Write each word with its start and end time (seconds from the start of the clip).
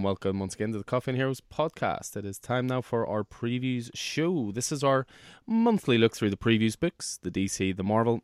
And 0.00 0.04
welcome 0.06 0.38
once 0.38 0.54
again 0.54 0.72
to 0.72 0.78
the 0.78 0.84
Coffee 0.84 1.10
and 1.10 1.18
Heroes 1.18 1.42
podcast. 1.42 2.16
It 2.16 2.24
is 2.24 2.38
time 2.38 2.66
now 2.66 2.80
for 2.80 3.06
our 3.06 3.22
previews 3.22 3.90
show. 3.92 4.50
This 4.50 4.72
is 4.72 4.82
our 4.82 5.06
monthly 5.46 5.98
look 5.98 6.16
through 6.16 6.30
the 6.30 6.38
previews 6.38 6.80
books, 6.80 7.18
the 7.22 7.30
DC, 7.30 7.76
the 7.76 7.82
Marvel, 7.82 8.22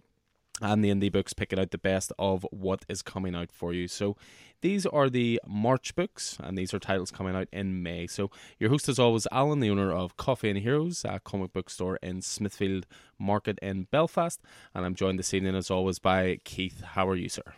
and 0.62 0.82
the 0.82 0.88
indie 0.88 1.12
books, 1.12 1.34
picking 1.34 1.58
out 1.58 1.72
the 1.72 1.76
best 1.76 2.14
of 2.18 2.46
what 2.50 2.86
is 2.88 3.02
coming 3.02 3.34
out 3.34 3.52
for 3.52 3.74
you. 3.74 3.88
So 3.88 4.16
these 4.62 4.86
are 4.86 5.10
the 5.10 5.38
March 5.46 5.94
books, 5.94 6.38
and 6.42 6.56
these 6.56 6.72
are 6.72 6.78
titles 6.78 7.10
coming 7.10 7.36
out 7.36 7.48
in 7.52 7.82
May. 7.82 8.06
So 8.06 8.30
your 8.58 8.70
host, 8.70 8.88
as 8.88 8.98
always, 8.98 9.26
Alan, 9.30 9.60
the 9.60 9.68
owner 9.68 9.92
of 9.92 10.16
Coffee 10.16 10.48
and 10.48 10.60
Heroes, 10.60 11.04
a 11.04 11.20
comic 11.20 11.52
book 11.52 11.68
store 11.68 11.98
in 12.02 12.22
Smithfield 12.22 12.86
Market 13.18 13.58
in 13.60 13.86
Belfast, 13.90 14.40
and 14.74 14.86
I'm 14.86 14.94
joined 14.94 15.18
this 15.18 15.34
evening, 15.34 15.54
as 15.54 15.70
always, 15.70 15.98
by 15.98 16.38
Keith. 16.42 16.80
How 16.80 17.06
are 17.06 17.16
you, 17.16 17.28
sir? 17.28 17.52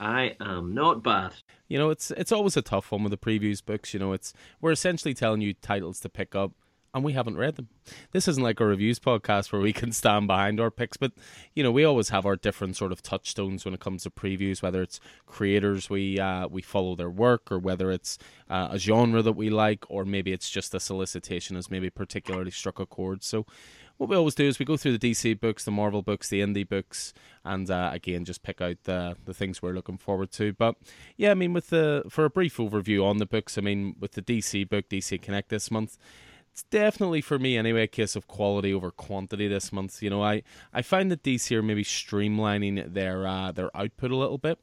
I 0.00 0.34
am 0.40 0.72
not 0.72 1.02
bad. 1.02 1.34
You 1.68 1.78
know, 1.78 1.90
it's 1.90 2.10
it's 2.12 2.32
always 2.32 2.56
a 2.56 2.62
tough 2.62 2.90
one 2.90 3.04
with 3.04 3.10
the 3.10 3.18
previews 3.18 3.64
books. 3.64 3.92
You 3.92 4.00
know, 4.00 4.14
it's 4.14 4.32
we're 4.60 4.72
essentially 4.72 5.12
telling 5.12 5.42
you 5.42 5.52
titles 5.52 6.00
to 6.00 6.08
pick 6.08 6.34
up 6.34 6.52
and 6.92 7.04
we 7.04 7.12
haven't 7.12 7.36
read 7.36 7.56
them. 7.56 7.68
This 8.12 8.26
isn't 8.26 8.42
like 8.42 8.60
a 8.60 8.64
reviews 8.66 8.98
podcast 8.98 9.52
where 9.52 9.60
we 9.60 9.72
can 9.80 9.92
stand 9.92 10.26
behind 10.26 10.58
our 10.58 10.70
picks, 10.70 10.96
but 10.96 11.12
you 11.54 11.62
know 11.62 11.70
we 11.70 11.84
always 11.84 12.08
have 12.08 12.24
our 12.24 12.34
different 12.34 12.76
sort 12.76 12.92
of 12.92 13.02
touchstones 13.02 13.64
when 13.64 13.74
it 13.74 13.80
comes 13.80 14.04
to 14.04 14.10
previews. 14.10 14.62
Whether 14.62 14.82
it's 14.82 15.00
creators 15.26 15.90
we 15.90 16.18
uh, 16.18 16.48
we 16.48 16.62
follow 16.62 16.96
their 16.96 17.10
work, 17.10 17.52
or 17.52 17.58
whether 17.58 17.90
it's 17.90 18.18
uh, 18.48 18.68
a 18.70 18.78
genre 18.78 19.20
that 19.20 19.32
we 19.32 19.50
like, 19.50 19.84
or 19.90 20.06
maybe 20.06 20.32
it's 20.32 20.48
just 20.48 20.74
a 20.74 20.80
solicitation 20.80 21.56
has 21.56 21.70
maybe 21.70 21.90
particularly 21.90 22.50
struck 22.50 22.78
a 22.78 22.86
chord. 22.86 23.22
So 23.22 23.44
what 24.00 24.08
we 24.08 24.16
always 24.16 24.34
do 24.34 24.46
is 24.46 24.58
we 24.58 24.64
go 24.64 24.78
through 24.78 24.96
the 24.96 25.10
DC 25.10 25.38
books, 25.38 25.66
the 25.66 25.70
Marvel 25.70 26.00
books, 26.00 26.30
the 26.30 26.40
indie 26.40 26.66
books, 26.66 27.12
and 27.44 27.70
uh, 27.70 27.90
again 27.92 28.24
just 28.24 28.42
pick 28.42 28.62
out 28.62 28.78
the 28.84 29.14
the 29.26 29.34
things 29.34 29.60
we're 29.60 29.74
looking 29.74 29.98
forward 29.98 30.32
to. 30.32 30.54
But 30.54 30.76
yeah, 31.18 31.32
I 31.32 31.34
mean, 31.34 31.52
with 31.52 31.68
the 31.68 32.04
for 32.08 32.24
a 32.24 32.30
brief 32.30 32.56
overview 32.56 33.04
on 33.04 33.18
the 33.18 33.26
books, 33.26 33.58
I 33.58 33.60
mean, 33.60 33.96
with 34.00 34.12
the 34.12 34.22
DC 34.22 34.70
book, 34.70 34.88
DC 34.88 35.20
Connect 35.20 35.50
this 35.50 35.70
month 35.70 35.98
it's 36.52 36.62
definitely 36.64 37.20
for 37.20 37.38
me 37.38 37.56
anyway 37.56 37.82
a 37.82 37.86
case 37.86 38.16
of 38.16 38.26
quality 38.26 38.74
over 38.74 38.90
quantity 38.90 39.46
this 39.46 39.72
month. 39.72 40.02
You 40.02 40.10
know, 40.10 40.22
I 40.22 40.42
I 40.72 40.82
find 40.82 41.10
that 41.10 41.22
DC 41.22 41.54
are 41.54 41.62
maybe 41.62 41.84
streamlining 41.84 42.94
their 42.94 43.26
uh, 43.26 43.52
their 43.52 43.74
output 43.76 44.10
a 44.10 44.16
little 44.16 44.38
bit. 44.38 44.58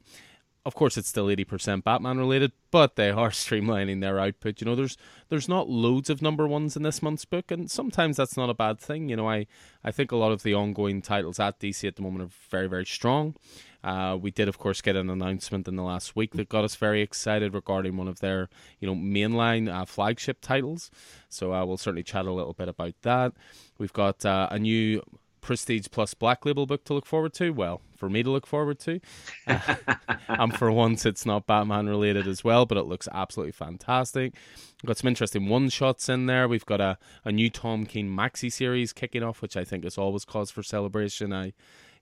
Of 0.68 0.76
course, 0.76 0.98
it's 0.98 1.08
still 1.08 1.30
eighty 1.30 1.46
percent 1.46 1.86
Batman 1.86 2.18
related, 2.18 2.52
but 2.72 2.98
they 2.98 3.10
are 3.10 3.30
streamlining 3.46 4.02
their 4.02 4.20
output. 4.20 4.60
You 4.60 4.66
know, 4.66 4.76
there's 4.76 4.98
there's 5.30 5.48
not 5.48 5.70
loads 5.70 6.09
of 6.09 6.22
number 6.22 6.46
ones 6.46 6.76
in 6.76 6.84
this 6.84 7.02
month's 7.02 7.24
book, 7.24 7.52
and 7.52 7.72
sometimes 7.72 8.18
that's 8.18 8.36
not 8.36 8.50
a 8.50 8.54
bad 8.54 8.78
thing. 8.78 9.08
You 9.08 9.16
know, 9.16 9.30
I 9.30 9.48
I 9.82 9.92
think 9.92 10.12
a 10.12 10.18
lot 10.18 10.34
of 10.34 10.44
the 10.44 10.54
ongoing 10.54 11.02
titles 11.02 11.40
at 11.40 11.62
DC 11.62 11.88
at 11.88 11.96
the 11.96 12.02
moment 12.02 12.26
are 12.26 12.36
very 12.50 12.68
very 12.68 12.86
strong. 12.86 13.36
Uh, 13.82 14.18
we 14.20 14.30
did, 14.30 14.50
of 14.50 14.58
course, 14.58 14.82
get 14.82 14.98
an 14.98 15.09
announcement 15.09 15.70
in 15.70 15.78
the 15.78 15.84
last 15.84 16.18
week 16.18 16.34
that 16.34 16.50
got 16.50 16.66
us 16.66 16.76
very 16.76 17.02
excited 17.02 17.54
regarding 17.54 17.96
one 17.96 18.09
of 18.09 18.20
their, 18.20 18.50
you 18.81 18.88
know, 18.88 18.96
mainline 18.96 19.74
uh, 19.74 19.86
flagship 19.86 20.40
titles. 20.42 20.92
So 21.30 21.54
uh, 21.54 21.66
we'll 21.66 21.78
certainly 21.78 22.04
chat 22.04 22.26
a 22.26 22.34
little 22.34 22.52
bit 22.52 22.68
about 22.68 22.96
that. 23.04 23.31
We've 23.78 23.94
got 23.94 24.25
uh, 24.25 24.50
a 24.52 24.59
new 24.59 25.02
Prestige 25.40 25.88
Plus 25.90 26.14
Black 26.14 26.46
Label 26.46 26.66
book 26.66 26.84
to 26.86 26.94
look 26.94 27.06
forward 27.06 27.34
to. 27.36 27.52
Well, 27.52 27.80
for 27.97 28.09
me 28.09 28.24
to 28.24 28.30
look 28.30 28.47
forward 28.47 28.80
to. 28.80 29.00
and 30.28 30.56
for 30.58 30.72
once, 30.72 31.06
it's 31.06 31.25
not 31.25 31.47
Batman 31.47 31.88
related 31.88 32.28
as 32.28 32.44
well, 32.44 32.66
but 32.66 32.78
it 32.78 32.84
looks 32.84 33.08
absolutely 33.12 33.52
fantastic. 33.52 34.34
We've 34.81 34.88
got 34.88 34.97
some 34.97 35.08
interesting 35.08 35.50
one 35.50 35.69
shots 35.69 36.09
in 36.09 36.28
there. 36.28 36.47
We've 36.47 36.66
got 36.66 36.81
a, 36.81 36.97
a 37.25 37.31
new 37.31 37.50
Tom 37.50 37.85
King 37.85 38.09
maxi 38.09 38.52
series 38.52 38.94
kicking 38.94 39.24
off, 39.24 39.41
which 39.41 39.58
I 39.58 39.63
think 39.63 39.85
is 39.85 39.97
always 39.97 40.25
cause 40.25 40.52
for 40.52 40.63
celebration. 40.63 41.34
I 41.34 41.53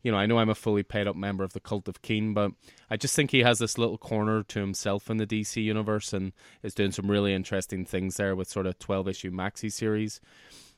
you 0.06 0.12
know, 0.12 0.20
I 0.20 0.28
know 0.28 0.38
I'm 0.38 0.52
a 0.52 0.56
fully 0.56 0.84
paid 0.84 1.08
up 1.08 1.16
member 1.16 1.44
of 1.44 1.54
the 1.54 1.60
Cult 1.60 1.88
of 1.88 2.04
King, 2.04 2.36
but 2.36 2.52
I 2.92 2.96
just 2.96 3.16
think 3.16 3.32
he 3.32 3.40
has 3.40 3.58
this 3.58 3.80
little 3.80 3.98
corner 3.98 4.44
to 4.44 4.60
himself 4.60 5.10
in 5.10 5.18
the 5.18 5.26
DC 5.26 5.64
universe 5.64 6.14
and 6.14 6.32
is 6.62 6.76
doing 6.76 6.92
some 6.92 7.10
really 7.10 7.34
interesting 7.34 7.86
things 7.86 8.18
there 8.18 8.36
with 8.36 8.48
sort 8.48 8.68
of 8.68 8.78
12 8.78 9.08
issue 9.08 9.32
maxi 9.32 9.72
series. 9.72 10.22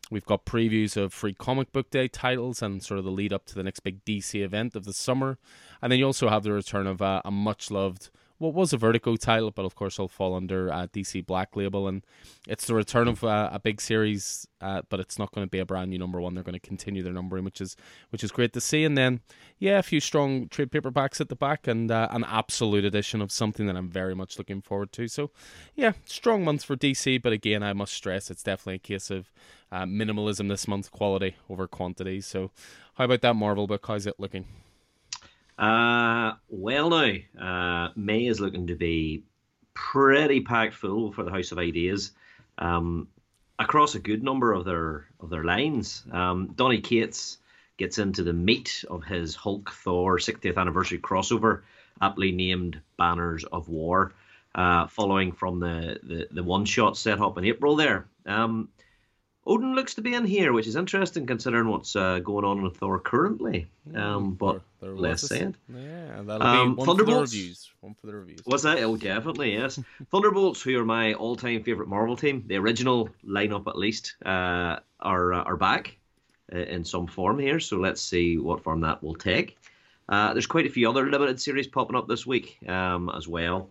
We've 0.09 0.25
got 0.25 0.45
previews 0.45 0.95
of 0.95 1.13
free 1.13 1.33
comic 1.33 1.71
book 1.71 1.89
day 1.89 2.07
titles 2.07 2.61
and 2.61 2.81
sort 2.81 2.97
of 2.97 3.05
the 3.05 3.11
lead 3.11 3.33
up 3.33 3.45
to 3.47 3.55
the 3.55 3.63
next 3.63 3.81
big 3.81 4.03
DC 4.05 4.41
event 4.41 4.75
of 4.75 4.85
the 4.85 4.93
summer. 4.93 5.37
And 5.81 5.91
then 5.91 5.99
you 5.99 6.05
also 6.05 6.29
have 6.29 6.43
the 6.43 6.53
return 6.53 6.87
of 6.87 7.01
uh, 7.01 7.21
a 7.25 7.31
much 7.31 7.69
loved 7.69 8.09
what 8.37 8.53
was 8.53 8.71
a 8.73 8.77
Vertigo 8.77 9.15
title, 9.15 9.51
but 9.51 9.65
of 9.65 9.75
course 9.75 9.95
it'll 9.95 10.07
fall 10.07 10.35
under 10.35 10.71
uh, 10.71 10.87
DC 10.87 11.25
Black 11.25 11.55
Label, 11.55 11.87
and 11.87 12.03
it's 12.47 12.67
the 12.67 12.75
return 12.75 13.07
of 13.07 13.23
uh, 13.23 13.49
a 13.51 13.59
big 13.59 13.81
series, 13.81 14.47
uh, 14.61 14.81
but 14.89 14.99
it's 14.99 15.17
not 15.17 15.31
going 15.31 15.45
to 15.45 15.49
be 15.49 15.59
a 15.59 15.65
brand 15.65 15.89
new 15.89 15.97
number 15.97 16.21
one. 16.21 16.33
They're 16.33 16.43
going 16.43 16.53
to 16.53 16.59
continue 16.59 17.01
their 17.01 17.13
numbering, 17.13 17.43
which 17.43 17.61
is 17.61 17.75
which 18.09 18.23
is 18.23 18.31
great 18.31 18.53
to 18.53 18.61
see. 18.61 18.83
And 18.83 18.97
then, 18.97 19.21
yeah, 19.57 19.79
a 19.79 19.83
few 19.83 19.99
strong 19.99 20.47
trade 20.49 20.71
paperbacks 20.71 21.19
at 21.19 21.29
the 21.29 21.35
back, 21.35 21.67
and 21.67 21.89
uh, 21.89 22.07
an 22.11 22.23
absolute 22.25 22.85
edition 22.85 23.21
of 23.21 23.31
something 23.31 23.65
that 23.67 23.75
I'm 23.75 23.89
very 23.89 24.15
much 24.15 24.37
looking 24.37 24.61
forward 24.61 24.91
to. 24.93 25.07
So, 25.07 25.31
yeah, 25.75 25.93
strong 26.05 26.43
month 26.43 26.63
for 26.63 26.75
DC, 26.75 27.21
but 27.21 27.33
again, 27.33 27.63
I 27.63 27.73
must 27.73 27.93
stress 27.93 28.29
it's 28.29 28.43
definitely 28.43 28.75
a 28.75 28.79
case 28.79 29.09
of 29.09 29.31
uh, 29.71 29.83
minimalism 29.83 30.47
this 30.49 30.67
month, 30.67 30.91
quality 30.91 31.35
over 31.49 31.67
quantity. 31.67 32.21
So, 32.21 32.51
how 32.95 33.05
about 33.05 33.21
that 33.21 33.35
Marvel 33.35 33.67
book? 33.67 33.85
How's 33.87 34.05
it 34.05 34.19
looking? 34.19 34.45
Uh, 35.57 36.33
well, 36.49 36.89
now 36.89 37.13
uh, 37.39 37.89
May 37.95 38.27
is 38.27 38.39
looking 38.39 38.67
to 38.67 38.75
be 38.75 39.23
pretty 39.73 40.41
packed 40.41 40.75
full 40.75 41.11
for 41.11 41.23
the 41.23 41.31
House 41.31 41.51
of 41.51 41.57
Ideas 41.57 42.11
um, 42.57 43.07
across 43.59 43.95
a 43.95 43.99
good 43.99 44.23
number 44.23 44.53
of 44.53 44.65
their 44.65 45.07
of 45.19 45.29
their 45.29 45.43
lines. 45.43 46.03
Um, 46.11 46.53
Donny 46.55 46.81
Cates 46.81 47.37
gets 47.77 47.97
into 47.97 48.23
the 48.23 48.33
meat 48.33 48.83
of 48.89 49.03
his 49.03 49.35
Hulk 49.35 49.71
Thor 49.71 50.17
60th 50.17 50.57
anniversary 50.57 50.99
crossover, 50.99 51.61
aptly 52.01 52.31
named 52.31 52.79
Banners 52.97 53.43
of 53.45 53.69
War, 53.69 54.13
uh, 54.55 54.87
following 54.87 55.31
from 55.31 55.59
the, 55.59 55.99
the, 56.03 56.27
the 56.31 56.43
one 56.43 56.65
shot 56.65 56.97
set 56.97 57.21
up 57.21 57.37
in 57.37 57.45
April 57.45 57.75
there. 57.75 58.07
Um, 58.25 58.69
Odin 59.47 59.75
looks 59.75 59.93
to 59.93 60.01
be 60.01 60.13
in 60.13 60.25
here, 60.25 60.51
which 60.51 60.67
is 60.67 60.75
interesting 60.75 61.25
considering 61.25 61.69
what's 61.69 61.95
uh, 61.95 62.19
going 62.19 62.43
on 62.43 62.61
with 62.61 62.75
Thor 62.75 62.99
currently. 62.99 63.65
Um, 63.95 64.33
but 64.33 64.61
there, 64.81 64.89
there 64.89 64.99
less 64.99 65.21
said. 65.21 65.55
Yeah, 65.73 66.21
that'll 66.23 66.45
um, 66.45 66.75
be 66.75 66.79
one 66.79 66.85
Thunderbolts. 66.85 67.31
For 67.31 67.37
the 67.37 67.41
reviews. 67.41 67.71
One 67.79 67.95
for 67.95 68.07
the 68.07 68.15
reviews. 68.15 68.41
Was 68.45 68.63
that? 68.63 68.83
Oh, 68.83 68.97
definitely 68.97 69.53
yes. 69.53 69.79
Thunderbolts, 70.11 70.61
who 70.61 70.77
are 70.77 70.85
my 70.85 71.13
all-time 71.13 71.63
favorite 71.63 71.87
Marvel 71.87 72.17
team, 72.17 72.43
the 72.47 72.57
original 72.57 73.09
lineup 73.25 73.67
at 73.67 73.77
least, 73.77 74.15
uh, 74.25 74.79
are 74.99 75.33
uh, 75.33 75.43
are 75.43 75.57
back 75.57 75.97
uh, 76.53 76.57
in 76.59 76.83
some 76.83 77.07
form 77.07 77.39
here. 77.39 77.61
So 77.61 77.77
let's 77.77 78.01
see 78.01 78.37
what 78.37 78.63
form 78.63 78.81
that 78.81 79.01
will 79.01 79.15
take. 79.15 79.57
Uh, 80.09 80.33
there's 80.33 80.45
quite 80.45 80.65
a 80.65 80.69
few 80.69 80.89
other 80.89 81.09
limited 81.09 81.39
series 81.39 81.67
popping 81.67 81.95
up 81.95 82.09
this 82.09 82.25
week 82.25 82.57
um, 82.67 83.09
as 83.15 83.29
well. 83.29 83.69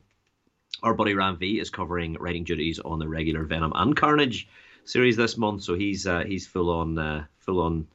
Our 0.83 0.95
buddy 0.95 1.15
Ram 1.15 1.37
V 1.37 1.61
is 1.61 1.71
covering 1.71 2.15
writing 2.15 2.45
duties 2.45 2.79
on 2.79 2.99
the 2.99 3.09
regular 3.09 3.45
Venom 3.45 3.73
and 3.75 3.95
Carnage 3.95 4.49
series 4.87 5.17
this 5.17 5.37
month, 5.37 5.63
so 5.63 5.75
he's 5.75 6.07
uh, 6.07 6.25
he's 6.27 6.47
full 6.47 6.71
on 6.71 6.99
uh, 6.99 7.25
full 7.39 7.61
on 7.61 7.87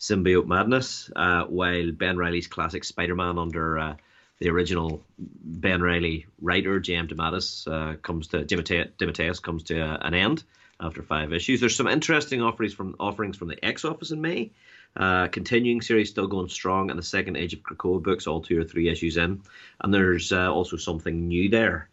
symbiote 0.00 0.46
madness. 0.46 1.10
Uh, 1.14 1.44
while 1.44 1.92
Ben 1.92 2.16
Reilly's 2.16 2.46
classic 2.46 2.84
Spider-Man 2.84 3.38
under 3.38 3.78
uh, 3.78 3.96
the 4.38 4.50
original 4.50 5.02
Ben 5.18 5.82
Reilly 5.82 6.26
writer 6.40 6.80
J.M. 6.80 7.08
DeMatteis 7.08 7.66
uh, 7.66 7.96
comes 7.96 8.28
to 8.28 8.44
DeMatteis 8.44 9.42
comes 9.42 9.64
to 9.64 9.80
an 9.80 10.14
end 10.14 10.44
after 10.80 11.02
five 11.02 11.32
issues. 11.32 11.60
There's 11.60 11.76
some 11.76 11.88
interesting 11.88 12.42
offerings 12.42 12.72
from 12.72 12.96
offerings 13.00 13.36
from 13.36 13.48
the 13.48 13.64
X 13.64 13.84
Office 13.84 14.10
in 14.10 14.20
May. 14.20 14.52
Uh, 14.96 15.28
continuing 15.28 15.80
series 15.80 16.10
still 16.10 16.26
going 16.26 16.48
strong, 16.48 16.90
and 16.90 16.98
the 16.98 17.04
second 17.04 17.36
Age 17.36 17.52
of 17.52 17.60
Krakoa 17.60 18.02
books, 18.02 18.26
all 18.26 18.40
two 18.40 18.58
or 18.58 18.64
three 18.64 18.88
issues 18.88 19.16
in, 19.16 19.42
and 19.80 19.92
there's 19.92 20.32
uh, 20.32 20.52
also 20.52 20.76
something 20.76 21.28
new 21.28 21.50
there. 21.50 21.88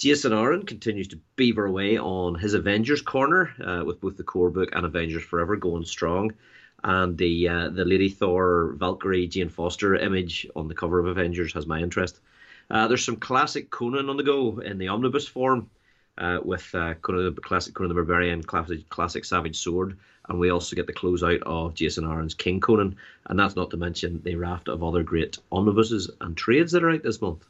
Jason 0.00 0.32
Aaron 0.32 0.64
continues 0.64 1.08
to 1.08 1.20
beaver 1.36 1.66
away 1.66 1.98
on 1.98 2.34
his 2.34 2.54
Avengers 2.54 3.02
corner 3.02 3.52
uh, 3.62 3.84
with 3.84 4.00
both 4.00 4.16
the 4.16 4.22
core 4.22 4.48
book 4.48 4.70
and 4.72 4.86
Avengers 4.86 5.22
Forever 5.22 5.56
going 5.56 5.84
strong. 5.84 6.32
And 6.82 7.18
the 7.18 7.46
uh, 7.46 7.68
the 7.68 7.84
Lady 7.84 8.08
Thor 8.08 8.76
Valkyrie 8.78 9.26
Jane 9.26 9.50
Foster 9.50 9.94
image 9.96 10.46
on 10.56 10.68
the 10.68 10.74
cover 10.74 11.00
of 11.00 11.06
Avengers 11.06 11.52
has 11.52 11.66
my 11.66 11.80
interest. 11.80 12.18
Uh, 12.70 12.88
there's 12.88 13.04
some 13.04 13.16
classic 13.16 13.70
Conan 13.70 14.08
on 14.08 14.16
the 14.16 14.22
go 14.22 14.60
in 14.60 14.78
the 14.78 14.88
omnibus 14.88 15.28
form 15.28 15.68
uh, 16.16 16.38
with 16.42 16.74
uh, 16.74 16.94
Conan 16.94 17.34
the 17.34 17.40
classic 17.42 17.74
Conan 17.74 17.90
the 17.90 17.94
Barbarian, 17.94 18.42
classic, 18.42 18.88
classic 18.88 19.26
Savage 19.26 19.58
Sword, 19.58 19.98
and 20.30 20.40
we 20.40 20.48
also 20.48 20.76
get 20.76 20.86
the 20.86 20.94
closeout 20.94 21.42
of 21.42 21.74
Jason 21.74 22.06
Aaron's 22.06 22.32
King 22.32 22.58
Conan, 22.58 22.96
and 23.26 23.38
that's 23.38 23.54
not 23.54 23.70
to 23.72 23.76
mention 23.76 24.22
the 24.22 24.36
raft 24.36 24.70
of 24.70 24.82
other 24.82 25.02
great 25.02 25.36
omnibuses 25.52 26.10
and 26.22 26.38
trades 26.38 26.72
that 26.72 26.84
are 26.84 26.90
out 26.90 27.02
this 27.02 27.20
month. 27.20 27.44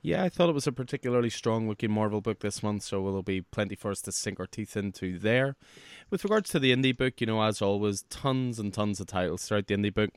Yeah, 0.00 0.22
I 0.22 0.28
thought 0.28 0.48
it 0.48 0.54
was 0.54 0.66
a 0.66 0.72
particularly 0.72 1.30
strong 1.30 1.68
looking 1.68 1.90
Marvel 1.90 2.20
book 2.20 2.40
this 2.40 2.62
month, 2.62 2.84
so 2.84 3.02
there'll 3.02 3.22
be 3.22 3.40
plenty 3.40 3.74
for 3.74 3.90
us 3.90 4.00
to 4.02 4.12
sink 4.12 4.38
our 4.38 4.46
teeth 4.46 4.76
into 4.76 5.18
there. 5.18 5.56
With 6.10 6.24
regards 6.24 6.48
to 6.50 6.58
the 6.58 6.74
indie 6.74 6.96
book, 6.96 7.20
you 7.20 7.26
know, 7.26 7.42
as 7.42 7.60
always, 7.60 8.02
tons 8.08 8.58
and 8.58 8.72
tons 8.72 8.98
of 8.98 9.08
titles 9.08 9.44
throughout 9.44 9.66
the 9.66 9.76
indie 9.76 9.92
book. 9.92 10.08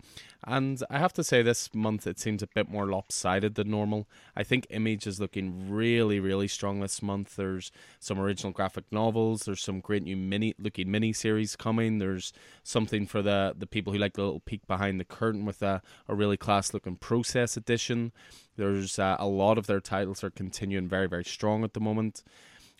And 0.47 0.81
I 0.89 0.99
have 0.99 1.11
to 1.13 1.23
say, 1.23 1.41
this 1.41 1.73
month 1.75 2.07
it 2.07 2.17
seems 2.17 2.41
a 2.41 2.47
bit 2.47 2.69
more 2.69 2.85
lopsided 2.85 3.55
than 3.55 3.69
normal. 3.69 4.07
I 4.33 4.43
think 4.43 4.65
Image 4.69 5.05
is 5.05 5.19
looking 5.19 5.69
really, 5.69 6.21
really 6.21 6.47
strong 6.47 6.79
this 6.79 7.01
month. 7.01 7.35
There's 7.35 7.73
some 7.99 8.21
original 8.21 8.53
graphic 8.53 8.85
novels. 8.89 9.43
There's 9.43 9.61
some 9.61 9.81
great 9.81 10.03
new 10.03 10.15
mini 10.15 10.55
looking 10.57 10.89
mini 10.89 11.11
series 11.11 11.57
coming. 11.57 11.97
There's 11.97 12.31
something 12.63 13.05
for 13.05 13.21
the 13.21 13.53
the 13.57 13.67
people 13.67 13.91
who 13.91 13.99
like 13.99 14.13
the 14.13 14.23
little 14.23 14.39
peek 14.39 14.65
behind 14.67 14.97
the 14.97 15.05
curtain 15.05 15.43
with 15.43 15.61
a, 15.61 15.81
a 16.07 16.15
really 16.15 16.37
class 16.37 16.73
looking 16.73 16.95
process 16.95 17.57
edition. 17.57 18.13
There's 18.55 18.97
uh, 18.97 19.17
a 19.19 19.27
lot 19.27 19.57
of 19.57 19.67
their 19.67 19.81
titles 19.81 20.23
are 20.23 20.29
continuing 20.29 20.87
very, 20.87 21.07
very 21.07 21.25
strong 21.25 21.65
at 21.65 21.73
the 21.73 21.81
moment. 21.81 22.23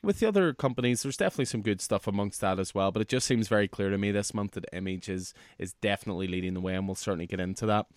With 0.03 0.19
the 0.19 0.27
other 0.27 0.53
companies, 0.53 1.03
there's 1.03 1.18
definitely 1.18 1.45
some 1.45 1.62
good 1.62 1.81
stuff 1.81 2.07
amongst 2.07 2.42
that 2.42 2.59
as 2.59 2.74
well. 2.74 2.92
But 2.92 3.01
it 3.01 3.07
just 3.07 3.27
seems 3.27 3.48
very 3.48 3.68
clear 3.68 3.89
to 3.89 3.98
me 3.98 4.12
this 4.12 4.33
month 4.33 4.51
that 4.53 4.65
Image 4.74 5.09
is 5.09 5.33
is 5.59 5.74
definitely 5.74 6.27
leading 6.27 6.53
the 6.53 6.62
way, 6.62 6.75
and 6.75 6.88
we'll 6.88 6.95
certainly 6.95 7.27
get 7.27 7.39
into 7.39 7.65
that. 7.68 7.88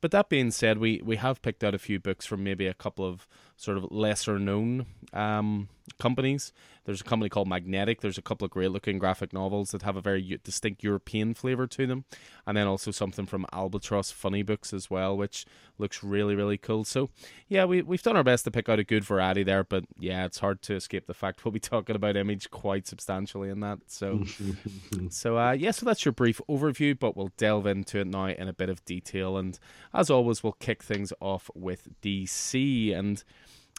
But 0.00 0.10
that 0.10 0.28
being 0.28 0.50
said, 0.50 0.78
we 0.78 1.00
we 1.04 1.16
have 1.16 1.42
picked 1.42 1.62
out 1.62 1.74
a 1.74 1.78
few 1.78 2.00
books 2.00 2.26
from 2.26 2.42
maybe 2.42 2.66
a 2.66 2.74
couple 2.74 3.06
of 3.06 3.26
sort 3.62 3.78
of 3.78 3.86
lesser 3.92 4.38
known 4.38 4.86
um, 5.12 5.68
companies. 6.00 6.52
There's 6.84 7.00
a 7.00 7.04
company 7.04 7.28
called 7.28 7.46
Magnetic. 7.46 8.00
There's 8.00 8.18
a 8.18 8.22
couple 8.22 8.44
of 8.44 8.50
great 8.50 8.72
looking 8.72 8.98
graphic 8.98 9.32
novels 9.32 9.70
that 9.70 9.82
have 9.82 9.94
a 9.94 10.00
very 10.00 10.40
distinct 10.42 10.82
European 10.82 11.32
flavor 11.32 11.68
to 11.68 11.86
them, 11.86 12.04
and 12.44 12.56
then 12.56 12.66
also 12.66 12.90
something 12.90 13.24
from 13.24 13.46
Albatross 13.52 14.10
Funny 14.10 14.42
Books 14.42 14.72
as 14.72 14.90
well, 14.90 15.16
which 15.16 15.46
looks 15.78 16.02
really 16.02 16.34
really 16.34 16.58
cool. 16.58 16.82
So 16.82 17.10
yeah, 17.48 17.66
we 17.66 17.82
we've 17.82 18.02
done 18.02 18.16
our 18.16 18.24
best 18.24 18.44
to 18.44 18.50
pick 18.50 18.68
out 18.68 18.80
a 18.80 18.84
good 18.84 19.04
variety 19.04 19.44
there, 19.44 19.62
but 19.62 19.84
yeah, 19.96 20.24
it's 20.24 20.40
hard 20.40 20.60
to 20.62 20.74
escape 20.74 21.06
the 21.06 21.14
fact 21.14 21.44
we'll 21.44 21.52
be 21.52 21.60
talking 21.60 21.94
about 21.94 22.16
Image 22.16 22.50
quite 22.50 22.88
substantially 22.88 23.48
in 23.48 23.60
that. 23.60 23.78
So 23.86 24.24
so 25.10 25.38
uh, 25.38 25.52
yeah, 25.52 25.70
so 25.70 25.86
that's 25.86 26.04
your 26.04 26.12
brief 26.12 26.40
overview, 26.48 26.98
but 26.98 27.16
we'll 27.16 27.30
delve 27.36 27.66
into 27.68 28.00
it 28.00 28.08
now 28.08 28.26
in 28.26 28.48
a 28.48 28.52
bit 28.52 28.68
of 28.68 28.84
detail, 28.84 29.36
and 29.36 29.56
as 29.94 30.10
always, 30.10 30.42
we'll 30.42 30.52
kick 30.54 30.82
things 30.82 31.12
off 31.20 31.48
with 31.54 31.88
DC 32.02 32.92
and 32.96 33.22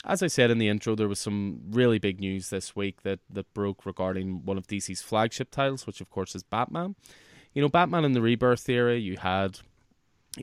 as 0.03 0.21
I 0.21 0.27
said 0.27 0.51
in 0.51 0.57
the 0.57 0.67
intro, 0.67 0.95
there 0.95 1.07
was 1.07 1.19
some 1.19 1.61
really 1.69 1.97
big 1.97 2.19
news 2.19 2.49
this 2.49 2.75
week 2.75 3.03
that, 3.03 3.19
that 3.29 3.53
broke 3.53 3.85
regarding 3.85 4.45
one 4.45 4.57
of 4.57 4.67
DC's 4.67 5.01
flagship 5.01 5.49
titles, 5.49 5.87
which 5.87 6.01
of 6.01 6.09
course 6.09 6.35
is 6.35 6.43
Batman. 6.43 6.95
You 7.53 7.61
know, 7.61 7.69
Batman 7.69 8.03
in 8.03 8.13
the 8.13 8.21
Rebirth 8.21 8.67
era, 8.67 8.95
you 8.97 9.17
had 9.17 9.59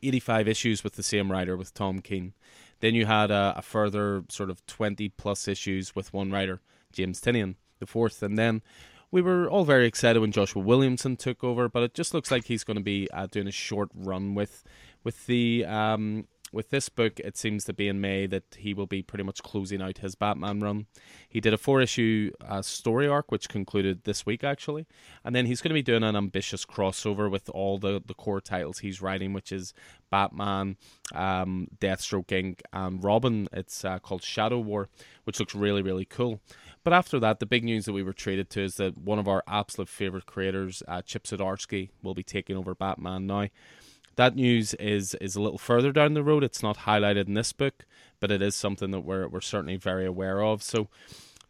85 0.03 0.49
issues 0.49 0.85
with 0.85 0.95
the 0.95 1.03
same 1.03 1.31
writer, 1.31 1.57
with 1.57 1.75
Tom 1.75 2.01
King. 2.01 2.33
Then 2.81 2.95
you 2.95 3.07
had 3.07 3.31
a, 3.31 3.55
a 3.57 3.63
further 3.63 4.25
sort 4.31 4.49
of 4.49 4.65
20 4.67 5.09
plus 5.11 5.47
issues 5.47 5.95
with 5.95 6.13
one 6.13 6.31
writer, 6.31 6.61
James 6.93 7.21
Tynion, 7.21 7.57
the 7.81 7.87
fourth. 7.87 8.23
And 8.23 8.39
then 8.39 8.63
we 9.11 9.21
were 9.21 9.51
all 9.51 9.65
very 9.65 9.87
excited 9.87 10.21
when 10.21 10.33
Joshua 10.33 10.63
Williamson 10.63 11.17
took 11.17 11.45
over, 11.45 11.69
but 11.69 11.83
it 11.83 11.95
just 11.95 12.15
looks 12.15 12.31
like 12.31 12.47
he's 12.47 12.65
going 12.65 12.77
to 12.77 12.83
be 12.83 13.09
uh, 13.13 13.27
doing 13.27 13.49
a 13.49 13.53
short 13.53 13.91
run 13.95 14.35
with 14.35 14.65
with 15.03 15.27
the 15.27 15.65
um, 15.65 16.27
with 16.53 16.71
this 16.71 16.89
book, 16.89 17.21
it 17.21 17.37
seems 17.37 17.65
to 17.65 17.73
be 17.73 17.87
in 17.87 18.01
May 18.01 18.27
that 18.27 18.57
he 18.59 18.75
will 18.75 18.87
be 18.87 19.03
pretty 19.03 19.23
much 19.25 19.43
closing 19.43 19.81
out 19.81 19.99
his 19.99 20.15
Batman 20.15 20.61
run. 20.61 20.87
He 21.29 21.41
did 21.41 21.55
a 21.55 21.59
four 21.59 21.81
issue 21.81 22.33
uh, 22.47 22.63
story 22.63 23.07
arc, 23.07 23.31
which 23.31 23.49
concluded 23.49 24.05
this 24.05 24.27
week, 24.27 24.43
actually. 24.43 24.87
And 25.25 25.35
then 25.35 25.47
he's 25.47 25.61
going 25.61 25.71
to 25.71 25.75
be 25.75 25.83
doing 25.83 26.03
an 26.03 26.17
ambitious 26.17 26.65
crossover 26.65 27.31
with 27.31 27.49
all 27.51 27.79
the, 27.79 28.03
the 28.05 28.15
core 28.15 28.41
titles 28.41 28.81
he's 28.81 29.01
writing, 29.01 29.33
which 29.33 29.53
is 29.53 29.73
Batman, 30.11 30.77
um, 31.15 31.69
Deathstroke 31.81 32.27
Inc., 32.27 32.61
and 32.73 33.03
Robin. 33.03 33.49
It's 33.53 33.85
uh, 33.85 34.01
called 34.01 34.23
Shadow 34.23 34.59
War, 34.59 34.89
which 35.25 35.39
looks 35.39 35.55
really, 35.55 35.83
really 35.83 36.05
cool. 36.05 36.41
But 36.83 36.93
after 36.93 37.21
that, 37.21 37.41
the 37.41 37.47
big 37.47 37.63
news 37.63 37.85
that 37.85 37.93
we 37.93 38.03
were 38.03 38.13
treated 38.13 38.51
to 38.51 38.63
is 38.63 38.77
that 38.77 38.99
one 38.99 39.19
of 39.19 39.29
our 39.29 39.45
absolute 39.47 39.89
favorite 39.89 40.27
creators, 40.27 40.83
uh, 40.89 41.03
Chip 41.03 41.25
Zdarsky, 41.25 41.91
will 42.03 42.15
be 42.15 42.23
taking 42.23 42.57
over 42.57 42.75
Batman 42.75 43.27
now. 43.27 43.49
That 44.21 44.37
news 44.37 44.75
is 44.75 45.15
is 45.15 45.35
a 45.35 45.41
little 45.41 45.57
further 45.57 45.93
down 45.93 46.13
the 46.13 46.23
road. 46.23 46.45
It's 46.45 46.63
not 46.63 46.81
highlighted 46.81 47.27
in 47.27 47.33
this 47.33 47.55
book, 47.55 47.87
but 48.21 48.31
it 48.31 48.43
is 48.43 48.55
something 48.55 48.91
that 48.91 49.01
we're 49.01 49.27
we're 49.27 49.41
certainly 49.41 49.77
very 49.77 50.05
aware 50.05 50.43
of. 50.43 50.63
So 50.63 50.89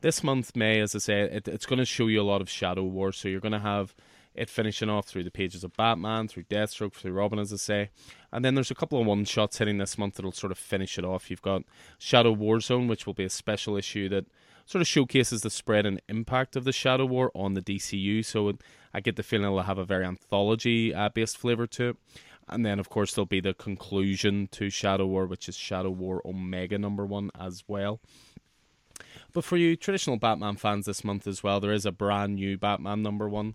this 0.02 0.22
month, 0.22 0.55
May, 0.55 0.78
as 0.78 0.94
I 0.94 1.00
say, 1.00 1.22
it, 1.22 1.49
it's 1.49 1.67
going 1.67 1.81
to 1.81 1.84
show 1.84 2.06
you 2.06 2.20
a 2.20 2.22
lot 2.22 2.40
of 2.40 2.49
Shadow 2.49 2.84
War. 2.84 3.11
So 3.11 3.26
you're 3.26 3.40
going 3.40 3.50
to 3.50 3.58
have 3.58 3.93
it 4.37 4.49
finishing 4.49 4.88
off 4.88 5.08
through 5.08 5.25
the 5.25 5.32
pages 5.32 5.64
of 5.64 5.76
Batman, 5.76 6.28
through 6.28 6.44
Deathstroke, 6.44 6.93
through 6.93 7.11
Robin, 7.11 7.40
as 7.40 7.52
I 7.52 7.56
say. 7.56 7.90
And 8.31 8.44
then 8.44 8.55
there's 8.55 8.70
a 8.70 8.76
couple 8.76 9.00
of 9.00 9.06
one 9.08 9.25
shots 9.25 9.58
hitting 9.58 9.78
this 9.78 9.99
month 9.99 10.14
that'll 10.14 10.31
sort 10.31 10.52
of 10.52 10.58
finish 10.58 10.96
it 10.96 11.05
off. 11.05 11.28
You've 11.28 11.43
got 11.43 11.64
Shadow 11.99 12.31
War 12.31 12.61
Zone, 12.61 12.87
which 12.87 13.05
will 13.05 13.14
be 13.14 13.25
a 13.25 13.31
special 13.31 13.76
issue 13.76 14.08
that 14.11 14.26
sort 14.64 14.81
of 14.81 14.87
showcases 14.87 15.43
the 15.43 15.50
spread 15.50 15.87
and 15.87 16.00
impact 16.08 16.55
of 16.55 16.62
the 16.62 16.73
Shadow 16.73 17.05
War 17.05 17.32
on 17.34 17.55
the 17.55 17.62
DCU. 17.62 18.25
So 18.25 18.52
I 18.94 19.00
get 19.00 19.16
the 19.16 19.25
feeling 19.25 19.46
it'll 19.46 19.62
have 19.62 19.78
a 19.78 19.84
very 19.84 20.05
anthology 20.05 20.94
uh, 20.94 21.08
based 21.08 21.37
flavor 21.37 21.66
to 21.66 21.88
it. 21.88 21.96
And 22.50 22.67
then, 22.67 22.79
of 22.79 22.88
course, 22.88 23.14
there'll 23.14 23.26
be 23.26 23.41
the 23.41 23.55
conclusion 23.55 24.49
to 24.52 24.70
Shadow 24.70 25.06
War, 25.06 25.26
which 25.26 25.49
is 25.49 25.56
Shadow 25.56 25.91
War 25.91 26.20
Omega 26.25 26.79
number 26.79 27.06
one 27.06 27.31
as 27.38 27.64
well. 27.67 28.00
But 29.32 29.44
for 29.44 29.56
you 29.56 29.76
traditional 29.76 30.17
Batman 30.17 30.56
fans 30.56 30.87
this 30.87 31.05
month 31.05 31.26
as 31.26 31.43
well, 31.43 31.61
there 31.61 31.73
is 31.73 31.87
a 31.87 31.93
brand 31.93 32.35
new 32.35 32.58
Batman 32.58 33.02
number 33.02 33.29
one. 33.29 33.55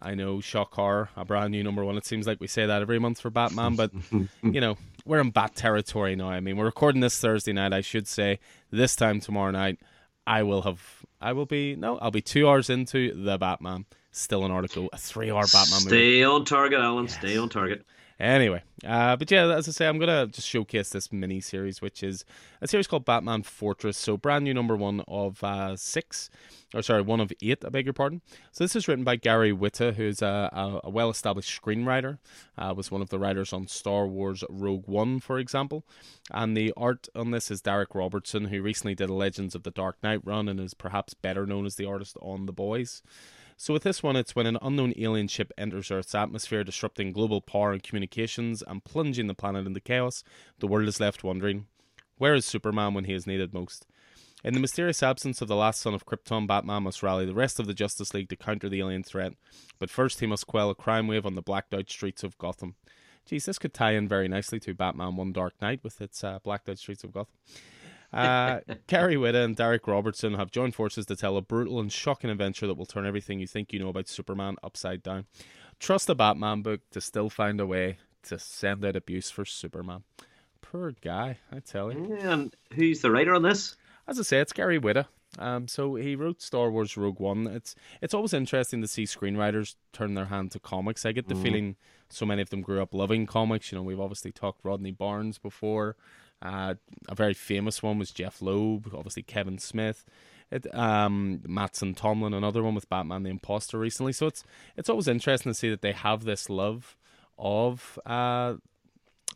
I 0.00 0.14
know, 0.14 0.40
shock 0.40 0.74
horror, 0.74 1.10
a 1.16 1.24
brand 1.24 1.50
new 1.50 1.64
number 1.64 1.84
one. 1.84 1.96
It 1.96 2.06
seems 2.06 2.26
like 2.26 2.40
we 2.40 2.46
say 2.46 2.66
that 2.66 2.82
every 2.82 3.00
month 3.00 3.20
for 3.20 3.30
Batman, 3.30 3.74
but 3.74 3.90
you 4.42 4.60
know, 4.60 4.76
we're 5.04 5.18
in 5.20 5.30
bat 5.30 5.56
territory 5.56 6.14
now. 6.14 6.30
I 6.30 6.38
mean, 6.38 6.56
we're 6.56 6.66
recording 6.66 7.00
this 7.00 7.18
Thursday 7.18 7.52
night. 7.52 7.72
I 7.72 7.80
should 7.80 8.06
say 8.06 8.38
this 8.70 8.94
time 8.94 9.18
tomorrow 9.18 9.50
night, 9.50 9.80
I 10.24 10.44
will 10.44 10.62
have, 10.62 10.80
I 11.20 11.32
will 11.32 11.46
be 11.46 11.74
no, 11.74 11.98
I'll 11.98 12.12
be 12.12 12.20
two 12.20 12.48
hours 12.48 12.70
into 12.70 13.12
the 13.12 13.38
Batman. 13.38 13.86
Still 14.12 14.44
an 14.44 14.50
article, 14.50 14.88
a 14.92 14.98
three-hour 14.98 15.42
Batman 15.42 15.80
Stay 15.80 15.84
movie. 15.84 15.96
Stay 15.96 16.22
on 16.24 16.44
target, 16.44 16.80
Alan. 16.80 17.04
Yes. 17.04 17.14
Stay 17.14 17.36
on 17.36 17.48
target. 17.48 17.84
Anyway, 18.20 18.60
uh, 18.84 19.14
but 19.14 19.30
yeah, 19.30 19.46
as 19.54 19.68
I 19.68 19.70
say, 19.70 19.86
I'm 19.86 20.00
gonna 20.00 20.26
just 20.26 20.48
showcase 20.48 20.90
this 20.90 21.12
mini 21.12 21.40
series, 21.40 21.80
which 21.80 22.02
is 22.02 22.24
a 22.60 22.66
series 22.66 22.88
called 22.88 23.04
Batman 23.04 23.44
Fortress. 23.44 23.96
So 23.96 24.16
brand 24.16 24.42
new 24.42 24.52
number 24.52 24.74
one 24.74 25.04
of 25.06 25.44
uh, 25.44 25.76
six, 25.76 26.28
or 26.74 26.82
sorry, 26.82 27.02
one 27.02 27.20
of 27.20 27.32
eight. 27.40 27.64
I 27.64 27.68
beg 27.68 27.86
your 27.86 27.92
pardon. 27.92 28.20
So 28.50 28.64
this 28.64 28.74
is 28.74 28.88
written 28.88 29.04
by 29.04 29.14
Gary 29.14 29.52
Whitta, 29.52 29.94
who's 29.94 30.20
a, 30.20 30.50
a, 30.52 30.80
a 30.88 30.90
well-established 30.90 31.62
screenwriter. 31.62 32.18
Uh, 32.56 32.74
was 32.76 32.90
one 32.90 33.02
of 33.02 33.10
the 33.10 33.20
writers 33.20 33.52
on 33.52 33.68
Star 33.68 34.08
Wars 34.08 34.42
Rogue 34.50 34.88
One, 34.88 35.20
for 35.20 35.38
example. 35.38 35.84
And 36.32 36.56
the 36.56 36.72
art 36.76 37.08
on 37.14 37.30
this 37.30 37.52
is 37.52 37.62
Darick 37.62 37.94
Robertson, 37.94 38.46
who 38.46 38.62
recently 38.62 38.96
did 38.96 39.10
a 39.10 39.14
Legends 39.14 39.54
of 39.54 39.62
the 39.62 39.70
Dark 39.70 39.96
Knight 40.02 40.22
run 40.24 40.48
and 40.48 40.58
is 40.58 40.74
perhaps 40.74 41.14
better 41.14 41.46
known 41.46 41.66
as 41.66 41.76
the 41.76 41.86
artist 41.86 42.16
on 42.20 42.46
The 42.46 42.52
Boys. 42.52 43.00
So, 43.60 43.72
with 43.72 43.82
this 43.82 44.04
one, 44.04 44.14
it's 44.14 44.36
when 44.36 44.46
an 44.46 44.56
unknown 44.62 44.94
alien 44.96 45.26
ship 45.26 45.50
enters 45.58 45.90
Earth's 45.90 46.14
atmosphere, 46.14 46.62
disrupting 46.62 47.10
global 47.10 47.40
power 47.40 47.72
and 47.72 47.82
communications 47.82 48.62
and 48.62 48.84
plunging 48.84 49.26
the 49.26 49.34
planet 49.34 49.66
into 49.66 49.80
chaos. 49.80 50.22
The 50.60 50.68
world 50.68 50.86
is 50.86 51.00
left 51.00 51.24
wondering 51.24 51.66
where 52.18 52.34
is 52.34 52.46
Superman 52.46 52.94
when 52.94 53.04
he 53.04 53.14
is 53.14 53.26
needed 53.26 53.52
most? 53.52 53.84
In 54.44 54.54
the 54.54 54.60
mysterious 54.60 55.02
absence 55.02 55.42
of 55.42 55.48
the 55.48 55.56
last 55.56 55.80
son 55.80 55.92
of 55.92 56.06
Krypton, 56.06 56.46
Batman 56.46 56.84
must 56.84 57.02
rally 57.02 57.26
the 57.26 57.34
rest 57.34 57.58
of 57.58 57.66
the 57.66 57.74
Justice 57.74 58.14
League 58.14 58.28
to 58.28 58.36
counter 58.36 58.68
the 58.68 58.78
alien 58.78 59.02
threat. 59.02 59.32
But 59.80 59.90
first, 59.90 60.20
he 60.20 60.26
must 60.26 60.46
quell 60.46 60.70
a 60.70 60.76
crime 60.76 61.08
wave 61.08 61.26
on 61.26 61.34
the 61.34 61.42
blacked 61.42 61.74
out 61.74 61.90
streets 61.90 62.22
of 62.22 62.38
Gotham. 62.38 62.76
Geez, 63.26 63.46
this 63.46 63.58
could 63.58 63.74
tie 63.74 63.92
in 63.92 64.06
very 64.06 64.28
nicely 64.28 64.60
to 64.60 64.72
Batman 64.72 65.16
One 65.16 65.32
Dark 65.32 65.54
Night 65.60 65.80
with 65.82 66.00
its 66.00 66.22
uh, 66.22 66.38
blacked 66.44 66.68
out 66.68 66.78
streets 66.78 67.02
of 67.02 67.12
Gotham. 67.12 67.34
Uh, 68.12 68.60
Gary 68.86 69.16
Whitta 69.16 69.44
and 69.44 69.56
Darick 69.56 69.86
Robertson 69.86 70.34
have 70.34 70.50
joined 70.50 70.74
forces 70.74 71.06
to 71.06 71.16
tell 71.16 71.36
a 71.36 71.42
brutal 71.42 71.78
and 71.78 71.92
shocking 71.92 72.30
adventure 72.30 72.66
that 72.66 72.76
will 72.76 72.86
turn 72.86 73.06
everything 73.06 73.38
you 73.38 73.46
think 73.46 73.72
you 73.72 73.78
know 73.78 73.88
about 73.88 74.08
Superman 74.08 74.56
upside 74.62 75.02
down. 75.02 75.26
Trust 75.78 76.08
a 76.08 76.14
Batman 76.14 76.62
book 76.62 76.80
to 76.92 77.00
still 77.00 77.28
find 77.28 77.60
a 77.60 77.66
way 77.66 77.98
to 78.24 78.38
send 78.38 78.84
out 78.84 78.96
abuse 78.96 79.30
for 79.30 79.44
Superman. 79.44 80.04
Poor 80.60 80.92
guy, 81.02 81.38
I 81.52 81.60
tell 81.60 81.92
you. 81.92 82.16
And 82.20 82.54
who's 82.74 83.00
the 83.00 83.10
writer 83.10 83.34
on 83.34 83.42
this? 83.42 83.76
As 84.06 84.18
I 84.18 84.22
say, 84.22 84.40
it's 84.40 84.52
Gary 84.52 84.80
Whitta. 84.80 85.06
Um, 85.38 85.68
so 85.68 85.94
he 85.94 86.16
wrote 86.16 86.40
Star 86.40 86.70
Wars 86.70 86.96
Rogue 86.96 87.20
One. 87.20 87.46
It's 87.46 87.74
it's 88.00 88.14
always 88.14 88.32
interesting 88.32 88.80
to 88.80 88.88
see 88.88 89.04
screenwriters 89.04 89.76
turn 89.92 90.14
their 90.14 90.26
hand 90.26 90.52
to 90.52 90.58
comics. 90.58 91.04
I 91.04 91.12
get 91.12 91.28
the 91.28 91.34
mm. 91.34 91.42
feeling 91.42 91.76
so 92.08 92.24
many 92.24 92.40
of 92.40 92.50
them 92.50 92.62
grew 92.62 92.80
up 92.80 92.94
loving 92.94 93.26
comics. 93.26 93.70
You 93.70 93.78
know, 93.78 93.82
we've 93.82 94.00
obviously 94.00 94.32
talked 94.32 94.64
Rodney 94.64 94.90
Barnes 94.90 95.38
before. 95.38 95.96
Uh, 96.40 96.74
a 97.08 97.14
very 97.14 97.34
famous 97.34 97.82
one 97.82 97.98
was 97.98 98.10
Jeph 98.10 98.40
Loeb, 98.40 98.92
obviously 98.94 99.22
Kevin 99.22 99.58
Smith. 99.58 100.04
It, 100.50 100.72
um, 100.74 101.40
Mattson 101.46 101.94
Tomlin, 101.94 102.32
another 102.32 102.62
one 102.62 102.74
with 102.74 102.88
Batman 102.88 103.22
the 103.22 103.30
Imposter 103.30 103.78
recently. 103.78 104.12
So 104.12 104.26
it's 104.26 104.44
it's 104.76 104.88
always 104.88 105.08
interesting 105.08 105.50
to 105.50 105.58
see 105.58 105.68
that 105.68 105.82
they 105.82 105.92
have 105.92 106.24
this 106.24 106.48
love 106.48 106.96
of 107.38 107.98
uh, 108.06 108.54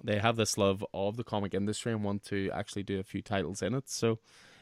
they 0.03 0.19
have 0.19 0.37
this 0.37 0.57
love 0.57 0.85
of 0.95 1.17
the 1.17 1.25
comic 1.25 1.55
industry 1.55 1.93
and 1.93 2.03
want 2.03 2.25
to 2.27 2.51
actually 2.53 2.83
do 2.83 2.99
a 2.99 3.03
few 3.03 3.21
titles 3.21 3.63
in 3.63 3.75
it. 3.75 3.91
So 3.91 4.21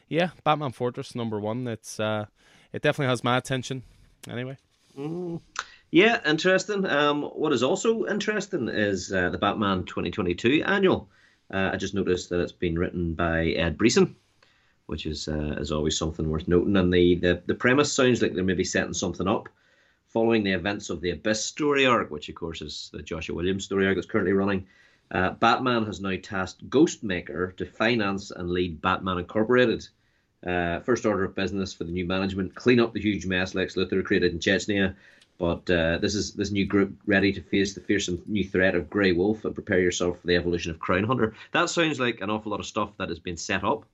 yeah, 0.09 0.31
Batman 0.43 0.73
Fortress 0.73 1.15
number 1.15 1.39
one. 1.39 1.67
It's 1.67 1.99
uh, 1.99 2.25
it 2.73 2.81
definitely 2.81 3.09
has 3.09 3.23
my 3.23 3.37
attention. 3.37 3.83
Anyway. 4.29 4.57
Mm. 4.97 5.41
Yeah, 5.89 6.19
interesting. 6.25 6.85
Um, 6.85 7.23
what 7.23 7.53
is 7.53 7.63
also 7.63 8.05
interesting 8.05 8.69
is 8.69 9.11
uh, 9.11 9.29
the 9.29 9.37
Batman 9.37 9.83
2022 9.83 10.63
annual. 10.65 11.09
Uh, 11.53 11.71
I 11.73 11.77
just 11.77 11.93
noticed 11.93 12.29
that 12.29 12.39
it's 12.39 12.51
been 12.51 12.77
written 12.77 13.13
by 13.13 13.47
Ed 13.47 13.77
Brisson, 13.77 14.15
which 14.85 15.05
is 15.05 15.27
uh, 15.27 15.55
is 15.59 15.71
always 15.71 15.97
something 15.97 16.29
worth 16.29 16.47
noting. 16.47 16.77
And 16.77 16.93
the, 16.93 17.15
the 17.15 17.41
the 17.45 17.55
premise 17.55 17.91
sounds 17.91 18.21
like 18.21 18.33
they're 18.33 18.43
maybe 18.43 18.63
setting 18.63 18.93
something 18.93 19.27
up 19.27 19.49
following 20.11 20.43
the 20.43 20.51
events 20.51 20.89
of 20.89 20.99
the 21.01 21.11
Abyss 21.11 21.43
story 21.43 21.85
arc, 21.85 22.11
which 22.11 22.27
of 22.29 22.35
course 22.35 22.61
is 22.61 22.89
the 22.93 23.01
Joshua 23.01 23.35
Williams 23.35 23.65
story 23.65 23.87
arc 23.87 23.95
that's 23.95 24.07
currently 24.07 24.33
running. 24.33 24.67
Uh, 25.09 25.31
Batman 25.31 25.85
has 25.85 25.99
now 26.01 26.15
tasked 26.21 26.69
Ghostmaker 26.69 27.55
to 27.57 27.65
finance 27.65 28.31
and 28.31 28.49
lead 28.49 28.81
Batman 28.81 29.19
Incorporated. 29.19 29.87
Uh, 30.45 30.79
first 30.79 31.05
order 31.05 31.23
of 31.23 31.35
business 31.35 31.73
for 31.73 31.83
the 31.83 31.91
new 31.91 32.05
management: 32.05 32.55
clean 32.55 32.79
up 32.79 32.93
the 32.93 33.01
huge 33.01 33.25
mess 33.25 33.55
Lex 33.55 33.75
Luthor 33.75 34.03
created 34.03 34.33
in 34.33 34.39
Chechnya, 34.39 34.95
but 35.41 35.67
uh, 35.71 35.97
this 35.97 36.13
is 36.13 36.33
this 36.33 36.51
new 36.51 36.67
group 36.67 36.93
ready 37.07 37.33
to 37.33 37.41
face 37.41 37.73
the 37.73 37.81
fearsome 37.81 38.21
new 38.27 38.43
threat 38.43 38.75
of 38.75 38.91
Grey 38.91 39.11
Wolf 39.11 39.43
and 39.43 39.55
prepare 39.55 39.79
yourself 39.79 40.19
for 40.19 40.27
the 40.27 40.35
evolution 40.35 40.69
of 40.69 40.77
Crown 40.77 41.03
Hunter. 41.03 41.33
That 41.51 41.71
sounds 41.71 41.99
like 41.99 42.21
an 42.21 42.29
awful 42.29 42.51
lot 42.51 42.59
of 42.59 42.67
stuff 42.67 42.91
that 42.97 43.09
has 43.09 43.17
been 43.17 43.37
set 43.37 43.63
up 43.63 43.85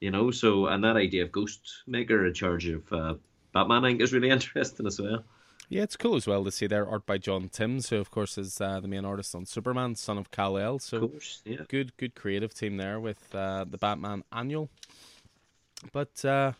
You 0.00 0.10
know, 0.10 0.32
so 0.32 0.66
and 0.66 0.82
that 0.82 0.96
idea 0.96 1.22
of 1.22 1.30
Ghost 1.30 1.60
Maker 1.86 2.26
in 2.26 2.34
charge 2.34 2.66
of 2.66 2.92
uh, 2.92 3.14
Batman, 3.52 3.84
I 3.84 3.88
think, 3.90 4.00
is 4.00 4.12
really 4.12 4.30
interesting 4.36 4.88
as 4.88 5.00
well. 5.00 5.22
Yeah, 5.68 5.84
it's 5.84 5.96
cool 5.96 6.16
as 6.16 6.26
well 6.26 6.44
to 6.44 6.50
see 6.50 6.66
their 6.66 6.88
art 6.88 7.06
by 7.06 7.18
John 7.18 7.50
Timms, 7.50 7.90
who 7.90 7.98
of 7.98 8.10
course 8.10 8.36
is 8.36 8.60
uh, 8.60 8.80
the 8.80 8.88
main 8.88 9.04
artist 9.04 9.36
on 9.36 9.46
Superman, 9.46 9.94
son 9.94 10.18
of 10.18 10.32
Kal 10.32 10.58
El. 10.58 10.80
So 10.80 11.06
course, 11.06 11.40
yeah. 11.44 11.62
good, 11.68 11.96
good 11.98 12.16
creative 12.16 12.52
team 12.52 12.78
there 12.78 12.98
with 12.98 13.32
uh, 13.32 13.64
the 13.64 13.78
Batman 13.78 14.24
annual. 14.32 14.70
But 15.92 16.24
uh, 16.24 16.52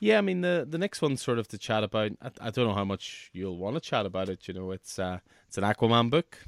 yeah, 0.00 0.18
I 0.18 0.20
mean 0.20 0.40
the 0.40 0.66
the 0.68 0.78
next 0.78 1.02
one 1.02 1.16
sort 1.16 1.38
of 1.38 1.48
to 1.48 1.58
chat 1.58 1.82
about. 1.84 2.12
I, 2.22 2.30
I, 2.40 2.50
don't 2.50 2.66
know 2.68 2.74
how 2.74 2.84
much 2.84 3.30
you'll 3.32 3.58
want 3.58 3.76
to 3.76 3.80
chat 3.80 4.06
about 4.06 4.28
it. 4.28 4.46
You 4.46 4.54
know, 4.54 4.70
it's 4.70 4.98
uh, 4.98 5.18
it's 5.46 5.58
an 5.58 5.64
Aquaman 5.64 6.10
book. 6.10 6.38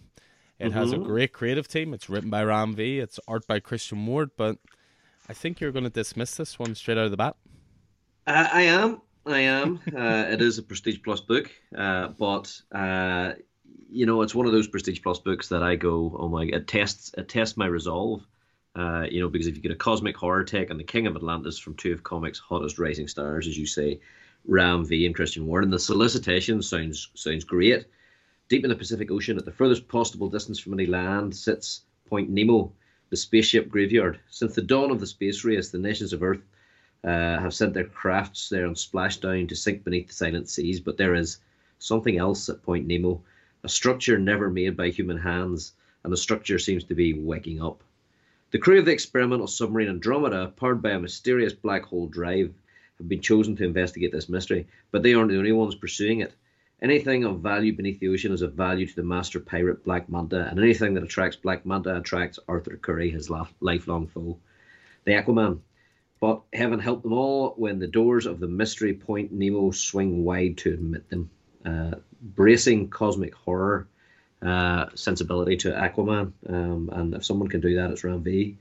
It 0.59 0.69
mm-hmm. 0.69 0.79
has 0.79 0.93
a 0.93 0.97
mm-hmm. 0.97 1.05
great 1.05 1.33
creative 1.33 1.67
team. 1.67 1.95
It's 1.95 2.09
written 2.09 2.31
by 2.31 2.45
Ram 2.45 2.75
V. 2.75 2.99
It's 2.99 3.19
art 3.27 3.47
by 3.47 3.61
Christian 3.61 4.05
Ward. 4.07 4.31
But 4.37 4.59
I 5.29 5.33
think 5.33 5.61
you're 5.61 5.73
going 5.73 5.85
to 5.85 5.91
dismiss 5.91 6.37
this 6.37 6.59
one 6.59 6.75
straight 6.75 6.99
out 6.99 7.07
of 7.07 7.11
the 7.11 7.17
bat. 7.17 7.37
I 8.27 8.63
am. 8.63 9.01
I 9.27 9.41
am. 9.41 9.81
Uh, 9.97 10.27
it 10.31 10.41
is 10.41 10.59
a 10.59 10.63
Prestige 10.63 10.99
Plus 11.03 11.21
book, 11.21 11.51
uh, 11.77 12.09
but 12.09 12.61
uh, 12.73 13.33
you 13.91 14.07
know, 14.07 14.23
it's 14.23 14.35
one 14.35 14.47
of 14.47 14.53
those 14.53 14.69
Prestige 14.69 15.03
Plus 15.03 15.19
books 15.19 15.49
that 15.49 15.63
I 15.63 15.77
go, 15.77 16.17
oh 16.19 16.29
my, 16.29 16.45
it 16.45 16.69
tests 16.69 17.13
it 17.17 17.29
tests 17.29 17.57
my 17.57 17.67
resolve. 17.67 18.23
Uh, 18.77 19.05
you 19.11 19.21
know, 19.21 19.29
because 19.29 19.49
if 19.49 19.57
you 19.57 19.63
get 19.63 19.73
a 19.73 19.77
cosmic 19.77 20.17
horror 20.17 20.45
take 20.45 20.71
on 20.71 20.79
the 20.79 20.85
King 20.85 21.07
of 21.07 21.17
Atlantis 21.17 21.59
from 21.59 21.75
two 21.75 21.93
of 21.93 22.05
comics' 22.05 22.39
hottest 22.39 22.79
rising 22.79 23.09
stars, 23.09 23.49
as 23.49 23.59
you 23.59 23.67
say, 23.67 24.01
Ram 24.47 24.85
V 24.85 25.07
and 25.07 25.15
Christian 25.15 25.47
Ward, 25.47 25.65
and 25.65 25.73
the 25.73 25.79
solicitation 25.79 26.63
sounds 26.63 27.09
sounds 27.15 27.45
great. 27.45 27.87
Deep 28.49 28.65
in 28.65 28.71
the 28.71 28.77
Pacific 28.77 29.11
Ocean, 29.11 29.39
at 29.39 29.45
the 29.45 29.53
furthest 29.53 29.87
possible 29.87 30.29
distance 30.29 30.59
from 30.59 30.73
any 30.73 30.87
land, 30.87 31.35
sits 31.37 31.83
Point 32.09 32.31
Nemo, 32.31 32.73
the 33.11 33.17
spaceship 33.17 33.69
graveyard. 33.69 34.19
Since 34.31 34.55
the 34.55 34.63
dawn 34.63 34.91
of 34.91 35.01
the 35.01 35.07
space 35.07 35.45
race, 35.45 35.71
the 35.71 35.79
nations 35.79 36.13
of 36.13 36.23
Earth 36.23 36.43
uh, 37.05 37.39
have 37.39 37.55
sent 37.55 37.75
their 37.75 37.85
crafts 37.85 38.49
there 38.49 38.67
on 38.67 38.75
splashdown 38.75 39.49
to 39.49 39.57
sink 39.57 39.85
beneath 39.85 40.09
the 40.09 40.15
silent 40.15 40.49
seas. 40.49 40.81
But 40.81 40.97
there 40.97 41.15
is 41.15 41.39
something 41.79 42.19
else 42.19 42.49
at 42.49 42.63
Point 42.63 42.87
Nemo, 42.87 43.23
a 43.63 43.69
structure 43.69 44.19
never 44.19 44.49
made 44.49 44.77
by 44.77 44.91
human 44.91 45.19
hands, 45.19 45.73
and 46.03 46.13
the 46.13 46.17
structure 46.17 46.59
seems 46.59 46.85
to 46.85 46.95
be 46.95 47.15
waking 47.15 47.61
up. 47.63 47.83
The 48.53 48.59
crew 48.59 48.81
of 48.81 48.85
the 48.85 48.93
experimental 48.93 49.47
submarine 49.47 49.89
Andromeda, 49.89 50.53
powered 50.57 50.83
by 50.83 50.91
a 50.91 50.99
mysterious 50.99 51.53
black 51.53 51.85
hole 51.85 52.09
drive, 52.09 52.53
have 52.99 53.09
been 53.09 53.21
chosen 53.21 53.55
to 53.57 53.65
investigate 53.65 54.11
this 54.11 54.29
mystery, 54.29 54.67
but 54.91 55.05
they 55.05 55.15
aren't 55.15 55.31
the 55.31 55.39
only 55.39 55.53
ones 55.53 55.77
pursuing 55.77 56.19
it. 56.19 56.35
Anything 56.83 57.23
of 57.23 57.41
value 57.41 57.73
beneath 57.73 58.01
the 58.01 58.09
ocean 58.09 58.33
is 58.33 58.43
of 58.43 58.55
value 58.55 58.87
to 58.87 58.97
the 58.97 59.05
master 59.05 59.39
pirate 59.39 59.85
Black 59.85 60.09
Manta, 60.09 60.49
and 60.51 60.59
anything 60.59 60.95
that 60.95 61.05
attracts 61.05 61.37
Black 61.37 61.65
Manta 61.65 61.97
attracts 61.97 62.41
Arthur 62.49 62.77
Curry, 62.77 63.11
his 63.11 63.31
lifelong 63.61 64.09
foe. 64.09 64.37
The 65.05 65.13
Aquaman. 65.13 65.61
But 66.19 66.43
heaven 66.53 66.81
help 66.81 67.05
them 67.05 67.13
all 67.13 67.55
when 67.57 67.79
the 67.79 67.87
doors 67.87 68.27
of 68.27 68.41
the 68.41 68.49
Mystery 68.49 68.95
Point 68.95 69.31
Nemo 69.31 69.71
swing 69.71 70.25
wide 70.25 70.57
to 70.59 70.75
admit 70.75 71.09
them. 71.09 71.31
Uh, 71.65 71.93
bracing 72.21 72.89
cosmic 72.89 73.33
horror 73.33 73.87
uh, 74.43 74.87
sensibility 74.95 75.57
to 75.59 75.71
Aquaman, 75.73 76.33
um, 76.49 76.91
and 76.93 77.15
if 77.15 77.25
someone 77.25 77.49
can 77.49 77.61
do 77.61 77.77
that, 77.77 77.91
it's 77.91 78.05
Ram 78.05 78.23
V. 78.23 78.57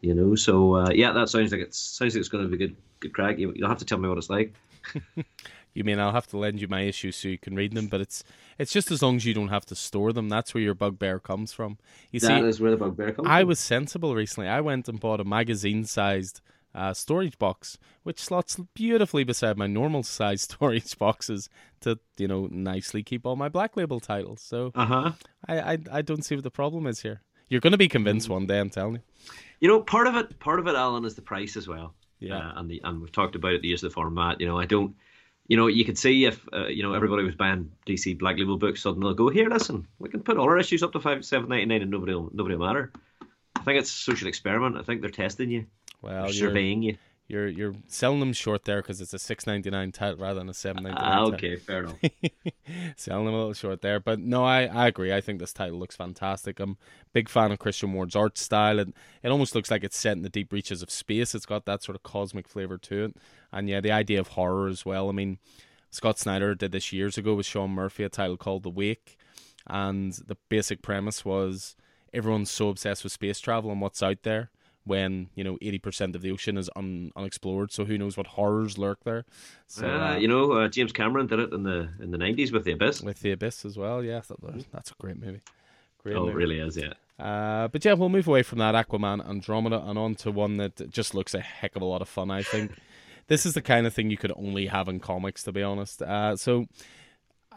You 0.00 0.14
know, 0.14 0.34
so 0.34 0.76
uh, 0.76 0.90
yeah, 0.90 1.12
that 1.12 1.28
sounds 1.28 1.52
like 1.52 1.62
it's 1.62 1.78
sounds 1.78 2.14
like 2.14 2.20
it's 2.20 2.28
going 2.28 2.44
to 2.44 2.50
be 2.50 2.58
good. 2.58 2.76
Good 3.00 3.12
crack. 3.12 3.38
You, 3.38 3.54
will 3.58 3.68
have 3.68 3.78
to 3.78 3.84
tell 3.84 3.98
me 3.98 4.08
what 4.08 4.18
it's 4.18 4.30
like. 4.30 4.54
You 5.74 5.82
mean 5.82 5.98
I'll 5.98 6.12
have 6.12 6.28
to 6.28 6.38
lend 6.38 6.60
you 6.60 6.68
my 6.68 6.82
issues 6.82 7.16
so 7.16 7.28
you 7.28 7.36
can 7.36 7.56
read 7.56 7.74
them, 7.74 7.88
but 7.88 8.00
it's 8.00 8.22
it's 8.58 8.72
just 8.72 8.92
as 8.92 9.02
long 9.02 9.16
as 9.16 9.24
you 9.24 9.34
don't 9.34 9.48
have 9.48 9.66
to 9.66 9.74
store 9.74 10.12
them. 10.12 10.28
That's 10.28 10.54
where 10.54 10.62
your 10.62 10.74
bugbear 10.74 11.18
comes 11.18 11.52
from. 11.52 11.78
You 12.12 12.20
that 12.20 12.28
see, 12.28 12.46
is 12.46 12.60
where 12.60 12.70
the 12.70 12.76
bugbear 12.76 13.12
comes. 13.12 13.28
I 13.28 13.40
from. 13.40 13.48
was 13.48 13.58
sensible 13.58 14.14
recently. 14.14 14.48
I 14.48 14.60
went 14.60 14.88
and 14.88 15.00
bought 15.00 15.20
a 15.20 15.24
magazine-sized 15.24 16.40
uh, 16.74 16.92
storage 16.92 17.38
box, 17.38 17.78
which 18.02 18.20
slots 18.20 18.58
beautifully 18.74 19.24
beside 19.24 19.56
my 19.56 19.66
normal 19.66 20.02
size 20.18 20.42
storage 20.42 20.98
boxes 20.98 21.48
to 21.80 21.98
you 22.16 22.28
know 22.28 22.48
nicely 22.50 23.02
keep 23.02 23.26
all 23.26 23.36
my 23.36 23.48
black 23.48 23.76
label 23.76 24.00
titles. 24.00 24.40
So 24.40 24.72
uh-huh. 24.74 25.12
I, 25.48 25.72
I 25.72 25.78
I 25.92 26.02
don't 26.02 26.24
see 26.24 26.34
what 26.34 26.44
the 26.44 26.50
problem 26.50 26.86
is 26.86 27.00
here. 27.00 27.20
You're 27.48 27.60
going 27.60 27.72
to 27.72 27.78
be 27.78 27.88
convinced 27.88 28.28
mm. 28.28 28.32
one 28.32 28.46
day. 28.46 28.58
I'm 28.58 28.70
telling 28.70 28.94
you. 28.94 29.00
You 29.60 29.68
know, 29.68 29.80
part 29.80 30.06
of 30.06 30.16
it, 30.16 30.38
part 30.40 30.58
of 30.58 30.66
it, 30.66 30.74
Alan, 30.74 31.04
is 31.04 31.14
the 31.14 31.22
price 31.22 31.56
as 31.56 31.68
well. 31.68 31.94
Yeah, 32.18 32.38
uh, 32.38 32.52
and 32.56 32.70
the 32.70 32.80
and 32.84 33.00
we've 33.00 33.12
talked 33.12 33.34
about 33.34 33.52
it, 33.52 33.62
the 33.62 33.68
use 33.68 33.82
of 33.82 33.90
the 33.90 33.94
format. 33.94 34.40
You 34.40 34.46
know, 34.46 34.58
I 34.58 34.66
don't 34.66 34.94
you 35.46 35.56
know, 35.56 35.66
you 35.66 35.84
could 35.84 35.98
see 35.98 36.24
if 36.24 36.46
uh, 36.52 36.66
you 36.66 36.82
know 36.82 36.94
everybody 36.94 37.22
was 37.22 37.34
buying 37.34 37.70
DC 37.86 38.18
Black 38.18 38.38
Label 38.38 38.56
books, 38.56 38.82
suddenly 38.82 39.06
they'll 39.08 39.14
go, 39.14 39.28
"Here, 39.28 39.48
listen, 39.48 39.86
we 39.98 40.08
can 40.08 40.22
put 40.22 40.38
all 40.38 40.48
our 40.48 40.58
issues 40.58 40.82
up 40.82 40.92
to 40.92 41.00
five 41.00 41.24
seven 41.24 41.48
ninety 41.48 41.66
nine, 41.66 41.82
and 41.82 41.90
nobody 41.90 42.14
will 42.14 42.30
nobody 42.32 42.56
will 42.56 42.66
matter." 42.66 42.92
I 43.56 43.62
think 43.62 43.78
it's 43.78 43.90
a 43.90 43.94
social 43.94 44.28
experiment. 44.28 44.76
I 44.76 44.82
think 44.82 45.00
they're 45.00 45.10
testing 45.10 45.50
you, 45.50 45.66
well, 46.02 46.28
surveying 46.30 46.82
you. 46.82 46.96
You're 47.26 47.48
you're 47.48 47.74
selling 47.86 48.20
them 48.20 48.34
short 48.34 48.66
there 48.66 48.82
because 48.82 49.00
it's 49.00 49.14
a 49.14 49.18
six 49.18 49.46
ninety 49.46 49.70
nine 49.70 49.92
title 49.92 50.18
rather 50.18 50.40
than 50.40 50.50
a 50.50 50.54
seven 50.54 50.82
ninety 50.82 51.00
nine. 51.00 51.18
Ah, 51.18 51.24
okay, 51.28 51.56
fair 51.56 51.84
enough. 51.84 51.96
selling 52.96 53.24
them 53.24 53.34
a 53.34 53.38
little 53.38 53.54
short 53.54 53.80
there, 53.80 53.98
but 53.98 54.18
no, 54.18 54.44
I, 54.44 54.64
I 54.66 54.88
agree. 54.88 55.10
I 55.10 55.22
think 55.22 55.40
this 55.40 55.54
title 55.54 55.78
looks 55.78 55.96
fantastic. 55.96 56.60
I'm 56.60 56.76
big 57.14 57.30
fan 57.30 57.50
of 57.50 57.58
Christian 57.58 57.94
Ward's 57.94 58.14
art 58.14 58.36
style, 58.36 58.78
and 58.78 58.92
it 59.22 59.30
almost 59.30 59.54
looks 59.54 59.70
like 59.70 59.82
it's 59.82 59.96
set 59.96 60.18
in 60.18 60.22
the 60.22 60.28
deep 60.28 60.52
reaches 60.52 60.82
of 60.82 60.90
space. 60.90 61.34
It's 61.34 61.46
got 61.46 61.64
that 61.64 61.82
sort 61.82 61.96
of 61.96 62.02
cosmic 62.02 62.46
flavor 62.46 62.76
to 62.76 63.04
it, 63.06 63.16
and 63.50 63.70
yeah, 63.70 63.80
the 63.80 63.92
idea 63.92 64.20
of 64.20 64.28
horror 64.28 64.68
as 64.68 64.84
well. 64.84 65.08
I 65.08 65.12
mean, 65.12 65.38
Scott 65.90 66.18
Snyder 66.18 66.54
did 66.54 66.72
this 66.72 66.92
years 66.92 67.16
ago 67.16 67.34
with 67.34 67.46
Sean 67.46 67.70
Murphy, 67.70 68.04
a 68.04 68.10
title 68.10 68.36
called 68.36 68.64
The 68.64 68.70
Wake, 68.70 69.16
and 69.66 70.12
the 70.12 70.36
basic 70.50 70.82
premise 70.82 71.24
was 71.24 71.74
everyone's 72.12 72.50
so 72.50 72.68
obsessed 72.68 73.02
with 73.02 73.14
space 73.14 73.40
travel 73.40 73.72
and 73.72 73.80
what's 73.80 74.02
out 74.02 74.24
there 74.24 74.50
when 74.84 75.28
you 75.34 75.44
know 75.44 75.58
eighty 75.62 75.78
percent 75.78 76.14
of 76.14 76.22
the 76.22 76.30
ocean 76.30 76.56
is 76.56 76.70
un- 76.76 77.10
unexplored. 77.16 77.72
So 77.72 77.84
who 77.84 77.98
knows 77.98 78.16
what 78.16 78.26
horrors 78.28 78.78
lurk 78.78 79.04
there? 79.04 79.24
So 79.66 79.86
uh, 79.86 80.12
uh, 80.12 80.16
you 80.16 80.28
know, 80.28 80.52
uh, 80.52 80.68
James 80.68 80.92
Cameron 80.92 81.26
did 81.26 81.38
it 81.38 81.52
in 81.52 81.62
the 81.62 81.88
in 82.00 82.10
the 82.10 82.18
nineties 82.18 82.52
with 82.52 82.64
the 82.64 82.72
Abyss. 82.72 83.02
With 83.02 83.20
the 83.20 83.32
Abyss 83.32 83.64
as 83.64 83.76
well, 83.76 84.02
yeah, 84.02 84.20
that's 84.72 84.90
a 84.90 84.94
great 85.00 85.20
movie. 85.20 85.40
Great 86.02 86.16
oh, 86.16 86.26
movie. 86.26 86.32
it 86.32 86.36
really 86.36 86.60
is, 86.60 86.76
yeah. 86.76 86.92
Uh, 87.18 87.68
but 87.68 87.84
yeah, 87.84 87.94
we'll 87.94 88.08
move 88.08 88.26
away 88.26 88.42
from 88.42 88.58
that 88.58 88.74
Aquaman 88.74 89.26
Andromeda 89.26 89.82
and 89.86 89.98
on 89.98 90.14
to 90.16 90.30
one 90.30 90.56
that 90.56 90.90
just 90.90 91.14
looks 91.14 91.32
a 91.32 91.40
heck 91.40 91.76
of 91.76 91.82
a 91.82 91.84
lot 91.84 92.02
of 92.02 92.08
fun. 92.08 92.30
I 92.30 92.42
think 92.42 92.72
this 93.28 93.46
is 93.46 93.54
the 93.54 93.62
kind 93.62 93.86
of 93.86 93.94
thing 93.94 94.10
you 94.10 94.16
could 94.16 94.32
only 94.36 94.66
have 94.66 94.88
in 94.88 95.00
comics, 95.00 95.42
to 95.44 95.52
be 95.52 95.62
honest. 95.62 96.02
Uh, 96.02 96.36
so 96.36 96.66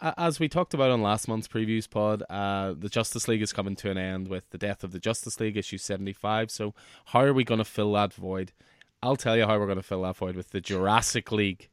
as 0.01 0.39
we 0.39 0.47
talked 0.47 0.73
about 0.73 0.91
on 0.91 1.01
last 1.01 1.27
month's 1.27 1.47
previews 1.47 1.89
pod, 1.89 2.23
uh, 2.29 2.73
the 2.77 2.89
Justice 2.89 3.27
League 3.27 3.41
is 3.41 3.53
coming 3.53 3.75
to 3.77 3.89
an 3.89 3.97
end 3.97 4.27
with 4.27 4.49
the 4.49 4.57
death 4.57 4.83
of 4.83 4.91
the 4.91 4.99
Justice 4.99 5.39
League, 5.39 5.57
issue 5.57 5.77
75. 5.77 6.51
So, 6.51 6.73
how 7.05 7.21
are 7.21 7.33
we 7.33 7.43
going 7.43 7.59
to 7.59 7.65
fill 7.65 7.93
that 7.93 8.13
void? 8.13 8.51
I'll 9.01 9.15
tell 9.15 9.37
you 9.37 9.45
how 9.45 9.57
we're 9.59 9.65
going 9.65 9.77
to 9.77 9.83
fill 9.83 10.01
that 10.03 10.17
void 10.17 10.35
with 10.35 10.51
the 10.51 10.61
Jurassic 10.61 11.31
League. 11.31 11.69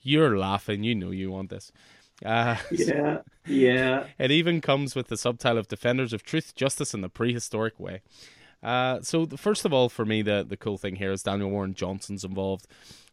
You're 0.00 0.36
laughing. 0.36 0.84
You 0.84 0.94
know 0.94 1.10
you 1.10 1.30
want 1.30 1.50
this. 1.50 1.72
Uh, 2.24 2.56
yeah, 2.70 3.18
yeah. 3.46 4.06
It 4.18 4.30
even 4.30 4.60
comes 4.60 4.94
with 4.94 5.08
the 5.08 5.16
subtitle 5.16 5.58
of 5.58 5.68
Defenders 5.68 6.12
of 6.12 6.22
Truth, 6.22 6.54
Justice 6.54 6.94
and 6.94 7.02
the 7.02 7.08
Prehistoric 7.08 7.78
Way. 7.78 8.02
Uh, 8.62 9.00
so, 9.02 9.26
first 9.26 9.64
of 9.64 9.72
all, 9.72 9.88
for 9.88 10.04
me, 10.04 10.22
the, 10.22 10.44
the 10.48 10.56
cool 10.56 10.78
thing 10.78 10.96
here 10.96 11.12
is 11.12 11.22
Daniel 11.22 11.50
Warren 11.50 11.74
Johnson's 11.74 12.24
involved. 12.24 12.66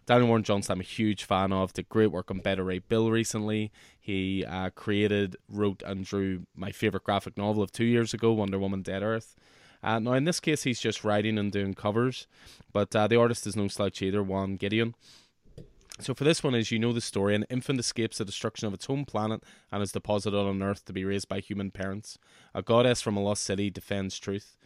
Daniel 0.05 0.27
Warren 0.27 0.43
Johnson, 0.43 0.73
I'm 0.73 0.79
a 0.79 0.83
huge 0.83 1.23
fan 1.23 1.53
of. 1.53 1.73
Did 1.73 1.87
great 1.89 2.11
work 2.11 2.31
on 2.31 2.39
Beta 2.39 2.63
Ray 2.63 2.79
Bill 2.79 3.11
recently. 3.11 3.71
He 3.99 4.43
uh, 4.45 4.71
created, 4.71 5.37
wrote, 5.47 5.83
and 5.85 6.03
drew 6.03 6.47
my 6.55 6.71
favorite 6.71 7.03
graphic 7.03 7.37
novel 7.37 7.61
of 7.61 7.71
two 7.71 7.85
years 7.85 8.13
ago, 8.13 8.31
Wonder 8.33 8.57
Woman 8.57 8.81
Dead 8.81 9.03
Earth. 9.03 9.35
Uh, 9.83 9.99
now, 9.99 10.13
in 10.13 10.25
this 10.25 10.39
case, 10.39 10.63
he's 10.63 10.79
just 10.79 11.03
writing 11.03 11.37
and 11.37 11.51
doing 11.51 11.73
covers, 11.73 12.27
but 12.71 12.95
uh, 12.95 13.07
the 13.07 13.15
artist 13.15 13.47
is 13.47 13.55
no 13.55 13.67
slouch 13.67 14.01
either, 14.01 14.21
Juan 14.21 14.57
Gedeon. 14.57 14.93
So 15.99 16.15
for 16.15 16.23
this 16.23 16.43
one, 16.43 16.55
as 16.55 16.71
you 16.71 16.79
know 16.79 16.93
the 16.93 17.01
story, 17.01 17.35
an 17.35 17.45
infant 17.49 17.79
escapes 17.79 18.17
the 18.17 18.25
destruction 18.25 18.67
of 18.67 18.73
its 18.73 18.85
home 18.85 19.05
planet 19.05 19.43
and 19.71 19.83
is 19.83 19.91
deposited 19.91 20.37
on 20.37 20.63
Earth 20.63 20.83
to 20.85 20.93
be 20.93 21.05
raised 21.05 21.29
by 21.29 21.39
human 21.39 21.69
parents. 21.69 22.17
A 22.55 22.63
goddess 22.63 23.01
from 23.01 23.17
a 23.17 23.21
lost 23.21 23.43
city 23.43 23.69
defends 23.69 24.17
truth. 24.17 24.57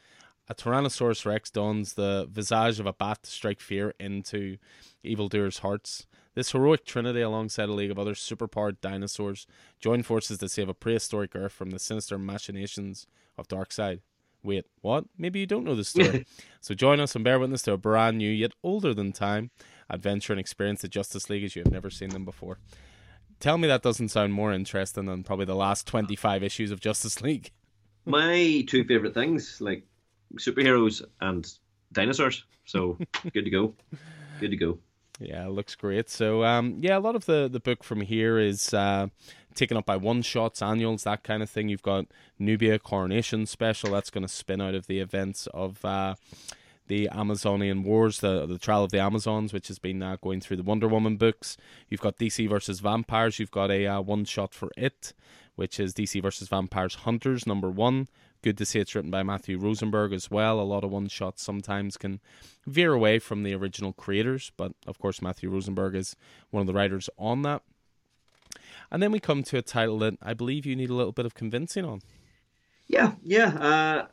A 0.48 0.54
Tyrannosaurus 0.54 1.26
Rex 1.26 1.50
dons 1.50 1.94
the 1.94 2.28
visage 2.30 2.80
of 2.80 2.86
a 2.86 2.94
bat 2.94 3.24
to 3.24 3.32
strike 3.32 3.60
fear 3.60 3.94
into 4.00 4.58
evildoers' 5.04 5.60
hearts. 5.60 6.06
This 6.36 6.52
heroic 6.52 6.86
trinity, 6.86 7.22
alongside 7.22 7.70
a 7.70 7.74
league 7.74 7.92
of 7.92 7.98
other 7.98 8.14
superpowered 8.14 8.80
dinosaurs, 8.82 9.48
join 9.80 10.04
forces 10.04 10.38
to 10.40 10.50
save 10.50 10.70
a 10.70 10.74
prehistoric 10.74 11.36
Earth 11.36 11.54
from 11.54 11.72
the 11.72 11.80
sinister 11.80 12.18
machinations 12.18 13.08
of 13.38 13.48
Darkseid. 13.48 14.02
Wait, 14.44 14.66
what? 14.82 15.06
Maybe 15.18 15.40
you 15.40 15.48
don't 15.48 15.64
know 15.64 15.74
the 15.74 15.84
story. 15.84 16.28
so 16.62 16.76
join 16.76 17.00
us 17.00 17.16
and 17.16 17.24
bear 17.24 17.40
witness 17.40 17.64
to 17.64 17.74
a 17.74 17.78
brand 17.78 18.20
new, 18.20 18.30
yet 18.30 18.52
older 18.64 18.94
than 18.94 19.12
time, 19.12 19.50
adventure 19.90 20.34
and 20.34 20.40
experience 20.40 20.82
the 20.82 20.88
Justice 20.88 21.30
League 21.30 21.44
as 21.44 21.56
you 21.56 21.64
have 21.64 21.72
never 21.72 21.90
seen 21.90 22.10
them 22.10 22.26
before. 22.26 22.60
Tell 23.40 23.58
me 23.58 23.68
that 23.68 23.82
doesn't 23.82 24.10
sound 24.10 24.34
more 24.34 24.54
interesting 24.54 25.06
than 25.06 25.24
probably 25.24 25.46
the 25.46 25.56
last 25.56 25.88
25 25.88 26.44
issues 26.44 26.70
of 26.70 26.80
Justice 26.80 27.22
League. 27.22 27.52
My 28.06 28.64
two 28.68 28.84
favorite 28.84 29.16
things, 29.16 29.60
like 29.60 29.84
superheroes 30.38 31.02
and 31.22 31.48
dinosaurs. 31.92 32.44
So 32.66 32.98
good 33.34 33.46
to 33.46 33.52
go. 33.52 33.74
Good 34.40 34.52
to 34.52 34.58
go. 34.58 34.80
Yeah, 35.20 35.48
looks 35.48 35.76
great. 35.76 36.10
So, 36.10 36.44
um, 36.44 36.78
yeah, 36.82 36.98
a 36.98 37.00
lot 37.00 37.16
of 37.16 37.26
the, 37.26 37.48
the 37.50 37.60
book 37.60 37.84
from 37.84 38.02
here 38.02 38.38
is 38.38 38.74
uh, 38.74 39.08
taken 39.54 39.78
up 39.78 39.86
by 39.86 39.96
one 39.96 40.22
shots, 40.22 40.62
annuals, 40.62 41.04
that 41.04 41.24
kind 41.24 41.42
of 41.42 41.50
thing. 41.50 41.70
You've 41.70 41.82
got 41.82 42.08
Nubia 42.38 42.80
Coronation 42.80 43.46
Special 43.46 43.92
that's 43.92 44.10
going 44.10 44.24
to 44.24 44.28
spin 44.28 44.62
out 44.62 44.76
of 44.76 44.88
the 44.88 45.00
events 45.00 45.48
of 45.54 45.84
uh, 45.86 46.16
the 46.88 47.10
Amazonian 47.10 47.84
Wars, 47.84 48.20
the 48.20 48.46
the 48.46 48.60
Trial 48.60 48.84
of 48.84 48.92
the 48.92 49.00
Amazons, 49.00 49.54
which 49.54 49.70
has 49.70 49.80
been 49.80 50.04
uh, 50.04 50.18
going 50.22 50.42
through 50.42 50.58
the 50.58 50.64
Wonder 50.64 50.88
Woman 50.88 51.18
books. 51.18 51.58
You've 51.90 52.02
got 52.02 52.18
DC 52.18 52.48
versus 52.50 52.80
Vampires. 52.80 53.40
You've 53.40 53.52
got 53.52 53.72
a 53.72 53.88
uh, 53.88 54.02
one 54.02 54.26
shot 54.26 54.54
for 54.54 54.70
it, 54.78 55.14
which 55.56 55.80
is 55.80 55.94
DC 55.94 56.22
versus 56.22 56.48
Vampires 56.48 56.96
Hunters 56.96 57.48
number 57.48 57.70
one. 57.70 58.08
Good 58.46 58.60
to 58.60 58.66
see 58.66 58.80
it's 58.80 58.94
written 58.94 59.10
by 59.10 59.24
Matthew 59.24 59.58
Rosenberg 59.58 60.14
as 60.14 60.30
well. 60.30 60.60
A 60.60 60.62
lot 60.62 60.84
of 60.84 60.92
one 60.92 61.08
shots 61.08 61.42
sometimes 61.42 61.98
can 61.98 62.20
veer 62.68 62.94
away 62.94 63.18
from 63.18 63.42
the 63.42 63.56
original 63.56 63.92
creators, 63.92 64.52
but 64.56 64.74
of 64.86 65.00
course 65.00 65.20
Matthew 65.20 65.50
Rosenberg 65.50 65.96
is 65.96 66.16
one 66.52 66.62
of 66.62 66.68
the 66.68 66.74
writers 66.74 67.10
on 67.18 67.42
that. 67.42 67.64
And 68.92 69.02
then 69.02 69.12
we 69.12 69.20
come 69.20 69.42
to 69.42 69.58
a 69.58 69.64
title 69.64 69.98
that 69.98 70.20
I 70.22 70.36
believe 70.36 70.68
you 70.68 70.76
need 70.76 70.92
a 70.92 70.94
little 70.94 71.12
bit 71.12 71.26
of 71.26 71.34
convincing 71.34 71.86
on. 71.86 72.04
Yeah, 72.86 73.14
yeah. 73.24 73.48
Uh, 73.48 74.06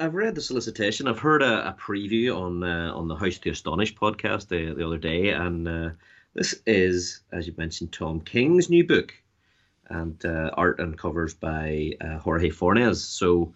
I've 0.00 0.14
read 0.14 0.36
the 0.36 0.40
solicitation. 0.40 1.06
I've 1.06 1.18
heard 1.18 1.42
a, 1.42 1.68
a 1.68 1.76
preview 1.78 2.34
on 2.34 2.62
uh, 2.62 2.94
on 2.94 3.08
the 3.08 3.16
House 3.16 3.36
to 3.36 3.50
Astonish 3.50 3.94
podcast 3.94 4.48
the, 4.48 4.72
the 4.72 4.86
other 4.86 4.96
day, 4.96 5.32
and 5.32 5.68
uh, 5.68 5.90
this 6.32 6.54
is, 6.64 7.20
as 7.30 7.46
you 7.46 7.52
mentioned, 7.58 7.92
Tom 7.92 8.20
King's 8.22 8.70
new 8.70 8.86
book, 8.86 9.12
and 9.90 10.24
uh, 10.24 10.50
art 10.54 10.80
and 10.80 10.96
covers 10.96 11.34
by 11.34 11.92
uh, 12.00 12.16
Jorge 12.16 12.48
Fornes. 12.48 13.04
So, 13.04 13.52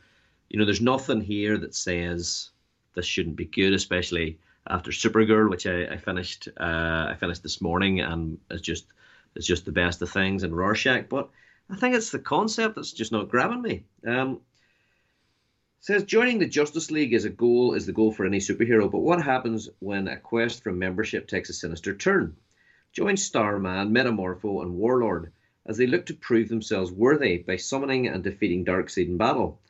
you 0.50 0.59
know, 0.59 0.64
there's 0.64 0.80
nothing 0.80 1.21
here 1.21 1.57
that 1.59 1.75
says 1.76 2.50
this 2.95 3.07
shouldn't 3.07 3.37
be 3.37 3.45
good, 3.45 3.73
especially 3.73 4.40
after 4.69 4.90
Supergirl, 4.90 5.49
which 5.49 5.66
I, 5.66 5.85
I 5.87 5.97
finished. 5.97 6.49
Uh, 6.59 7.07
I 7.11 7.16
finished 7.19 7.45
this 7.45 7.61
morning, 7.61 8.00
and 8.00 8.37
it's 8.50 8.61
just 8.61 8.87
it's 9.37 9.47
just 9.47 9.64
the 9.64 9.73
best 9.73 10.02
of 10.02 10.11
things, 10.11 10.42
in 10.42 10.52
Rorschach. 10.52 11.09
But 11.09 11.30
I 11.71 11.76
think 11.76 11.95
it's 11.95 12.11
the 12.11 12.19
concept 12.19 12.75
that's 12.75 12.92
just 12.92 13.12
not 13.12 13.28
grabbing 13.28 13.62
me. 13.62 13.85
Um, 14.04 14.40
says 15.78 16.02
joining 16.04 16.40
the 16.40 16.47
Justice 16.47 16.90
League 16.90 17.14
is 17.14 17.25
a 17.25 17.30
goal 17.30 17.75
is 17.75 17.87
the 17.87 17.92
goal 17.92 18.11
for 18.12 18.26
any 18.26 18.38
superhero, 18.38 18.90
but 18.90 18.99
what 18.99 19.23
happens 19.23 19.69
when 19.78 20.09
a 20.09 20.16
quest 20.19 20.64
for 20.64 20.73
membership 20.73 21.28
takes 21.28 21.49
a 21.49 21.54
sinister 21.54 21.95
turn? 21.95 22.37
Join 22.92 23.16
Starman, 23.16 23.95
Metamorpho, 23.95 24.62
and 24.62 24.75
Warlord 24.75 25.33
as 25.64 25.76
they 25.76 25.87
look 25.87 26.07
to 26.07 26.14
prove 26.14 26.49
themselves 26.49 26.90
worthy 26.90 27.38
by 27.38 27.54
summoning 27.54 28.09
and 28.09 28.25
defeating 28.25 28.64
Darkseid 28.64 29.07
in 29.07 29.16
battle. 29.16 29.61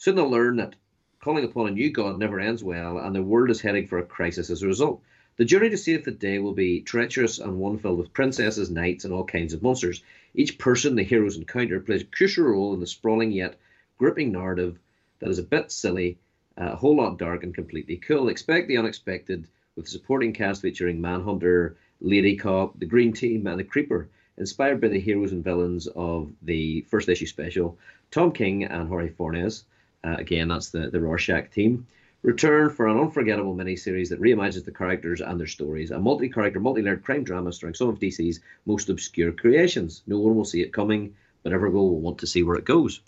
Soon 0.00 0.14
they'll 0.14 0.30
learn 0.30 0.56
that 0.56 0.76
calling 1.20 1.44
upon 1.44 1.68
a 1.68 1.70
new 1.72 1.90
god 1.90 2.18
never 2.18 2.40
ends 2.40 2.64
well, 2.64 2.96
and 2.96 3.14
the 3.14 3.22
world 3.22 3.50
is 3.50 3.60
heading 3.60 3.86
for 3.86 3.98
a 3.98 4.02
crisis 4.02 4.48
as 4.48 4.62
a 4.62 4.66
result. 4.66 5.02
The 5.36 5.44
journey 5.44 5.68
to 5.68 5.76
save 5.76 6.06
the 6.06 6.10
day 6.10 6.38
will 6.38 6.54
be 6.54 6.80
treacherous 6.80 7.38
and 7.38 7.58
one 7.58 7.76
filled 7.76 7.98
with 7.98 8.14
princesses, 8.14 8.70
knights, 8.70 9.04
and 9.04 9.12
all 9.12 9.26
kinds 9.26 9.52
of 9.52 9.62
monsters. 9.62 10.02
Each 10.34 10.56
person 10.56 10.94
the 10.94 11.02
heroes 11.02 11.36
encounter 11.36 11.80
plays 11.80 12.00
a 12.00 12.06
crucial 12.06 12.46
role 12.46 12.72
in 12.72 12.80
the 12.80 12.86
sprawling 12.86 13.30
yet 13.30 13.56
gripping 13.98 14.32
narrative 14.32 14.78
that 15.18 15.28
is 15.28 15.38
a 15.38 15.42
bit 15.42 15.70
silly, 15.70 16.16
a 16.56 16.76
whole 16.76 16.96
lot 16.96 17.18
dark, 17.18 17.44
and 17.44 17.54
completely 17.54 17.98
cool. 17.98 18.30
Expect 18.30 18.68
the 18.68 18.78
unexpected 18.78 19.48
with 19.76 19.84
a 19.84 19.90
supporting 19.90 20.32
cast 20.32 20.62
featuring 20.62 21.02
Manhunter, 21.02 21.76
Lady 22.00 22.36
Cop, 22.36 22.80
the 22.80 22.86
Green 22.86 23.12
Team, 23.12 23.46
and 23.46 23.60
the 23.60 23.64
Creeper. 23.64 24.08
Inspired 24.38 24.80
by 24.80 24.88
the 24.88 24.98
heroes 24.98 25.32
and 25.32 25.44
villains 25.44 25.88
of 25.88 26.32
the 26.40 26.80
first 26.88 27.10
issue 27.10 27.26
special, 27.26 27.76
Tom 28.10 28.32
King 28.32 28.64
and 28.64 28.88
Jorge 28.88 29.10
Fornes, 29.10 29.64
uh, 30.04 30.16
again, 30.18 30.48
that's 30.48 30.70
the, 30.70 30.90
the 30.90 31.00
Rorschach 31.00 31.50
team, 31.50 31.86
return 32.22 32.70
for 32.70 32.88
an 32.88 32.98
unforgettable 32.98 33.54
miniseries 33.54 34.08
that 34.10 34.20
reimagines 34.20 34.64
the 34.64 34.72
characters 34.72 35.20
and 35.20 35.38
their 35.38 35.46
stories. 35.46 35.90
A 35.90 35.98
multi 35.98 36.28
character, 36.28 36.60
multi 36.60 36.82
layered 36.82 37.04
crime 37.04 37.24
drama 37.24 37.52
starring 37.52 37.74
some 37.74 37.88
of 37.88 37.98
DC's 37.98 38.40
most 38.66 38.88
obscure 38.88 39.32
creations. 39.32 40.02
No 40.06 40.18
one 40.18 40.36
will 40.36 40.44
see 40.44 40.62
it 40.62 40.72
coming, 40.72 41.14
but 41.42 41.52
everyone 41.52 41.82
will 41.82 42.00
want 42.00 42.18
to 42.18 42.26
see 42.26 42.42
where 42.42 42.56
it 42.56 42.64
goes. 42.64 43.00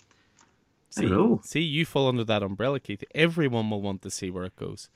See, 0.89 1.09
see, 1.41 1.61
you 1.61 1.85
fall 1.85 2.07
under 2.07 2.23
that 2.23 2.43
umbrella, 2.43 2.79
Keith. 2.79 3.03
Everyone 3.15 3.67
will 3.71 3.81
want 3.81 4.03
to 4.03 4.11
see 4.11 4.29
where 4.29 4.45
it 4.45 4.55
goes. 4.55 4.89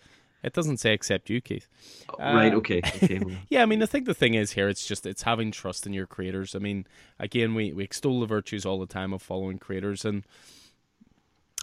It 0.44 0.54
doesn't 0.54 0.78
say 0.78 0.94
except 0.94 1.30
you, 1.32 1.42
Keith. 1.42 1.68
Uh, 2.08 2.34
right. 2.34 2.54
Okay. 2.54 2.82
Okay. 3.04 3.20
yeah. 3.50 3.64
I 3.64 3.66
mean, 3.66 3.82
I 3.82 3.88
think 3.88 4.06
the 4.06 4.14
thing 4.14 4.36
is 4.36 4.52
here, 4.52 4.70
it's 4.70 4.86
just 4.86 5.08
it's 5.08 5.24
having 5.24 5.52
trust 5.52 5.88
in 5.88 5.94
your 5.94 6.06
creators. 6.06 6.56
I 6.56 6.60
mean, 6.60 6.86
again, 7.20 7.56
we 7.56 7.74
we 7.74 7.84
extol 7.84 8.20
the 8.20 8.28
virtues 8.28 8.64
all 8.64 8.80
the 8.80 8.86
time 8.86 9.12
of 9.12 9.24
following 9.24 9.58
creators, 9.58 10.06
and 10.06 10.24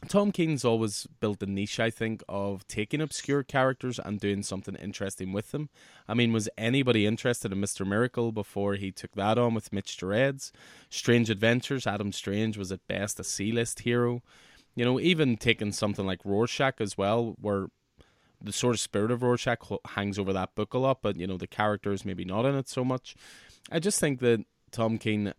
Tom 0.08 0.32
King's 0.32 0.64
always 0.64 1.06
built 1.20 1.42
a 1.42 1.46
niche, 1.46 1.78
I 1.78 1.90
think, 1.90 2.22
of 2.28 2.66
taking 2.66 3.00
obscure 3.00 3.42
characters 3.42 3.98
and 3.98 4.18
doing 4.18 4.42
something 4.42 4.74
interesting 4.76 5.32
with 5.32 5.50
them. 5.50 5.68
I 6.08 6.14
mean, 6.14 6.32
was 6.32 6.48
anybody 6.58 7.06
interested 7.06 7.52
in 7.52 7.60
Mr. 7.60 7.86
Miracle 7.86 8.32
before 8.32 8.74
he 8.74 8.90
took 8.90 9.12
that 9.12 9.38
on 9.38 9.54
with 9.54 9.72
Mitch 9.72 9.96
Gerads? 9.96 10.52
Strange 10.90 11.30
Adventures, 11.30 11.86
Adam 11.86 12.12
Strange 12.12 12.56
was 12.56 12.72
at 12.72 12.86
best 12.88 13.20
a 13.20 13.24
C 13.24 13.52
list 13.52 13.80
hero. 13.80 14.22
You 14.74 14.84
know, 14.84 14.98
even 14.98 15.36
taking 15.36 15.72
something 15.72 16.06
like 16.06 16.24
Rorschach 16.24 16.80
as 16.80 16.98
well, 16.98 17.36
where 17.40 17.68
the 18.40 18.52
sort 18.52 18.74
of 18.74 18.80
spirit 18.80 19.10
of 19.10 19.22
Rorschach 19.22 19.60
hangs 19.86 20.18
over 20.18 20.32
that 20.32 20.54
book 20.54 20.74
a 20.74 20.78
lot, 20.78 20.98
but, 21.02 21.16
you 21.16 21.26
know, 21.26 21.36
the 21.36 21.46
characters 21.46 22.04
maybe 22.04 22.24
not 22.24 22.44
in 22.44 22.54
it 22.54 22.68
so 22.68 22.84
much. 22.84 23.14
I 23.70 23.78
just 23.78 24.00
think 24.00 24.20
that 24.20 24.44
Tom 24.70 24.98
King 24.98 25.32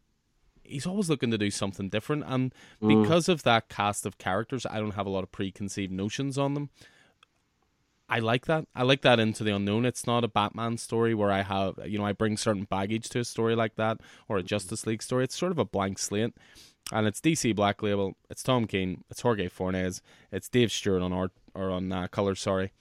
he's 0.68 0.86
always 0.86 1.10
looking 1.10 1.32
to 1.32 1.38
do 1.38 1.52
something 1.52 1.90
different. 1.90 2.24
And 2.28 2.54
mm. 2.82 3.02
because 3.02 3.30
of 3.30 3.44
that 3.44 3.70
cast 3.70 4.06
of 4.06 4.18
characters 4.18 4.66
i 4.66 4.80
don't 4.80 4.96
have 4.96 5.06
a 5.06 5.10
lot 5.10 5.24
of 5.24 5.32
preconceived 5.32 5.92
notions 5.92 6.38
on 6.38 6.54
them. 6.54 6.70
I 8.08 8.20
like 8.20 8.46
that. 8.46 8.68
I 8.76 8.84
like 8.84 9.02
that 9.02 9.20
into 9.20 9.44
the 9.44 9.56
unknown. 9.56 9.84
It's 9.84 10.06
not 10.06 10.24
a 10.24 10.28
batman 10.28 10.78
story 10.78 11.14
where 11.14 11.32
i 11.32 11.42
have 11.42 11.80
you 11.86 11.98
know 11.98 12.06
i 12.06 12.12
bring 12.12 12.38
certain 12.38 12.66
baggage 12.66 13.10
to 13.10 13.20
a 13.20 13.26
story 13.26 13.56
like 13.56 13.76
that 13.76 14.00
or 14.28 14.38
a 14.38 14.44
justice 14.44 14.86
league 14.86 15.04
story. 15.04 15.24
It's 15.24 15.38
sort 15.38 15.52
of 15.52 15.60
a 15.60 15.66
blank 15.66 16.00
slate. 16.00 16.34
And 16.92 17.08
it's 17.08 17.20
dc 17.20 17.56
black 17.56 17.82
label. 17.82 18.16
It's 18.30 18.44
tom 18.44 18.68
king 18.68 19.04
it's 19.10 19.22
jorge 19.22 19.48
fornes. 19.48 20.02
It's 20.32 20.50
dave 20.50 20.72
stewart 20.72 21.02
on 21.02 21.14
art 21.14 21.32
or 21.54 21.72
on 21.72 21.92
uh, 21.92 22.08
color 22.08 22.36
sorry. 22.36 22.72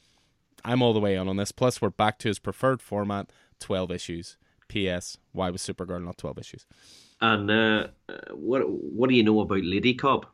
I'm 0.64 0.82
all 0.82 0.94
the 0.94 1.00
way 1.00 1.16
on 1.16 1.28
on 1.28 1.36
this. 1.36 1.52
Plus 1.52 1.80
we're 1.80 1.90
back 1.90 2.18
to 2.20 2.28
his 2.28 2.38
preferred 2.38 2.80
format 2.82 3.30
12 3.60 3.90
issues. 3.90 4.36
Ps 4.68 5.18
why 5.32 5.50
was 5.50 5.62
supergirl 5.62 6.04
not 6.04 6.18
12 6.18 6.38
issues 6.38 6.66
and 7.32 7.50
uh, 7.50 7.86
what 8.32 8.68
what 8.68 9.08
do 9.08 9.16
you 9.16 9.22
know 9.22 9.40
about 9.40 9.64
Lady 9.64 9.94
Cop? 9.94 10.26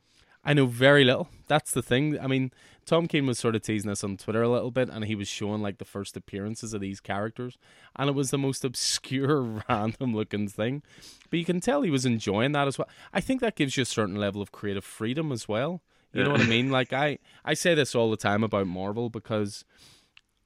I 0.45 0.55
know 0.55 0.67
very 0.67 1.05
little. 1.05 1.29
That's 1.49 1.71
the 1.71 1.83
thing. 1.83 2.19
I 2.19 2.27
mean, 2.27 2.51
Tom 2.87 3.07
King 3.07 3.27
was 3.27 3.39
sort 3.39 3.55
of 3.55 3.63
teasing 3.63 3.91
us 3.91 4.03
on 4.03 4.17
Twitter 4.17 4.43
a 4.43 4.49
little 4.49 4.71
bit, 4.71 4.89
and 4.89 5.05
he 5.05 5.15
was 5.15 5.29
showing 5.29 5.61
like 5.61 5.79
the 5.79 5.85
first 5.85 6.17
appearances 6.17 6.73
of 6.75 6.81
these 6.81 6.99
characters, 6.99 7.59
and 7.95 8.09
it 8.09 8.15
was 8.15 8.31
the 8.31 8.39
most 8.39 8.65
obscure, 8.65 9.63
random 9.69 10.15
looking 10.15 10.49
thing. 10.49 10.83
But 11.29 11.39
you 11.39 11.45
can 11.45 11.61
tell 11.61 11.83
he 11.83 11.91
was 11.91 12.07
enjoying 12.07 12.53
that 12.53 12.67
as 12.67 12.79
well. 12.79 12.89
I 13.13 13.21
think 13.21 13.41
that 13.41 13.57
gives 13.57 13.77
you 13.77 13.83
a 13.83 13.87
certain 13.87 14.17
level 14.17 14.43
of 14.43 14.51
creative 14.51 14.85
freedom 14.85 15.31
as 15.31 15.47
well. 15.47 15.83
You 16.13 16.25
know 16.25 16.31
what 16.31 16.41
I 16.41 16.47
mean? 16.47 16.71
Like 16.73 16.93
I, 16.93 17.19
I 17.45 17.55
say 17.55 17.77
this 17.77 17.95
all 17.95 18.11
the 18.11 18.17
time 18.17 18.43
about 18.43 18.67
Marvel 18.67 19.11
because 19.11 19.65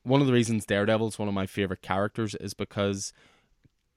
one 0.02 0.20
of 0.20 0.26
the 0.26 0.33
reasons 0.35 0.66
Daredevil 0.66 1.09
is 1.09 1.18
one 1.18 1.28
of 1.28 1.33
my 1.33 1.46
favorite 1.46 1.80
characters 1.80 2.35
is 2.35 2.52
because 2.52 3.14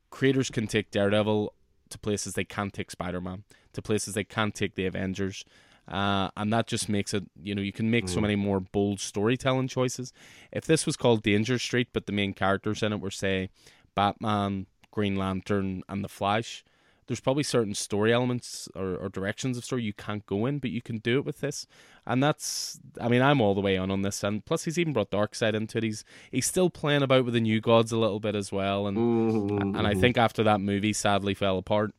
creators 0.10 0.50
can 0.50 0.68
take 0.68 0.92
Daredevil 0.92 1.54
to 1.92 2.00
places 2.00 2.34
they 2.34 2.46
can't 2.46 2.74
take 2.74 2.92
Spider 2.92 3.22
Man, 3.22 3.44
to 3.74 3.82
places 3.82 4.14
they 4.14 4.24
can't 4.24 4.54
take 4.54 4.76
the 4.76 4.86
Avengers. 4.86 5.44
Uh, 5.88 6.30
and 6.36 6.52
that 6.52 6.68
just 6.68 6.90
makes 6.90 7.14
it, 7.14 7.24
you 7.42 7.56
know, 7.56 7.62
you 7.62 7.72
can 7.72 7.90
make 7.90 8.06
mm. 8.06 8.10
so 8.10 8.20
many 8.20 8.36
more 8.36 8.60
bold 8.60 9.00
storytelling 9.00 9.70
choices. 9.70 10.12
If 10.52 10.66
this 10.66 10.86
was 10.86 10.98
called 10.98 11.24
Danger 11.24 11.58
Street, 11.58 11.90
but 11.94 12.08
the 12.08 12.12
main 12.12 12.34
characters 12.34 12.84
in 12.84 12.92
it 12.92 13.00
were, 13.00 13.12
say, 13.12 13.50
Batman, 13.96 14.66
Green 14.92 15.16
Lantern, 15.16 15.84
and 15.88 16.04
The 16.04 16.10
Flash, 16.10 16.66
there's 17.08 17.20
probably 17.20 17.44
certain 17.44 17.74
story 17.74 18.14
elements 18.14 18.68
or, 18.76 18.96
or, 18.96 19.10
directions 19.10 19.58
of 19.58 19.64
story 19.64 19.84
you 19.84 19.94
can't 19.94 20.26
go 20.26 20.46
in, 20.46 20.60
but 20.60 20.72
you 20.72 20.82
can 20.82 20.98
do 20.98 21.20
it 21.20 21.26
with 21.26 21.40
this. 21.40 21.66
And 22.06 22.22
that's, 22.22 22.80
I 23.00 23.08
mean, 23.08 23.22
I'm 23.22 23.42
all 23.42 23.56
the 23.56 23.62
way 23.62 23.78
on 23.78 23.90
on 23.92 24.02
this. 24.02 24.24
And 24.24 24.46
plus, 24.46 24.66
he's 24.66 24.78
even 24.78 24.94
brought 24.94 25.10
Darkseid 25.10 25.54
into 25.54 25.78
it. 25.78 25.84
He's 25.84 26.04
he's 26.32 26.46
still 26.46 26.70
playing 26.70 27.04
about 27.04 27.26
with 27.26 27.34
the 27.34 27.40
new 27.40 27.62
gods 27.62 27.92
a 27.92 27.98
little 27.98 28.20
bit 28.20 28.36
as 28.36 28.52
well. 28.52 28.88
And 28.88 28.98
mm-hmm. 28.98 29.76
and 29.76 29.88
I 29.88 29.94
think 29.94 30.18
after 30.18 30.44
that 30.44 30.62
movie 30.62 30.94
sadly 30.94 31.34
fell 31.34 31.58
apart, 31.58 31.92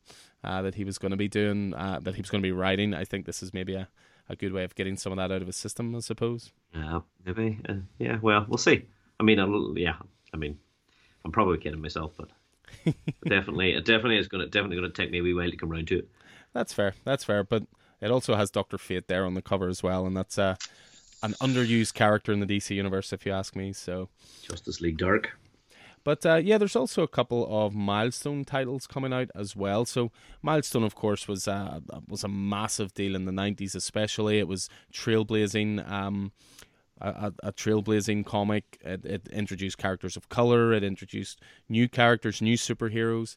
uh, 0.44 0.62
that 0.62 0.74
he 0.74 0.84
was 0.84 0.98
going 0.98 1.10
to 1.10 1.16
be 1.16 1.28
doing, 1.28 1.74
uh, 1.74 2.00
that 2.02 2.14
he 2.14 2.22
was 2.22 2.30
going 2.30 2.42
to 2.42 2.46
be 2.46 2.52
writing, 2.52 2.94
I 2.94 3.04
think 3.04 3.26
this 3.26 3.42
is 3.42 3.52
maybe 3.52 3.74
a, 3.74 3.88
a 4.28 4.36
good 4.36 4.52
way 4.52 4.64
of 4.64 4.74
getting 4.74 4.96
some 4.96 5.12
of 5.12 5.18
that 5.18 5.32
out 5.34 5.40
of 5.40 5.46
his 5.46 5.56
system, 5.56 5.94
I 5.94 6.00
suppose. 6.00 6.52
Yeah, 6.74 7.00
maybe. 7.24 7.58
Uh, 7.68 7.74
yeah, 7.98 8.18
well, 8.20 8.46
we'll 8.48 8.58
see. 8.58 8.86
I 9.18 9.24
mean, 9.24 9.40
I'll, 9.40 9.76
yeah, 9.76 9.96
I 10.32 10.36
mean, 10.36 10.58
I'm 11.24 11.32
probably 11.32 11.58
kidding 11.58 11.80
myself, 11.80 12.12
but 12.16 12.28
definitely, 13.28 13.72
it 13.72 13.84
definitely 13.84 14.18
is 14.18 14.28
going 14.28 14.44
to 14.44 14.50
definitely 14.50 14.76
going 14.76 14.90
to 14.90 15.02
take 15.02 15.10
me 15.10 15.20
a 15.20 15.22
wee 15.22 15.34
while 15.34 15.50
to 15.50 15.56
come 15.56 15.72
around 15.72 15.88
to 15.88 15.98
it. 15.98 16.08
That's 16.52 16.72
fair. 16.72 16.94
That's 17.04 17.24
fair. 17.24 17.44
But 17.44 17.64
it 18.00 18.10
also 18.10 18.34
has 18.34 18.50
Doctor 18.50 18.78
Fate 18.78 19.08
there 19.08 19.24
on 19.24 19.34
the 19.34 19.42
cover 19.42 19.68
as 19.68 19.82
well, 19.82 20.06
and 20.06 20.16
that's 20.16 20.38
uh, 20.38 20.56
an 21.22 21.32
underused 21.34 21.94
character 21.94 22.32
in 22.32 22.40
the 22.40 22.46
DC 22.46 22.74
universe, 22.74 23.12
if 23.12 23.26
you 23.26 23.32
ask 23.32 23.56
me. 23.56 23.72
So 23.72 24.08
Justice 24.42 24.80
League 24.80 24.98
Dark. 24.98 25.38
But 26.04 26.24
uh, 26.24 26.36
yeah, 26.36 26.58
there's 26.58 26.76
also 26.76 27.02
a 27.02 27.08
couple 27.08 27.46
of 27.50 27.74
milestone 27.74 28.44
titles 28.44 28.86
coming 28.86 29.12
out 29.12 29.30
as 29.34 29.54
well. 29.54 29.84
So 29.84 30.10
milestone, 30.42 30.84
of 30.84 30.94
course, 30.94 31.28
was 31.28 31.46
uh, 31.46 31.80
was 32.08 32.24
a 32.24 32.28
massive 32.28 32.94
deal 32.94 33.14
in 33.14 33.24
the 33.24 33.32
'90s, 33.32 33.74
especially. 33.74 34.38
It 34.38 34.48
was 34.48 34.68
trailblazing. 34.92 35.88
Um, 35.90 36.32
a, 37.00 37.32
a, 37.42 37.52
trailblazing 37.52 38.26
comic. 38.26 38.78
It, 38.82 39.04
it, 39.04 39.28
introduced 39.28 39.78
characters 39.78 40.16
of 40.16 40.28
color. 40.28 40.72
It 40.72 40.82
introduced 40.82 41.40
new 41.68 41.88
characters, 41.88 42.42
new 42.42 42.56
superheroes. 42.56 43.36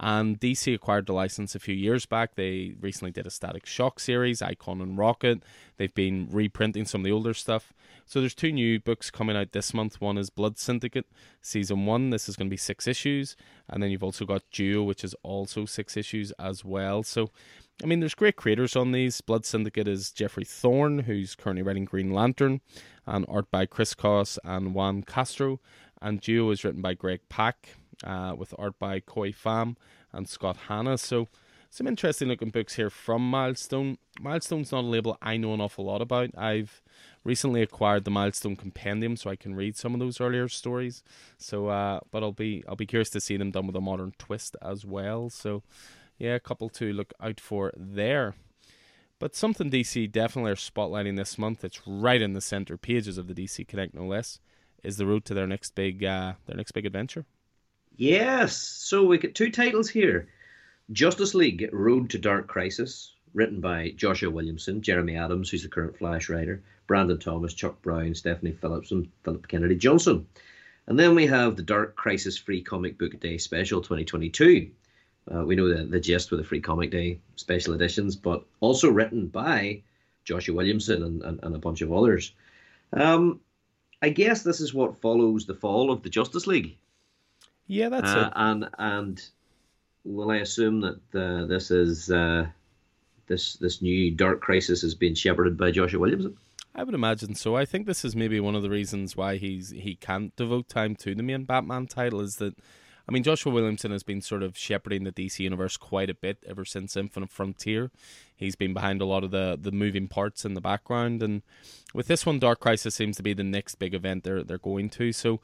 And 0.00 0.38
DC 0.38 0.72
acquired 0.72 1.06
the 1.06 1.12
license 1.12 1.56
a 1.56 1.58
few 1.58 1.74
years 1.74 2.06
back. 2.06 2.36
They 2.36 2.74
recently 2.80 3.10
did 3.10 3.26
a 3.26 3.30
Static 3.30 3.66
Shock 3.66 3.98
series, 3.98 4.40
Icon 4.40 4.80
and 4.80 4.96
Rocket. 4.96 5.42
They've 5.76 5.94
been 5.94 6.28
reprinting 6.30 6.84
some 6.84 7.00
of 7.00 7.04
the 7.04 7.10
older 7.10 7.34
stuff. 7.34 7.72
So 8.06 8.20
there's 8.20 8.34
two 8.34 8.52
new 8.52 8.78
books 8.78 9.10
coming 9.10 9.36
out 9.36 9.50
this 9.50 9.74
month. 9.74 10.00
One 10.00 10.16
is 10.16 10.30
Blood 10.30 10.56
Syndicate, 10.56 11.06
Season 11.42 11.84
1. 11.84 12.10
This 12.10 12.28
is 12.28 12.36
going 12.36 12.46
to 12.46 12.50
be 12.50 12.56
six 12.56 12.86
issues. 12.86 13.36
And 13.68 13.82
then 13.82 13.90
you've 13.90 14.04
also 14.04 14.24
got 14.24 14.44
Duo, 14.52 14.84
which 14.84 15.02
is 15.02 15.14
also 15.24 15.64
six 15.64 15.96
issues 15.96 16.30
as 16.38 16.64
well. 16.64 17.02
So, 17.02 17.30
I 17.82 17.86
mean, 17.86 18.00
there's 18.00 18.14
great 18.14 18.34
creators 18.34 18.74
on 18.74 18.90
these. 18.90 19.20
Blood 19.20 19.46
Syndicate 19.46 19.86
is 19.86 20.10
Geoffrey 20.10 20.44
Thorne, 20.44 21.00
who's 21.00 21.36
currently 21.36 21.62
writing 21.62 21.84
Green 21.84 22.12
Lantern, 22.12 22.60
and 23.06 23.24
art 23.28 23.50
by 23.52 23.66
Chris 23.66 23.94
Cos 23.94 24.36
and 24.42 24.74
Juan 24.74 25.04
Castro. 25.04 25.60
And 26.02 26.20
Duo 26.20 26.50
is 26.50 26.64
written 26.64 26.82
by 26.82 26.94
Greg 26.94 27.20
Pak, 27.28 27.76
uh, 28.02 28.34
with 28.36 28.52
art 28.58 28.78
by 28.80 28.98
Khoi 28.98 29.30
Pham 29.30 29.76
and 30.12 30.28
Scott 30.28 30.56
Hanna. 30.68 30.98
So 30.98 31.28
some 31.70 31.86
interesting 31.86 32.28
looking 32.28 32.50
books 32.50 32.74
here 32.74 32.90
from 32.90 33.30
Milestone. 33.30 33.98
Milestone's 34.20 34.72
not 34.72 34.84
a 34.84 34.86
label 34.86 35.18
I 35.20 35.36
know 35.36 35.54
an 35.54 35.60
awful 35.60 35.84
lot 35.84 36.02
about. 36.02 36.30
I've 36.36 36.82
recently 37.24 37.62
acquired 37.62 38.04
the 38.04 38.10
Milestone 38.10 38.56
Compendium, 38.56 39.16
so 39.16 39.30
I 39.30 39.36
can 39.36 39.54
read 39.54 39.76
some 39.76 39.94
of 39.94 40.00
those 40.00 40.20
earlier 40.20 40.48
stories. 40.48 41.04
So, 41.36 41.68
uh, 41.68 42.00
but 42.10 42.22
I'll 42.22 42.32
be 42.32 42.64
I'll 42.66 42.74
be 42.74 42.86
curious 42.86 43.10
to 43.10 43.20
see 43.20 43.36
them 43.36 43.50
done 43.50 43.66
with 43.66 43.76
a 43.76 43.80
modern 43.80 44.14
twist 44.18 44.56
as 44.62 44.84
well. 44.84 45.30
So, 45.30 45.62
yeah, 46.18 46.34
a 46.34 46.40
couple 46.40 46.68
to 46.70 46.92
look 46.92 47.12
out 47.20 47.40
for 47.40 47.72
there. 47.76 48.34
But 49.18 49.34
something 49.34 49.70
DC 49.70 50.10
definitely 50.12 50.52
are 50.52 50.56
spotlighting 50.56 51.16
this 51.16 51.38
month. 51.38 51.64
It's 51.64 51.80
right 51.86 52.22
in 52.22 52.34
the 52.34 52.40
center 52.40 52.76
pages 52.76 53.18
of 53.18 53.26
the 53.26 53.34
DC 53.34 53.66
Connect, 53.66 53.94
no 53.94 54.06
less. 54.06 54.38
Is 54.84 54.96
the 54.96 55.06
road 55.06 55.24
to 55.24 55.34
their 55.34 55.46
next 55.46 55.74
big 55.74 56.04
uh, 56.04 56.34
their 56.46 56.56
next 56.56 56.72
big 56.72 56.86
adventure? 56.86 57.24
Yes. 57.96 58.56
So 58.56 59.04
we 59.04 59.18
get 59.18 59.34
two 59.34 59.50
titles 59.50 59.90
here 59.90 60.28
Justice 60.92 61.34
League 61.34 61.68
Road 61.72 62.10
to 62.10 62.18
Dark 62.18 62.46
Crisis, 62.46 63.14
written 63.34 63.60
by 63.60 63.90
Joshua 63.96 64.30
Williamson, 64.30 64.82
Jeremy 64.82 65.16
Adams, 65.16 65.50
who's 65.50 65.64
the 65.64 65.68
current 65.68 65.98
Flash 65.98 66.28
writer, 66.28 66.62
Brandon 66.86 67.18
Thomas, 67.18 67.54
Chuck 67.54 67.82
Brown, 67.82 68.14
Stephanie 68.14 68.52
Phillips, 68.52 68.92
and 68.92 69.08
Philip 69.24 69.48
Kennedy 69.48 69.74
Johnson. 69.74 70.26
And 70.86 70.98
then 70.98 71.14
we 71.14 71.26
have 71.26 71.56
the 71.56 71.62
Dark 71.62 71.96
Crisis 71.96 72.38
Free 72.38 72.62
Comic 72.62 72.98
Book 72.98 73.18
Day 73.20 73.36
Special 73.36 73.82
2022. 73.82 74.70
Uh, 75.32 75.44
we 75.44 75.56
know 75.56 75.68
the, 75.68 75.84
the 75.84 76.00
gist 76.00 76.30
with 76.30 76.40
the 76.40 76.46
Free 76.46 76.60
Comic 76.60 76.90
Day 76.90 77.18
special 77.36 77.74
editions, 77.74 78.16
but 78.16 78.44
also 78.60 78.90
written 78.90 79.26
by 79.26 79.82
Joshua 80.24 80.54
Williamson 80.54 81.02
and, 81.02 81.22
and, 81.22 81.40
and 81.42 81.54
a 81.54 81.58
bunch 81.58 81.82
of 81.82 81.92
others. 81.92 82.32
Um, 82.92 83.40
I 84.00 84.10
guess 84.10 84.42
this 84.42 84.60
is 84.60 84.72
what 84.72 85.00
follows 85.00 85.46
the 85.46 85.54
fall 85.54 85.90
of 85.90 86.02
the 86.02 86.08
Justice 86.08 86.46
League. 86.46 86.76
Yeah, 87.66 87.88
that's 87.88 88.10
uh, 88.10 88.26
it. 88.26 88.32
And 88.36 88.68
and 88.78 89.22
will 90.04 90.30
I 90.30 90.36
assume 90.36 90.80
that 90.80 91.00
uh, 91.14 91.46
this 91.46 91.70
is 91.70 92.10
uh, 92.10 92.46
this 93.26 93.54
this 93.54 93.82
new 93.82 94.10
Dark 94.10 94.40
Crisis 94.40 94.82
is 94.82 94.94
being 94.94 95.14
shepherded 95.14 95.56
by 95.56 95.70
Joshua 95.70 96.00
Williamson? 96.00 96.36
I 96.74 96.84
would 96.84 96.94
imagine 96.94 97.34
so. 97.34 97.56
I 97.56 97.64
think 97.64 97.86
this 97.86 98.04
is 98.04 98.14
maybe 98.14 98.38
one 98.38 98.54
of 98.54 98.62
the 98.62 98.70
reasons 98.70 99.16
why 99.16 99.36
he's 99.36 99.70
he 99.70 99.96
can't 99.96 100.34
devote 100.36 100.68
time 100.68 100.94
to 100.96 101.14
the 101.14 101.22
main 101.22 101.44
Batman 101.44 101.86
title 101.86 102.20
is 102.20 102.36
that 102.36 102.54
I 103.08 103.12
mean 103.12 103.22
Joshua 103.22 103.52
Williamson 103.52 103.90
has 103.90 104.02
been 104.02 104.20
sort 104.20 104.42
of 104.42 104.56
shepherding 104.56 105.04
the 105.04 105.12
DC 105.12 105.38
universe 105.38 105.76
quite 105.76 106.10
a 106.10 106.14
bit 106.14 106.44
ever 106.46 106.64
since 106.64 106.96
Infinite 106.96 107.30
Frontier. 107.30 107.90
He's 108.36 108.56
been 108.56 108.74
behind 108.74 109.00
a 109.00 109.06
lot 109.06 109.24
of 109.24 109.30
the 109.30 109.58
the 109.60 109.72
moving 109.72 110.08
parts 110.08 110.44
in 110.44 110.54
the 110.54 110.60
background 110.60 111.22
and 111.22 111.42
with 111.94 112.06
this 112.06 112.26
one 112.26 112.38
Dark 112.38 112.60
Crisis 112.60 112.94
seems 112.94 113.16
to 113.16 113.22
be 113.22 113.32
the 113.32 113.44
next 113.44 113.76
big 113.76 113.94
event 113.94 114.24
they're 114.24 114.42
they're 114.42 114.58
going 114.58 114.90
to. 114.90 115.12
So 115.12 115.40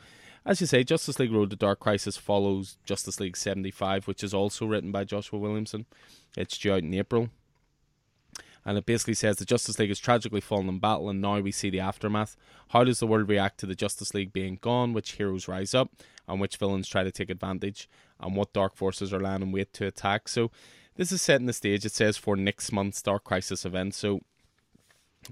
as 0.47 0.61
you 0.61 0.67
say, 0.67 0.85
Justice 0.85 1.19
League 1.19 1.33
Road 1.33 1.51
to 1.51 1.57
Dark 1.57 1.81
Crisis 1.81 2.19
follows 2.19 2.77
Justice 2.85 3.19
League 3.19 3.37
75, 3.37 4.07
which 4.07 4.23
is 4.23 4.35
also 4.35 4.67
written 4.67 4.93
by 4.93 5.05
Joshua 5.05 5.39
Williamson. 5.39 5.87
It's 6.37 6.59
due 6.59 6.75
out 6.75 6.83
in 6.83 6.93
April. 6.93 7.31
And 8.67 8.77
it 8.77 8.85
basically 8.85 9.15
says 9.15 9.37
the 9.37 9.45
Justice 9.45 9.79
League 9.79 9.89
has 9.91 9.99
tragically 9.99 10.41
fallen 10.41 10.69
in 10.69 10.79
battle, 10.79 11.09
and 11.09 11.21
now 11.21 11.41
we 11.41 11.51
see 11.53 11.71
the 11.71 11.81
aftermath. 11.81 12.37
How 12.69 12.85
does 12.85 12.99
the 12.99 13.07
world 13.07 13.29
react 13.29 13.59
to 13.61 13.67
the 13.67 13.75
Justice 13.75 14.15
League 14.15 14.33
being 14.33 14.59
gone? 14.61 14.93
Which 14.93 15.13
heroes 15.13 15.49
rise 15.49 15.75
up, 15.75 15.91
and 16.29 16.41
which 16.41 16.57
villains 16.57 16.89
try 16.89 17.03
to 17.03 17.13
take 17.13 17.31
advantage? 17.31 17.89
And 18.21 18.37
what 18.37 18.53
dark 18.53 18.77
forces 18.77 19.13
are 19.13 19.21
lying 19.21 19.43
in 19.43 19.53
wait 19.53 19.73
to 19.75 19.87
attack? 19.87 20.29
So, 20.29 20.51
this 20.97 21.11
is 21.11 21.21
setting 21.21 21.47
the 21.47 21.53
stage, 21.53 21.85
it 21.85 21.93
says, 21.93 22.17
for 22.17 22.37
next 22.37 22.71
month's 22.71 23.03
Dark 23.03 23.25
Crisis 23.25 23.65
event. 23.65 23.95
So, 23.95 24.21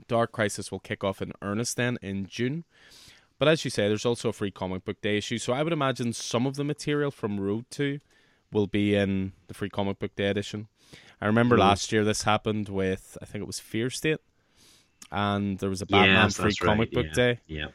Dark 0.09 0.33
Crisis 0.33 0.73
will 0.73 0.81
kick 0.81 1.05
off 1.05 1.23
in 1.23 1.33
earnest 1.41 1.77
then 1.77 1.99
in 2.03 2.27
June. 2.27 2.65
But 3.39 3.49
as 3.49 3.65
you 3.65 3.71
say, 3.71 3.89
there's 3.89 4.07
also 4.07 4.29
a 4.29 4.33
free 4.33 4.51
comic 4.51 4.85
book 4.85 5.01
day 5.01 5.19
issue, 5.19 5.39
so 5.39 5.53
I 5.53 5.63
would 5.63 5.73
imagine 5.73 6.13
some 6.13 6.47
of 6.47 6.55
the 6.55 6.65
material 6.65 7.11
from 7.11 7.41
Road 7.41 7.65
to 7.71 7.99
will 8.53 8.67
be 8.67 8.95
in 8.95 9.33
the 9.49 9.55
free 9.55 9.71
comic 9.71 9.99
book 9.99 10.15
day 10.15 10.29
edition. 10.29 10.69
I 11.21 11.27
remember 11.27 11.57
mm-hmm. 11.57 11.69
last 11.69 11.91
year 11.91 12.05
this 12.05 12.23
happened 12.23 12.69
with 12.69 13.19
I 13.21 13.25
think 13.25 13.43
it 13.43 13.47
was 13.47 13.59
Fear 13.59 13.91
State, 13.91 14.21
and 15.11 15.59
there 15.59 15.71
was 15.71 15.83
a 15.83 15.87
Batman 15.87 16.25
yes, 16.25 16.37
free 16.37 16.55
comic 16.55 16.91
right. 16.91 16.93
book 16.93 17.07
yeah. 17.07 17.13
day. 17.13 17.41
Yeah, 17.47 17.67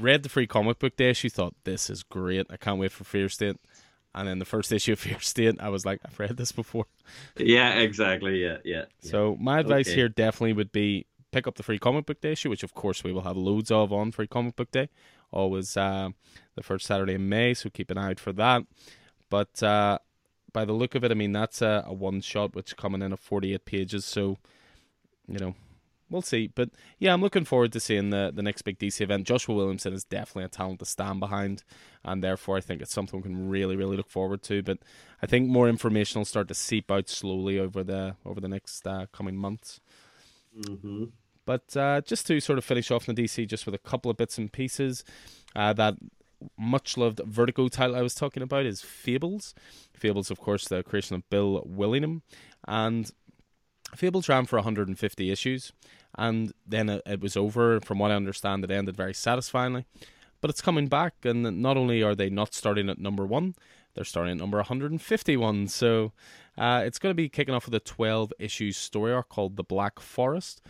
read 0.00 0.22
the 0.22 0.28
free 0.28 0.46
comic 0.46 0.78
book 0.78 0.96
day 0.96 1.10
issue, 1.10 1.28
thought 1.28 1.54
this 1.64 1.90
is 1.90 2.02
great. 2.02 2.46
I 2.50 2.56
can't 2.56 2.78
wait 2.78 2.92
for 2.92 3.04
Fear 3.04 3.28
State. 3.28 3.56
And 4.14 4.28
then 4.28 4.38
the 4.38 4.44
first 4.44 4.70
issue 4.70 4.92
of 4.92 4.98
Fear 5.00 5.20
State, 5.20 5.56
I 5.60 5.68
was 5.68 5.84
like, 5.84 6.00
I've 6.04 6.18
read 6.18 6.36
this 6.36 6.52
before. 6.52 6.86
Yeah, 7.36 7.74
exactly. 7.74 8.42
Yeah, 8.42 8.58
yeah. 8.64 8.84
So 9.00 9.36
my 9.40 9.60
advice 9.60 9.88
okay. 9.88 9.96
here 9.96 10.08
definitely 10.08 10.54
would 10.54 10.72
be 10.72 11.06
pick 11.32 11.46
up 11.46 11.56
the 11.56 11.64
free 11.64 11.78
comic 11.78 12.06
book 12.06 12.20
day 12.20 12.32
issue, 12.32 12.50
which 12.50 12.62
of 12.62 12.74
course 12.74 13.02
we 13.02 13.12
will 13.12 13.22
have 13.22 13.36
loads 13.36 13.70
of 13.70 13.92
on 13.92 14.12
free 14.12 14.28
comic 14.28 14.56
book 14.56 14.70
day 14.70 14.88
always 15.34 15.76
uh, 15.76 16.10
the 16.54 16.62
first 16.62 16.86
Saturday 16.86 17.14
in 17.14 17.28
May, 17.28 17.52
so 17.52 17.68
keep 17.68 17.90
an 17.90 17.98
eye 17.98 18.10
out 18.10 18.20
for 18.20 18.32
that. 18.32 18.62
But 19.28 19.62
uh, 19.62 19.98
by 20.52 20.64
the 20.64 20.72
look 20.72 20.94
of 20.94 21.04
it, 21.04 21.10
I 21.10 21.14
mean 21.14 21.32
that's 21.32 21.60
a, 21.60 21.84
a 21.86 21.92
one 21.92 22.20
shot 22.20 22.54
which 22.54 22.76
coming 22.76 23.02
in 23.02 23.12
at 23.12 23.18
forty 23.18 23.52
eight 23.52 23.64
pages, 23.64 24.04
so 24.04 24.38
you 25.26 25.38
know 25.38 25.54
we'll 26.10 26.22
see. 26.22 26.48
But 26.48 26.70
yeah, 26.98 27.12
I'm 27.12 27.20
looking 27.20 27.44
forward 27.44 27.72
to 27.72 27.80
seeing 27.80 28.10
the 28.10 28.32
the 28.34 28.42
next 28.42 28.62
big 28.62 28.78
DC 28.78 29.00
event. 29.00 29.26
Joshua 29.26 29.54
Williamson 29.54 29.92
is 29.92 30.04
definitely 30.04 30.44
a 30.44 30.48
talent 30.48 30.80
to 30.80 30.86
stand 30.86 31.20
behind, 31.20 31.64
and 32.04 32.22
therefore 32.22 32.56
I 32.56 32.60
think 32.60 32.82
it's 32.82 32.92
something 32.92 33.20
we 33.20 33.24
can 33.24 33.48
really 33.48 33.76
really 33.76 33.96
look 33.96 34.10
forward 34.10 34.42
to. 34.44 34.62
But 34.62 34.78
I 35.22 35.26
think 35.26 35.48
more 35.48 35.68
information 35.68 36.20
will 36.20 36.26
start 36.26 36.48
to 36.48 36.54
seep 36.54 36.90
out 36.90 37.08
slowly 37.08 37.58
over 37.58 37.82
the 37.82 38.16
over 38.24 38.40
the 38.40 38.48
next 38.48 38.86
uh, 38.86 39.06
coming 39.12 39.36
months. 39.36 39.80
Mm-hmm. 40.58 41.04
But 41.46 41.76
uh, 41.76 42.00
just 42.00 42.26
to 42.28 42.40
sort 42.40 42.58
of 42.58 42.64
finish 42.64 42.90
off 42.90 43.08
in 43.08 43.14
the 43.14 43.24
DC, 43.24 43.46
just 43.46 43.66
with 43.66 43.74
a 43.74 43.78
couple 43.78 44.10
of 44.10 44.16
bits 44.16 44.38
and 44.38 44.50
pieces, 44.50 45.04
uh, 45.54 45.72
that 45.74 45.94
much 46.58 46.96
loved 46.96 47.20
Vertigo 47.24 47.68
title 47.68 47.96
I 47.96 48.02
was 48.02 48.14
talking 48.14 48.42
about 48.42 48.66
is 48.66 48.80
Fables. 48.80 49.54
Fables, 49.92 50.30
of 50.30 50.40
course, 50.40 50.68
the 50.68 50.82
creation 50.82 51.16
of 51.16 51.28
Bill 51.30 51.62
Willingham, 51.64 52.22
and 52.66 53.10
Fables 53.96 54.28
ran 54.28 54.46
for 54.46 54.56
150 54.56 55.30
issues, 55.30 55.72
and 56.16 56.52
then 56.66 56.88
it, 56.88 57.20
was 57.20 57.36
over. 57.36 57.80
From 57.80 57.98
what 57.98 58.10
I 58.10 58.14
understand, 58.16 58.64
it 58.64 58.70
ended 58.70 58.96
very 58.96 59.14
satisfyingly. 59.14 59.84
But 60.40 60.50
it's 60.50 60.60
coming 60.60 60.88
back, 60.88 61.14
and 61.24 61.42
not 61.62 61.76
only 61.76 62.02
are 62.02 62.14
they 62.14 62.28
not 62.28 62.54
starting 62.54 62.90
at 62.90 62.98
number 62.98 63.24
one, 63.24 63.54
they're 63.94 64.04
starting 64.04 64.32
at 64.32 64.38
number 64.38 64.58
151. 64.58 65.68
So 65.68 66.12
uh, 66.58 66.82
it's 66.84 66.98
going 66.98 67.10
to 67.10 67.14
be 67.14 67.28
kicking 67.28 67.54
off 67.54 67.64
with 67.64 67.74
a 67.74 67.80
12 67.80 68.32
issue 68.38 68.72
story 68.72 69.12
arc 69.12 69.28
called 69.28 69.56
The 69.56 69.64
Black 69.64 70.00
Forest 70.00 70.60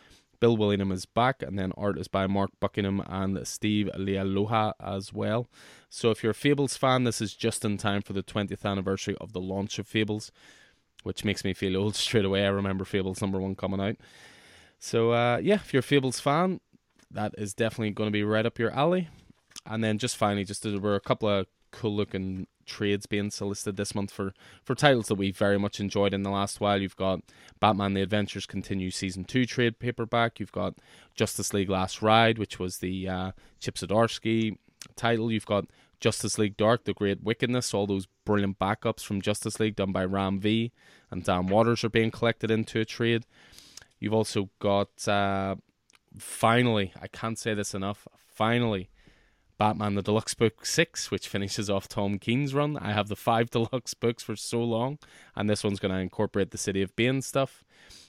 Bill 0.45 0.59
Willingham 0.59 0.93
is 0.93 1.07
back, 1.07 1.43
and 1.43 1.59
then 1.59 1.73
art 1.75 1.99
is 1.99 2.07
by 2.07 2.27
Mark 2.27 2.51
Buckingham 2.61 3.03
and 3.07 3.47
Steve 3.49 3.89
Leialoha 3.97 4.75
as 4.79 5.11
well. 5.11 5.49
So 5.89 6.11
if 6.11 6.23
you're 6.23 6.33
a 6.33 6.35
Fables 6.35 6.77
fan, 6.77 7.05
this 7.05 7.23
is 7.23 7.35
just 7.35 7.65
in 7.65 7.79
time 7.79 8.03
for 8.03 8.13
the 8.13 8.23
20th 8.23 8.63
anniversary 8.63 9.17
of 9.23 9.33
the 9.33 9.41
launch 9.41 9.79
of 9.79 9.87
Fables, 9.87 10.31
which 11.05 11.25
makes 11.25 11.45
me 11.45 11.55
feel 11.55 11.77
old 11.77 11.95
straight 11.95 12.25
away. 12.25 12.45
I 12.45 12.49
remember 12.49 12.85
Fables 12.85 13.21
number 13.21 13.40
one 13.40 13.55
coming 13.55 13.81
out. 13.81 13.97
So 14.79 15.12
uh, 15.12 15.38
yeah, 15.43 15.55
if 15.55 15.73
you're 15.73 15.81
a 15.81 15.83
Fables 15.83 16.21
fan, 16.21 16.61
that 17.11 17.35
is 17.38 17.55
definitely 17.55 17.93
going 17.93 18.09
to 18.09 18.12
be 18.12 18.25
right 18.25 18.45
up 18.45 18.59
your 18.59 18.73
alley. 18.73 19.09
And 19.64 19.83
then 19.83 19.99
just 19.99 20.17
finally, 20.17 20.45
just 20.45 20.62
there 20.62 20.79
were 20.79 20.97
a 20.97 21.01
couple 21.01 21.29
of 21.29 21.47
cool 21.71 21.95
looking 21.95 22.47
trades 22.67 23.07
being 23.07 23.31
solicited 23.31 23.77
this 23.77 23.95
month 23.95 24.11
for, 24.11 24.33
for 24.62 24.75
titles 24.75 25.09
that 25.09 25.17
we 25.17 25.31
very 25.31 25.59
much 25.59 25.81
enjoyed 25.81 26.14
in 26.14 26.23
the 26.23 26.31
last 26.31 26.61
while. 26.61 26.81
You've 26.81 26.97
got 26.97 27.21
Batman 27.61 27.95
The 27.95 28.03
Adventures 28.03 28.47
Continue 28.47 28.90
Season 28.90 29.25
2 29.25 29.47
trade 29.47 29.79
paperback. 29.79 30.40
You've 30.40 30.53
got 30.53 30.75
Justice 31.14 31.53
League 31.53 31.71
Last 31.71 32.03
Ride, 32.03 32.38
which 32.38 32.59
was 32.59 32.79
the 32.79 33.09
uh, 33.09 33.33
Chip 33.61 33.77
Zdarsky 33.77 34.57
title. 34.97 35.31
You've 35.31 35.47
got 35.47 35.67
Justice 36.00 36.38
League 36.38 36.57
Dark, 36.57 36.85
The 36.85 36.92
Great 36.92 37.22
Wickedness, 37.22 37.74
all 37.74 37.87
those 37.87 38.09
brilliant 38.24 38.59
backups 38.59 39.00
from 39.00 39.20
Justice 39.20 39.61
League 39.61 39.76
done 39.76 39.92
by 39.92 40.04
Ram 40.04 40.40
V 40.40 40.72
and 41.11 41.24
Dan 41.24 41.46
Watters 41.46 41.85
are 41.85 41.90
being 41.90 42.11
collected 42.11 42.50
into 42.50 42.80
a 42.80 42.85
trade. 42.85 43.24
You've 43.98 44.14
also 44.14 44.50
got, 44.59 45.07
uh, 45.09 45.57
finally, 46.18 46.92
I 47.00 47.07
can't 47.07 47.38
say 47.38 47.54
this 47.54 47.74
enough, 47.74 48.07
finally, 48.16 48.90
Batman 49.57 49.94
the 49.94 50.02
Deluxe 50.02 50.35
Book 50.35 50.66
6, 50.66 51.11
which 51.11 51.28
finishes 51.28 51.70
off 51.70 51.88
Tom 51.88 52.18
King's 52.18 52.54
run. 52.54 52.76
I 52.76 52.92
have 52.92 53.09
the 53.09 53.16
five 53.16 53.50
deluxe 53.52 53.94
books 53.94 54.22
for 54.22 54.37
so 54.37 54.62
long, 54.62 54.98
and 55.37 55.48
this 55.48 55.62
one's 55.62 55.78
going 55.78 55.94
to 55.94 56.00
incorporate 56.00 56.50
the 56.50 56.59
City 56.59 56.83
of 56.83 56.94
Bane 56.96 57.22
stuff. 57.22 57.64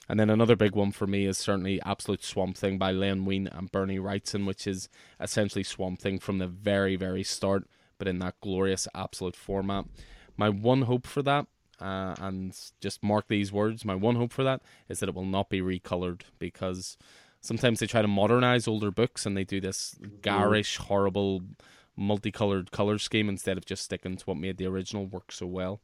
And 0.08 0.20
then 0.20 0.30
another 0.30 0.56
big 0.56 0.74
one 0.74 0.92
for 0.92 1.06
me 1.06 1.26
is 1.26 1.38
certainly 1.38 1.80
Absolute 1.82 2.24
Swamp 2.24 2.56
Thing 2.56 2.78
by 2.78 2.92
Len 2.92 3.24
Wein 3.24 3.48
and 3.48 3.70
Bernie 3.72 3.98
Wrightson, 3.98 4.46
which 4.46 4.66
is 4.66 4.88
essentially 5.20 5.64
Swamp 5.64 6.00
Thing 6.00 6.18
from 6.18 6.38
the 6.38 6.46
very, 6.46 6.96
very 6.96 7.22
start, 7.22 7.68
but 7.98 8.08
in 8.08 8.18
that 8.20 8.34
glorious 8.40 8.88
absolute 8.94 9.36
format. 9.36 9.86
My 10.36 10.48
one 10.48 10.82
hope 10.82 11.06
for 11.06 11.22
that, 11.22 11.46
uh, 11.80 12.14
and 12.18 12.56
just 12.80 13.02
mark 13.02 13.28
these 13.28 13.52
words. 13.52 13.84
My 13.84 13.94
one 13.94 14.16
hope 14.16 14.32
for 14.32 14.44
that 14.44 14.62
is 14.88 15.00
that 15.00 15.08
it 15.08 15.14
will 15.14 15.24
not 15.24 15.48
be 15.48 15.60
recolored 15.60 16.22
because 16.38 16.96
sometimes 17.40 17.80
they 17.80 17.86
try 17.86 18.02
to 18.02 18.08
modernize 18.08 18.68
older 18.68 18.90
books 18.90 19.24
and 19.26 19.36
they 19.36 19.44
do 19.44 19.60
this 19.60 19.96
garish, 20.22 20.76
horrible, 20.76 21.42
multicolored 21.96 22.70
color 22.70 22.98
scheme 22.98 23.28
instead 23.28 23.56
of 23.56 23.64
just 23.64 23.84
sticking 23.84 24.16
to 24.16 24.24
what 24.24 24.36
made 24.36 24.58
the 24.58 24.66
original 24.66 25.06
work 25.06 25.32
so 25.32 25.46
well. 25.46 25.80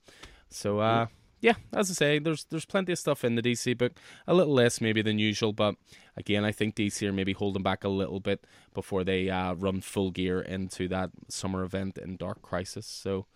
So, 0.51 0.81
uh, 0.81 1.07
yeah, 1.42 1.55
as 1.72 1.90
I 1.90 1.94
say, 1.94 2.18
there's 2.20 2.44
there's 2.44 2.64
plenty 2.64 2.92
of 2.92 2.98
stuff 2.98 3.24
in 3.24 3.35
the 3.35 3.42
DC 3.42 3.76
book, 3.76 3.92
a 4.28 4.33
little 4.33 4.55
less 4.55 4.81
maybe 4.81 5.02
than 5.02 5.18
usual, 5.18 5.52
but 5.52 5.74
again, 6.16 6.44
I 6.44 6.52
think 6.52 6.76
DC 6.76 7.07
are 7.07 7.12
maybe 7.12 7.33
holding 7.33 7.64
back 7.64 7.83
a 7.83 7.88
little 7.88 8.20
bit 8.20 8.46
before 8.72 9.02
they 9.02 9.28
uh, 9.28 9.55
run 9.55 9.81
full 9.81 10.12
gear 10.12 10.40
into 10.40 10.87
that 10.88 11.11
summer 11.28 11.64
event 11.64 11.98
in 11.98 12.16
Dark 12.16 12.42
Crisis. 12.42 12.87
So 12.87 13.26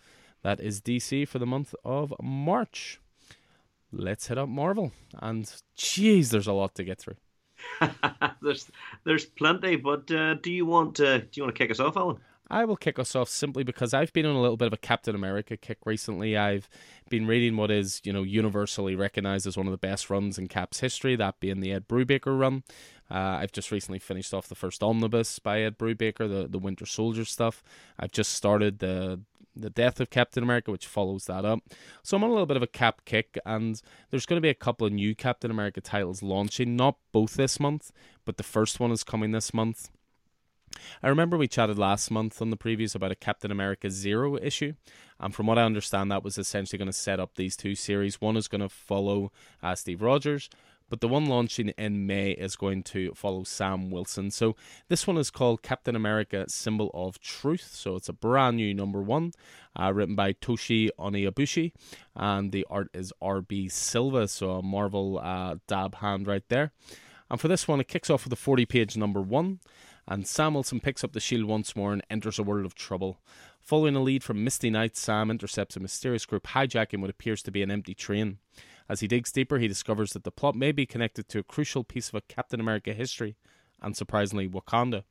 that 0.42 0.60
is 0.60 0.80
DC 0.80 1.26
for 1.26 1.40
the 1.40 1.46
month 1.46 1.74
of 1.84 2.14
March. 2.22 3.00
Let's 3.90 4.28
hit 4.28 4.38
up 4.38 4.48
Marvel, 4.48 4.92
and 5.18 5.44
jeez, 5.76 6.30
there's 6.30 6.46
a 6.46 6.52
lot 6.52 6.76
to 6.76 6.84
get 6.84 6.98
through. 7.00 7.16
there's 8.40 8.70
there's 9.02 9.24
plenty, 9.24 9.74
but 9.74 10.08
uh, 10.12 10.34
do 10.34 10.52
you 10.52 10.64
want 10.64 10.94
to 10.96 11.22
do 11.22 11.28
you 11.32 11.42
want 11.42 11.56
to 11.56 11.58
kick 11.58 11.72
us 11.72 11.80
off, 11.80 11.96
Alan? 11.96 12.18
I 12.48 12.64
will 12.64 12.76
kick 12.76 12.98
us 12.98 13.16
off 13.16 13.28
simply 13.28 13.64
because 13.64 13.92
I've 13.92 14.12
been 14.12 14.26
on 14.26 14.36
a 14.36 14.40
little 14.40 14.56
bit 14.56 14.66
of 14.66 14.72
a 14.72 14.78
Captain 14.78 15.14
America 15.14 15.56
kick 15.56 15.78
recently. 15.84 16.36
I've 16.36 16.68
been 17.08 17.26
reading 17.26 17.56
what 17.56 17.70
is, 17.70 18.00
you 18.04 18.12
know, 18.12 18.22
universally 18.22 18.94
recognized 18.94 19.46
as 19.46 19.56
one 19.56 19.66
of 19.66 19.72
the 19.72 19.78
best 19.78 20.10
runs 20.10 20.38
in 20.38 20.46
Cap's 20.46 20.80
history, 20.80 21.16
that 21.16 21.40
being 21.40 21.60
the 21.60 21.72
Ed 21.72 21.88
Brubaker 21.88 22.38
run. 22.38 22.62
Uh, 23.10 23.38
I've 23.40 23.52
just 23.52 23.72
recently 23.72 23.98
finished 23.98 24.32
off 24.32 24.48
the 24.48 24.54
first 24.54 24.82
omnibus 24.82 25.38
by 25.38 25.60
Ed 25.62 25.78
Brubaker, 25.78 26.28
the 26.28 26.48
the 26.48 26.58
Winter 26.58 26.86
Soldier 26.86 27.24
stuff. 27.24 27.62
I've 27.98 28.12
just 28.12 28.32
started 28.32 28.78
the 28.78 29.20
the 29.56 29.70
death 29.70 30.00
of 30.00 30.10
Captain 30.10 30.42
America, 30.42 30.70
which 30.70 30.86
follows 30.86 31.24
that 31.26 31.44
up. 31.44 31.60
So 32.02 32.16
I'm 32.16 32.24
on 32.24 32.30
a 32.30 32.32
little 32.32 32.46
bit 32.46 32.58
of 32.58 32.62
a 32.62 32.68
cap 32.68 33.04
kick, 33.04 33.38
and 33.46 33.80
there's 34.10 34.26
going 34.26 34.36
to 34.36 34.42
be 34.42 34.50
a 34.50 34.54
couple 34.54 34.86
of 34.86 34.92
new 34.92 35.14
Captain 35.14 35.50
America 35.50 35.80
titles 35.80 36.22
launching. 36.22 36.76
Not 36.76 36.96
both 37.10 37.34
this 37.34 37.58
month, 37.58 37.90
but 38.24 38.36
the 38.36 38.42
first 38.42 38.78
one 38.78 38.92
is 38.92 39.02
coming 39.02 39.30
this 39.32 39.54
month. 39.54 39.88
I 41.02 41.08
remember 41.08 41.36
we 41.36 41.48
chatted 41.48 41.78
last 41.78 42.10
month 42.10 42.40
on 42.40 42.50
the 42.50 42.56
previews 42.56 42.94
about 42.94 43.12
a 43.12 43.16
Captain 43.16 43.50
America 43.50 43.90
Zero 43.90 44.36
issue, 44.36 44.74
and 45.18 45.34
from 45.34 45.46
what 45.46 45.58
I 45.58 45.64
understand, 45.64 46.10
that 46.10 46.24
was 46.24 46.38
essentially 46.38 46.78
going 46.78 46.86
to 46.86 46.92
set 46.92 47.20
up 47.20 47.34
these 47.34 47.56
two 47.56 47.74
series. 47.74 48.20
One 48.20 48.36
is 48.36 48.48
going 48.48 48.60
to 48.60 48.68
follow 48.68 49.32
uh, 49.62 49.74
Steve 49.74 50.02
Rogers, 50.02 50.50
but 50.88 51.00
the 51.00 51.08
one 51.08 51.26
launching 51.26 51.70
in 51.70 52.06
May 52.06 52.30
is 52.30 52.56
going 52.56 52.82
to 52.84 53.12
follow 53.14 53.44
Sam 53.44 53.90
Wilson. 53.90 54.30
So 54.30 54.54
this 54.88 55.06
one 55.06 55.16
is 55.16 55.30
called 55.30 55.62
Captain 55.62 55.96
America 55.96 56.44
Symbol 56.48 56.90
of 56.94 57.20
Truth. 57.20 57.70
So 57.72 57.96
it's 57.96 58.08
a 58.08 58.12
brand 58.12 58.56
new 58.56 58.72
number 58.72 59.02
one, 59.02 59.32
uh, 59.78 59.92
written 59.92 60.14
by 60.14 60.32
Tochi 60.34 60.90
Onyebuchi, 60.98 61.72
and 62.14 62.52
the 62.52 62.66
art 62.70 62.88
is 62.94 63.12
RB 63.22 63.70
Silva. 63.70 64.28
So 64.28 64.52
a 64.52 64.62
Marvel 64.62 65.18
uh, 65.18 65.56
dab 65.66 65.96
hand 65.96 66.26
right 66.26 66.44
there. 66.48 66.72
And 67.28 67.40
for 67.40 67.48
this 67.48 67.66
one, 67.66 67.80
it 67.80 67.88
kicks 67.88 68.08
off 68.08 68.24
with 68.24 68.32
a 68.32 68.36
40 68.36 68.66
page 68.66 68.96
number 68.96 69.20
one 69.20 69.58
and 70.08 70.26
Sam 70.26 70.54
Wilson 70.54 70.80
picks 70.80 71.02
up 71.02 71.12
the 71.12 71.20
shield 71.20 71.44
once 71.44 71.74
more 71.74 71.92
and 71.92 72.02
enters 72.08 72.38
a 72.38 72.42
world 72.42 72.66
of 72.66 72.74
trouble. 72.74 73.18
Following 73.60 73.96
a 73.96 74.00
lead 74.00 74.22
from 74.22 74.44
Misty 74.44 74.70
Knight, 74.70 74.96
Sam 74.96 75.30
intercepts 75.30 75.76
a 75.76 75.80
mysterious 75.80 76.26
group 76.26 76.46
hijacking 76.48 77.00
what 77.00 77.10
appears 77.10 77.42
to 77.42 77.50
be 77.50 77.62
an 77.62 77.70
empty 77.70 77.94
train. 77.94 78.38
As 78.88 79.00
he 79.00 79.08
digs 79.08 79.32
deeper, 79.32 79.58
he 79.58 79.66
discovers 79.66 80.12
that 80.12 80.22
the 80.22 80.30
plot 80.30 80.54
may 80.54 80.70
be 80.70 80.86
connected 80.86 81.28
to 81.28 81.40
a 81.40 81.42
crucial 81.44 81.82
piece 81.82 82.08
of 82.08 82.14
a 82.14 82.20
Captain 82.20 82.60
America 82.60 82.92
history, 82.92 83.34
and 83.82 83.96
surprisingly, 83.96 84.48
Wakanda. 84.48 85.02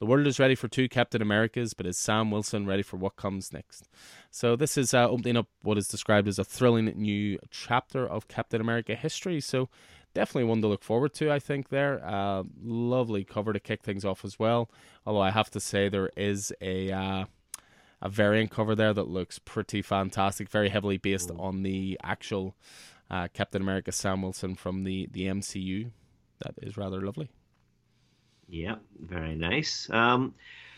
The 0.00 0.06
world 0.06 0.26
is 0.26 0.40
ready 0.40 0.56
for 0.56 0.66
two 0.66 0.88
Captain 0.88 1.22
Americas, 1.22 1.74
but 1.74 1.86
is 1.86 1.96
Sam 1.96 2.32
Wilson 2.32 2.66
ready 2.66 2.82
for 2.82 2.96
what 2.96 3.14
comes 3.14 3.52
next? 3.52 3.88
So, 4.32 4.56
this 4.56 4.76
is 4.76 4.92
uh, 4.92 5.08
opening 5.08 5.36
up 5.36 5.46
what 5.62 5.78
is 5.78 5.86
described 5.86 6.26
as 6.26 6.40
a 6.40 6.44
thrilling 6.44 6.86
new 6.86 7.38
chapter 7.52 8.04
of 8.04 8.26
Captain 8.26 8.60
America 8.60 8.96
history. 8.96 9.40
So, 9.40 9.68
definitely 10.14 10.48
one 10.48 10.62
to 10.62 10.68
look 10.68 10.82
forward 10.82 11.14
to. 11.14 11.30
I 11.30 11.38
think 11.38 11.68
there, 11.68 12.04
uh, 12.04 12.44
lovely 12.62 13.24
cover 13.24 13.52
to 13.52 13.60
kick 13.60 13.82
things 13.82 14.04
off 14.04 14.24
as 14.24 14.38
well. 14.38 14.70
Although 15.06 15.20
I 15.20 15.30
have 15.30 15.50
to 15.50 15.60
say 15.60 15.88
there 15.88 16.10
is 16.16 16.52
a 16.60 16.90
uh, 16.90 17.24
a 18.00 18.08
variant 18.08 18.50
cover 18.50 18.74
there 18.74 18.92
that 18.92 19.08
looks 19.08 19.38
pretty 19.38 19.82
fantastic, 19.82 20.48
very 20.48 20.68
heavily 20.68 20.98
based 20.98 21.30
Ooh. 21.30 21.38
on 21.38 21.62
the 21.62 21.98
actual 22.02 22.56
uh, 23.10 23.28
Captain 23.32 23.62
America 23.62 23.92
Sam 23.92 24.22
Wilson 24.22 24.54
from 24.54 24.84
the 24.84 25.08
the 25.12 25.26
MCU. 25.26 25.90
That 26.40 26.54
is 26.62 26.76
rather 26.76 27.00
lovely. 27.00 27.30
Yeah, 28.48 28.76
very 28.98 29.34
nice. 29.34 29.88
Um, 29.90 30.34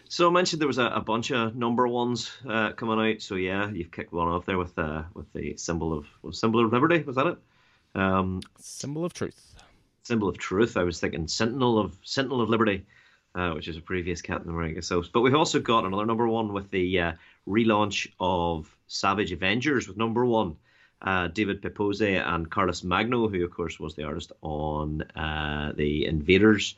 so 0.08 0.28
I 0.28 0.32
mentioned 0.32 0.60
there 0.60 0.68
was 0.68 0.78
a, 0.78 0.86
a 0.86 1.00
bunch 1.00 1.30
of 1.32 1.56
number 1.56 1.88
ones 1.88 2.30
uh, 2.48 2.72
coming 2.72 3.00
out. 3.00 3.22
So 3.22 3.36
yeah, 3.36 3.70
you've 3.70 3.90
kicked 3.90 4.12
one 4.12 4.28
off 4.28 4.44
there 4.46 4.58
with 4.58 4.78
uh, 4.78 5.04
with 5.14 5.32
the 5.32 5.56
symbol 5.56 5.92
of 6.22 6.34
symbol 6.34 6.64
of 6.64 6.72
liberty. 6.72 7.02
Was 7.02 7.16
that 7.16 7.26
it? 7.26 7.38
Um, 7.94 8.40
symbol 8.58 9.04
of 9.04 9.14
truth. 9.14 9.54
Symbol 10.02 10.28
of 10.28 10.38
truth. 10.38 10.76
I 10.76 10.82
was 10.82 11.00
thinking 11.00 11.28
Sentinel 11.28 11.78
of 11.78 11.96
Sentinel 12.02 12.40
of 12.40 12.48
Liberty, 12.48 12.86
uh, 13.34 13.52
which 13.52 13.68
is 13.68 13.76
a 13.76 13.80
previous 13.80 14.20
Captain 14.20 14.50
America. 14.50 14.82
So, 14.82 15.02
but 15.12 15.22
we've 15.22 15.34
also 15.34 15.60
got 15.60 15.84
another 15.84 16.06
number 16.06 16.28
one 16.28 16.52
with 16.52 16.70
the 16.70 17.00
uh, 17.00 17.12
relaunch 17.48 18.08
of 18.20 18.74
Savage 18.86 19.32
Avengers 19.32 19.88
with 19.88 19.96
number 19.96 20.24
one. 20.24 20.56
Uh, 21.00 21.28
David 21.28 21.60
Pepose 21.60 22.00
and 22.00 22.50
Carlos 22.50 22.82
Magno, 22.82 23.28
who 23.28 23.44
of 23.44 23.50
course 23.50 23.78
was 23.78 23.94
the 23.94 24.04
artist 24.04 24.32
on 24.40 25.02
uh, 25.14 25.72
the 25.76 26.06
Invaders 26.06 26.76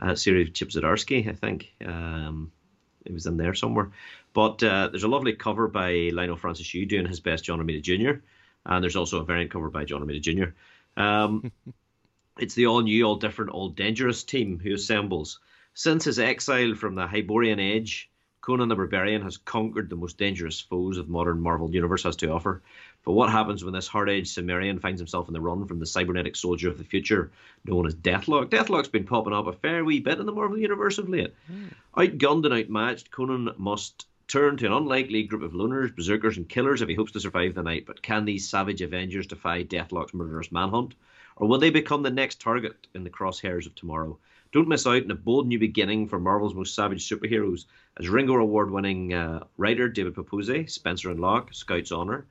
uh, 0.00 0.14
series, 0.14 0.50
Chip 0.50 0.70
Zdarsky, 0.70 1.28
I 1.28 1.32
think. 1.32 1.72
Um, 1.84 2.50
it 3.04 3.12
was 3.12 3.26
in 3.26 3.36
there 3.36 3.54
somewhere. 3.54 3.90
But 4.34 4.62
uh, 4.62 4.88
there's 4.88 5.04
a 5.04 5.08
lovely 5.08 5.32
cover 5.32 5.68
by 5.68 6.10
Lionel 6.12 6.36
Francis 6.36 6.72
Yu 6.74 6.86
doing 6.86 7.06
his 7.06 7.20
best 7.20 7.44
John 7.44 7.60
Romita 7.60 7.82
Jr 7.82 8.20
and 8.66 8.82
there's 8.82 8.96
also 8.96 9.20
a 9.20 9.24
variant 9.24 9.50
cover 9.50 9.70
by 9.70 9.84
John 9.84 10.02
Romita 10.02 10.20
Jr. 10.20 11.00
Um, 11.00 11.52
it's 12.38 12.54
the 12.54 12.66
all 12.66 12.80
new, 12.80 13.04
all 13.04 13.16
different, 13.16 13.50
all 13.50 13.68
dangerous 13.68 14.24
team 14.24 14.58
who 14.58 14.74
assembles. 14.74 15.40
Since 15.74 16.04
his 16.04 16.18
exile 16.18 16.74
from 16.74 16.94
the 16.94 17.06
Hyborian 17.06 17.60
Age, 17.60 18.10
Conan 18.48 18.68
the 18.68 18.76
Barbarian 18.76 19.22
has 19.22 19.36
conquered 19.36 19.90
the 19.90 19.96
most 19.96 20.16
dangerous 20.16 20.58
foes 20.58 20.96
of 20.96 21.08
modern 21.08 21.40
Marvel 21.40 21.70
Universe 21.70 22.02
has 22.04 22.16
to 22.16 22.30
offer. 22.30 22.62
But 23.04 23.12
what 23.12 23.30
happens 23.30 23.62
when 23.62 23.74
this 23.74 23.86
hard-edged 23.86 24.26
Cimmerian 24.26 24.80
finds 24.80 25.00
himself 25.00 25.28
in 25.28 25.34
the 25.34 25.40
run 25.40 25.66
from 25.66 25.78
the 25.78 25.86
cybernetic 25.86 26.34
soldier 26.34 26.68
of 26.68 26.78
the 26.78 26.84
future, 26.84 27.30
known 27.64 27.86
as 27.86 27.94
Deathlok? 27.94 28.50
Deathlok's 28.50 28.88
been 28.88 29.04
popping 29.04 29.32
up 29.32 29.46
a 29.46 29.52
fair 29.52 29.84
wee 29.84 30.00
bit 30.00 30.18
in 30.18 30.26
the 30.26 30.32
Marvel 30.32 30.58
Universe 30.58 30.98
of 30.98 31.08
late. 31.08 31.32
Mm. 31.52 31.72
Outgunned 31.96 32.44
and 32.44 32.54
outmatched, 32.54 33.10
Conan 33.10 33.50
must 33.56 34.07
turn 34.28 34.58
to 34.58 34.66
an 34.66 34.72
unlikely 34.72 35.22
group 35.22 35.42
of 35.42 35.52
loners, 35.52 35.94
berserkers, 35.94 36.36
and 36.36 36.48
killers 36.48 36.82
if 36.82 36.88
he 36.88 36.94
hopes 36.94 37.12
to 37.12 37.20
survive 37.20 37.54
the 37.54 37.62
night. 37.62 37.86
But 37.86 38.02
can 38.02 38.26
these 38.26 38.48
savage 38.48 38.82
Avengers 38.82 39.26
defy 39.26 39.64
Deathlok's 39.64 40.12
murderous 40.12 40.52
manhunt? 40.52 40.94
Or 41.36 41.48
will 41.48 41.58
they 41.58 41.70
become 41.70 42.02
the 42.02 42.10
next 42.10 42.40
target 42.40 42.86
in 42.94 43.04
the 43.04 43.10
crosshairs 43.10 43.66
of 43.66 43.74
tomorrow? 43.74 44.18
Don't 44.52 44.68
miss 44.68 44.86
out 44.86 45.02
on 45.02 45.10
a 45.10 45.14
bold 45.14 45.46
new 45.46 45.58
beginning 45.58 46.08
for 46.08 46.18
Marvel's 46.18 46.54
most 46.54 46.74
savage 46.74 47.08
superheroes 47.08 47.64
as 47.98 48.08
Ringo 48.08 48.36
Award 48.36 48.70
winning 48.70 49.14
uh, 49.14 49.44
writer 49.56 49.88
David 49.88 50.14
Pepose, 50.14 50.72
Spencer 50.72 51.10
and 51.10 51.20
Locke, 51.20 51.52
Scout's 51.52 51.92
Honor, 51.92 52.26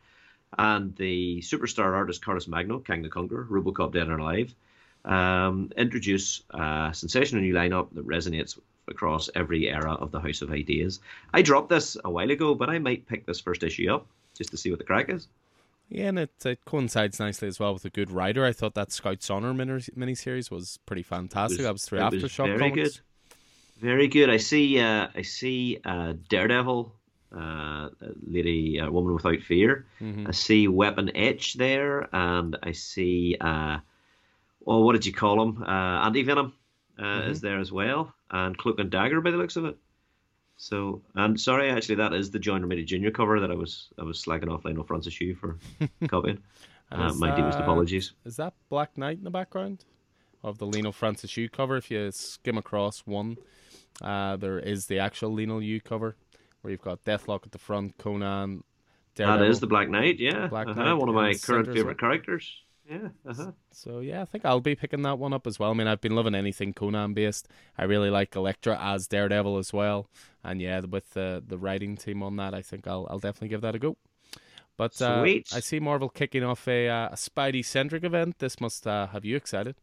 and 0.57 0.95
the 0.95 1.39
superstar 1.41 1.93
artist 1.93 2.23
Carlos 2.23 2.47
Magno, 2.47 2.79
Kang 2.79 3.01
the 3.01 3.09
Conqueror, 3.09 3.47
Robocop 3.49 3.93
Dead 3.93 4.09
or 4.09 4.17
Alive, 4.17 4.53
um, 5.05 5.71
introduce 5.77 6.43
a 6.51 6.91
sensational 6.93 7.41
new 7.41 7.53
lineup 7.53 7.93
that 7.93 8.07
resonates 8.07 8.57
across 8.87 9.29
every 9.35 9.69
era 9.69 9.93
of 9.93 10.11
the 10.11 10.19
House 10.19 10.41
of 10.41 10.51
Ideas. 10.51 10.99
I 11.33 11.41
dropped 11.41 11.69
this 11.69 11.97
a 12.03 12.09
while 12.09 12.31
ago, 12.31 12.55
but 12.55 12.69
I 12.69 12.79
might 12.79 13.07
pick 13.07 13.25
this 13.25 13.39
first 13.39 13.63
issue 13.63 13.91
up 13.91 14.07
just 14.35 14.51
to 14.51 14.57
see 14.57 14.69
what 14.69 14.79
the 14.79 14.85
crack 14.85 15.09
is. 15.09 15.27
Yeah, 15.89 16.07
and 16.07 16.19
it, 16.19 16.45
it 16.45 16.59
coincides 16.65 17.19
nicely 17.19 17.47
as 17.47 17.59
well 17.59 17.73
with 17.73 17.85
a 17.85 17.89
good 17.89 18.11
writer. 18.11 18.45
I 18.45 18.51
thought 18.51 18.73
that 18.75 18.91
Scout's 18.91 19.29
Honor 19.29 19.53
mini 19.53 20.15
series 20.15 20.51
was 20.51 20.79
pretty 20.85 21.03
fantastic. 21.03 21.59
Was, 21.59 21.65
that 21.65 21.73
was 21.73 21.85
through 21.85 21.99
Aftershock 21.99 22.57
very 22.57 22.71
Good. 22.71 22.99
Very 23.79 24.07
good. 24.07 24.29
I 24.29 24.37
see. 24.37 24.79
Uh, 24.79 25.07
I 25.15 25.21
see 25.21 25.79
uh, 25.85 26.13
Daredevil, 26.29 26.93
uh, 27.33 27.89
lady, 28.25 28.79
uh, 28.79 28.89
woman 28.89 29.13
without 29.13 29.39
fear. 29.41 29.85
Mm-hmm. 30.01 30.27
I 30.27 30.31
see 30.31 30.67
Weapon 30.67 31.11
H 31.15 31.53
there, 31.53 32.09
and 32.11 32.57
I 32.63 32.71
see. 32.71 33.37
Uh, 33.39 33.77
well, 34.65 34.83
what 34.83 34.93
did 34.93 35.05
you 35.05 35.13
call 35.13 35.41
him? 35.41 35.63
Uh, 35.63 36.05
Anti 36.05 36.23
Venom 36.23 36.53
uh, 36.97 37.03
mm-hmm. 37.03 37.31
is 37.31 37.39
there 37.39 37.59
as 37.59 37.71
well 37.71 38.13
and 38.31 38.57
Cloak 38.57 38.79
and 38.79 38.89
Dagger 38.89 39.21
by 39.21 39.31
the 39.31 39.37
looks 39.37 39.55
of 39.55 39.65
it. 39.65 39.77
So, 40.57 41.03
and 41.13 41.39
sorry, 41.39 41.69
actually, 41.69 41.95
that 41.95 42.13
is 42.13 42.31
the 42.31 42.39
John 42.39 42.63
Romita 42.63 42.85
Jr. 42.85 43.11
cover 43.11 43.39
that 43.39 43.51
I 43.51 43.55
was 43.55 43.89
I 43.99 44.03
was 44.03 44.23
slagging 44.23 44.51
off 44.51 44.65
Lionel 44.65 44.83
Francis 44.83 45.19
Yu 45.21 45.35
for 45.35 45.57
copying. 46.07 46.39
Uh, 46.91 47.13
my 47.13 47.35
deepest 47.35 47.59
apologies. 47.59 48.13
Is 48.25 48.37
that 48.37 48.53
Black 48.69 48.97
Knight 48.97 49.17
in 49.17 49.23
the 49.23 49.29
background 49.29 49.85
of 50.43 50.57
the 50.57 50.65
Lionel 50.65 50.93
Francis 50.93 51.35
Yu 51.37 51.49
cover? 51.49 51.77
If 51.77 51.91
you 51.91 52.11
skim 52.11 52.57
across 52.57 53.01
one, 53.01 53.37
uh, 54.01 54.37
there 54.37 54.57
is 54.57 54.87
the 54.87 54.99
actual 54.99 55.35
Lionel 55.35 55.61
Yu 55.61 55.81
cover 55.81 56.15
where 56.61 56.71
you've 56.71 56.81
got 56.81 57.03
Deathlok 57.03 57.45
at 57.45 57.51
the 57.51 57.59
front, 57.59 57.97
Conan. 57.97 58.63
Daredevil, 59.15 59.39
that 59.39 59.49
is 59.49 59.59
the 59.59 59.67
Black 59.67 59.89
Knight, 59.89 60.19
yeah. 60.19 60.47
Black 60.47 60.67
uh-huh, 60.67 60.83
Knight 60.83 60.93
one 60.93 61.09
of 61.09 61.15
my 61.15 61.33
current 61.33 61.71
favorite 61.73 61.99
characters. 61.99 62.61
Yeah. 62.89 63.09
Uh-huh. 63.27 63.51
So 63.71 63.99
yeah, 63.99 64.21
I 64.21 64.25
think 64.25 64.45
I'll 64.45 64.61
be 64.61 64.75
picking 64.75 65.01
that 65.01 65.19
one 65.19 65.33
up 65.33 65.45
as 65.45 65.59
well. 65.59 65.71
I 65.71 65.73
mean, 65.73 65.87
I've 65.87 66.01
been 66.01 66.15
loving 66.15 66.35
anything 66.35 66.73
Conan 66.73 67.13
based. 67.13 67.49
I 67.77 67.83
really 67.83 68.09
like 68.09 68.35
Elektra 68.35 68.77
as 68.79 69.07
Daredevil 69.07 69.57
as 69.57 69.73
well, 69.73 70.09
and 70.43 70.61
yeah, 70.61 70.79
with 70.79 71.13
the 71.13 71.43
the 71.45 71.57
writing 71.57 71.97
team 71.97 72.23
on 72.23 72.37
that, 72.37 72.53
I 72.53 72.61
think 72.61 72.87
I'll 72.87 73.07
I'll 73.09 73.19
definitely 73.19 73.49
give 73.49 73.61
that 73.61 73.75
a 73.75 73.79
go. 73.79 73.97
But 74.77 75.01
uh, 75.01 75.25
I 75.25 75.59
see 75.59 75.79
Marvel 75.79 76.07
kicking 76.07 76.43
off 76.43 76.67
a, 76.67 76.87
uh, 76.87 77.09
a 77.09 77.15
Spidey 77.15 77.65
centric 77.65 78.03
event. 78.03 78.37
This 78.37 78.61
must 78.61 78.85
uh, 78.85 79.07
have 79.07 79.25
you 79.25 79.35
excited. 79.35 79.75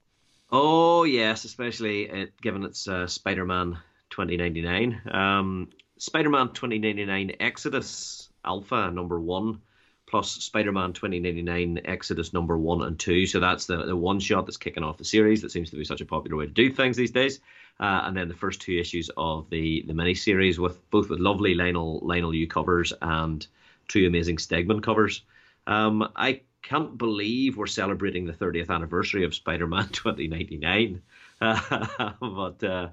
Oh 0.51 1.03
yes, 1.03 1.45
especially 1.45 2.05
it, 2.05 2.41
given 2.41 2.63
it's 2.63 2.87
uh, 2.87 3.09
Spider-Man 3.09 3.77
2099. 4.11 5.03
Um, 5.11 5.71
Spider-Man 5.99 6.51
2099 6.53 7.33
Exodus 7.41 8.29
Alpha 8.45 8.91
number 8.93 9.21
one, 9.21 9.61
plus 10.07 10.31
Spider-Man 10.33 10.93
2099 10.93 11.81
Exodus 11.85 12.33
number 12.33 12.59
one 12.59 12.83
and 12.83 12.99
two. 12.99 13.27
So 13.27 13.41
that's 13.41 13.67
the, 13.67 13.85
the 13.87 13.97
one 13.97 14.21
shot 14.21 14.47
that's 14.47 14.57
kicking 14.57 14.83
off 14.83 14.99
the 14.99 15.05
series. 15.05 15.43
That 15.43 15.51
seems 15.51 15.71
to 15.71 15.77
be 15.77 15.85
such 15.85 16.01
a 16.01 16.07
popular 16.07 16.37
way 16.37 16.47
to 16.47 16.53
do 16.53 16.71
things 16.71 16.97
these 16.97 17.11
days. 17.11 17.41
Uh, 17.81 18.03
and 18.05 18.17
then 18.17 18.29
the 18.29 18.35
first 18.35 18.61
two 18.61 18.79
issues 18.79 19.11
of 19.17 19.51
the 19.51 19.85
the 19.89 19.95
mini 19.95 20.15
series 20.15 20.61
with 20.61 20.89
both 20.91 21.11
with 21.11 21.19
lovely 21.19 21.55
Leinil 21.55 22.03
Leinil 22.03 22.37
Yu 22.37 22.47
covers 22.47 22.93
and 23.03 23.47
two 23.89 24.07
amazing 24.07 24.37
Stegman 24.37 24.83
covers. 24.83 25.23
Um, 25.67 26.09
I 26.15 26.43
can't 26.63 26.97
believe 26.97 27.57
we're 27.57 27.67
celebrating 27.67 28.27
the 28.27 28.33
30th 28.33 28.71
anniversary 28.71 29.25
of 29.25 29.35
Spider-Man 29.35 29.89
2099, 29.93 31.03
uh, 31.41 32.13
but 32.21 32.63
uh, 32.63 32.89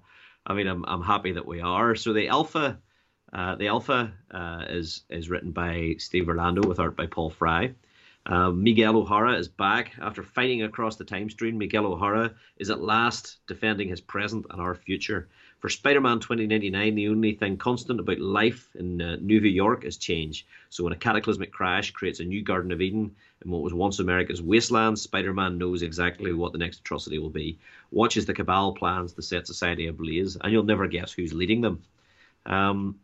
I 0.46 0.54
mean 0.54 0.68
I'm 0.68 0.84
I'm 0.86 1.04
happy 1.04 1.34
that 1.34 1.46
we 1.46 1.62
are. 1.62 1.96
So 1.96 2.14
the 2.14 2.30
Alpha 2.30 2.80
uh, 3.34 3.56
the 3.56 3.68
Alpha 3.68 4.12
uh, 4.32 4.66
is 4.70 5.04
is 5.10 5.30
written 5.30 5.52
by 5.52 5.96
Steve 5.98 6.28
Orlando 6.28 6.68
with 6.68 6.80
art 6.80 6.96
by 6.96 7.08
Paul 7.08 7.30
Fry. 7.30 7.74
Uh, 8.26 8.52
Miguel 8.52 8.98
O'Hara 8.98 9.34
is 9.34 9.48
back 9.48 9.94
after 10.00 10.22
fighting 10.22 10.62
across 10.62 10.96
the 10.96 11.04
time 11.04 11.30
stream. 11.30 11.58
Miguel 11.58 11.88
O'Hara 11.88 12.36
is 12.58 12.70
at 12.70 12.82
last 12.82 13.38
defending 13.48 13.90
his 13.90 14.02
present 14.02 14.46
and 14.52 14.62
our 14.62 14.76
future. 14.76 15.28
For 15.58 15.70
Spider-Man 15.70 16.20
2099, 16.20 16.96
the 16.96 17.08
only 17.08 17.34
thing 17.34 17.58
constant 17.58 18.00
about 18.00 18.20
life 18.20 18.68
in 18.76 19.02
uh, 19.02 19.18
New 19.22 19.40
York 19.40 19.86
is 19.86 19.98
change. 19.98 20.46
So 20.70 20.84
when 20.84 20.94
a 20.94 20.98
cataclysmic 20.98 21.52
crash 21.52 21.92
creates 21.92 22.20
a 22.20 22.24
new 22.26 22.44
Garden 22.44 22.72
of 22.72 22.82
Eden 22.82 23.16
in 23.44 23.52
what 23.52 23.62
was 23.64 23.74
once 23.74 24.00
America's 24.00 24.42
wasteland, 24.42 25.00
Spider-Man 25.00 25.58
knows 25.58 25.82
exactly 25.82 26.34
what 26.34 26.52
the 26.52 26.60
next 26.60 26.80
atrocity 26.80 27.18
will 27.18 27.30
be. 27.30 27.58
Watches 27.90 28.28
the 28.28 28.34
Cabal 28.34 28.74
plans 28.74 29.14
to 29.14 29.22
set 29.24 29.48
society 29.48 29.88
ablaze, 29.88 30.36
and 30.36 30.52
you'll 30.52 30.64
never 30.64 30.88
guess 30.88 31.12
who's 31.12 31.34
leading 31.34 31.62
them. 31.62 31.82
Um, 32.46 33.00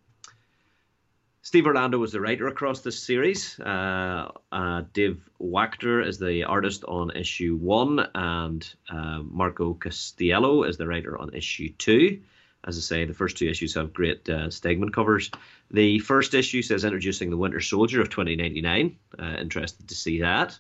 Steve 1.48 1.66
Orlando 1.66 1.98
was 1.98 2.12
the 2.12 2.20
writer 2.20 2.50
across 2.50 2.82
this 2.82 3.02
series. 3.02 3.58
Uh, 3.58 4.30
uh, 4.52 4.84
Dave 4.92 5.22
Wachter 5.40 6.06
is 6.06 6.20
the 6.20 6.44
artist 6.44 6.84
on 6.84 7.16
issue 7.16 7.56
one, 7.56 8.06
and 8.16 8.70
uh, 8.90 9.20
Marco 9.24 9.74
Castiello 9.74 10.68
is 10.68 10.76
the 10.76 10.86
writer 10.86 11.18
on 11.18 11.34
issue 11.34 11.72
two. 11.78 12.22
As 12.66 12.78
I 12.78 12.82
say, 12.82 13.06
the 13.06 13.14
first 13.14 13.38
two 13.38 13.48
issues 13.48 13.76
have 13.76 13.94
great 13.94 14.28
uh, 14.28 14.50
Stegman 14.50 14.92
covers. 14.92 15.32
The 15.72 16.00
first 16.00 16.34
issue 16.34 16.62
says 16.62 16.84
introducing 16.84 17.30
the 17.30 17.38
Winter 17.38 17.62
Soldier 17.62 18.02
of 18.02 18.10
2099. 18.10 18.98
Uh, 19.18 19.24
interested 19.40 19.88
to 19.88 19.96
see 19.96 20.20
that. 20.20 20.60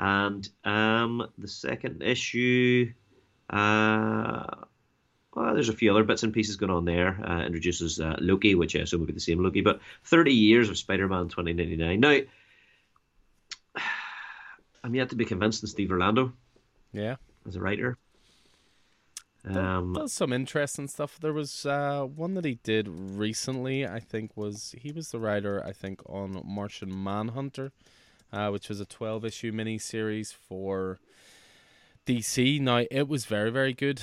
And 0.00 0.48
um, 0.64 1.28
the 1.36 1.48
second 1.48 2.02
issue. 2.02 2.94
Well, 5.34 5.52
there's 5.54 5.68
a 5.68 5.74
few 5.74 5.90
other 5.90 6.04
bits 6.04 6.22
and 6.22 6.32
pieces 6.32 6.56
going 6.56 6.70
on 6.70 6.84
there. 6.84 7.18
Uh, 7.26 7.42
introduces 7.44 8.00
uh, 8.00 8.16
Loki, 8.20 8.54
which 8.54 8.76
I 8.76 8.80
assume 8.80 9.00
will 9.00 9.08
be 9.08 9.12
the 9.12 9.20
same 9.20 9.42
Loki, 9.42 9.62
but 9.62 9.80
30 10.04 10.32
years 10.32 10.68
of 10.68 10.78
Spider-Man 10.78 11.28
2099. 11.28 12.00
Now, 12.00 12.20
I'm 14.84 14.94
yet 14.94 15.10
to 15.10 15.16
be 15.16 15.24
convinced 15.24 15.62
in 15.62 15.68
Steve 15.68 15.90
Orlando. 15.90 16.32
Yeah, 16.92 17.16
as 17.46 17.56
a 17.56 17.60
writer. 17.60 17.98
Um, 19.46 19.92
does 19.92 20.12
some 20.12 20.32
interesting 20.32 20.88
stuff. 20.88 21.18
There 21.20 21.32
was 21.32 21.66
uh, 21.66 22.04
one 22.04 22.34
that 22.34 22.44
he 22.44 22.58
did 22.62 22.88
recently. 22.88 23.86
I 23.86 24.00
think 24.00 24.36
was 24.36 24.74
he 24.78 24.90
was 24.90 25.10
the 25.10 25.18
writer. 25.18 25.62
I 25.64 25.72
think 25.72 26.00
on 26.06 26.40
Martian 26.44 26.90
Manhunter, 26.90 27.72
uh, 28.32 28.48
which 28.48 28.70
was 28.70 28.80
a 28.80 28.86
12 28.86 29.24
issue 29.26 29.52
mini 29.52 29.76
series 29.76 30.32
for 30.32 30.98
DC. 32.06 32.58
Now 32.60 32.84
it 32.90 33.06
was 33.06 33.26
very 33.26 33.50
very 33.50 33.74
good. 33.74 34.02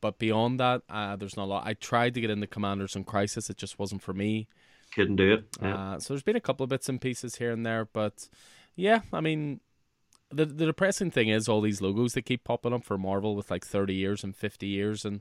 But 0.00 0.18
beyond 0.18 0.58
that, 0.60 0.82
uh, 0.88 1.16
there's 1.16 1.36
not 1.36 1.44
a 1.44 1.46
lot. 1.46 1.66
I 1.66 1.74
tried 1.74 2.14
to 2.14 2.20
get 2.20 2.30
into 2.30 2.46
Commanders 2.46 2.96
and 2.96 3.06
Crisis, 3.06 3.50
it 3.50 3.56
just 3.56 3.78
wasn't 3.78 4.02
for 4.02 4.14
me. 4.14 4.48
Couldn't 4.94 5.16
do 5.16 5.34
it. 5.34 5.44
Yeah. 5.62 5.74
Uh, 5.74 5.98
so 6.00 6.14
there's 6.14 6.22
been 6.22 6.36
a 6.36 6.40
couple 6.40 6.64
of 6.64 6.70
bits 6.70 6.88
and 6.88 7.00
pieces 7.00 7.36
here 7.36 7.52
and 7.52 7.64
there, 7.64 7.84
but 7.84 8.28
yeah, 8.74 9.00
I 9.12 9.20
mean, 9.20 9.60
the 10.32 10.46
the 10.46 10.66
depressing 10.66 11.10
thing 11.10 11.28
is 11.28 11.48
all 11.48 11.60
these 11.60 11.80
logos 11.80 12.14
that 12.14 12.22
keep 12.22 12.44
popping 12.44 12.72
up 12.72 12.84
for 12.84 12.98
Marvel 12.98 13.36
with 13.36 13.50
like 13.50 13.64
30 13.64 13.94
years 13.94 14.24
and 14.24 14.34
50 14.34 14.66
years, 14.66 15.04
and 15.04 15.20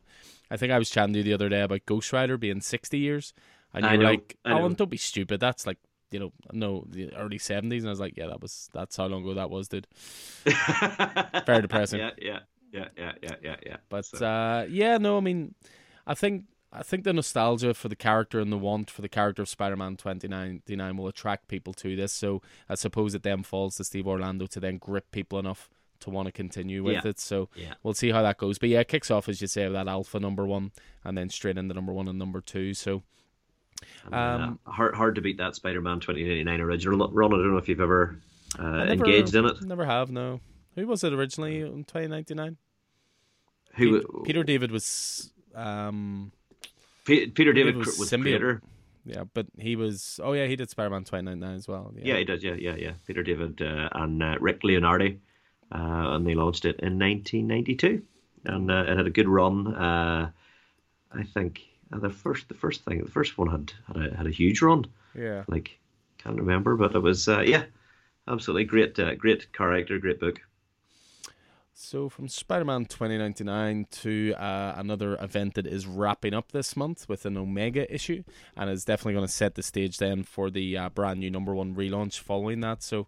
I 0.50 0.58
think 0.58 0.72
I 0.72 0.80
was 0.80 0.90
chatting 0.90 1.14
to 1.14 1.20
you 1.20 1.24
the 1.24 1.34
other 1.34 1.50
day 1.50 1.62
about 1.62 1.86
Ghost 1.86 2.12
Rider 2.14 2.38
being 2.38 2.62
60 2.62 2.98
years, 2.98 3.34
and 3.74 3.86
you 3.86 3.98
were 3.98 4.04
like, 4.04 4.38
"Oh, 4.46 4.70
don't 4.70 4.90
be 4.90 4.98
stupid. 4.98 5.40
That's 5.40 5.68
like 5.68 5.78
you 6.12 6.20
know, 6.20 6.32
no, 6.52 6.86
the 6.90 7.14
early 7.14 7.38
seventies, 7.38 7.84
and 7.84 7.90
I 7.90 7.92
was 7.92 8.00
like, 8.00 8.18
yeah, 8.18 8.28
that 8.28 8.42
was 8.42 8.70
that's 8.74 8.98
how 8.98 9.06
long 9.06 9.22
ago 9.24 9.36
that 9.36 9.52
was, 9.52 9.68
dude. 9.68 9.88
Very 11.46 11.62
depressing. 11.62 12.00
Yeah, 12.00 12.12
yeah 12.20 12.40
yeah, 12.72 12.88
yeah, 12.98 13.12
yeah, 13.22 13.36
yeah, 13.42 13.56
yeah. 13.66 13.78
But 13.90 14.06
so. 14.06 14.26
uh, 14.26 14.66
yeah, 14.70 14.98
no, 14.98 15.18
I 15.18 15.22
mean, 15.22 15.56
I 16.06 16.14
think 16.14 16.46
I 16.72 16.84
think 16.84 17.04
the 17.04 17.14
nostalgia 17.14 17.74
for 17.74 17.90
the 17.90 17.96
character 17.96 18.40
and 18.40 18.52
the 18.52 18.58
want 18.58 18.92
for 18.92 19.02
the 19.02 19.10
character 19.10 19.42
of 19.42 19.50
Spider-Man 19.50 19.98
2099 19.98 20.98
will 20.98 21.08
attract 21.08 21.48
people 21.48 21.74
to 21.74 21.96
this. 21.96 22.14
So 22.14 22.42
I 22.68 22.76
suppose 22.76 23.16
it 23.16 23.24
then 23.24 23.44
falls 23.44 23.76
to 23.78 23.84
Steve 23.84 24.08
Orlando 24.08 24.46
to 24.48 24.60
then 24.60 24.78
grip 24.78 25.12
people 25.12 25.40
enough 25.40 25.70
to 26.02 26.10
want 26.10 26.28
to 26.28 26.32
continue 26.32 26.84
with 26.84 27.04
yeah. 27.04 27.10
it. 27.10 27.20
So 27.20 27.50
yeah. 27.56 27.74
we'll 27.82 27.96
see 27.96 28.12
how 28.12 28.22
that 28.22 28.38
goes. 28.38 28.60
But 28.60 28.70
yeah, 28.70 28.82
it 28.82 28.88
kicks 28.88 29.10
off 29.10 29.28
as 29.28 29.42
you 29.42 29.48
say 29.48 29.66
with 29.66 29.74
that 29.74 29.88
alpha 29.88 30.20
number 30.20 30.46
one, 30.46 30.72
and 31.04 31.18
then 31.18 31.30
straight 31.30 31.58
into 31.58 31.74
number 31.74 31.92
one 31.94 32.08
and 32.08 32.20
number 32.20 32.42
two. 32.42 32.74
So. 32.74 33.04
Uh, 34.12 34.16
um, 34.16 34.60
uh, 34.66 34.72
hard, 34.72 34.94
hard 34.94 35.16
to 35.16 35.22
beat 35.22 35.38
that 35.38 35.56
Spider-Man 35.56 36.02
2099 36.02 36.62
original. 36.62 37.08
run. 37.10 37.34
I 37.34 37.38
don't 37.38 37.52
know 37.52 37.58
if 37.58 37.70
you've 37.70 37.80
ever 37.80 38.20
uh, 38.60 38.84
never, 38.84 38.92
engaged 38.92 39.34
in 39.36 39.46
it. 39.46 39.62
Never 39.62 39.86
have, 39.86 40.12
no. 40.12 40.42
Who 40.76 40.88
was 40.88 41.04
it 41.04 41.14
originally 41.14 41.62
in 41.62 41.84
2099? 41.84 42.58
Who 43.76 44.02
Pe- 44.02 44.24
Peter 44.26 44.44
David 44.44 44.72
was 44.72 45.32
um, 45.56 46.32
P- 47.06 47.28
Peter 47.28 47.54
David, 47.54 47.76
was, 47.76 47.98
was 47.98 48.10
creator. 48.10 48.62
Yeah, 49.06 49.24
but 49.34 49.48
he 49.58 49.76
was. 49.76 50.20
Oh 50.24 50.34
yeah, 50.34 50.46
he 50.46 50.56
did 50.56 50.70
Spider-Man 50.70 51.04
2099 51.04 51.56
as 51.56 51.68
well. 51.68 51.92
Yeah, 51.96 52.06
yeah 52.06 52.18
he 52.18 52.24
did. 52.26 52.44
Yeah, 52.44 52.54
yeah, 52.54 52.76
yeah. 52.76 52.92
Peter 53.08 53.24
David 53.24 53.62
uh, 53.62 53.90
and 53.94 54.22
uh, 54.22 54.36
Rick 54.40 54.62
Leonardi, 54.62 55.18
uh, 55.72 56.14
and 56.14 56.28
they 56.28 56.36
launched 56.36 56.66
it 56.66 56.80
in 56.82 57.00
1992, 57.00 58.04
and 58.46 58.70
uh, 58.70 58.86
it 58.88 58.98
had 58.98 59.08
a 59.08 59.10
good 59.10 59.28
run. 59.28 59.74
Uh, 59.74 60.30
I 61.12 61.24
think 61.24 61.62
uh, 61.92 62.00
the 62.00 62.10
first, 62.10 62.48
the 62.48 62.54
first 62.54 62.86
thing, 62.86 63.04
the 63.04 63.10
first 63.10 63.38
one 63.38 63.50
had 63.50 63.74
had 63.88 63.98
a, 63.98 64.16
had 64.16 64.28
a 64.28 64.32
huge 64.32 64.62
run. 64.62 64.86
Yeah, 65.16 65.44
like 65.48 65.80
can't 66.20 66.38
remember, 66.38 66.76
but 66.76 66.94
it 66.94 67.00
was 67.00 67.28
yeah, 67.28 67.64
absolutely 68.28 68.66
great, 68.66 69.00
great 69.18 69.52
character, 69.54 69.98
great 69.98 70.20
book. 70.20 70.42
So, 71.82 72.10
from 72.10 72.28
Spider 72.28 72.66
Man 72.66 72.84
2099 72.84 73.88
to 74.02 74.34
uh, 74.34 74.74
another 74.76 75.16
event 75.16 75.54
that 75.54 75.66
is 75.66 75.88
wrapping 75.88 76.34
up 76.34 76.52
this 76.52 76.76
month 76.76 77.08
with 77.08 77.26
an 77.26 77.38
Omega 77.38 77.92
issue, 77.92 78.24
and 78.58 78.70
is 78.70 78.84
definitely 78.84 79.14
going 79.14 79.26
to 79.26 79.32
set 79.32 79.56
the 79.56 79.64
stage 79.64 79.98
then 79.98 80.24
for 80.24 80.50
the 80.50 80.78
uh, 80.78 80.90
brand 80.90 81.22
new 81.22 81.32
number 81.32 81.56
one 81.56 81.74
relaunch 81.74 82.20
following 82.20 82.60
that. 82.60 82.84
So, 82.84 83.08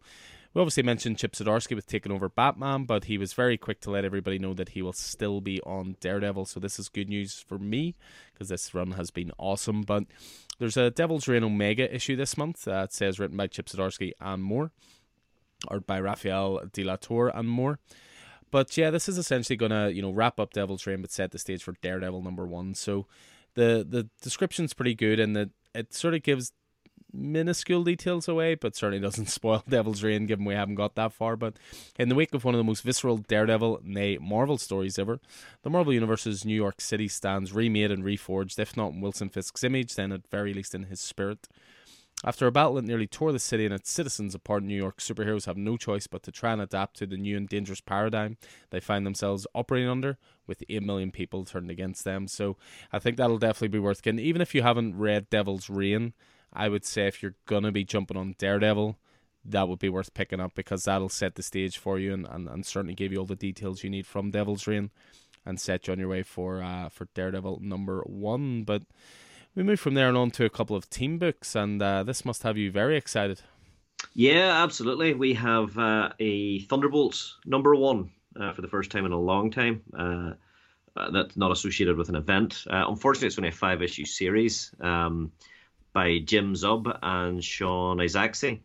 we 0.54 0.62
obviously 0.62 0.84
mentioned 0.84 1.18
Chip 1.18 1.34
Zdarsky 1.34 1.76
with 1.76 1.86
taking 1.86 2.14
over 2.14 2.30
Batman, 2.30 2.86
but 2.86 3.04
he 3.04 3.18
was 3.18 3.34
very 3.34 3.58
quick 3.58 3.82
to 3.82 3.92
let 3.92 4.06
everybody 4.06 4.40
know 4.40 4.54
that 4.54 4.70
he 4.70 4.82
will 4.82 4.94
still 4.94 5.42
be 5.42 5.60
on 5.64 5.98
Daredevil. 6.00 6.46
So, 6.46 6.62
this 6.62 6.80
is 6.80 6.88
good 6.88 7.10
news 7.10 7.44
for 7.46 7.60
me 7.60 7.98
because 8.34 8.48
this 8.48 8.74
run 8.74 8.92
has 8.92 9.12
been 9.12 9.34
awesome. 9.38 9.82
But 9.82 10.06
there's 10.60 10.78
a 10.78 10.90
Devil's 10.90 11.28
Reign 11.28 11.44
Omega 11.44 11.94
issue 11.94 12.16
this 12.16 12.38
month. 12.38 12.66
Uh, 12.70 12.88
says 12.90 13.20
written 13.20 13.36
by 13.36 13.48
Chip 13.48 13.66
Zdarsky 13.66 14.14
and 14.22 14.42
more, 14.42 14.72
or 15.68 15.82
by 15.82 16.00
Rafael 16.00 16.62
De 16.72 16.86
Latorre 16.86 17.38
and 17.38 17.50
more. 17.50 17.78
But 18.52 18.76
yeah, 18.78 18.90
this 18.90 19.10
is 19.10 19.18
essentially 19.18 19.58
gonna 19.58 19.90
you 19.90 20.02
know 20.02 20.12
wrap 20.12 20.40
up 20.40 20.54
Devil's 20.54 20.86
Reign, 20.86 21.02
but 21.02 21.12
set 21.12 21.32
the 21.32 21.40
stage 21.40 21.64
for 21.64 21.74
Daredevil 21.82 22.22
number 22.22 22.46
one. 22.46 22.76
So 22.76 23.08
the 23.56 23.86
the 23.88 24.10
description's 24.22 24.74
pretty 24.74 24.96
good, 24.96 25.20
and 25.20 25.36
that 25.36 25.50
it 25.74 25.94
sort 25.94 26.14
of 26.14 26.24
gives 26.24 26.52
minuscule 27.14 27.84
details 27.84 28.28
away, 28.28 28.56
but 28.56 28.76
certainly 28.76 29.02
doesn't 29.02 29.26
spoil 29.30 29.64
Devil's 29.68 30.04
Reign, 30.04 30.26
given 30.26 30.46
we 30.46 30.54
haven't 30.54 30.76
got 30.76 30.96
that 30.96 31.14
far. 31.14 31.36
But 31.36 31.58
in 31.98 32.10
the 32.10 32.16
wake 32.16 32.34
of 32.34 32.44
one 32.44 32.54
of 32.54 32.60
the 32.60 32.64
most 32.64 32.84
visceral 32.84 33.18
Daredevil, 33.18 33.82
nay, 33.84 34.18
Marvel 34.18 34.58
stories 34.58 35.00
ever, 35.00 35.20
the 35.64 35.70
Marvel 35.70 35.94
Universe's 35.94 36.46
New 36.46 36.56
York 36.56 36.82
City 36.82 37.08
stands 37.08 37.54
remade 37.54 37.92
and 37.92 38.04
reforged, 38.04 38.60
if 38.60 38.76
not 38.78 38.94
in 38.94 39.02
Wilson 39.02 39.30
Fisk's 39.30 39.64
image, 39.64 39.96
then 39.96 40.12
at 40.12 40.28
very 40.30 40.54
least 40.54 40.76
in 40.76 40.84
his 40.84 41.00
spirit. 41.00 41.48
After 42.24 42.46
a 42.46 42.52
battle 42.52 42.76
that 42.76 42.86
nearly 42.86 43.08
tore 43.08 43.32
the 43.32 43.40
city 43.40 43.66
and 43.66 43.74
its 43.74 43.90
citizens 43.90 44.36
apart, 44.36 44.62
New 44.62 44.76
York 44.76 44.98
superheroes 44.98 45.48
have 45.48 45.58
no 45.58 45.76
choice 45.76 46.06
but 46.06 46.22
to 46.24 46.32
try 46.32 46.54
and 46.54 46.62
adapt 46.62 46.98
to 46.98 47.08
the 47.08 47.18
new 47.18 47.36
and 47.36 47.50
dangerous 47.50 47.82
paradigm 47.82 48.38
they 48.70 48.80
find 48.80 49.06
themselves 49.06 49.48
operating 49.56 49.90
under, 49.90 50.18
with 50.46 50.64
8 50.70 50.84
million 50.84 51.12
people 51.12 51.46
turned 51.46 51.72
against 51.72 52.04
them. 52.04 52.28
So 52.28 52.58
I 52.92 53.00
think 53.00 53.18
that'll 53.18 53.40
definitely 53.40 53.70
be 53.70 53.80
worth 53.80 54.04
getting. 54.04 54.20
Even 54.20 54.42
if 54.42 54.54
you 54.54 54.62
haven't 54.62 54.98
read 54.98 55.30
Devil's 55.32 55.70
Reign, 55.70 56.14
I 56.54 56.70
would 56.70 56.86
say 56.86 57.08
if 57.08 57.24
you're 57.24 57.36
going 57.48 57.64
to 57.64 57.72
be 57.72 57.84
jumping 57.84 58.18
on 58.18 58.36
Daredevil, 58.38 58.98
that 59.44 59.68
would 59.68 59.80
be 59.80 59.90
worth 59.90 60.14
picking 60.14 60.40
up 60.40 60.54
because 60.54 60.84
that'll 60.84 61.10
set 61.10 61.34
the 61.34 61.42
stage 61.42 61.78
for 61.78 61.98
you 61.98 62.14
and, 62.14 62.28
and, 62.28 62.48
and 62.48 62.66
certainly 62.66 62.94
give 62.94 63.12
you 63.12 63.18
all 63.18 63.26
the 63.26 63.36
details 63.36 63.84
you 63.84 63.90
need 63.90 64.06
from 64.06 64.30
Devil's 64.30 64.68
Reign 64.68 64.92
and 65.44 65.60
set 65.60 65.88
you 65.88 65.94
on 65.94 66.00
your 66.00 66.10
way 66.10 66.22
for 66.22 66.62
uh, 66.62 66.90
for 66.90 67.08
Daredevil 67.16 67.60
number 67.64 68.04
one. 68.06 68.64
But 68.64 68.84
we 69.56 69.64
move 69.64 69.80
from 69.80 69.94
there 69.94 70.08
and 70.08 70.18
on 70.18 70.32
to 70.32 70.46
a 70.46 70.50
couple 70.50 70.76
of 70.76 70.90
team 70.90 71.18
books, 71.18 71.56
and 71.56 71.82
uh, 71.82 72.04
this 72.04 72.24
must 72.24 72.44
have 72.44 72.58
you 72.58 72.72
very 72.72 72.96
excited. 72.98 73.42
Yeah, 74.14 74.64
absolutely. 74.64 75.14
We 75.14 75.34
have 75.36 75.78
uh, 75.78 76.10
a 76.20 76.60
Thunderbolts 76.62 77.38
number 77.46 77.76
one 77.76 78.12
uh, 78.40 78.54
for 78.54 78.62
the 78.62 78.68
first 78.68 78.92
time 78.92 79.06
in 79.06 79.12
a 79.12 79.20
long 79.20 79.52
time. 79.52 79.82
Uh, 79.98 80.34
uh 80.94 81.10
that's 81.12 81.38
not 81.38 81.52
associated 81.52 81.98
with 81.98 82.10
an 82.10 82.16
event. 82.16 82.66
Uh, 82.70 82.86
unfortunately, 82.88 83.28
it's 83.28 83.38
only 83.38 83.50
a 83.50 83.54
five 83.54 83.82
issue 83.82 84.06
series 84.06 84.74
um, 84.82 85.32
by 85.94 86.20
Jim 86.20 86.54
Zub 86.54 86.98
and 87.02 87.44
Sean 87.44 87.98
Izaakse. 87.98 88.60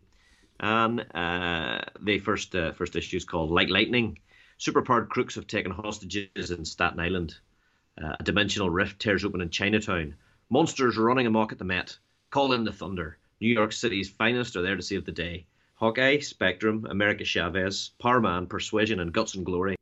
And 0.59 0.99
the 0.99 2.19
first 2.19 2.55
first 2.73 2.95
issue 2.95 3.17
is 3.17 3.25
called 3.25 3.51
Light 3.51 3.69
Lightning. 3.69 4.17
Superpowered 4.59 5.09
crooks 5.09 5.35
have 5.35 5.45
taken 5.45 5.71
hostages 5.71 6.49
in 6.49 6.65
Staten 6.65 6.99
Island. 6.99 7.35
a 7.97 8.23
dimensional 8.23 8.69
rift 8.69 8.99
tears 8.99 9.23
open 9.23 9.41
in 9.41 9.49
Chinatown. 9.51 10.15
Monsters 10.49 10.97
running 10.97 11.27
amok 11.27 11.51
at 11.51 11.57
the 11.57 11.65
Met. 11.65 11.97
Call 12.29 12.53
in 12.53 12.63
the 12.63 12.71
thunder. 12.71 13.17
New 13.41 13.49
York 13.49 13.73
City's 13.73 14.09
finest 14.09 14.55
are 14.55 14.61
there 14.61 14.77
to 14.77 14.81
save 14.81 15.03
the 15.03 15.11
day. 15.11 15.45
Hawkeye, 15.73 16.19
Spectrum, 16.19 16.87
America 16.89 17.25
Chavez, 17.25 17.91
Power 17.99 18.21
Man, 18.21 18.47
Persuasion, 18.47 19.01
and 19.01 19.11
Guts 19.11 19.35
and 19.35 19.45
Glory. 19.45 19.75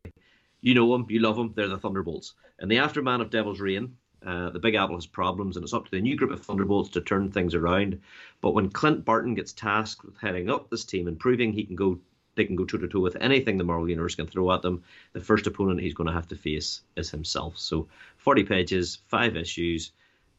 You 0.61 0.73
know 0.73 0.91
them, 0.91 1.05
you 1.07 1.19
love 1.19 1.35
them, 1.35 1.53
they're 1.55 1.67
the 1.67 1.77
Thunderbolts. 1.77 2.33
In 2.59 2.67
the 2.67 2.79
aftermath 2.79 3.21
of 3.21 3.29
Devil's 3.29 3.59
Reign, 3.59 3.95
uh, 4.25 4.49
the 4.49 4.59
Big 4.59 4.73
Apple 4.73 4.95
has 4.95 5.05
problems, 5.05 5.55
and 5.55 5.63
it's 5.63 5.71
up 5.71 5.85
to 5.85 5.91
the 5.91 6.01
new 6.01 6.15
group 6.15 6.31
of 6.31 6.43
Thunderbolts 6.43 6.89
to 6.89 7.01
turn 7.01 7.29
things 7.29 7.53
around. 7.53 8.01
But 8.41 8.55
when 8.55 8.71
Clint 8.71 9.05
Barton 9.05 9.35
gets 9.35 9.53
tasked 9.53 10.03
with 10.03 10.17
heading 10.17 10.49
up 10.49 10.71
this 10.71 10.83
team 10.83 11.07
and 11.07 11.19
proving 11.19 11.53
he 11.53 11.65
can 11.65 11.75
go, 11.75 11.99
they 12.33 12.45
can 12.45 12.55
go 12.55 12.65
toe 12.65 12.79
to 12.79 12.87
toe 12.87 13.01
with 13.01 13.17
anything 13.21 13.59
the 13.59 13.63
Marvel 13.63 13.87
Universe 13.87 14.15
can 14.15 14.25
throw 14.25 14.51
at 14.51 14.63
them, 14.63 14.83
the 15.13 15.21
first 15.21 15.45
opponent 15.45 15.81
he's 15.81 15.93
going 15.93 16.07
to 16.07 16.13
have 16.13 16.27
to 16.29 16.35
face 16.35 16.81
is 16.95 17.11
himself. 17.11 17.55
So, 17.59 17.87
40 18.17 18.45
pages, 18.45 18.97
five 19.05 19.37
issues 19.37 19.91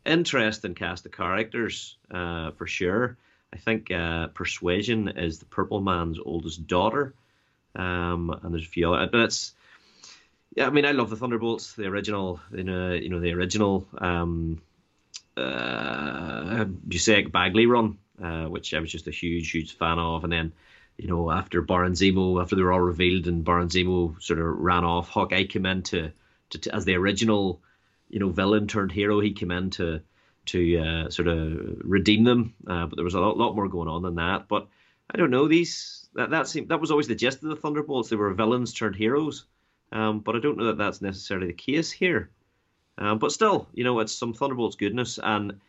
interesting 0.07 0.75
cast 0.75 1.07
of 1.07 1.13
characters 1.13 1.97
uh, 2.11 2.53
for 2.53 2.67
sure. 2.67 3.17
I 3.53 3.59
think 3.59 3.91
uh, 3.91 4.29
Persuasion 4.29 5.09
is 5.09 5.39
the 5.39 5.45
Purple 5.47 5.81
Man's 5.81 6.19
oldest 6.25 6.67
daughter, 6.67 7.15
um, 7.75 8.31
and 8.43 8.53
there's 8.53 8.67
a 8.67 8.69
few 8.69 8.93
other. 8.93 9.09
But 9.11 9.21
it's 9.21 9.55
yeah, 10.55 10.67
I 10.67 10.71
mean, 10.71 10.85
I 10.85 10.93
love 10.93 11.11
the 11.11 11.17
Thunderbolts, 11.17 11.75
the 11.75 11.87
original, 11.87 12.41
you 12.53 12.65
know, 12.65 12.93
you 12.93 13.09
know 13.09 13.21
the 13.21 13.33
original 13.35 13.87
um, 13.99 14.63
uh, 15.37 16.65
Busiek 16.89 17.31
Bagley 17.31 17.67
run, 17.67 17.99
uh, 18.23 18.45
which 18.45 18.75
I 18.75 18.81
was 18.81 18.91
just 18.91 19.07
a 19.07 19.11
huge, 19.13 19.51
huge 19.51 19.77
fan 19.77 19.99
of, 19.99 20.25
and 20.25 20.33
then. 20.33 20.53
You 20.99 21.09
know, 21.09 21.31
after 21.31 21.61
Baron 21.61 21.93
Zemo, 21.93 22.41
after 22.41 22.57
they 22.57 22.63
were 22.63 22.73
all 22.73 22.81
revealed 22.81 23.27
and 23.27 23.45
Baron 23.45 23.69
Zemo 23.69 24.19
sort 24.23 24.39
of 24.39 24.47
ran 24.47 24.83
off, 24.83 25.11
Hawkeye 25.11 25.45
came 25.45 25.67
in 25.67 25.83
to, 25.83 26.11
to, 26.49 26.59
to 26.59 26.75
as 26.75 26.87
the 26.87 26.95
original 26.95 27.61
you 28.09 28.19
know 28.19 28.29
villain 28.29 28.67
turned 28.67 28.93
hero. 28.93 29.21
He 29.21 29.33
came 29.33 29.51
in 29.51 29.71
to 29.71 30.01
to 30.47 30.79
uh, 30.79 31.11
sort 31.11 31.29
of 31.29 31.81
redeem 31.83 32.25
them, 32.25 32.55
uh, 32.67 32.87
but 32.87 32.97
there 32.97 33.05
was 33.05 33.15
a 33.15 33.21
lot, 33.21 33.37
lot 33.37 33.57
more 33.57 33.69
going 33.69 33.89
on 33.89 34.03
than 34.03 34.15
that. 34.17 34.49
But 34.49 34.69
I 35.11 35.17
don't 35.17 35.31
know 35.31 35.49
these 35.49 36.09
that 36.15 36.31
that 36.31 36.49
seemed 36.49 36.69
that 36.69 36.81
was 36.81 36.91
always 36.91 37.09
the 37.09 37.15
gist 37.15 37.43
of 37.43 37.51
the 37.51 37.57
Thunderbolts. 37.57 38.09
They 38.09 38.17
were 38.17 38.33
villains 38.33 38.73
turned 38.73 38.97
heroes, 38.97 39.45
um, 39.93 40.21
but 40.21 40.37
I 40.37 40.41
don't 40.41 40.57
know 40.57 40.67
that 40.67 40.79
that's 40.79 41.03
necessarily 41.03 41.49
the 41.49 41.53
case 41.53 41.91
here. 41.91 42.31
Um, 42.99 43.19
but 43.19 43.33
still, 43.33 43.69
you 43.75 43.85
know, 43.85 44.01
it's 44.01 44.15
some 44.15 44.33
Thunderbolts 44.33 44.77
goodness, 44.77 45.19
and 45.23 45.61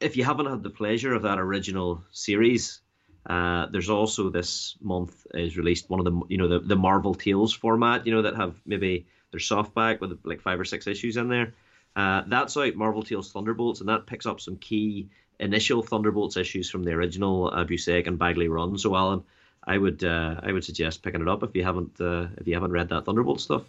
if 0.00 0.16
you 0.16 0.24
haven't 0.24 0.46
had 0.46 0.62
the 0.62 0.70
pleasure 0.70 1.14
of 1.14 1.22
that 1.22 1.38
original 1.38 2.04
series, 2.12 2.80
uh, 3.26 3.66
there's 3.66 3.90
also 3.90 4.30
this 4.30 4.76
month 4.80 5.26
is 5.34 5.56
released 5.56 5.90
one 5.90 6.00
of 6.00 6.04
the 6.04 6.20
you 6.28 6.38
know 6.38 6.48
the, 6.48 6.60
the 6.60 6.76
Marvel 6.76 7.14
Tales 7.14 7.52
format, 7.52 8.06
you 8.06 8.14
know 8.14 8.22
that 8.22 8.36
have 8.36 8.54
maybe 8.66 9.06
their 9.30 9.40
softback 9.40 10.00
with 10.00 10.18
like 10.24 10.40
five 10.40 10.58
or 10.58 10.64
six 10.64 10.86
issues 10.86 11.16
in 11.16 11.28
there. 11.28 11.54
Uh, 11.96 12.22
that's 12.26 12.56
out 12.56 12.74
Marvel 12.76 13.02
Tales 13.02 13.32
Thunderbolts, 13.32 13.80
and 13.80 13.88
that 13.88 14.06
picks 14.06 14.26
up 14.26 14.40
some 14.40 14.56
key 14.56 15.08
initial 15.40 15.82
Thunderbolts 15.82 16.36
issues 16.36 16.70
from 16.70 16.84
the 16.84 16.92
original 16.92 17.50
uh, 17.52 17.64
Busiek 17.64 18.06
and 18.06 18.18
Bagley 18.18 18.48
run. 18.48 18.78
So, 18.78 18.94
Alan, 18.94 19.22
I 19.64 19.78
would 19.78 20.04
uh, 20.04 20.40
I 20.42 20.52
would 20.52 20.64
suggest 20.64 21.02
picking 21.02 21.20
it 21.20 21.28
up 21.28 21.42
if 21.42 21.54
you 21.54 21.64
haven't 21.64 22.00
uh, 22.00 22.28
if 22.36 22.46
you 22.46 22.54
haven't 22.54 22.72
read 22.72 22.88
that 22.90 23.04
Thunderbolt 23.04 23.40
stuff. 23.40 23.62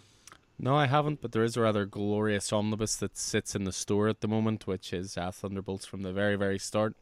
No, 0.62 0.76
I 0.76 0.86
haven't, 0.86 1.22
but 1.22 1.32
there 1.32 1.42
is 1.42 1.56
a 1.56 1.62
rather 1.62 1.86
glorious 1.86 2.52
omnibus 2.52 2.94
that 2.96 3.16
sits 3.16 3.54
in 3.54 3.64
the 3.64 3.72
store 3.72 4.08
at 4.08 4.20
the 4.20 4.28
moment, 4.28 4.66
which 4.66 4.92
is 4.92 5.16
uh, 5.16 5.30
Thunderbolts 5.30 5.86
from 5.86 6.02
the 6.02 6.12
very, 6.12 6.36
very 6.36 6.58
start. 6.58 6.94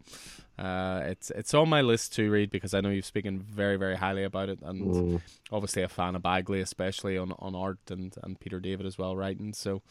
Uh, 0.58 1.02
it's 1.04 1.30
it's 1.30 1.54
on 1.54 1.68
my 1.68 1.80
list 1.80 2.12
to 2.14 2.30
read 2.30 2.50
because 2.50 2.74
I 2.74 2.80
know 2.80 2.90
you've 2.90 3.04
spoken 3.04 3.38
very, 3.38 3.76
very 3.76 3.96
highly 3.96 4.24
about 4.24 4.48
it, 4.48 4.58
and 4.62 4.82
mm. 4.82 5.20
obviously 5.52 5.82
a 5.82 5.88
fan 5.88 6.16
of 6.16 6.22
Bagley, 6.22 6.60
especially 6.60 7.16
on, 7.16 7.32
on 7.38 7.54
art 7.54 7.78
and, 7.90 8.14
and 8.24 8.40
Peter 8.40 8.58
David 8.58 8.84
as 8.84 8.98
well 8.98 9.16
writing. 9.16 9.54
So 9.54 9.82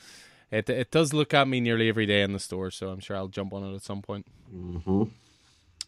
it 0.51 0.69
it 0.69 0.91
does 0.91 1.13
look 1.13 1.33
at 1.33 1.47
me 1.47 1.61
nearly 1.61 1.87
every 1.87 2.05
day 2.05 2.21
in 2.21 2.33
the 2.33 2.39
store, 2.39 2.69
so 2.71 2.89
I'm 2.89 2.99
sure 2.99 3.15
I'll 3.15 3.29
jump 3.29 3.53
on 3.53 3.63
it 3.63 3.75
at 3.75 3.81
some 3.81 4.01
point. 4.01 4.27
Mm-hmm. 4.53 5.03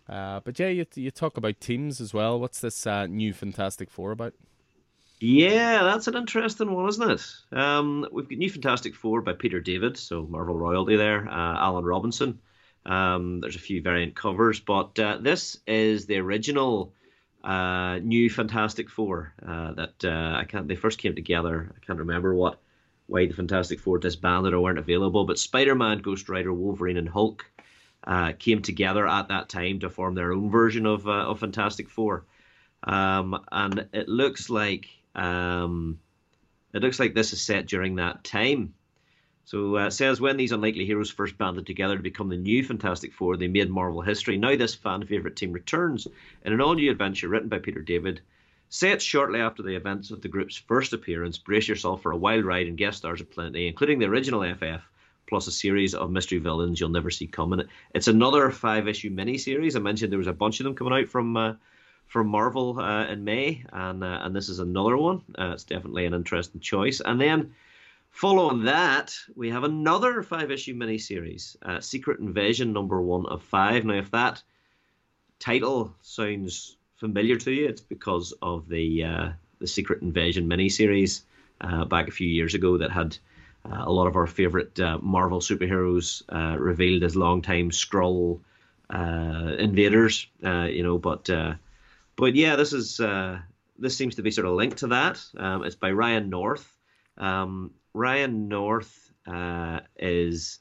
Uh, 0.07 0.39
but 0.39 0.57
yeah, 0.57 0.69
you 0.69 0.85
you 0.95 1.11
talk 1.11 1.35
about 1.35 1.59
teams 1.59 1.99
as 1.99 2.13
well. 2.13 2.39
What's 2.39 2.61
this 2.61 2.87
uh, 2.87 3.05
new 3.05 3.33
Fantastic 3.33 3.89
Four 3.89 4.11
about? 4.11 4.33
Yeah, 5.19 5.83
that's 5.83 6.07
an 6.07 6.15
interesting 6.15 6.73
one, 6.73 6.87
isn't 6.87 7.11
it? 7.11 7.25
Um, 7.51 8.07
we've 8.13 8.29
got 8.29 8.37
New 8.37 8.49
Fantastic 8.49 8.95
Four 8.95 9.21
by 9.21 9.33
Peter 9.33 9.59
David, 9.59 9.97
so 9.97 10.25
Marvel 10.27 10.57
royalty 10.57 10.95
there. 10.95 11.27
Uh, 11.27 11.57
Alan 11.57 11.83
Robinson. 11.83 12.39
Um, 12.85 13.39
there's 13.41 13.55
a 13.55 13.59
few 13.59 13.81
variant 13.81 14.15
covers, 14.15 14.59
but 14.59 14.97
uh, 14.99 15.17
this 15.21 15.59
is 15.67 16.05
the 16.05 16.17
original 16.17 16.93
uh, 17.43 17.99
New 17.99 18.29
Fantastic 18.29 18.89
Four 18.89 19.33
uh, 19.45 19.73
that 19.73 20.05
uh, 20.05 20.37
I 20.37 20.45
can't. 20.45 20.67
They 20.67 20.75
first 20.75 20.99
came 20.99 21.15
together. 21.15 21.71
I 21.75 21.85
can't 21.85 21.99
remember 21.99 22.33
what 22.33 22.59
why 23.07 23.25
the 23.25 23.33
Fantastic 23.33 23.79
Four 23.79 23.97
disbanded 23.97 24.53
or 24.53 24.61
weren't 24.61 24.79
available, 24.79 25.25
but 25.25 25.39
Spider-Man, 25.39 25.99
Ghost 25.99 26.29
Rider, 26.29 26.53
Wolverine, 26.53 26.97
and 26.97 27.09
Hulk 27.09 27.45
uh, 28.05 28.33
came 28.37 28.61
together 28.61 29.07
at 29.07 29.29
that 29.29 29.49
time 29.49 29.79
to 29.79 29.89
form 29.89 30.15
their 30.15 30.33
own 30.33 30.49
version 30.49 30.85
of 30.85 31.07
of 31.07 31.39
Fantastic 31.39 31.89
Four. 31.89 32.25
Um, 32.83 33.43
and 33.51 33.87
it 33.93 34.07
looks 34.07 34.49
like 34.49 34.87
um, 35.15 35.99
it 36.73 36.81
looks 36.81 36.99
like 36.99 37.13
this 37.13 37.33
is 37.33 37.41
set 37.41 37.67
during 37.67 37.95
that 37.95 38.23
time. 38.23 38.73
So 39.49 39.77
uh, 39.77 39.89
says 39.89 40.21
when 40.21 40.37
these 40.37 40.51
unlikely 40.51 40.85
heroes 40.85 41.09
first 41.09 41.35
banded 41.35 41.65
together 41.65 41.97
to 41.97 42.03
become 42.03 42.29
the 42.29 42.37
new 42.37 42.63
Fantastic 42.63 43.11
Four, 43.11 43.35
they 43.35 43.47
made 43.47 43.67
Marvel 43.67 44.01
history. 44.01 44.37
Now 44.37 44.55
this 44.55 44.75
fan 44.75 45.03
favorite 45.07 45.35
team 45.35 45.53
returns 45.53 46.07
in 46.45 46.53
an 46.53 46.61
all-new 46.61 46.91
adventure 46.91 47.29
written 47.29 47.49
by 47.49 47.57
Peter 47.57 47.81
David. 47.81 48.21
Set 48.69 49.01
shortly 49.01 49.39
after 49.39 49.63
the 49.63 49.75
events 49.75 50.11
of 50.11 50.21
the 50.21 50.27
group's 50.27 50.55
first 50.55 50.93
appearance, 50.93 51.39
brace 51.39 51.67
yourself 51.67 52.03
for 52.03 52.11
a 52.11 52.17
wild 52.17 52.45
ride 52.45 52.67
and 52.67 52.77
guest 52.77 52.99
stars 52.99 53.21
aplenty, 53.21 53.65
including 53.65 53.97
the 53.97 54.05
original 54.05 54.43
FF, 54.53 54.83
plus 55.27 55.47
a 55.47 55.51
series 55.51 55.95
of 55.95 56.11
mystery 56.11 56.37
villains 56.37 56.79
you'll 56.79 56.89
never 56.89 57.09
see 57.09 57.25
coming. 57.25 57.67
It's 57.95 58.07
another 58.07 58.51
five-issue 58.51 59.09
miniseries. 59.09 59.75
I 59.75 59.79
mentioned 59.79 60.11
there 60.11 60.19
was 60.19 60.27
a 60.27 60.31
bunch 60.31 60.59
of 60.59 60.65
them 60.65 60.75
coming 60.75 60.93
out 60.93 61.09
from 61.09 61.35
uh, 61.35 61.53
from 62.05 62.27
Marvel 62.27 62.79
uh, 62.79 63.07
in 63.07 63.23
May, 63.23 63.65
and 63.73 64.03
uh, 64.03 64.19
and 64.21 64.35
this 64.35 64.47
is 64.47 64.59
another 64.59 64.95
one. 64.95 65.23
Uh, 65.39 65.53
it's 65.53 65.63
definitely 65.63 66.05
an 66.05 66.13
interesting 66.13 66.61
choice. 66.61 67.01
And 67.01 67.19
then 67.19 67.55
following 68.11 68.63
that, 68.65 69.15
we 69.35 69.49
have 69.49 69.63
another 69.63 70.23
five 70.23 70.51
issue 70.51 70.75
miniseries, 70.75 71.55
uh, 71.63 71.79
Secret 71.79 72.19
Invasion 72.19 72.73
number 72.73 73.01
one 73.01 73.25
of 73.25 73.43
five. 73.43 73.85
Now, 73.85 73.95
if 73.95 74.11
that 74.11 74.43
title 75.39 75.93
sounds 76.01 76.77
familiar 76.95 77.37
to 77.37 77.51
you, 77.51 77.67
it's 77.67 77.81
because 77.81 78.33
of 78.41 78.67
the 78.67 79.03
uh, 79.03 79.29
the 79.59 79.67
Secret 79.67 80.01
Invasion 80.01 80.47
miniseries 80.47 81.21
uh, 81.61 81.85
back 81.85 82.07
a 82.07 82.11
few 82.11 82.27
years 82.27 82.53
ago 82.55 82.77
that 82.77 82.91
had. 82.91 83.17
a 83.65 83.91
lot 83.91 84.07
of 84.07 84.15
our 84.15 84.27
favorite 84.27 84.79
Marvel 85.01 85.41
superheroes 85.41 86.23
revealed 86.57 87.03
as 87.03 87.15
longtime 87.15 87.71
Skrull 87.71 88.39
invaders, 89.59 90.27
you 90.41 90.83
know, 90.83 90.97
but 90.97 91.29
but 92.19 92.35
yeah, 92.35 92.57
this 92.57 92.73
is 92.73 92.99
uh, 92.99 93.39
this 93.77 93.95
seems 93.95 94.15
to 94.15 94.21
be 94.21 94.31
sort 94.31 94.45
of 94.45 94.53
linked 94.53 94.79
to 94.79 94.87
that. 94.87 95.23
Um, 95.37 95.63
it's 95.63 95.75
by 95.75 95.91
Ryan 95.91 96.29
North. 96.29 96.77
Um, 97.17 97.71
Ryan 97.93 98.47
North 98.47 99.11
uh, 99.27 99.79
is 99.97 100.59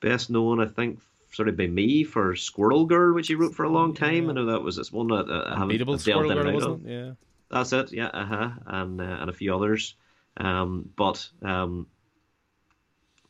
best 0.00 0.30
known, 0.30 0.60
I 0.60 0.66
think, 0.66 1.00
sort 1.30 1.48
of 1.48 1.56
by 1.56 1.66
me 1.66 2.04
for 2.04 2.36
Squirrel 2.36 2.86
Girl, 2.86 3.14
which 3.14 3.28
he 3.28 3.34
wrote 3.34 3.54
for 3.54 3.64
a 3.64 3.68
long 3.68 3.94
time. 3.94 4.24
Yeah. 4.24 4.30
I 4.30 4.32
know 4.34 4.46
that 4.46 4.62
was 4.62 4.76
this 4.76 4.92
one 4.92 5.08
that 5.08 5.28
uh, 5.28 5.54
I 5.54 5.58
haven't 5.58 5.78
dealt 5.78 6.00
Squirrel 6.00 6.32
Girl, 6.32 6.52
wasn't 6.52 6.86
it? 6.86 6.92
Yeah, 6.92 7.12
that's 7.50 7.72
it. 7.72 7.92
Yeah, 7.92 8.08
uh 8.08 8.24
huh, 8.24 8.50
and 8.66 9.00
uh, 9.00 9.04
and 9.04 9.30
a 9.30 9.32
few 9.32 9.54
others. 9.54 9.94
Um, 10.36 10.90
but 10.96 11.28
um, 11.42 11.86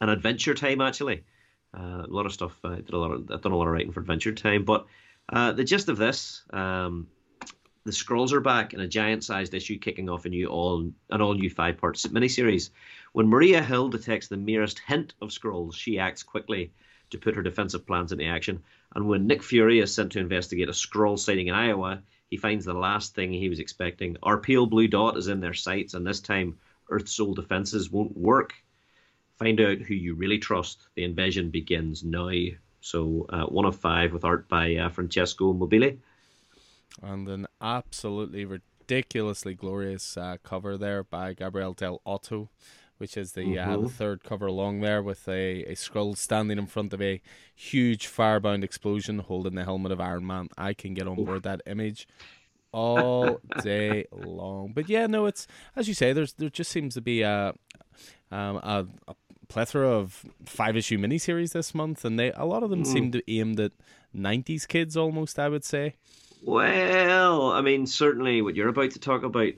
an 0.00 0.08
Adventure 0.08 0.54
Time 0.54 0.80
actually. 0.80 1.24
Uh, 1.76 2.04
a 2.04 2.06
lot 2.06 2.24
of 2.24 2.32
stuff. 2.32 2.56
I 2.62 2.76
did 2.76 2.92
a 2.92 2.98
lot 2.98 3.10
of. 3.10 3.30
I've 3.32 3.42
done 3.42 3.52
a 3.52 3.56
lot 3.56 3.66
of 3.66 3.72
writing 3.72 3.90
for 3.90 4.00
Adventure 4.00 4.32
Time, 4.32 4.64
but 4.64 4.86
uh, 5.28 5.52
the 5.52 5.64
gist 5.64 5.88
of 5.88 5.96
this 5.96 6.42
um, 6.50 7.08
the 7.84 7.90
Skrulls 7.90 8.32
are 8.32 8.40
back 8.40 8.72
in 8.72 8.80
a 8.80 8.88
giant-sized 8.88 9.52
issue, 9.54 9.78
kicking 9.78 10.08
off 10.08 10.24
a 10.24 10.28
new 10.28 10.46
all 10.46 10.90
an 11.10 11.20
all-new 11.20 11.50
five-part 11.50 11.96
miniseries. 11.96 12.70
When 13.14 13.28
Maria 13.28 13.62
Hill 13.62 13.90
detects 13.90 14.26
the 14.26 14.36
merest 14.36 14.80
hint 14.80 15.14
of 15.22 15.28
Skrulls, 15.28 15.76
she 15.76 16.00
acts 16.00 16.24
quickly 16.24 16.72
to 17.10 17.18
put 17.18 17.36
her 17.36 17.42
defensive 17.42 17.86
plans 17.86 18.10
into 18.10 18.24
action. 18.24 18.60
And 18.92 19.06
when 19.06 19.28
Nick 19.28 19.40
Fury 19.40 19.78
is 19.78 19.94
sent 19.94 20.10
to 20.12 20.18
investigate 20.18 20.68
a 20.68 20.72
Skrull 20.72 21.16
sighting 21.16 21.46
in 21.46 21.54
Iowa, 21.54 22.02
he 22.28 22.36
finds 22.36 22.64
the 22.64 22.74
last 22.74 23.14
thing 23.14 23.32
he 23.32 23.48
was 23.48 23.60
expecting. 23.60 24.16
Our 24.24 24.38
pale 24.38 24.66
blue 24.66 24.88
dot 24.88 25.16
is 25.16 25.28
in 25.28 25.38
their 25.38 25.54
sights, 25.54 25.94
and 25.94 26.04
this 26.04 26.18
time 26.18 26.58
Earth's 26.90 27.20
old 27.20 27.36
defenses 27.36 27.88
won't 27.88 28.16
work. 28.16 28.52
Find 29.38 29.60
out 29.60 29.78
who 29.78 29.94
you 29.94 30.16
really 30.16 30.38
trust. 30.38 30.88
The 30.96 31.04
invasion 31.04 31.50
begins 31.50 32.02
now. 32.02 32.32
So, 32.80 33.26
uh, 33.28 33.46
one 33.46 33.64
of 33.64 33.76
five 33.76 34.12
with 34.12 34.24
art 34.24 34.48
by 34.48 34.74
uh, 34.74 34.88
Francesco 34.88 35.54
Mobili. 35.54 35.98
And 37.00 37.28
an 37.28 37.46
absolutely 37.60 38.44
ridiculously 38.44 39.54
glorious 39.54 40.16
uh, 40.16 40.38
cover 40.42 40.76
there 40.76 41.04
by 41.04 41.32
Gabriele 41.32 41.74
Dell'Otto, 41.74 42.48
which 43.04 43.18
is 43.18 43.32
the, 43.32 43.42
mm-hmm. 43.42 43.70
uh, 43.70 43.76
the 43.76 43.88
third 43.90 44.24
cover 44.24 44.46
along 44.46 44.80
there 44.80 45.02
with 45.02 45.28
a, 45.28 45.62
a 45.64 45.74
Skrull 45.74 46.16
standing 46.16 46.56
in 46.56 46.64
front 46.64 46.94
of 46.94 47.02
a 47.02 47.20
huge 47.54 48.06
firebound 48.06 48.64
explosion 48.64 49.18
holding 49.18 49.56
the 49.56 49.64
helmet 49.64 49.92
of 49.92 50.00
Iron 50.00 50.26
Man. 50.26 50.48
I 50.56 50.72
can 50.72 50.94
get 50.94 51.06
on 51.06 51.22
board 51.22 51.42
that 51.42 51.60
image 51.66 52.08
all 52.72 53.42
day 53.62 54.06
long. 54.10 54.72
But 54.74 54.88
yeah, 54.88 55.06
no, 55.06 55.26
it's 55.26 55.46
as 55.76 55.86
you 55.86 55.92
say. 55.92 56.14
There's 56.14 56.32
there 56.32 56.48
just 56.48 56.70
seems 56.70 56.94
to 56.94 57.02
be 57.02 57.20
a 57.20 57.52
um, 58.30 58.56
a, 58.56 58.86
a 59.06 59.14
plethora 59.48 59.90
of 59.90 60.24
five 60.46 60.74
issue 60.74 60.96
miniseries 60.96 61.52
this 61.52 61.74
month, 61.74 62.06
and 62.06 62.18
they 62.18 62.32
a 62.32 62.46
lot 62.46 62.62
of 62.62 62.70
them 62.70 62.84
mm. 62.84 62.86
seem 62.86 63.12
to 63.12 63.22
aimed 63.30 63.60
at 63.60 63.72
'90s 64.16 64.66
kids 64.66 64.96
almost. 64.96 65.38
I 65.38 65.50
would 65.50 65.66
say. 65.66 65.96
Well, 66.46 67.52
I 67.52 67.62
mean, 67.62 67.86
certainly 67.86 68.42
what 68.42 68.54
you're 68.54 68.68
about 68.68 68.90
to 68.90 68.98
talk 68.98 69.22
about, 69.22 69.54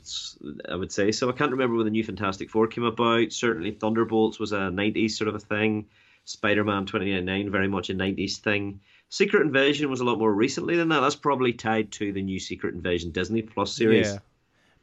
I 0.68 0.76
would 0.76 0.92
say. 0.92 1.10
So 1.10 1.28
I 1.28 1.32
can't 1.32 1.50
remember 1.50 1.76
when 1.76 1.84
the 1.84 1.90
new 1.90 2.04
Fantastic 2.04 2.48
Four 2.48 2.68
came 2.68 2.84
about. 2.84 3.32
Certainly, 3.32 3.72
Thunderbolts 3.72 4.38
was 4.38 4.52
a 4.52 4.70
'90s 4.70 5.10
sort 5.10 5.26
of 5.26 5.34
a 5.34 5.40
thing. 5.40 5.86
Spider-Man 6.26 6.86
2099, 6.86 7.50
very 7.50 7.66
much 7.66 7.90
a 7.90 7.94
'90s 7.94 8.36
thing. 8.36 8.80
Secret 9.08 9.42
Invasion 9.42 9.90
was 9.90 10.00
a 10.00 10.04
lot 10.04 10.18
more 10.18 10.32
recently 10.32 10.76
than 10.76 10.88
that. 10.90 11.00
That's 11.00 11.16
probably 11.16 11.52
tied 11.52 11.90
to 11.92 12.12
the 12.12 12.22
new 12.22 12.38
Secret 12.38 12.74
Invasion 12.74 13.10
Disney 13.10 13.42
Plus 13.42 13.72
series. 13.72 14.06
Yeah. 14.06 14.18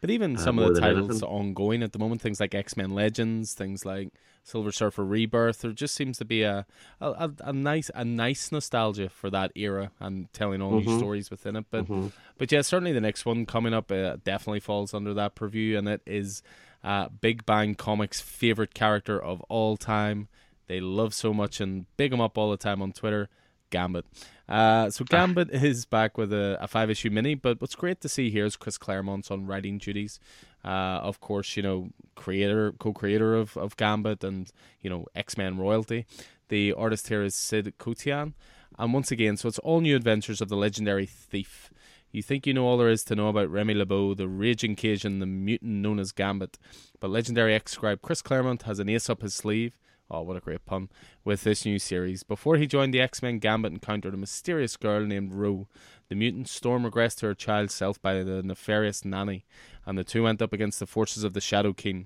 But 0.04 0.10
even 0.10 0.36
uh, 0.36 0.40
some 0.40 0.60
uh, 0.60 0.64
of 0.64 0.76
the 0.76 0.82
titles 0.82 1.24
ongoing 1.24 1.82
at 1.82 1.94
the 1.94 1.98
moment, 1.98 2.20
things 2.20 2.42
like 2.42 2.54
X 2.54 2.76
Men 2.76 2.90
Legends, 2.90 3.54
things 3.54 3.86
like 3.86 4.10
Silver 4.44 4.74
Surfer 4.74 5.06
Rebirth, 5.06 5.62
there 5.62 5.72
just 5.72 5.96
seems 5.96 6.18
to 6.18 6.26
be 6.26 6.44
a 6.44 6.66
a, 7.00 7.32
a 7.40 7.54
nice 7.54 7.90
a 7.96 8.04
nice 8.04 8.52
nostalgia 8.52 9.08
for 9.08 9.30
that 9.30 9.54
era 9.56 9.92
and 10.02 10.28
telling 10.34 10.62
all 10.62 10.74
mm-hmm. 10.74 10.90
new 10.90 10.98
stories 10.98 11.32
within 11.32 11.56
it. 11.56 11.68
But 11.72 11.86
mm-hmm. 11.86 12.08
but 12.38 12.52
yeah, 12.52 12.64
certainly 12.64 12.92
the 12.92 13.00
next 13.00 13.26
one 13.26 13.46
coming 13.46 13.74
up 13.74 13.94
uh, 13.94 14.18
definitely 14.26 14.60
falls 14.60 14.94
under 14.94 15.14
that 15.14 15.36
purview, 15.36 15.78
and 15.78 15.88
it 15.88 16.02
is 16.06 16.44
uh, 16.84 17.08
Big 17.08 17.46
Bad 17.46 17.78
Comics' 17.78 18.20
favorite 18.20 18.74
character 18.74 19.18
of 19.18 19.40
all 19.44 19.78
time. 19.78 20.28
They 20.68 20.82
love 20.82 21.14
so 21.14 21.34
much 21.34 21.62
and 21.62 21.86
big 21.96 22.12
him 22.12 22.20
up 22.20 22.38
all 22.38 22.52
the 22.52 22.58
time 22.58 22.82
on 22.82 22.92
Twitter. 22.92 23.30
Gambit. 23.74 24.06
Uh, 24.48 24.90
so 24.92 25.04
Gambit 25.04 25.50
is 25.50 25.86
back 25.86 26.18
with 26.18 26.32
a, 26.32 26.58
a, 26.62 26.68
five 26.68 26.90
issue 26.90 27.10
mini, 27.10 27.34
but 27.34 27.60
what's 27.60 27.76
great 27.76 28.00
to 28.02 28.10
see 28.10 28.30
here 28.30 28.46
is 28.46 28.56
Chris 28.56 28.78
Claremont's 28.78 29.32
on 29.32 29.48
writing 29.48 29.80
duties. 29.80 30.20
Uh, 30.64 31.00
of 31.10 31.20
course, 31.20 31.58
you 31.58 31.64
know, 31.64 31.90
creator, 32.16 32.74
co-creator 32.74 33.36
of, 33.36 33.58
of 33.58 33.76
Gambit 33.76 34.24
and 34.24 34.52
you 34.82 34.90
know 34.90 35.08
X 35.16 35.38
Men 35.38 35.58
royalty. 35.58 36.06
The 36.50 36.72
artist 36.74 37.08
here 37.08 37.24
is 37.24 37.36
Sid 37.36 37.74
Kotian, 37.80 38.34
and 38.78 38.94
once 38.94 39.12
again, 39.12 39.38
so 39.38 39.48
it's 39.48 39.60
all 39.60 39.82
new 39.82 39.96
adventures 39.96 40.40
of 40.40 40.50
the 40.50 40.58
legendary 40.58 41.08
thief. 41.08 41.72
You 42.12 42.22
think 42.22 42.46
you 42.46 42.54
know 42.54 42.66
all 42.68 42.78
there 42.78 42.90
is 42.90 43.04
to 43.06 43.16
know 43.16 43.30
about 43.30 43.50
Remy 43.50 43.74
LeBeau, 43.74 44.14
the 44.14 44.28
raging 44.28 44.76
Cajun, 44.76 45.18
the 45.20 45.26
mutant 45.26 45.82
known 45.82 46.00
as 46.00 46.12
Gambit, 46.12 46.60
but 47.00 47.10
legendary 47.10 47.56
X 47.56 47.72
scribe 47.72 48.04
Chris 48.04 48.22
Claremont 48.22 48.64
has 48.64 48.78
an 48.78 48.88
ace 48.88 49.10
up 49.10 49.24
his 49.24 49.34
sleeve 49.34 49.80
Oh, 50.14 50.22
what 50.22 50.38
a 50.38 50.42
great 50.42 50.64
pun. 50.68 50.90
With 51.26 51.44
this 51.44 51.66
new 51.66 51.80
series. 51.80 52.22
Before 52.22 52.56
he 52.58 52.68
joined 52.68 52.94
the 52.94 53.02
X 53.02 53.24
Men, 53.24 53.40
Gambit 53.40 53.74
encountered 53.74 54.14
a 54.14 54.18
mysterious 54.18 54.78
girl 54.78 55.04
named 55.04 55.34
Rue. 55.34 55.68
The 56.08 56.16
mutant 56.16 56.48
Storm 56.48 56.84
regressed 56.84 57.18
to 57.18 57.26
her 57.26 57.34
child 57.34 57.72
self 57.72 58.00
by 58.00 58.22
the 58.22 58.44
nefarious 58.44 59.04
Nanny, 59.04 59.44
and 59.88 59.98
the 59.98 60.04
two 60.04 60.22
went 60.22 60.40
up 60.40 60.54
against 60.54 60.80
the 60.80 60.86
forces 60.86 61.24
of 61.24 61.34
the 61.34 61.42
Shadow 61.42 61.74
King. 61.74 62.06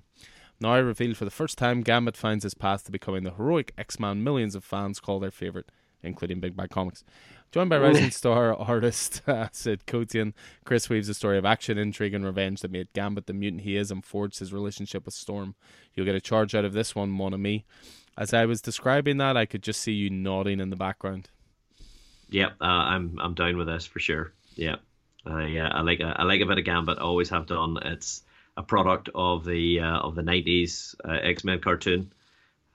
Now 0.58 0.80
revealed 0.80 1.18
for 1.18 1.26
the 1.26 1.30
first 1.30 1.58
time, 1.58 1.82
Gambit 1.82 2.16
finds 2.16 2.44
his 2.44 2.54
path 2.54 2.84
to 2.84 2.90
becoming 2.90 3.24
the 3.24 3.34
heroic 3.34 3.74
X 3.76 4.00
Man 4.00 4.24
millions 4.24 4.54
of 4.54 4.64
fans 4.64 5.00
call 5.00 5.20
their 5.20 5.30
favourite, 5.30 5.66
including 6.02 6.40
Big 6.40 6.56
Bad 6.56 6.70
Comics. 6.70 7.04
Joined 7.50 7.70
by 7.70 7.78
rising 7.78 8.10
star 8.12 8.54
artist 8.54 9.22
uh, 9.26 9.48
Sid 9.52 9.86
Kotian, 9.86 10.34
Chris 10.64 10.90
weaves 10.90 11.08
a 11.08 11.14
story 11.14 11.38
of 11.38 11.46
action, 11.46 11.78
intrigue, 11.78 12.12
and 12.12 12.24
revenge 12.24 12.60
that 12.60 12.70
made 12.70 12.92
Gambit 12.92 13.26
the 13.26 13.32
mutant 13.32 13.62
he 13.62 13.76
is 13.76 13.90
and 13.90 14.04
forged 14.04 14.38
his 14.38 14.52
relationship 14.52 15.06
with 15.06 15.14
Storm. 15.14 15.54
You'll 15.94 16.06
get 16.06 16.14
a 16.14 16.20
charge 16.20 16.54
out 16.54 16.66
of 16.66 16.74
this 16.74 16.94
one, 16.94 17.08
mon 17.10 17.32
ami. 17.32 17.64
As 18.18 18.34
I 18.34 18.44
was 18.44 18.60
describing 18.60 19.16
that, 19.18 19.36
I 19.36 19.46
could 19.46 19.62
just 19.62 19.80
see 19.80 19.92
you 19.92 20.10
nodding 20.10 20.60
in 20.60 20.70
the 20.70 20.76
background. 20.76 21.30
Yep, 22.30 22.56
uh, 22.60 22.64
I'm 22.64 23.18
I'm 23.18 23.34
down 23.34 23.56
with 23.56 23.68
this 23.68 23.86
for 23.86 24.00
sure. 24.00 24.32
Yeah, 24.54 24.76
uh, 25.26 25.38
yeah, 25.38 25.68
I 25.68 25.80
like 25.80 26.00
a, 26.00 26.14
I 26.18 26.24
like 26.24 26.42
a 26.42 26.46
bit 26.46 26.58
of 26.58 26.64
Gambit. 26.64 26.98
Always 26.98 27.30
have 27.30 27.46
done. 27.46 27.78
It's 27.82 28.24
a 28.58 28.62
product 28.62 29.08
of 29.14 29.46
the 29.46 29.80
uh, 29.80 30.00
of 30.00 30.14
the 30.14 30.22
'90s 30.22 30.94
uh, 31.04 31.18
X 31.22 31.44
Men 31.44 31.60
cartoon, 31.60 32.12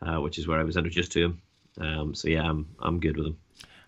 uh, 0.02 0.20
which 0.22 0.40
is 0.40 0.48
where 0.48 0.60
I 0.60 0.64
was 0.64 0.78
introduced 0.78 1.12
to 1.12 1.26
him. 1.26 1.42
Um, 1.80 2.16
so 2.16 2.30
yeah, 2.30 2.42
I'm 2.42 2.68
I'm 2.80 3.00
good 3.00 3.18
with 3.18 3.28
him. 3.28 3.38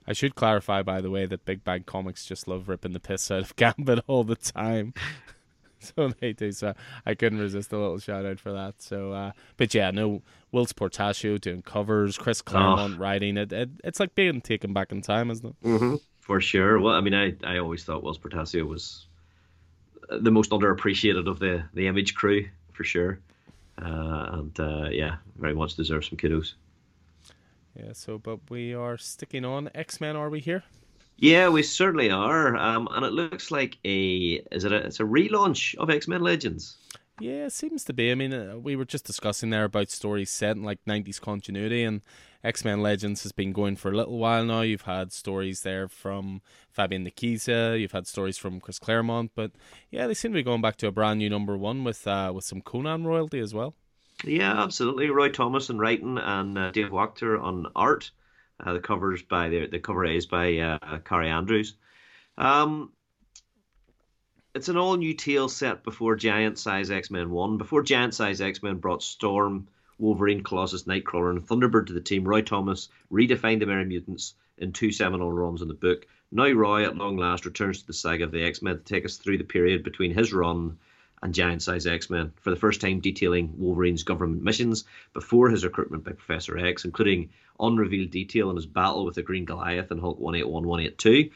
I 0.08 0.14
should 0.14 0.36
clarify, 0.36 0.84
by 0.84 1.01
the 1.01 1.10
way, 1.10 1.26
that 1.26 1.45
Big 1.45 1.64
Bad 1.64 1.86
Comics 1.86 2.26
just 2.26 2.47
love 2.47 2.70
ripping 2.70 2.93
the 2.93 2.99
piss 2.99 3.32
out 3.32 3.41
of 3.41 3.56
Gambit 3.58 4.03
all 4.08 4.24
the 4.24 4.36
time. 4.36 4.93
so 5.80 6.12
they 6.20 6.34
do. 6.34 6.51
So 6.51 6.74
I 7.06 7.16
couldn't 7.16 7.39
resist 7.39 7.74
a 7.74 7.78
little 7.78 7.99
shout 7.99 8.26
out 8.26 8.39
for 8.39 8.51
that. 8.51 8.82
So, 8.82 9.12
uh, 9.12 9.32
but 9.58 9.74
yeah, 9.74 9.91
no, 9.91 10.22
Whilce 10.51 10.74
Portacio 10.74 11.39
doing 11.39 11.62
covers, 11.62 12.18
Chris 12.18 12.41
Claremont 12.41 12.95
oh. 12.95 12.99
writing 12.99 13.38
it, 13.38 13.51
it. 13.51 13.70
It's 13.84 13.99
like 13.99 14.16
being 14.16 14.41
taken 14.41 14.74
back 14.74 14.91
in 14.91 15.01
time, 15.01 15.32
isn't 15.32 15.47
it? 15.47 15.68
Mm-hmm. 15.68 15.95
For 16.20 16.41
sure. 16.41 16.80
Well, 16.80 16.95
I 16.95 17.01
mean, 17.01 17.14
I, 17.14 17.34
I 17.43 17.58
always 17.58 17.84
thought 17.84 18.03
Whilce 18.03 18.18
Portacio 18.18 18.66
was 18.66 19.06
the 20.10 20.32
most 20.32 20.51
underappreciated 20.51 21.28
of 21.28 21.39
the 21.39 21.64
the 21.74 21.88
Image 21.88 22.16
crew 22.16 22.47
for 22.74 22.84
sure, 22.84 23.20
uh, 23.82 24.30
and 24.34 24.60
uh, 24.60 24.89
yeah, 24.91 25.18
very 25.38 25.53
much 25.53 25.76
deserves 25.76 26.10
some 26.10 26.18
kudos. 26.18 26.56
Yeah. 27.76 27.93
So, 27.93 28.17
but 28.17 28.49
we 28.49 28.73
are 28.73 28.97
sticking 28.97 29.45
on 29.45 29.69
X 29.76 29.99
Men. 29.99 30.15
Are 30.15 30.30
we 30.30 30.39
here? 30.39 30.63
Yeah, 31.17 31.47
we 31.49 31.63
certainly 31.63 32.11
are, 32.11 32.57
um, 32.57 32.89
and 32.91 33.05
it 33.05 33.13
looks 33.13 33.49
like 33.49 33.78
a 33.86 34.43
is 34.51 34.65
it 34.65 34.73
a 34.73 34.78
it's 34.78 34.99
a 34.99 35.03
relaunch 35.03 35.76
of 35.76 35.89
X 35.89 36.07
Men 36.07 36.21
Legends. 36.21 36.78
Yeah, 37.21 37.45
it 37.45 37.53
seems 37.53 37.86
to 37.86 37.93
be. 37.93 38.11
I 38.11 38.15
mean, 38.15 38.34
uh, 38.34 38.57
we 38.57 38.76
were 38.76 38.84
just 38.84 39.05
discussing 39.05 39.49
there 39.49 39.63
about 39.63 39.89
stories 39.89 40.30
set 40.30 40.57
in 40.57 40.63
like 40.63 40.84
'90s 40.86 41.21
continuity, 41.21 41.84
and 41.84 42.01
X 42.43 42.65
Men 42.65 42.82
Legends 42.82 43.23
has 43.23 43.32
been 43.32 43.53
going 43.53 43.78
for 43.78 43.91
a 43.91 43.95
little 43.95 44.17
while 44.17 44.43
now. 44.43 44.61
You've 44.61 44.82
had 44.82 45.13
stories 45.13 45.61
there 45.61 45.88
from 45.88 46.41
Fabian 46.69 47.05
Nicieza, 47.05 47.80
you've 47.80 47.93
had 47.93 48.07
stories 48.07 48.38
from 48.38 48.59
Chris 48.59 48.80
Claremont, 48.80 49.32
but 49.36 49.51
yeah, 49.89 50.07
they 50.07 50.13
seem 50.13 50.32
to 50.32 50.36
be 50.38 50.43
going 50.43 50.61
back 50.61 50.76
to 50.78 50.88
a 50.88 50.91
brand 50.91 51.19
new 51.19 51.30
number 51.30 51.57
one 51.57 51.86
with 51.86 52.05
uh, 52.05 52.34
with 52.36 52.43
some 52.43 52.61
Conan 52.61 53.05
royalty 53.05 53.39
as 53.39 53.53
well. 53.53 53.76
Yeah, 54.26 54.63
absolutely. 54.63 55.09
Roy 55.09 55.30
Thomas 55.30 55.69
and 55.69 55.80
writing, 55.80 56.17
and 56.17 56.57
uh, 56.57 56.71
Dave 56.71 56.89
Wachter 56.89 57.41
on 57.41 57.67
art. 57.76 58.09
Uh, 58.59 58.73
the 58.73 58.80
covers 58.80 59.21
by 59.21 59.49
the 59.49 59.67
the 59.67 59.80
cover 59.80 60.05
is 60.05 60.26
by 60.26 60.57
uh, 60.57 60.97
Kaare 60.99 61.30
Andrews. 61.30 61.76
Um, 62.38 62.91
it's 64.55 64.69
an 64.69 64.78
all 64.78 64.95
new 64.95 65.13
tale 65.13 65.49
set 65.49 65.84
before 65.84 66.15
Giant 66.15 66.57
Size 66.57 66.89
X 66.89 67.11
Men 67.11 67.30
One. 67.30 67.57
Before 67.57 67.84
Giant 67.84 68.15
Size 68.15 68.41
X 68.41 68.63
Men 68.63 68.78
brought 68.78 69.03
Storm, 69.03 69.67
Wolverine, 69.99 70.41
Colossus, 70.41 70.84
Nightcrawler, 70.84 71.30
and 71.30 71.45
Thunderbird 71.45 71.88
to 71.88 71.93
the 71.93 72.01
team, 72.01 72.23
Roy 72.23 72.41
Thomas 72.41 72.89
redefined 73.11 73.59
the 73.59 73.65
Merry 73.65 73.86
Mutants 73.86 74.34
in 74.57 74.71
two 74.71 74.91
seminal 74.91 75.32
runs 75.32 75.61
in 75.61 75.67
the 75.67 75.73
book. 75.73 76.07
Now 76.32 76.49
Roy, 76.49 76.86
at 76.86 76.97
long 76.97 77.17
last, 77.17 77.45
returns 77.45 77.82
to 77.82 77.88
the 77.88 77.93
saga 77.93 78.23
of 78.23 78.32
the 78.32 78.43
X 78.43 78.61
Men 78.61 78.78
to 78.78 78.84
take 78.84 79.05
us 79.05 79.17
through 79.17 79.38
the 79.38 79.43
period 79.43 79.84
between 79.84 80.13
his 80.13 80.34
run 80.34 80.78
and 81.26 81.34
Giant 81.34 81.63
Size 81.63 81.88
X 81.88 82.11
Men, 82.11 82.32
for 82.39 82.51
the 82.51 82.55
first 82.55 82.80
time 82.80 82.99
detailing 82.99 83.51
Wolverine's 83.57 84.03
government 84.03 84.43
missions 84.43 84.86
before 85.11 85.49
his 85.49 85.65
recruitment 85.65 86.03
by 86.03 86.11
Professor 86.11 86.55
X, 86.55 86.86
including 86.86 87.30
unrevealed 87.59 88.11
detail 88.11 88.51
in 88.51 88.55
his 88.55 88.67
battle 88.67 89.03
with 89.03 89.15
the 89.15 89.23
Green 89.23 89.43
Goliath 89.43 89.91
in 89.91 89.97
Hulk 89.97 90.19
181 90.19 90.67
182, 90.67 91.32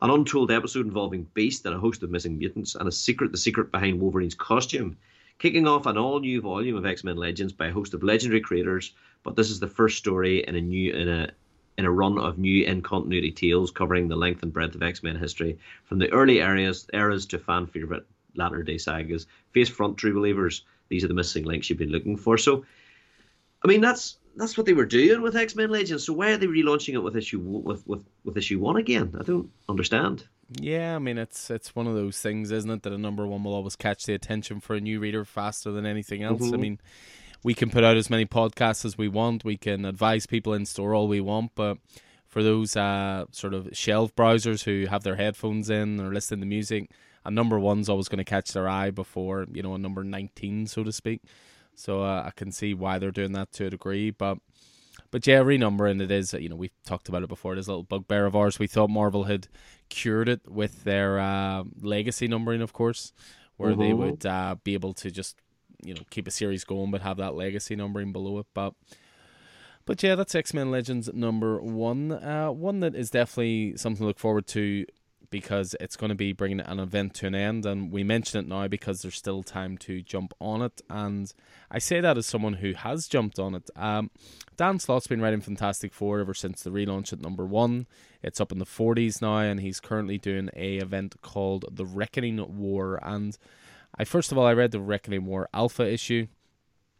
an 0.00 0.10
untold 0.10 0.52
episode 0.52 0.86
involving 0.86 1.26
Beast 1.34 1.66
and 1.66 1.74
a 1.74 1.80
host 1.80 2.04
of 2.04 2.10
missing 2.12 2.38
mutants, 2.38 2.76
and 2.76 2.88
a 2.88 2.92
secret 2.92 3.32
the 3.32 3.36
secret 3.36 3.72
behind 3.72 4.00
Wolverine's 4.00 4.36
costume. 4.36 4.96
Kicking 5.40 5.66
off 5.66 5.86
an 5.86 5.98
all 5.98 6.20
new 6.20 6.40
volume 6.40 6.76
of 6.76 6.86
X 6.86 7.02
Men 7.02 7.16
Legends 7.16 7.52
by 7.52 7.66
a 7.66 7.72
host 7.72 7.94
of 7.94 8.04
legendary 8.04 8.42
creators, 8.42 8.94
but 9.24 9.34
this 9.34 9.50
is 9.50 9.58
the 9.58 9.66
first 9.66 9.98
story 9.98 10.44
in 10.44 10.54
a 10.54 10.60
new 10.60 10.92
in 10.92 11.08
a 11.08 11.30
in 11.76 11.84
a 11.84 11.90
run 11.90 12.16
of 12.16 12.38
new 12.38 12.64
in 12.64 12.80
continuity 12.80 13.32
tales 13.32 13.72
covering 13.72 14.06
the 14.06 14.14
length 14.14 14.44
and 14.44 14.52
breadth 14.52 14.76
of 14.76 14.84
X 14.84 15.02
Men 15.02 15.16
history, 15.16 15.58
from 15.82 15.98
the 15.98 16.12
early 16.12 16.38
eras 16.38 16.88
eras 16.92 17.26
to 17.26 17.40
fan 17.40 17.66
favorite 17.66 18.06
latter 18.34 18.62
day 18.62 18.78
sagas. 18.78 19.26
Face 19.52 19.68
front 19.68 19.96
true 19.96 20.14
believers. 20.14 20.64
These 20.88 21.04
are 21.04 21.08
the 21.08 21.14
missing 21.14 21.44
links 21.44 21.70
you've 21.70 21.78
been 21.78 21.90
looking 21.90 22.16
for. 22.16 22.36
So, 22.36 22.64
I 23.64 23.68
mean, 23.68 23.80
that's 23.80 24.18
that's 24.36 24.56
what 24.56 24.66
they 24.66 24.72
were 24.72 24.86
doing 24.86 25.22
with 25.22 25.36
X 25.36 25.54
Men 25.54 25.70
Legends. 25.70 26.04
So 26.04 26.12
why 26.12 26.32
are 26.32 26.36
they 26.36 26.46
relaunching 26.46 26.94
it 26.94 26.98
with 26.98 27.16
issue 27.16 27.38
with 27.38 27.86
with 27.86 28.04
with 28.24 28.36
issue 28.36 28.58
one 28.58 28.76
again? 28.76 29.14
I 29.18 29.22
don't 29.22 29.50
understand. 29.68 30.24
Yeah, 30.60 30.96
I 30.96 30.98
mean 30.98 31.18
it's 31.18 31.50
it's 31.50 31.74
one 31.74 31.86
of 31.86 31.94
those 31.94 32.18
things, 32.18 32.50
isn't 32.50 32.70
it, 32.70 32.82
that 32.82 32.92
a 32.92 32.98
number 32.98 33.26
one 33.26 33.44
will 33.44 33.54
always 33.54 33.76
catch 33.76 34.04
the 34.04 34.14
attention 34.14 34.60
for 34.60 34.74
a 34.74 34.80
new 34.80 35.00
reader 35.00 35.24
faster 35.24 35.70
than 35.70 35.86
anything 35.86 36.22
else. 36.22 36.42
Mm-hmm. 36.42 36.54
I 36.54 36.58
mean, 36.58 36.80
we 37.42 37.54
can 37.54 37.70
put 37.70 37.84
out 37.84 37.96
as 37.96 38.10
many 38.10 38.26
podcasts 38.26 38.84
as 38.84 38.98
we 38.98 39.08
want, 39.08 39.44
we 39.44 39.56
can 39.56 39.84
advise 39.84 40.26
people 40.26 40.54
in 40.54 40.66
store 40.66 40.94
all 40.94 41.08
we 41.08 41.20
want, 41.20 41.52
but 41.54 41.78
for 42.26 42.42
those 42.42 42.76
uh, 42.76 43.26
sort 43.30 43.52
of 43.52 43.68
shelf 43.72 44.14
browsers 44.14 44.64
who 44.64 44.86
have 44.86 45.02
their 45.02 45.16
headphones 45.16 45.68
in 45.68 46.00
or 46.00 46.12
listening 46.12 46.40
to 46.40 46.46
music, 46.46 46.90
a 47.24 47.30
number 47.30 47.58
one's 47.58 47.88
always 47.88 48.08
going 48.08 48.18
to 48.18 48.24
catch 48.24 48.52
their 48.52 48.68
eye 48.68 48.90
before 48.90 49.46
you 49.52 49.62
know 49.62 49.74
a 49.74 49.78
number 49.78 50.04
nineteen, 50.04 50.66
so 50.66 50.84
to 50.84 50.92
speak. 50.92 51.22
So 51.74 52.02
uh, 52.02 52.24
I 52.26 52.30
can 52.34 52.52
see 52.52 52.74
why 52.74 52.98
they're 52.98 53.10
doing 53.10 53.32
that 53.32 53.52
to 53.52 53.66
a 53.66 53.70
degree, 53.70 54.10
but 54.10 54.38
but 55.10 55.26
yeah, 55.26 55.40
renumbering 55.40 56.02
it 56.02 56.10
is. 56.10 56.32
You 56.32 56.48
know, 56.48 56.56
we've 56.56 56.70
talked 56.84 57.08
about 57.08 57.22
it 57.22 57.28
before. 57.28 57.52
It 57.52 57.58
is 57.58 57.68
a 57.68 57.70
little 57.70 57.84
bugbear 57.84 58.26
of 58.26 58.36
ours. 58.36 58.58
We 58.58 58.66
thought 58.66 58.90
Marvel 58.90 59.24
had 59.24 59.48
cured 59.88 60.28
it 60.28 60.40
with 60.48 60.84
their 60.84 61.18
uh, 61.18 61.64
legacy 61.80 62.28
numbering, 62.28 62.62
of 62.62 62.72
course, 62.72 63.12
where 63.56 63.72
mm-hmm. 63.72 63.80
they 63.80 63.92
would 63.92 64.26
uh, 64.26 64.56
be 64.64 64.74
able 64.74 64.94
to 64.94 65.10
just 65.10 65.36
you 65.84 65.94
know 65.94 66.02
keep 66.10 66.26
a 66.26 66.30
series 66.30 66.64
going, 66.64 66.90
but 66.90 67.02
have 67.02 67.18
that 67.18 67.34
legacy 67.34 67.76
numbering 67.76 68.12
below 68.12 68.38
it. 68.38 68.46
But 68.54 68.74
but 69.84 70.02
yeah, 70.02 70.14
that's 70.14 70.34
X 70.34 70.54
Men 70.54 70.70
Legends 70.70 71.10
number 71.12 71.60
one. 71.60 72.12
Uh, 72.12 72.50
one 72.50 72.80
that 72.80 72.94
is 72.94 73.10
definitely 73.10 73.76
something 73.76 74.04
to 74.04 74.06
look 74.06 74.18
forward 74.18 74.46
to 74.48 74.86
because 75.32 75.74
it's 75.80 75.96
going 75.96 76.10
to 76.10 76.14
be 76.14 76.32
bringing 76.32 76.60
an 76.60 76.78
event 76.78 77.14
to 77.14 77.26
an 77.26 77.34
end. 77.34 77.66
And 77.66 77.90
we 77.90 78.04
mention 78.04 78.38
it 78.38 78.48
now 78.48 78.68
because 78.68 79.02
there's 79.02 79.16
still 79.16 79.42
time 79.42 79.76
to 79.78 80.00
jump 80.00 80.32
on 80.38 80.62
it. 80.62 80.80
And 80.88 81.32
I 81.68 81.80
say 81.80 82.00
that 82.00 82.16
as 82.16 82.26
someone 82.26 82.54
who 82.54 82.74
has 82.74 83.08
jumped 83.08 83.40
on 83.40 83.56
it. 83.56 83.68
Um, 83.74 84.10
Dan 84.56 84.78
Slott's 84.78 85.08
been 85.08 85.20
writing 85.20 85.40
Fantastic 85.40 85.92
Four 85.92 86.20
ever 86.20 86.34
since 86.34 86.62
the 86.62 86.70
relaunch 86.70 87.12
at 87.12 87.20
number 87.20 87.44
one. 87.44 87.88
It's 88.22 88.40
up 88.40 88.52
in 88.52 88.60
the 88.60 88.64
40s 88.64 89.20
now, 89.20 89.38
and 89.38 89.58
he's 89.58 89.80
currently 89.80 90.18
doing 90.18 90.50
a 90.54 90.76
event 90.76 91.16
called 91.22 91.64
The 91.72 91.86
Reckoning 91.86 92.56
War. 92.56 93.00
And 93.02 93.36
I 93.98 94.04
first 94.04 94.30
of 94.30 94.38
all 94.38 94.46
I 94.46 94.52
read 94.52 94.70
the 94.70 94.80
Reckoning 94.80 95.26
War 95.26 95.48
Alpha 95.52 95.90
issue. 95.90 96.28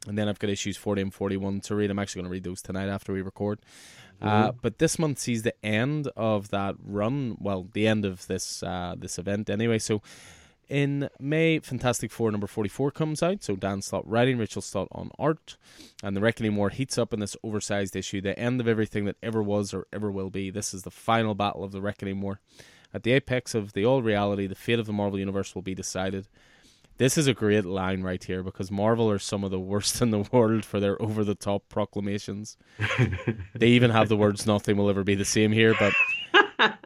And 0.06 0.18
then 0.18 0.28
I've 0.28 0.38
got 0.38 0.50
issues 0.50 0.76
40 0.76 1.02
and 1.02 1.14
41 1.14 1.60
to 1.62 1.74
read. 1.76 1.90
I'm 1.90 1.98
actually 1.98 2.22
going 2.22 2.30
to 2.30 2.32
read 2.32 2.44
those 2.44 2.62
tonight 2.62 2.88
after 2.88 3.12
we 3.12 3.22
record. 3.22 3.60
Uh, 4.20 4.48
mm-hmm. 4.48 4.58
but 4.62 4.78
this 4.78 4.98
month 4.98 5.18
sees 5.18 5.42
the 5.42 5.54
end 5.64 6.08
of 6.16 6.50
that 6.50 6.76
run. 6.84 7.36
Well, 7.40 7.68
the 7.72 7.86
end 7.86 8.04
of 8.04 8.26
this 8.26 8.62
uh, 8.62 8.94
this 8.96 9.18
event 9.18 9.50
anyway. 9.50 9.78
So 9.78 10.02
in 10.68 11.10
May, 11.20 11.58
Fantastic 11.58 12.10
Four 12.10 12.30
number 12.30 12.46
44 12.46 12.92
comes 12.92 13.22
out. 13.22 13.42
So 13.42 13.56
Dan 13.56 13.82
Slott 13.82 14.08
writing, 14.08 14.38
Rachel 14.38 14.62
Slott 14.62 14.88
on 14.92 15.10
art. 15.18 15.56
And 16.02 16.16
the 16.16 16.20
Reckoning 16.20 16.56
War 16.56 16.70
heats 16.70 16.98
up 16.98 17.12
in 17.12 17.20
this 17.20 17.36
oversized 17.42 17.94
issue. 17.96 18.20
The 18.20 18.38
end 18.38 18.60
of 18.60 18.68
everything 18.68 19.04
that 19.04 19.16
ever 19.22 19.42
was 19.42 19.74
or 19.74 19.86
ever 19.92 20.10
will 20.10 20.30
be. 20.30 20.50
This 20.50 20.72
is 20.72 20.82
the 20.82 20.90
final 20.90 21.34
battle 21.34 21.64
of 21.64 21.72
the 21.72 21.82
Reckoning 21.82 22.20
War. 22.20 22.40
At 22.94 23.02
the 23.02 23.12
apex 23.12 23.54
of 23.54 23.72
the 23.72 23.84
old 23.84 24.04
reality, 24.04 24.46
the 24.46 24.54
fate 24.54 24.78
of 24.78 24.86
the 24.86 24.92
Marvel 24.92 25.18
Universe 25.18 25.54
will 25.54 25.62
be 25.62 25.74
decided. 25.74 26.28
This 27.02 27.18
is 27.18 27.26
a 27.26 27.34
great 27.34 27.64
line 27.64 28.02
right 28.02 28.22
here 28.22 28.44
because 28.44 28.70
Marvel 28.70 29.10
are 29.10 29.18
some 29.18 29.42
of 29.42 29.50
the 29.50 29.58
worst 29.58 30.00
in 30.02 30.12
the 30.12 30.20
world 30.30 30.64
for 30.64 30.78
their 30.78 31.02
over 31.02 31.24
the 31.24 31.34
top 31.34 31.68
proclamations. 31.68 32.56
they 33.56 33.66
even 33.66 33.90
have 33.90 34.08
the 34.08 34.16
words 34.16 34.46
nothing 34.46 34.76
will 34.76 34.88
ever 34.88 35.02
be 35.02 35.16
the 35.16 35.24
same 35.24 35.50
here, 35.50 35.74
but 35.80 35.92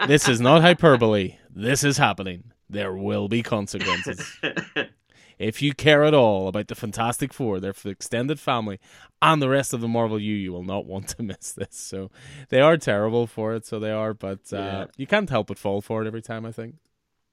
this 0.09 0.27
is 0.27 0.41
not 0.41 0.63
hyperbole. 0.63 1.37
This 1.55 1.85
is 1.85 1.99
happening. 1.99 2.45
There 2.71 2.95
will 2.95 3.29
be 3.29 3.43
consequences. 3.43 4.41
if 5.39 5.61
you 5.61 5.75
care 5.75 6.03
at 6.03 6.15
all 6.15 6.49
about 6.49 6.69
the 6.69 6.75
Fantastic 6.75 7.35
Four, 7.35 7.61
their 7.61 7.75
extended 7.85 8.41
family, 8.41 8.81
and 9.21 9.43
the 9.43 9.51
rest 9.51 9.75
of 9.75 9.83
the 9.83 9.89
Marvel 9.89 10.19
U, 10.19 10.35
you 10.35 10.51
will 10.51 10.65
not 10.65 10.87
want 10.87 11.09
to 11.09 11.23
miss 11.23 11.53
this. 11.53 11.77
So 11.77 12.11
they 12.49 12.63
are 12.63 12.79
terrible 12.79 13.27
for 13.27 13.55
it, 13.55 13.67
so 13.67 13.79
they 13.79 13.93
are, 13.93 14.15
but 14.15 14.51
uh, 14.51 14.57
yeah. 14.57 14.85
you 14.97 15.07
can't 15.07 15.29
help 15.29 15.49
but 15.49 15.59
fall 15.59 15.83
for 15.83 16.03
it 16.03 16.07
every 16.07 16.23
time, 16.23 16.47
I 16.47 16.53
think. 16.53 16.77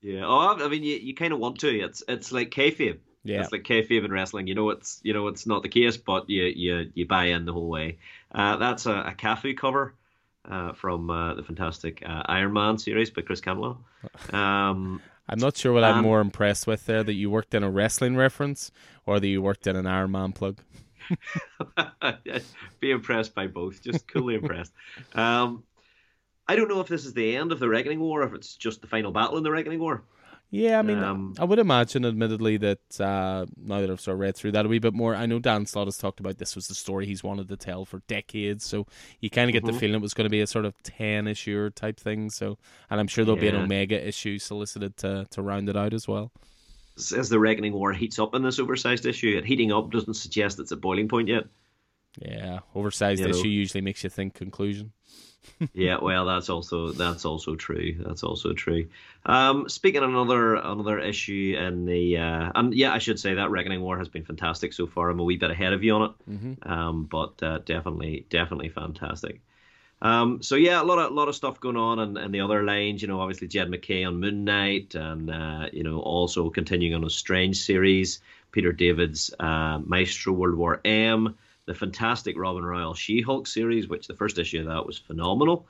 Yeah. 0.03 0.25
Oh, 0.25 0.63
I 0.63 0.67
mean, 0.67 0.83
you, 0.83 0.95
you 0.97 1.15
kind 1.15 1.33
of 1.33 1.39
want 1.39 1.59
to. 1.59 1.69
It's 1.69 2.03
it's 2.07 2.31
like 2.31 2.51
kayfabe. 2.51 2.99
Yeah. 3.23 3.41
It's 3.41 3.51
like 3.53 3.63
kayfabe 3.63 4.03
in 4.03 4.11
wrestling. 4.11 4.47
You 4.47 4.55
know, 4.55 4.69
it's 4.69 4.99
you 5.01 5.13
know 5.13 5.27
it's 5.27 5.47
not 5.47 5.63
the 5.63 5.69
case, 5.69 5.97
but 5.97 6.29
you 6.29 6.43
you 6.43 6.91
you 6.93 7.07
buy 7.07 7.25
in 7.25 7.45
the 7.45 7.53
whole 7.53 7.69
way. 7.69 7.97
Uh, 8.31 8.57
that's 8.57 8.85
a, 8.85 8.91
a 8.91 9.15
Cafu 9.17 9.57
cover 9.57 9.95
uh, 10.49 10.73
from 10.73 11.09
uh, 11.09 11.35
the 11.35 11.43
fantastic 11.43 12.03
uh, 12.05 12.23
Iron 12.25 12.53
Man 12.53 12.77
series 12.77 13.09
by 13.09 13.21
Chris 13.21 13.41
Cantwell. 13.41 13.83
Um, 14.33 15.01
I'm 15.29 15.39
not 15.39 15.55
sure 15.55 15.71
what 15.71 15.85
I'm 15.85 16.03
more 16.03 16.19
impressed 16.19 16.67
with 16.67 16.85
there 16.85 17.03
that 17.03 17.13
you 17.13 17.29
worked 17.29 17.53
in 17.53 17.63
a 17.63 17.71
wrestling 17.71 18.17
reference 18.17 18.69
or 19.05 19.21
that 19.21 19.27
you 19.27 19.41
worked 19.41 19.65
in 19.67 19.77
an 19.77 19.87
Iron 19.87 20.11
Man 20.11 20.33
plug. 20.33 20.59
Be 22.81 22.91
impressed 22.91 23.33
by 23.33 23.47
both. 23.47 23.81
Just 23.81 24.07
coolly 24.07 24.35
impressed. 24.41 24.73
Um, 25.13 25.63
I 26.47 26.55
don't 26.55 26.67
know 26.67 26.81
if 26.81 26.87
this 26.87 27.05
is 27.05 27.13
the 27.13 27.35
end 27.35 27.51
of 27.51 27.59
the 27.59 27.69
Reckoning 27.69 27.99
War, 27.99 28.23
if 28.23 28.33
it's 28.33 28.55
just 28.55 28.81
the 28.81 28.87
final 28.87 29.11
battle 29.11 29.37
in 29.37 29.43
the 29.43 29.51
Reckoning 29.51 29.79
War. 29.79 30.03
Yeah, 30.53 30.77
I 30.77 30.83
mean, 30.83 30.99
um, 30.99 31.33
I 31.39 31.45
would 31.45 31.57
imagine, 31.57 32.05
admittedly, 32.05 32.57
that 32.57 33.01
uh, 33.01 33.47
now 33.57 33.81
that 33.81 33.89
I've 33.89 33.99
sort 33.99 34.13
of 34.13 34.19
read 34.19 34.35
through 34.35 34.51
that 34.51 34.67
a 34.67 34.69
wee 34.69 34.77
bit 34.77 34.93
more, 34.93 35.15
I 35.15 35.25
know 35.25 35.39
Dan 35.39 35.65
Slott 35.65 35.87
has 35.87 35.97
talked 35.97 36.19
about 36.19 36.37
this 36.37 36.55
was 36.55 36.67
the 36.67 36.75
story 36.75 37.07
he's 37.07 37.23
wanted 37.23 37.49
to 37.49 37.57
tell 37.57 37.85
for 37.85 38.03
decades. 38.07 38.63
So 38.63 38.85
you 39.19 39.31
kind 39.31 39.49
of 39.49 39.53
get 39.53 39.63
mm-hmm. 39.63 39.73
the 39.73 39.79
feeling 39.79 39.95
it 39.95 40.01
was 40.03 40.13
going 40.13 40.25
to 40.25 40.29
be 40.29 40.41
a 40.41 40.47
sort 40.47 40.65
of 40.65 40.75
ten 40.83 41.27
issue 41.27 41.71
type 41.71 41.99
thing. 41.99 42.29
So, 42.29 42.59
and 42.91 42.99
I'm 42.99 43.07
sure 43.07 43.25
there'll 43.25 43.43
yeah. 43.43 43.49
be 43.49 43.57
an 43.57 43.63
Omega 43.63 44.07
issue 44.07 44.37
solicited 44.37 44.95
to 44.97 45.25
to 45.31 45.41
round 45.41 45.69
it 45.69 45.75
out 45.75 45.91
as 45.91 46.07
well. 46.07 46.31
As 46.97 47.29
the 47.29 47.39
Reckoning 47.39 47.73
War 47.73 47.91
heats 47.91 48.19
up 48.19 48.35
in 48.35 48.43
this 48.43 48.59
oversized 48.59 49.07
issue, 49.07 49.35
it 49.35 49.45
heating 49.45 49.71
up 49.71 49.89
doesn't 49.89 50.13
suggest 50.13 50.59
it's 50.59 50.71
a 50.71 50.77
boiling 50.77 51.07
point 51.07 51.29
yet. 51.29 51.45
Yeah, 52.21 52.59
oversized 52.75 53.21
you 53.21 53.29
issue 53.29 53.45
know. 53.45 53.49
usually 53.49 53.81
makes 53.81 54.03
you 54.03 54.11
think 54.11 54.35
conclusion 54.35 54.91
yeah, 55.73 55.97
well, 56.01 56.25
that's 56.25 56.49
also 56.49 56.91
that's 56.91 57.25
also 57.25 57.55
true. 57.55 57.95
That's 57.99 58.23
also 58.23 58.53
true. 58.53 58.87
Um, 59.25 59.69
speaking 59.69 60.03
of 60.03 60.09
another 60.09 60.55
another 60.55 60.99
issue 60.99 61.55
in 61.57 61.85
the 61.85 62.17
uh, 62.17 62.51
and 62.55 62.73
yeah, 62.73 62.93
I 62.93 62.99
should 62.99 63.19
say 63.19 63.35
that 63.35 63.51
Reckoning 63.51 63.81
War 63.81 63.97
has 63.97 64.09
been 64.09 64.25
fantastic 64.25 64.73
so 64.73 64.87
far. 64.87 65.09
I'm 65.09 65.19
a 65.19 65.23
wee 65.23 65.37
bit 65.37 65.51
ahead 65.51 65.73
of 65.73 65.83
you 65.83 65.95
on 65.95 66.01
it, 66.03 66.31
mm-hmm. 66.31 66.71
um, 66.71 67.03
but 67.03 67.41
uh, 67.41 67.59
definitely 67.59 68.25
definitely 68.29 68.69
fantastic. 68.69 69.41
Um, 70.01 70.41
so 70.41 70.55
yeah, 70.55 70.81
a 70.81 70.83
lot 70.83 70.99
of 70.99 71.13
lot 71.13 71.29
of 71.29 71.35
stuff 71.35 71.61
going 71.61 71.77
on 71.77 71.99
and, 71.99 72.17
and 72.17 72.33
the 72.33 72.41
other 72.41 72.63
lines. 72.63 73.01
You 73.01 73.07
know, 73.07 73.21
obviously 73.21 73.47
Jed 73.47 73.69
MacKay 73.69 74.03
on 74.03 74.19
Moon 74.19 74.43
Knight, 74.43 74.95
and 74.95 75.31
uh, 75.31 75.67
you 75.71 75.83
know 75.83 75.99
also 75.99 76.49
continuing 76.49 76.93
on 76.93 77.05
a 77.05 77.09
Strange 77.09 77.57
series. 77.57 78.19
Peter 78.51 78.71
David's 78.71 79.33
uh, 79.39 79.79
Maestro 79.83 80.33
World 80.33 80.55
War 80.55 80.81
M 80.85 81.35
the 81.65 81.73
fantastic 81.73 82.37
Rainbow 82.37 82.61
Rowell 82.61 82.93
She 82.93 83.21
Hulk 83.21 83.47
series, 83.47 83.87
which 83.87 84.07
the 84.07 84.15
first 84.15 84.37
issue 84.37 84.59
of 84.59 84.65
that 84.67 84.85
was 84.85 84.97
phenomenal. 84.97 85.67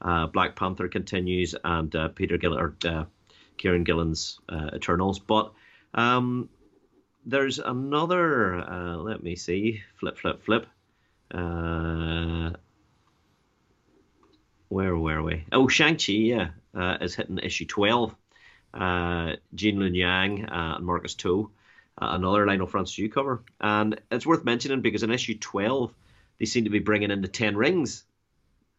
Uh, 0.00 0.26
Black 0.26 0.56
Panther 0.56 0.88
continues, 0.88 1.54
and 1.64 1.94
uh, 1.94 2.08
Peter 2.08 2.36
Gill 2.36 2.58
or 2.58 2.76
uh, 2.84 3.04
Kieron 3.58 3.84
Gillen's 3.84 4.40
uh, 4.48 4.70
Eternals. 4.74 5.18
But 5.18 5.52
um, 5.94 6.48
there's 7.24 7.58
another. 7.58 8.56
Uh, 8.56 8.96
let 8.96 9.22
me 9.22 9.36
see. 9.36 9.82
Flip, 9.98 10.18
flip, 10.18 10.44
flip. 10.44 10.66
Uh, 11.32 12.50
where 14.68 14.96
were 14.96 15.22
we? 15.22 15.44
Oh, 15.52 15.68
Shang 15.68 15.96
Chi. 15.96 16.12
Yeah, 16.12 16.48
is 17.00 17.14
hitting 17.14 17.38
issue 17.38 17.66
twelve. 17.66 18.14
Gene 18.74 19.78
Luen 19.78 19.96
Yang 19.96 20.44
and 20.50 20.84
Marcus 20.84 21.14
To 21.14 21.50
uh, 22.00 22.08
another 22.10 22.46
Leinil 22.46 22.68
Francis 22.68 23.12
cover. 23.12 23.42
And 23.60 24.00
it's 24.10 24.26
worth 24.26 24.44
mentioning 24.44 24.82
because 24.82 25.02
in 25.02 25.10
issue 25.10 25.38
12, 25.38 25.92
they 26.38 26.44
seem 26.44 26.64
to 26.64 26.70
be 26.70 26.78
bringing 26.78 27.10
in 27.10 27.22
the 27.22 27.28
Ten 27.28 27.56
Rings 27.56 28.04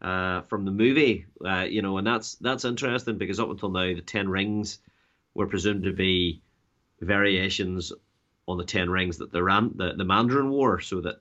uh, 0.00 0.42
from 0.42 0.64
the 0.64 0.70
movie, 0.70 1.26
uh, 1.44 1.66
you 1.68 1.82
know, 1.82 1.98
and 1.98 2.06
that's 2.06 2.36
that's 2.36 2.64
interesting 2.64 3.18
because 3.18 3.40
up 3.40 3.50
until 3.50 3.70
now, 3.70 3.94
the 3.94 4.00
Ten 4.00 4.28
Rings 4.28 4.78
were 5.34 5.48
presumed 5.48 5.84
to 5.84 5.92
be 5.92 6.40
variations 7.00 7.92
on 8.46 8.58
the 8.58 8.64
Ten 8.64 8.88
Rings 8.90 9.18
that 9.18 9.32
the 9.32 9.42
Ran- 9.42 9.72
the, 9.74 9.94
the 9.94 10.04
Mandarin 10.04 10.50
wore, 10.50 10.80
so 10.80 11.00
that 11.00 11.20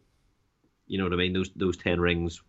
you 0.86 1.00
know 1.00 1.06
what 1.06 1.14
I 1.14 1.18
mean. 1.18 1.34
Those 1.34 1.50
those 1.56 1.78
Ten 1.78 2.00
Rings, 2.00 2.39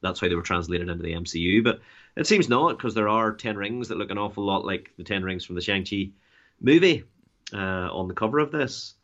that's 0.00 0.22
why 0.22 0.28
they 0.28 0.34
were 0.34 0.42
translated 0.42 0.88
into 0.88 1.02
the 1.02 1.12
MCU. 1.12 1.62
But 1.62 1.80
it 2.16 2.26
seems 2.26 2.48
not 2.48 2.78
because 2.78 2.94
there 2.94 3.08
are 3.10 3.34
Ten 3.34 3.56
Rings 3.58 3.88
that 3.88 3.98
look 3.98 4.10
an 4.10 4.18
awful 4.18 4.44
lot 4.44 4.64
like 4.64 4.92
the 4.96 5.04
Ten 5.04 5.22
Rings 5.22 5.44
from 5.44 5.56
the 5.56 5.60
Shang 5.60 5.84
Chi 5.84 6.10
movie 6.58 7.04
uh, 7.52 7.88
on 7.92 8.08
the 8.08 8.14
cover 8.14 8.38
of 8.38 8.52
this. 8.52 8.94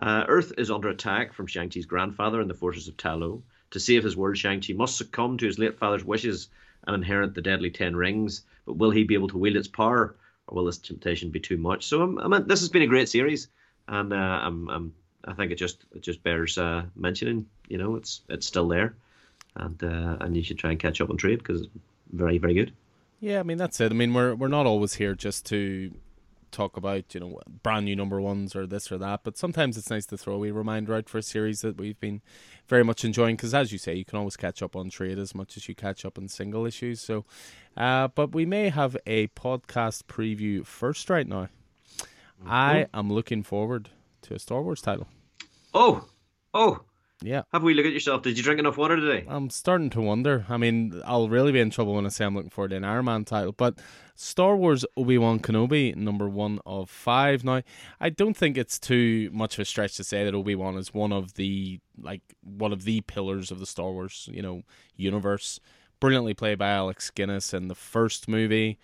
Uh, 0.00 0.24
Earth 0.28 0.52
is 0.58 0.70
under 0.70 0.88
attack 0.88 1.32
from 1.32 1.46
Shang-Chi's 1.46 1.86
grandfather 1.86 2.40
and 2.40 2.50
the 2.50 2.54
forces 2.54 2.88
of 2.88 2.96
Ta 2.96 3.14
Lo. 3.14 3.42
To 3.70 3.80
save 3.80 4.04
his 4.04 4.16
world, 4.16 4.36
Shang-Chi 4.36 4.74
must 4.74 4.96
succumb 4.96 5.38
to 5.38 5.46
his 5.46 5.58
late 5.58 5.78
father's 5.78 6.04
wishes 6.04 6.48
and 6.86 6.94
inherit 6.94 7.34
the 7.34 7.42
deadly 7.42 7.70
Ten 7.70 7.96
Rings. 7.96 8.42
But 8.66 8.76
will 8.76 8.90
he 8.90 9.04
be 9.04 9.14
able 9.14 9.28
to 9.28 9.38
wield 9.38 9.56
its 9.56 9.68
power, 9.68 10.16
or 10.46 10.54
will 10.54 10.66
this 10.66 10.78
temptation 10.78 11.30
be 11.30 11.40
too 11.40 11.56
much? 11.56 11.86
So, 11.86 12.02
um, 12.02 12.18
I 12.18 12.28
mean, 12.28 12.46
this 12.46 12.60
has 12.60 12.68
been 12.68 12.82
a 12.82 12.86
great 12.86 13.08
series, 13.08 13.48
and 13.88 14.12
uh, 14.12 14.16
I'm, 14.16 14.68
I'm, 14.68 14.94
i 15.24 15.32
think 15.32 15.52
it 15.52 15.56
just 15.56 15.84
it 15.94 16.02
just 16.02 16.22
bears 16.22 16.58
uh, 16.58 16.84
mentioning. 16.94 17.46
You 17.68 17.78
know, 17.78 17.96
it's 17.96 18.22
it's 18.28 18.46
still 18.46 18.68
there, 18.68 18.94
and 19.54 19.82
uh, 19.82 20.18
and 20.20 20.36
you 20.36 20.42
should 20.42 20.58
try 20.58 20.70
and 20.70 20.80
catch 20.80 21.00
up 21.00 21.10
on 21.10 21.16
trade 21.16 21.38
because 21.38 21.62
it's 21.62 21.70
very 22.12 22.38
very 22.38 22.54
good. 22.54 22.72
Yeah, 23.20 23.40
I 23.40 23.42
mean 23.44 23.58
that's 23.58 23.80
it. 23.80 23.92
I 23.92 23.94
mean 23.94 24.12
we're 24.14 24.34
we're 24.34 24.48
not 24.48 24.66
always 24.66 24.94
here 24.94 25.14
just 25.14 25.46
to 25.46 25.92
talk 26.56 26.76
about 26.76 27.14
you 27.14 27.20
know 27.20 27.38
brand 27.62 27.84
new 27.84 27.94
number 27.94 28.20
ones 28.20 28.56
or 28.56 28.66
this 28.66 28.90
or 28.90 28.98
that, 28.98 29.20
but 29.22 29.36
sometimes 29.36 29.76
it's 29.76 29.90
nice 29.90 30.06
to 30.06 30.16
throw 30.16 30.42
a 30.44 30.50
reminder 30.50 30.94
out 30.94 31.08
for 31.08 31.18
a 31.18 31.22
series 31.22 31.60
that 31.60 31.76
we've 31.76 32.00
been 32.00 32.22
very 32.66 32.82
much 32.82 33.04
enjoying 33.04 33.36
because, 33.36 33.54
as 33.54 33.72
you 33.72 33.78
say, 33.78 33.94
you 33.94 34.04
can 34.04 34.18
always 34.18 34.36
catch 34.36 34.62
up 34.62 34.74
on 34.74 34.88
trade 34.88 35.18
as 35.18 35.34
much 35.34 35.56
as 35.56 35.68
you 35.68 35.74
catch 35.74 36.04
up 36.04 36.18
on 36.18 36.28
single 36.28 36.64
issues. 36.64 37.00
So, 37.00 37.24
uh, 37.76 38.08
but 38.08 38.34
we 38.34 38.46
may 38.46 38.70
have 38.70 38.96
a 39.06 39.28
podcast 39.28 40.04
preview 40.04 40.64
first 40.64 41.10
right 41.10 41.28
now. 41.28 41.48
Mm-hmm. 42.40 42.50
I 42.50 42.86
am 42.94 43.12
looking 43.12 43.42
forward 43.42 43.90
to 44.22 44.34
a 44.34 44.38
Star 44.38 44.62
Wars 44.62 44.80
title. 44.80 45.06
Oh, 45.74 46.06
oh, 46.54 46.80
Yeah. 47.22 47.42
Have 47.52 47.62
we 47.62 47.74
look 47.74 47.86
at 47.86 47.92
yourself? 47.92 48.22
Did 48.22 48.36
you 48.36 48.42
drink 48.42 48.60
enough 48.60 48.76
water 48.76 48.96
today? 48.96 49.26
I'm 49.28 49.50
starting 49.50 49.90
to 49.90 50.00
wonder. 50.00 50.46
I 50.48 50.56
mean, 50.56 51.02
I'll 51.04 51.28
really 51.28 51.52
be 51.52 51.60
in 51.60 51.70
trouble 51.70 51.94
when 51.94 52.06
I 52.06 52.08
say 52.08 52.24
I'm 52.24 52.34
looking 52.34 52.50
forward 52.50 52.70
to 52.70 52.76
an 52.76 52.84
Iron 52.84 53.04
Man 53.06 53.24
title. 53.24 53.52
But 53.52 53.78
Star 54.16 54.56
Wars 54.56 54.84
Obi 54.96 55.18
Wan 55.18 55.38
Kenobi, 55.38 55.94
number 55.94 56.28
one 56.28 56.58
of 56.64 56.88
five. 56.90 57.44
Now, 57.44 57.62
I 58.00 58.08
don't 58.08 58.36
think 58.36 58.56
it's 58.56 58.78
too 58.78 59.30
much 59.32 59.54
of 59.54 59.60
a 59.60 59.64
stretch 59.64 59.96
to 59.96 60.04
say 60.04 60.24
that 60.24 60.34
Obi 60.34 60.54
Wan 60.54 60.76
is 60.76 60.92
one 60.92 61.12
of 61.12 61.34
the 61.34 61.80
like 62.00 62.22
one 62.42 62.72
of 62.72 62.84
the 62.84 63.02
pillars 63.02 63.50
of 63.50 63.60
the 63.60 63.66
Star 63.66 63.92
Wars, 63.92 64.28
you 64.32 64.42
know, 64.42 64.62
universe. 64.96 65.60
Brilliantly 66.00 66.34
played 66.34 66.58
by 66.58 66.70
Alex 66.70 67.10
Guinness 67.10 67.54
in 67.54 67.68
the 67.68 67.74
first 67.74 68.28
movie 68.28 68.78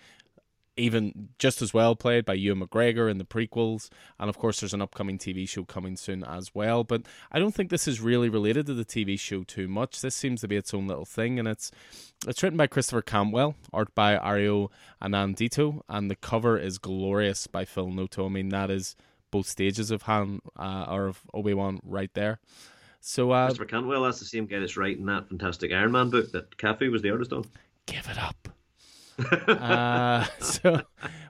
even 0.75 1.29
just 1.37 1.61
as 1.61 1.73
well 1.73 1.95
played 1.95 2.25
by 2.25 2.33
Ewan 2.33 2.61
McGregor 2.61 3.09
in 3.09 3.17
the 3.17 3.25
prequels, 3.25 3.89
and 4.19 4.29
of 4.29 4.37
course 4.37 4.59
there's 4.59 4.73
an 4.73 4.81
upcoming 4.81 5.17
TV 5.17 5.47
show 5.47 5.63
coming 5.63 5.95
soon 5.95 6.23
as 6.23 6.53
well. 6.55 6.83
But 6.83 7.03
I 7.31 7.39
don't 7.39 7.53
think 7.53 7.69
this 7.69 7.87
is 7.87 8.01
really 8.01 8.29
related 8.29 8.65
to 8.67 8.73
the 8.73 8.85
TV 8.85 9.19
show 9.19 9.43
too 9.43 9.67
much. 9.67 10.01
This 10.01 10.15
seems 10.15 10.41
to 10.41 10.47
be 10.47 10.55
its 10.55 10.73
own 10.73 10.87
little 10.87 11.05
thing, 11.05 11.39
and 11.39 11.47
it's 11.47 11.71
it's 12.27 12.41
written 12.41 12.57
by 12.57 12.67
Christopher 12.67 13.01
Cantwell, 13.01 13.55
art 13.71 13.93
by 13.93 14.17
Ario 14.17 14.69
Anindito, 15.01 15.81
and 15.89 16.09
the 16.09 16.15
cover 16.15 16.57
is 16.57 16.77
glorious 16.77 17.47
by 17.47 17.65
Phil 17.65 17.89
Noto. 17.89 18.25
I 18.25 18.29
mean 18.29 18.49
that 18.49 18.71
is 18.71 18.95
both 19.31 19.47
stages 19.47 19.91
of 19.91 20.03
Han 20.03 20.41
uh, 20.57 20.85
or 20.89 21.07
of 21.07 21.21
Obi 21.33 21.53
Wan 21.53 21.79
right 21.83 22.13
there. 22.13 22.39
So 22.99 23.31
uh, 23.31 23.47
Christopher 23.47 23.65
Cantwell, 23.65 24.03
that's 24.03 24.19
the 24.19 24.25
same 24.25 24.45
guy 24.45 24.59
that's 24.59 24.77
writing 24.77 25.05
that 25.07 25.27
fantastic 25.27 25.71
Iron 25.71 25.91
Man 25.91 26.09
book 26.09 26.31
that 26.31 26.55
Cafu 26.57 26.91
was 26.91 27.01
the 27.01 27.11
artist 27.11 27.33
on. 27.33 27.45
Give 27.85 28.07
it 28.07 28.17
up 28.17 28.47
uh, 29.47 30.25
so, 30.39 30.81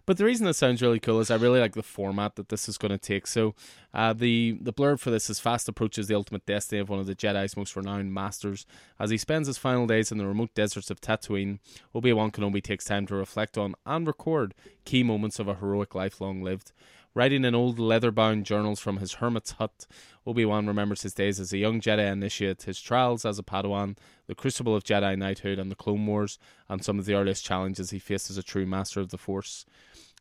but 0.05 0.17
the 0.17 0.25
reason 0.25 0.45
this 0.45 0.57
sounds 0.57 0.81
really 0.81 0.99
cool 0.99 1.19
is 1.19 1.31
I 1.31 1.35
really 1.35 1.59
like 1.59 1.73
the 1.73 1.83
format 1.83 2.35
that 2.35 2.49
this 2.49 2.69
is 2.69 2.77
going 2.77 2.91
to 2.91 2.97
take. 2.97 3.27
So, 3.27 3.55
uh, 3.93 4.13
the 4.13 4.57
the 4.61 4.73
blurb 4.73 4.99
for 4.99 5.11
this 5.11 5.29
is 5.29 5.39
fast 5.39 5.67
approaches 5.67 6.07
the 6.07 6.15
ultimate 6.15 6.45
destiny 6.45 6.79
of 6.79 6.89
one 6.89 6.99
of 6.99 7.05
the 7.05 7.15
Jedi's 7.15 7.57
most 7.57 7.75
renowned 7.75 8.13
masters. 8.13 8.65
As 8.99 9.09
he 9.09 9.17
spends 9.17 9.47
his 9.47 9.57
final 9.57 9.87
days 9.87 10.11
in 10.11 10.17
the 10.17 10.27
remote 10.27 10.53
deserts 10.53 10.89
of 10.89 11.01
Tatooine, 11.01 11.59
Obi 11.93 12.13
Wan 12.13 12.31
Kenobi 12.31 12.61
takes 12.61 12.85
time 12.85 13.05
to 13.07 13.15
reflect 13.15 13.57
on 13.57 13.75
and 13.85 14.07
record 14.07 14.53
key 14.85 15.03
moments 15.03 15.39
of 15.39 15.47
a 15.47 15.55
heroic 15.55 15.95
life 15.95 16.21
long 16.21 16.41
lived. 16.41 16.71
Writing 17.15 17.45
in 17.45 17.53
old 17.53 17.77
leather 17.77 18.09
bound 18.09 18.43
journals 18.43 18.79
from 18.79 18.97
his 18.97 19.13
hermit's 19.13 19.51
hut, 19.51 19.85
Obi 20.25 20.45
Wan 20.45 20.65
remembers 20.65 21.03
his 21.03 21.13
days 21.13 21.39
as 21.39 21.53
a 21.53 21.59
young 21.59 21.79
Jedi 21.79 22.11
initiate, 22.11 22.63
his 22.63 22.81
trials 22.81 23.23
as 23.23 23.37
a 23.37 23.43
Padawan, 23.43 23.97
the 24.25 24.33
crucible 24.33 24.75
of 24.75 24.83
Jedi 24.83 25.15
knighthood 25.15 25.59
and 25.59 25.69
the 25.69 25.75
Clone 25.75 26.07
Wars, 26.07 26.39
and 26.67 26.83
some 26.83 26.97
of 26.97 27.05
the 27.05 27.13
earliest 27.13 27.45
challenges 27.45 27.91
he 27.91 27.99
faced 27.99 28.31
as 28.31 28.37
a 28.37 28.43
true 28.43 28.65
master 28.65 28.99
of 28.99 29.09
the 29.09 29.19
Force. 29.19 29.63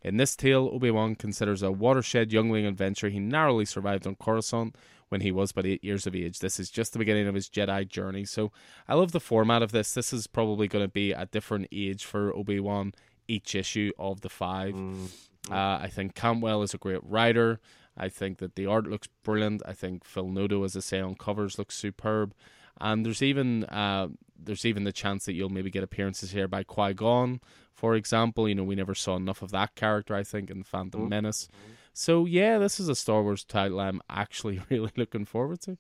In 0.03 0.19
this 0.19 0.37
tale, 0.37 0.69
Obi 0.71 0.91
Wan 0.91 1.15
considers 1.15 1.63
a 1.63 1.73
watershed 1.73 2.33
youngling 2.33 2.67
adventure 2.67 3.09
he 3.09 3.21
narrowly 3.21 3.65
survived 3.65 4.07
on 4.07 4.17
Coruscant 4.17 4.77
when 5.09 5.21
he 5.21 5.33
was 5.33 5.53
but 5.53 5.65
eight 5.65 5.83
years 5.85 6.07
of 6.07 6.15
age. 6.15 6.41
This 6.41 6.59
is 6.59 6.71
just 6.71 6.93
the 6.93 6.99
beginning 6.99 7.29
of 7.29 7.35
his 7.35 7.49
Jedi 7.49 7.89
journey. 7.89 8.25
So 8.25 8.51
I 8.89 8.95
love 8.95 9.13
the 9.13 9.21
format 9.21 9.63
of 9.63 9.73
this. 9.73 9.95
This 9.95 10.13
is 10.13 10.27
probably 10.27 10.69
going 10.69 10.85
to 10.85 10.91
be 10.91 11.13
a 11.13 11.27
different 11.27 11.69
age 11.73 12.05
for 12.05 12.35
Obi 12.37 12.61
Wan 12.61 12.93
each 13.29 13.55
issue 13.55 13.93
of 13.99 14.23
the 14.23 14.29
five. 14.29 14.75
Mm. 14.75 15.09
Uh, 15.51 15.79
I 15.83 15.91
think 15.93 16.15
Cantwell 16.15 16.63
is 16.63 16.75
a 16.75 16.79
great 16.79 17.03
writer. 17.03 17.61
I 17.97 18.09
think 18.09 18.39
that 18.39 18.55
the 18.55 18.67
art 18.67 18.87
looks 18.87 19.09
brilliant. 19.23 19.63
I 19.67 19.73
think 19.73 20.05
Phil 20.05 20.29
Noto, 20.29 20.65
as 20.65 20.77
I 20.77 20.81
say, 20.81 21.01
on 21.01 21.15
covers 21.15 21.59
looks 21.59 21.77
superb. 21.77 22.35
And 22.81 23.05
there's 23.05 23.23
even 23.23 23.65
uh, 23.65 24.09
there's 24.39 24.65
even 24.65 24.85
the 24.85 24.93
chance 24.93 25.27
that 25.27 25.35
you'll 25.35 25.51
maybe 25.51 25.71
get 25.71 25.83
appearances 25.83 26.31
here 26.31 26.49
by 26.49 26.63
Qui 26.63 26.95
Gon, 26.95 27.41
for 27.73 27.95
example. 27.95 28.49
You 28.49 28.55
know, 28.55 28.65
we 28.65 28.75
never 28.75 28.95
saw 28.95 29.17
enough 29.17 29.43
of 29.43 29.51
that 29.51 29.75
character, 29.75 30.15
I 30.15 30.23
think, 30.23 30.51
in 30.51 30.59
the 30.61 30.65
Phantom 30.65 31.03
mm-hmm. 31.03 31.11
Menace. 31.11 31.49
So 31.93 32.25
yeah, 32.25 32.59
this 32.59 32.81
is 32.81 32.89
a 32.89 32.95
Star 32.95 33.23
Wars 33.23 33.45
title 33.45 33.79
I'm 33.79 34.01
actually 34.09 34.61
really 34.71 34.91
looking 34.97 35.25
forward 35.25 35.61
to. 35.63 35.77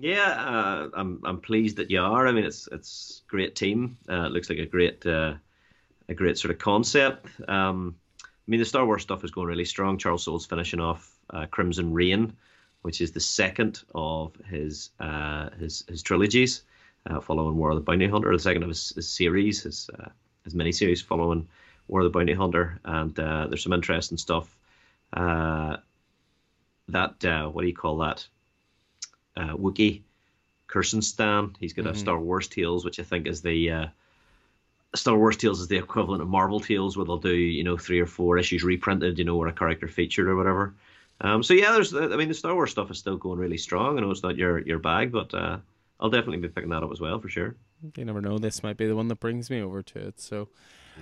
Yeah, 0.00 0.30
uh, 0.30 0.88
I'm 0.94 1.20
I'm 1.24 1.40
pleased 1.40 1.76
that 1.76 1.90
you 1.90 2.00
are. 2.00 2.26
I 2.26 2.32
mean, 2.32 2.44
it's 2.44 2.68
it's 2.72 3.22
great 3.28 3.54
team. 3.54 3.98
Uh, 4.08 4.26
it 4.26 4.32
looks 4.32 4.48
like 4.48 4.58
a 4.58 4.66
great 4.66 5.04
uh, 5.04 5.34
a 6.08 6.14
great 6.14 6.38
sort 6.38 6.52
of 6.52 6.58
concept. 6.58 7.26
Um, 7.48 7.96
mean, 8.50 8.60
the 8.60 8.66
Star 8.66 8.86
Wars 8.86 9.02
stuff 9.02 9.24
is 9.24 9.30
going 9.30 9.46
really 9.46 9.64
strong. 9.64 9.98
Charles 9.98 10.24
Soule's 10.24 10.46
finishing 10.46 10.80
off 10.80 11.14
uh, 11.30 11.46
Crimson 11.50 11.92
Rain, 11.92 12.32
which 12.82 13.00
is 13.00 13.12
the 13.12 13.20
second 13.20 13.82
of 13.94 14.34
his 14.46 14.90
uh, 15.00 15.50
his 15.50 15.84
his 15.88 16.02
trilogies, 16.02 16.62
uh, 17.06 17.20
following 17.20 17.56
War 17.56 17.70
of 17.70 17.76
the 17.76 17.82
Bounty 17.82 18.08
Hunter. 18.08 18.32
The 18.32 18.38
second 18.38 18.62
of 18.62 18.70
his, 18.70 18.90
his 18.96 19.08
series, 19.08 19.62
his 19.62 19.90
uh, 19.98 20.08
his 20.44 20.54
miniseries 20.54 21.04
following 21.04 21.46
War 21.88 22.00
of 22.00 22.04
the 22.04 22.18
Bounty 22.18 22.32
Hunter, 22.32 22.80
and 22.84 23.18
uh, 23.20 23.46
there's 23.48 23.62
some 23.62 23.72
interesting 23.72 24.18
stuff. 24.18 24.56
Uh, 25.12 25.76
that 26.88 27.22
uh, 27.24 27.48
what 27.48 27.62
do 27.62 27.68
you 27.68 27.74
call 27.74 27.98
that? 27.98 28.26
Uh, 29.36 29.54
Wookie 29.56 30.02
Stan. 31.02 31.54
He's 31.60 31.72
got 31.72 31.84
mm-hmm. 31.84 31.94
a 31.94 31.98
Star 31.98 32.18
Wars 32.18 32.48
Tales, 32.48 32.84
which 32.84 32.98
I 32.98 33.02
think 33.02 33.26
is 33.26 33.42
the 33.42 33.90
Star 34.94 35.16
Wars 35.16 35.36
Tales 35.36 35.60
is 35.60 35.68
the 35.68 35.76
equivalent 35.76 36.22
of 36.22 36.28
Marvel 36.28 36.60
Tales, 36.60 36.96
where 36.96 37.04
they'll 37.04 37.18
do 37.18 37.34
you 37.34 37.64
know 37.64 37.76
three 37.76 38.00
or 38.00 38.06
four 38.06 38.38
issues 38.38 38.64
reprinted, 38.64 39.18
you 39.18 39.24
know, 39.24 39.36
or 39.36 39.48
a 39.48 39.52
character 39.52 39.88
featured 39.88 40.28
or 40.28 40.36
whatever. 40.36 40.74
Um, 41.20 41.42
so 41.42 41.54
yeah, 41.54 41.72
there's 41.72 41.94
I 41.94 42.06
mean 42.16 42.28
the 42.28 42.34
Star 42.34 42.54
Wars 42.54 42.70
stuff 42.70 42.90
is 42.90 42.98
still 42.98 43.16
going 43.16 43.38
really 43.38 43.58
strong. 43.58 43.98
I 43.98 44.00
know 44.00 44.10
it's 44.10 44.22
not 44.22 44.36
your 44.36 44.60
your 44.60 44.78
bag, 44.78 45.12
but 45.12 45.34
uh, 45.34 45.58
I'll 46.00 46.10
definitely 46.10 46.38
be 46.38 46.48
picking 46.48 46.70
that 46.70 46.82
up 46.82 46.92
as 46.92 47.00
well 47.00 47.18
for 47.20 47.28
sure. 47.28 47.56
You 47.96 48.04
never 48.04 48.20
know. 48.20 48.38
This 48.38 48.62
might 48.62 48.76
be 48.76 48.86
the 48.86 48.96
one 48.96 49.08
that 49.08 49.20
brings 49.20 49.50
me 49.50 49.60
over 49.60 49.82
to 49.82 49.98
it. 49.98 50.20
So 50.20 50.48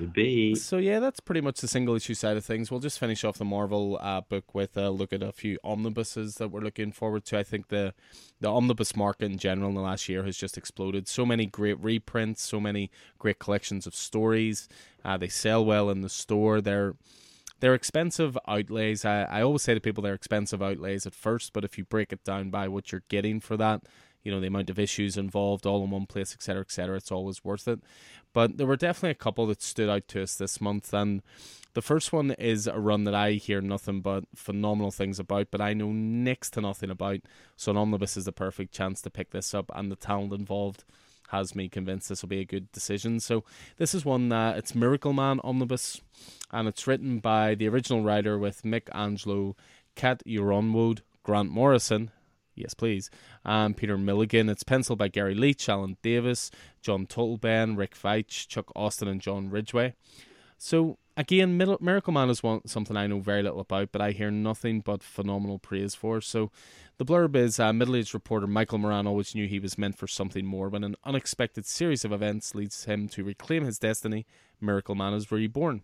be. 0.05 0.55
So 0.55 0.76
yeah, 0.78 1.01
that's 1.01 1.20
pretty 1.20 1.40
much 1.40 1.61
the 1.61 1.68
single 1.68 1.94
issue 1.94 2.14
side 2.14 2.36
of 2.36 2.44
things. 2.44 2.70
We'll 2.70 2.80
just 2.80 2.99
finish 2.99 3.24
off 3.24 3.38
the 3.38 3.44
Marvel 3.44 3.99
uh, 4.01 4.20
book 4.20 4.55
with 4.55 4.76
a 4.76 4.90
look 4.90 5.12
at 5.12 5.22
a 5.22 5.32
few 5.32 5.59
omnibuses 5.64 6.36
that 6.36 6.49
we're 6.49 6.61
looking 6.61 6.92
forward 6.92 7.24
to. 7.26 7.38
I 7.38 7.42
think 7.42 7.68
the 7.68 7.94
the 8.40 8.49
omnibus 8.49 8.94
market 8.94 9.24
in 9.26 9.38
general 9.38 9.70
in 9.70 9.74
the 9.74 9.80
last 9.80 10.09
year 10.09 10.24
has 10.24 10.36
just 10.36 10.59
exploded. 10.59 11.09
So 11.09 11.24
many 11.24 11.47
great 11.47 11.82
reprints, 11.82 12.42
so 12.42 12.61
many 12.61 12.90
great 13.18 13.38
collections 13.38 13.86
of 13.86 13.94
stories. 13.94 14.68
Uh, 15.05 15.16
they 15.16 15.28
sell 15.28 15.64
well 15.64 15.88
in 15.88 16.03
the 16.03 16.09
store. 16.09 16.61
They're 16.61 16.94
they're 17.61 17.74
expensive 17.74 18.36
outlays. 18.47 19.05
I, 19.05 19.22
I 19.22 19.42
always 19.42 19.62
say 19.62 19.74
to 19.74 19.80
people 19.80 20.03
they're 20.03 20.14
expensive 20.14 20.62
outlays 20.62 21.07
at 21.07 21.14
first, 21.14 21.53
but 21.53 21.64
if 21.64 21.78
you 21.78 21.84
break 21.84 22.12
it 22.12 22.24
down 22.24 22.51
by 22.51 22.68
what 22.68 22.92
you're 22.92 23.05
getting 23.09 23.40
for 23.40 23.57
that, 23.57 23.82
you 24.27 24.33
know 24.33 24.41
the 24.41 24.49
amount 24.49 24.68
of 24.68 24.79
issues 24.79 25.16
involved 25.16 25.64
all 25.64 25.85
in 25.85 25.91
one 25.91 26.05
place 26.05 26.35
etc 26.35 26.61
etc 26.61 26.97
it's 26.97 27.12
always 27.12 27.45
worth 27.45 27.68
it 27.68 27.81
but 28.33 28.59
there 28.59 28.66
were 28.66 28.77
definitely 28.77 29.11
a 29.11 29.14
couple 29.14 29.47
that 29.47 29.62
stood 29.62 29.89
out 29.89 30.07
to 30.09 30.22
us 30.22 30.35
this 30.35 30.61
month 30.61 30.93
and 30.93 31.22
the 31.77 31.83
first 31.83 32.11
one 32.11 32.31
is 32.31 32.66
a 32.66 32.81
run 32.81 33.05
that 33.05 33.14
I 33.14 33.33
hear 33.33 33.61
nothing 33.61 34.01
but 34.01 34.24
phenomenal 34.35 34.91
things 34.91 35.18
about, 35.18 35.49
but 35.51 35.61
I 35.61 35.74
know 35.74 35.93
next 35.93 36.53
to 36.55 36.62
nothing 36.62 36.89
about. 36.89 37.20
So 37.55 37.70
an 37.70 37.77
omnibus 37.77 38.16
is 38.16 38.24
the 38.24 38.33
perfect 38.33 38.72
chance 38.72 39.03
to 39.03 39.11
pick 39.11 39.29
this 39.29 39.53
up, 39.53 39.70
and 39.74 39.93
the 39.93 39.97
talent 39.97 40.33
involved 40.33 40.85
has 41.29 41.55
me 41.55 41.68
convinced 41.68 42.09
this 42.09 42.22
will 42.22 42.31
be 42.31 42.41
a 42.41 42.47
good 42.47 42.72
decision. 42.72 43.20
So 43.20 43.45
this 43.77 43.95
is 43.95 44.07
one 44.07 44.31
that 44.31 44.57
it's 44.57 44.74
Miracle 44.74 45.12
Man 45.12 45.39
omnibus, 45.45 46.01
and 46.51 46.66
it's 46.66 46.87
written 46.87 47.18
by 47.18 47.55
the 47.55 47.68
original 47.68 48.03
writer 48.03 48.39
with 48.39 48.62
Mick 48.62 48.89
Anglo, 48.95 49.55
Kat 49.95 50.22
Uronwood, 50.24 51.03
Grant 51.24 51.51
Morrison, 51.51 52.11
Yes, 52.57 52.74
please. 52.74 53.11
And 53.44 53.76
Peter 53.76 53.98
Milligan. 53.98 54.48
It's 54.48 54.62
penciled 54.62 54.98
by 54.98 55.09
Gary 55.09 55.34
Leach, 55.34 55.68
Alan 55.68 55.98
Davis, 56.02 56.50
John 56.80 57.07
Totleben, 57.07 57.76
Rick 57.76 57.94
Veitch, 57.94 58.48
Chuck 58.48 58.72
Austen, 58.74 59.09
and 59.09 59.20
John 59.20 59.50
Ridgway. 59.50 59.94
So, 60.59 60.96
again, 61.18 61.59
Miracle 61.59 62.14
Man 62.14 62.30
is 62.30 62.42
one, 62.42 62.66
something 62.66 62.96
I 62.96 63.07
know 63.07 63.20
very 63.20 63.42
little 63.42 63.61
about, 63.61 63.92
but 63.92 64.00
I 64.00 64.12
hear 64.12 64.30
nothing 64.30 64.80
but 64.80 65.02
phenomenal 65.02 65.59
praise 65.59 65.94
for. 65.94 66.22
So, 66.22 66.50
the 66.96 67.04
blurb 67.04 67.36
is 67.36 67.61
uh, 67.61 67.74
middle 67.74 67.94
aged 67.94 68.14
reporter 68.14 68.46
Michael 68.46 68.78
Moran 68.78 69.07
always 69.07 69.34
knew 69.34 69.46
he 69.46 69.59
was 69.59 69.76
meant 69.76 69.98
for 69.98 70.07
something 70.07 70.46
more 70.46 70.70
when 70.70 70.82
an 70.82 70.96
unexpected 71.04 71.66
series 71.66 72.07
of 72.07 72.12
events 72.12 72.54
leads 72.54 72.86
him 72.86 73.07
to 73.11 73.22
reclaim 73.22 73.66
his 73.66 73.78
destiny. 73.78 74.24
Miracle 74.62 74.94
Man 74.94 75.12
is 75.12 75.30
reborn. 75.30 75.82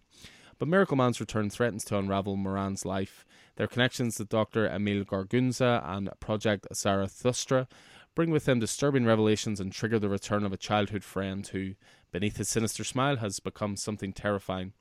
But 0.58 0.68
Miracle 0.68 0.96
Man's 0.96 1.20
return 1.20 1.50
threatens 1.50 1.84
to 1.86 1.98
unravel 1.98 2.36
Moran's 2.36 2.86
life. 2.86 3.26
Their 3.57 3.66
connections 3.66 4.16
to 4.16 4.24
Dr. 4.24 4.66
Emil 4.66 5.05
Gargunza 5.05 5.82
and 5.84 6.09
Project 6.20 6.66
Zarathustra 6.74 7.68
bring 8.14 8.30
with 8.30 8.44
them 8.44 8.59
disturbing 8.59 9.05
revelations 9.05 9.61
and 9.61 9.72
trigger 9.72 9.98
the 9.98 10.09
return 10.09 10.44
of 10.44 10.53
a 10.53 10.59
childhood 10.59 11.05
friend 11.05 11.46
who, 11.46 11.74
beneath 12.11 12.36
his 12.36 12.48
sinister 12.48 12.84
smile, 12.84 13.16
has 13.16 13.40
become 13.40 13.76
something 13.76 14.12
terrifying. 14.12 14.72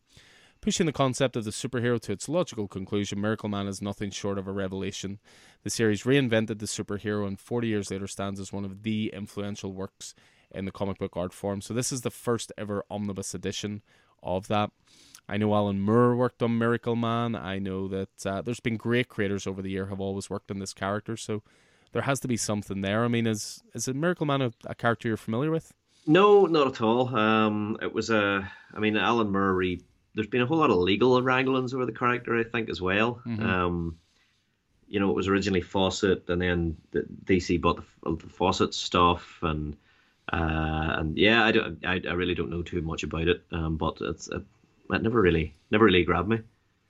Pushing 0.61 0.85
the 0.85 0.91
concept 0.91 1.35
of 1.35 1.43
the 1.43 1.51
superhero 1.51 1.99
to 1.99 2.11
its 2.11 2.29
logical 2.29 2.67
conclusion, 2.67 3.19
Miracle 3.19 3.49
Man 3.49 3.67
is 3.67 3.81
nothing 3.81 4.11
short 4.11 4.37
of 4.37 4.47
a 4.47 4.51
revelation. 4.51 5.19
The 5.63 5.71
series 5.71 6.03
reinvented 6.03 6.59
the 6.59 6.67
superhero 6.67 7.27
and 7.27 7.39
40 7.39 7.67
years 7.67 7.89
later 7.89 8.05
stands 8.05 8.39
as 8.39 8.53
one 8.53 8.63
of 8.63 8.83
the 8.83 9.11
influential 9.11 9.73
works 9.73 10.13
in 10.51 10.65
the 10.65 10.71
comic 10.71 10.99
book 10.99 11.17
art 11.17 11.33
form. 11.33 11.61
So, 11.61 11.73
this 11.73 11.91
is 11.91 12.01
the 12.01 12.11
first 12.11 12.51
ever 12.59 12.85
omnibus 12.91 13.33
edition 13.33 13.81
of 14.21 14.47
that. 14.49 14.69
I 15.27 15.37
know 15.37 15.53
Alan 15.53 15.79
Moore 15.79 16.15
worked 16.15 16.43
on 16.43 16.57
Miracle 16.57 16.95
Man. 16.95 17.35
I 17.35 17.59
know 17.59 17.87
that 17.87 18.25
uh, 18.25 18.41
there's 18.41 18.59
been 18.59 18.77
great 18.77 19.07
creators 19.07 19.47
over 19.47 19.61
the 19.61 19.71
year 19.71 19.87
have 19.87 20.01
always 20.01 20.29
worked 20.29 20.51
on 20.51 20.59
this 20.59 20.73
character, 20.73 21.15
so 21.15 21.41
there 21.93 22.01
has 22.01 22.19
to 22.21 22.27
be 22.27 22.37
something 22.37 22.81
there. 22.81 23.03
I 23.03 23.07
mean, 23.07 23.27
is 23.27 23.63
is 23.73 23.87
a 23.87 23.93
Miracle 23.93 24.25
Man 24.25 24.41
a, 24.41 24.51
a 24.65 24.75
character 24.75 25.07
you're 25.07 25.17
familiar 25.17 25.51
with? 25.51 25.73
No, 26.07 26.45
not 26.45 26.67
at 26.67 26.81
all. 26.81 27.15
Um, 27.15 27.77
it 27.81 27.93
was 27.93 28.09
a. 28.09 28.49
I 28.73 28.79
mean, 28.79 28.97
Alan 28.97 29.29
Murray. 29.29 29.81
there's 30.15 30.27
been 30.27 30.41
a 30.41 30.45
whole 30.45 30.57
lot 30.57 30.71
of 30.71 30.77
legal 30.77 31.21
wranglings 31.21 31.73
over 31.73 31.85
the 31.85 31.91
character, 31.91 32.37
I 32.37 32.43
think, 32.43 32.69
as 32.69 32.81
well. 32.81 33.21
Mm-hmm. 33.25 33.45
Um, 33.45 33.97
you 34.87 34.99
know, 34.99 35.09
it 35.09 35.15
was 35.15 35.29
originally 35.29 35.61
Fawcett, 35.61 36.29
and 36.29 36.41
then 36.41 36.75
the 36.91 37.05
DC 37.23 37.61
bought 37.61 37.81
the, 38.03 38.15
the 38.15 38.29
Fawcett 38.29 38.73
stuff, 38.73 39.39
and 39.41 39.77
uh, 40.33 40.95
and 40.97 41.17
yeah, 41.17 41.45
I, 41.45 41.51
don't, 41.51 41.85
I, 41.85 42.01
I 42.07 42.13
really 42.13 42.35
don't 42.35 42.49
know 42.49 42.61
too 42.61 42.81
much 42.81 43.03
about 43.03 43.27
it, 43.27 43.43
um, 43.51 43.77
but 43.77 43.97
it's 44.01 44.27
it, 44.27 44.43
it 44.93 45.03
never 45.03 45.21
really 45.21 45.55
never 45.69 45.85
really 45.85 46.03
grabbed 46.03 46.29
me. 46.29 46.39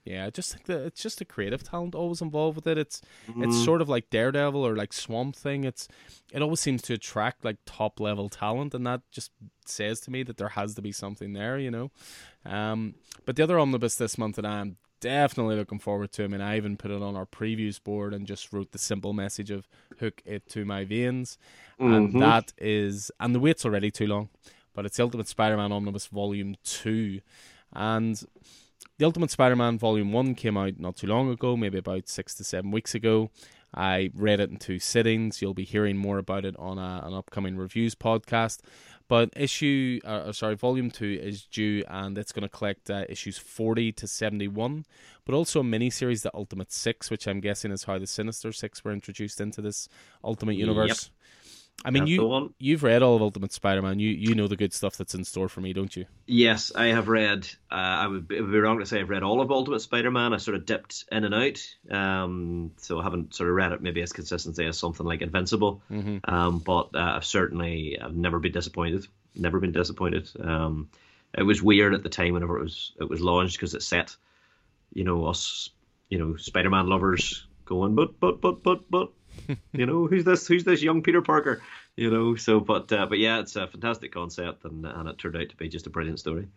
Yeah, 0.03 0.25
I 0.25 0.29
just 0.31 0.51
think 0.51 0.65
that 0.65 0.83
it's 0.83 1.01
just 1.01 1.21
a 1.21 1.25
creative 1.25 1.63
talent 1.63 1.93
always 1.93 2.21
involved 2.21 2.55
with 2.55 2.65
it. 2.65 2.77
It's 2.77 3.01
mm. 3.29 3.45
it's 3.45 3.63
sort 3.63 3.81
of 3.81 3.89
like 3.89 4.09
Daredevil 4.09 4.65
or 4.65 4.75
like 4.75 4.93
Swamp 4.93 5.35
Thing. 5.35 5.63
It's 5.63 5.87
it 6.31 6.41
always 6.41 6.59
seems 6.59 6.81
to 6.83 6.93
attract 6.93 7.45
like 7.45 7.57
top 7.65 7.99
level 7.99 8.27
talent, 8.27 8.73
and 8.73 8.85
that 8.87 9.01
just 9.11 9.31
says 9.65 9.99
to 10.01 10.11
me 10.11 10.23
that 10.23 10.37
there 10.37 10.49
has 10.49 10.73
to 10.75 10.81
be 10.81 10.91
something 10.91 11.33
there, 11.33 11.59
you 11.59 11.69
know. 11.69 11.91
Um, 12.45 12.95
but 13.25 13.35
the 13.35 13.43
other 13.43 13.59
omnibus 13.59 13.95
this 13.95 14.17
month 14.17 14.37
that 14.37 14.45
I'm 14.45 14.77
definitely 15.01 15.55
looking 15.55 15.79
forward 15.79 16.11
to. 16.13 16.23
I 16.23 16.27
mean, 16.27 16.41
I 16.41 16.57
even 16.57 16.77
put 16.77 16.91
it 16.91 17.01
on 17.01 17.15
our 17.15 17.25
previews 17.25 17.83
board 17.83 18.13
and 18.13 18.25
just 18.25 18.51
wrote 18.51 18.71
the 18.71 18.79
simple 18.79 19.13
message 19.13 19.51
of 19.51 19.67
"hook 19.99 20.23
it 20.25 20.47
to 20.49 20.65
my 20.65 20.83
veins," 20.83 21.37
mm-hmm. 21.79 21.93
and 21.93 22.21
that 22.21 22.53
is 22.57 23.11
and 23.19 23.35
the 23.35 23.39
wait's 23.39 23.65
already 23.65 23.91
too 23.91 24.07
long. 24.07 24.29
But 24.73 24.85
it's 24.85 24.97
the 24.97 25.03
Ultimate 25.03 25.27
Spider-Man 25.27 25.71
Omnibus 25.71 26.07
Volume 26.07 26.55
Two, 26.63 27.19
and 27.73 28.23
the 28.97 29.05
Ultimate 29.05 29.31
Spider-Man 29.31 29.79
Volume 29.79 30.11
One 30.11 30.35
came 30.35 30.57
out 30.57 30.79
not 30.79 30.95
too 30.95 31.07
long 31.07 31.31
ago, 31.31 31.57
maybe 31.57 31.77
about 31.77 32.07
six 32.07 32.35
to 32.35 32.43
seven 32.43 32.71
weeks 32.71 32.93
ago. 32.93 33.31
I 33.73 34.11
read 34.13 34.41
it 34.41 34.49
in 34.49 34.57
two 34.57 34.79
sittings. 34.79 35.41
You'll 35.41 35.53
be 35.53 35.63
hearing 35.63 35.97
more 35.97 36.17
about 36.17 36.43
it 36.43 36.55
on 36.59 36.77
a, 36.77 37.01
an 37.05 37.13
upcoming 37.13 37.55
reviews 37.55 37.95
podcast. 37.95 38.59
But 39.07 39.29
issue, 39.35 39.99
uh, 40.05 40.07
uh, 40.07 40.31
sorry, 40.33 40.55
volume 40.55 40.91
two 40.91 41.19
is 41.21 41.45
due, 41.45 41.83
and 41.87 42.17
it's 42.17 42.31
going 42.31 42.43
to 42.43 42.49
collect 42.49 42.89
uh, 42.89 43.05
issues 43.09 43.37
forty 43.37 43.91
to 43.93 44.07
seventy-one, 44.07 44.85
but 45.25 45.35
also 45.35 45.61
a 45.61 45.63
mini 45.63 45.89
series, 45.89 46.21
the 46.21 46.31
Ultimate 46.33 46.71
Six, 46.71 47.09
which 47.09 47.27
I'm 47.27 47.39
guessing 47.39 47.71
is 47.71 47.85
how 47.85 47.97
the 47.97 48.07
Sinister 48.07 48.51
Six 48.51 48.83
were 48.83 48.93
introduced 48.93 49.41
into 49.41 49.61
this 49.61 49.89
Ultimate 50.23 50.55
Universe. 50.55 51.09
I 51.83 51.91
mean, 51.91 52.03
that's 52.03 52.11
you 52.11 52.53
you've 52.59 52.83
read 52.83 53.01
all 53.01 53.15
of 53.15 53.21
Ultimate 53.21 53.51
Spider-Man. 53.51 53.99
You 53.99 54.09
you 54.09 54.35
know 54.35 54.47
the 54.47 54.55
good 54.55 54.73
stuff 54.73 54.97
that's 54.97 55.15
in 55.15 55.23
store 55.23 55.49
for 55.49 55.61
me, 55.61 55.73
don't 55.73 55.95
you? 55.95 56.05
Yes, 56.27 56.71
I 56.75 56.87
have 56.87 57.07
read. 57.07 57.47
Uh, 57.71 57.75
I 57.75 58.07
would 58.07 58.27
be, 58.27 58.39
would 58.39 58.51
be, 58.51 58.59
wrong 58.59 58.79
to 58.79 58.85
say 58.85 58.99
I've 58.99 59.09
read 59.09 59.23
all 59.23 59.41
of 59.41 59.51
Ultimate 59.51 59.81
Spider-Man. 59.81 60.33
I 60.33 60.37
sort 60.37 60.55
of 60.55 60.65
dipped 60.65 61.05
in 61.11 61.23
and 61.23 61.33
out, 61.33 61.95
um, 61.95 62.71
so 62.77 62.99
I 62.99 63.03
haven't 63.03 63.33
sort 63.33 63.49
of 63.49 63.55
read 63.55 63.71
it 63.71 63.81
maybe 63.81 64.01
as 64.01 64.13
consistently 64.13 64.67
as 64.67 64.77
something 64.77 65.05
like 65.05 65.21
Invincible. 65.21 65.81
Mm-hmm. 65.91 66.17
Um, 66.31 66.59
but 66.59 66.89
uh, 66.93 67.13
I've 67.15 67.25
certainly 67.25 67.97
I've 67.99 68.15
never 68.15 68.39
been 68.39 68.51
disappointed 68.51 69.07
never 69.35 69.59
been 69.59 69.71
disappointed. 69.71 70.29
Um, 70.39 70.89
it 71.37 71.43
was 71.43 71.61
weird 71.61 71.93
at 71.93 72.03
the 72.03 72.09
time 72.09 72.33
whenever 72.33 72.57
it 72.57 72.63
was 72.63 72.91
it 72.99 73.09
was 73.09 73.21
launched 73.21 73.57
because 73.57 73.73
it 73.73 73.83
set, 73.83 74.15
you 74.93 75.03
know, 75.03 75.25
us, 75.25 75.69
you 76.09 76.19
know, 76.19 76.35
Spider-Man 76.35 76.87
lovers 76.87 77.45
going, 77.65 77.95
but 77.95 78.19
but 78.19 78.41
but 78.41 78.63
but 78.63 78.89
but, 78.89 79.11
you 79.73 79.85
know, 79.85 80.07
who's 80.07 80.23
this? 80.23 80.47
Who's 80.47 80.63
this 80.63 80.81
young 80.81 81.01
Peter 81.01 81.21
Parker? 81.21 81.61
You 81.95 82.09
know, 82.09 82.35
so 82.35 82.59
but 82.59 82.91
uh, 82.91 83.05
but 83.05 83.19
yeah, 83.19 83.39
it's 83.39 83.55
a 83.55 83.67
fantastic 83.67 84.13
concept, 84.13 84.65
and 84.65 84.85
and 84.85 85.09
it 85.09 85.17
turned 85.17 85.37
out 85.37 85.49
to 85.49 85.55
be 85.55 85.69
just 85.69 85.87
a 85.87 85.89
brilliant 85.89 86.19
story. 86.19 86.47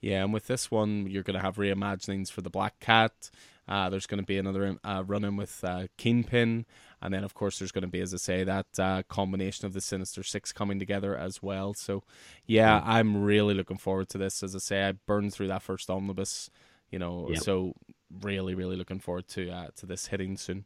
Yeah, 0.00 0.24
and 0.24 0.32
with 0.32 0.48
this 0.48 0.70
one, 0.70 1.06
you're 1.08 1.22
going 1.22 1.38
to 1.38 1.42
have 1.42 1.56
reimaginings 1.56 2.30
for 2.30 2.40
the 2.40 2.50
Black 2.50 2.80
Cat. 2.80 3.30
Uh, 3.68 3.88
there's 3.88 4.06
going 4.06 4.20
to 4.20 4.26
be 4.26 4.36
another 4.36 4.76
uh, 4.82 5.04
run 5.06 5.24
in 5.24 5.36
with 5.36 5.62
uh, 5.62 5.86
Kingpin. 5.96 6.66
And 7.00 7.14
then, 7.14 7.24
of 7.24 7.34
course, 7.34 7.58
there's 7.58 7.72
going 7.72 7.82
to 7.82 7.88
be, 7.88 8.00
as 8.00 8.12
I 8.12 8.16
say, 8.16 8.44
that 8.44 8.66
uh, 8.78 9.02
combination 9.08 9.66
of 9.66 9.72
the 9.72 9.80
Sinister 9.80 10.22
Six 10.22 10.52
coming 10.52 10.78
together 10.78 11.16
as 11.16 11.42
well. 11.42 11.74
So, 11.74 12.02
yeah. 12.46 12.82
I'm 12.84 13.22
really 13.22 13.54
looking 13.54 13.78
forward 13.78 14.08
to 14.10 14.18
this. 14.18 14.42
As 14.42 14.54
I 14.54 14.58
say, 14.58 14.82
I 14.82 14.92
burned 14.92 15.32
through 15.32 15.48
that 15.48 15.62
first 15.62 15.88
omnibus, 15.90 16.50
you 16.90 16.98
know, 16.98 17.28
yep. 17.30 17.42
so 17.42 17.74
really, 18.20 18.54
really 18.54 18.76
looking 18.76 19.00
forward 19.00 19.26
to 19.28 19.50
uh, 19.50 19.68
to 19.76 19.86
this 19.86 20.08
hitting 20.08 20.36
soon. 20.36 20.64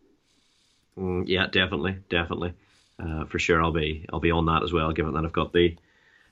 Mm, 0.99 1.25
yeah, 1.27 1.47
definitely, 1.47 1.99
definitely, 2.09 2.55
uh, 2.99 3.25
for 3.27 3.39
sure. 3.39 3.63
I'll 3.63 3.73
be 3.73 4.07
I'll 4.13 4.21
be 4.21 4.31
on 4.31 4.47
that 4.47 4.63
as 4.63 4.73
well, 4.73 4.93
given 4.93 5.15
that 5.15 5.25
I've 5.25 5.33
got 5.33 5.53
the 5.53 5.77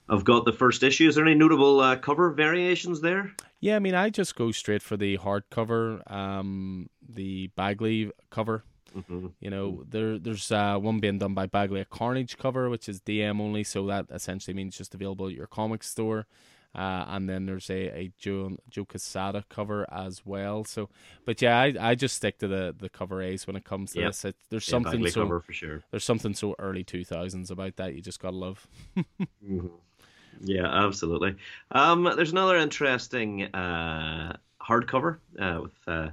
I've 0.09 0.25
got 0.25 0.45
the 0.45 0.53
first 0.53 0.83
issue. 0.83 1.09
Is 1.09 1.15
there 1.15 1.25
any 1.25 1.35
notable 1.35 1.81
uh, 1.81 1.97
cover 1.97 2.31
variations 2.31 3.01
there? 3.01 3.33
Yeah, 3.61 3.77
I 3.77 3.79
mean, 3.79 3.95
I 3.95 4.11
just 4.11 4.37
go 4.37 4.53
straight 4.53 4.83
for 4.83 4.97
the 4.97 5.17
hardcover, 5.19 6.11
um, 6.11 6.91
the 7.07 7.49
Bagley 7.57 8.11
cover. 8.31 8.65
Mm-hmm. 8.97 9.29
You 9.41 9.51
know, 9.51 9.85
there 9.89 10.19
there's 10.19 10.53
uh, 10.53 10.79
one 10.79 11.01
being 11.01 11.19
done 11.19 11.35
by 11.35 11.47
Bagley, 11.47 11.81
a 11.81 11.85
Carnage 11.85 12.37
cover, 12.37 12.71
which 12.71 12.89
is 12.89 13.01
DM 13.01 13.41
only, 13.41 13.65
so 13.65 13.87
that 13.87 14.07
essentially 14.11 14.55
means 14.55 14.77
just 14.77 14.95
available 14.95 15.27
at 15.27 15.33
your 15.33 15.47
comic 15.47 15.83
store. 15.83 16.27
Uh, 16.75 17.05
and 17.09 17.29
then 17.29 17.47
there's 17.47 17.71
a, 17.71 17.97
a 17.97 18.13
Joe, 18.19 18.57
Joe 18.69 18.85
Quesada 18.85 19.45
cover 19.49 19.87
as 19.93 20.27
well. 20.27 20.65
So, 20.65 20.89
but 21.25 21.41
yeah, 21.41 21.59
I, 21.59 21.75
I 21.79 21.95
just 21.95 22.17
stick 22.17 22.39
to 22.39 22.49
the, 22.49 22.75
the 22.77 22.89
cover 22.89 23.23
A's 23.23 23.47
when 23.47 23.57
it 23.57 23.65
comes 23.65 23.93
to 23.93 24.01
yep. 24.01 24.09
this. 24.11 24.25
It, 24.25 24.37
there's 24.51 24.67
yeah, 24.69 24.73
something 24.73 25.07
so 25.09 25.23
cover 25.23 25.41
for 25.41 25.53
sure. 25.53 25.85
There's 25.91 26.05
something 26.05 26.35
so 26.35 26.57
early 26.59 26.85
two 26.85 27.05
thousands 27.05 27.51
about 27.51 27.77
that 27.77 27.95
you 27.95 28.03
just 28.03 28.21
gotta 28.21 28.37
love. 28.37 28.67
mm-hmm. 28.97 29.69
Yeah, 30.41 30.67
absolutely. 30.67 31.37
Um, 31.71 32.05
there's 32.17 32.33
another 32.33 32.57
interesting 32.57 33.45
uh, 33.55 34.37
hardcover 34.61 35.19
uh, 35.39 35.61
with 35.63 35.73
uh, 35.87 36.09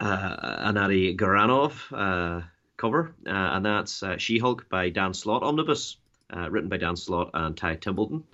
uh, 0.00 0.36
an 0.40 0.76
Adi 0.76 1.16
Granov 1.16 1.72
uh, 1.92 2.46
cover, 2.76 3.14
uh, 3.26 3.30
and 3.30 3.64
that's 3.64 4.02
uh, 4.02 4.16
She-Hulk 4.18 4.68
by 4.68 4.90
Dan 4.90 5.14
Slott 5.14 5.42
Omnibus, 5.42 5.96
uh, 6.34 6.50
written 6.50 6.68
by 6.68 6.78
Dan 6.78 6.96
Slott 6.96 7.30
and 7.34 7.56
Ty 7.56 7.76
Templeton. 7.76 8.24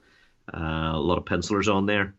Uh, 0.52 0.92
a 0.94 1.00
lot 1.00 1.18
of 1.18 1.26
pencilers 1.26 1.68
on 1.68 1.86
there. 1.86 2.14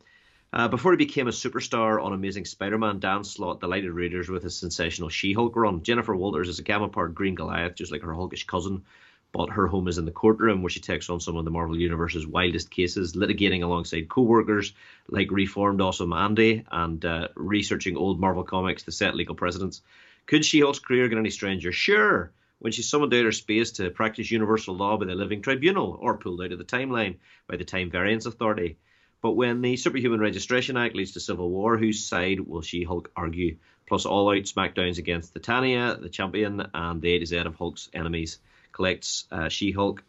before 0.69 0.91
he 0.91 0.97
became 0.97 1.27
a 1.27 1.31
superstar 1.31 2.03
on 2.03 2.13
Amazing 2.13 2.45
Spider-Man, 2.45 2.99
Dan 2.99 3.23
Slott 3.23 3.59
delighted 3.59 3.91
readers 3.91 4.29
with 4.29 4.43
his 4.43 4.57
sensational 4.57 5.09
She-Hulk 5.09 5.55
run. 5.55 5.83
Jennifer 5.83 6.15
Walters 6.15 6.49
is 6.49 6.59
a 6.59 6.63
gamma-powered 6.63 7.15
Green 7.15 7.35
Goliath, 7.35 7.75
just 7.75 7.91
like 7.91 8.01
her 8.01 8.13
hulkish 8.13 8.45
cousin, 8.45 8.83
but 9.31 9.49
her 9.51 9.67
home 9.67 9.87
is 9.87 9.97
in 9.97 10.05
the 10.05 10.11
courtroom 10.11 10.61
where 10.61 10.69
she 10.69 10.79
takes 10.79 11.09
on 11.09 11.19
some 11.19 11.35
of 11.35 11.45
the 11.45 11.51
Marvel 11.51 11.77
Universe's 11.77 12.25
wildest 12.25 12.71
cases, 12.71 13.13
litigating 13.13 13.63
alongside 13.63 14.09
co 14.09 14.21
workers 14.21 14.73
like 15.09 15.29
reformed 15.31 15.81
Awesome 15.81 16.13
Andy 16.13 16.65
and 16.71 17.03
uh, 17.05 17.27
researching 17.35 17.97
old 17.97 18.19
Marvel 18.19 18.43
comics 18.43 18.83
to 18.83 18.91
set 18.91 19.15
legal 19.15 19.35
precedents. 19.35 19.81
Could 20.25 20.43
She 20.45 20.61
Hulk's 20.61 20.79
career 20.79 21.07
get 21.07 21.17
any 21.17 21.29
stranger? 21.29 21.71
Sure. 21.71 22.31
When 22.59 22.71
she's 22.71 22.89
summoned 22.89 23.13
out 23.13 23.25
of 23.25 23.35
space 23.35 23.71
to 23.73 23.89
practice 23.91 24.31
universal 24.31 24.75
law 24.75 24.97
by 24.97 25.05
the 25.05 25.15
Living 25.15 25.41
Tribunal 25.41 25.97
or 26.01 26.17
pulled 26.17 26.41
out 26.41 26.51
of 26.51 26.57
the 26.57 26.63
timeline 26.63 27.17
by 27.47 27.57
the 27.57 27.65
Time 27.65 27.91
Variance 27.91 28.25
Authority. 28.25 28.77
But 29.21 29.33
when 29.33 29.61
the 29.61 29.77
Superhuman 29.77 30.19
Registration 30.19 30.77
Act 30.77 30.95
leads 30.95 31.11
to 31.13 31.19
civil 31.19 31.49
war, 31.49 31.77
whose 31.77 32.05
side 32.05 32.39
will 32.39 32.61
She 32.61 32.83
Hulk 32.83 33.11
argue? 33.15 33.57
Plus, 33.87 34.05
all 34.05 34.29
out 34.29 34.43
smackdowns 34.43 34.97
against 34.97 35.33
Titania, 35.33 35.95
the 35.95 36.09
champion, 36.09 36.67
and 36.73 37.01
the 37.01 37.13
A 37.13 37.19
to 37.19 37.25
Z 37.25 37.37
of 37.37 37.55
Hulk's 37.55 37.89
enemies 37.93 38.39
collects 38.73 39.25
uh, 39.31 39.49
She-Hulk 39.49 40.03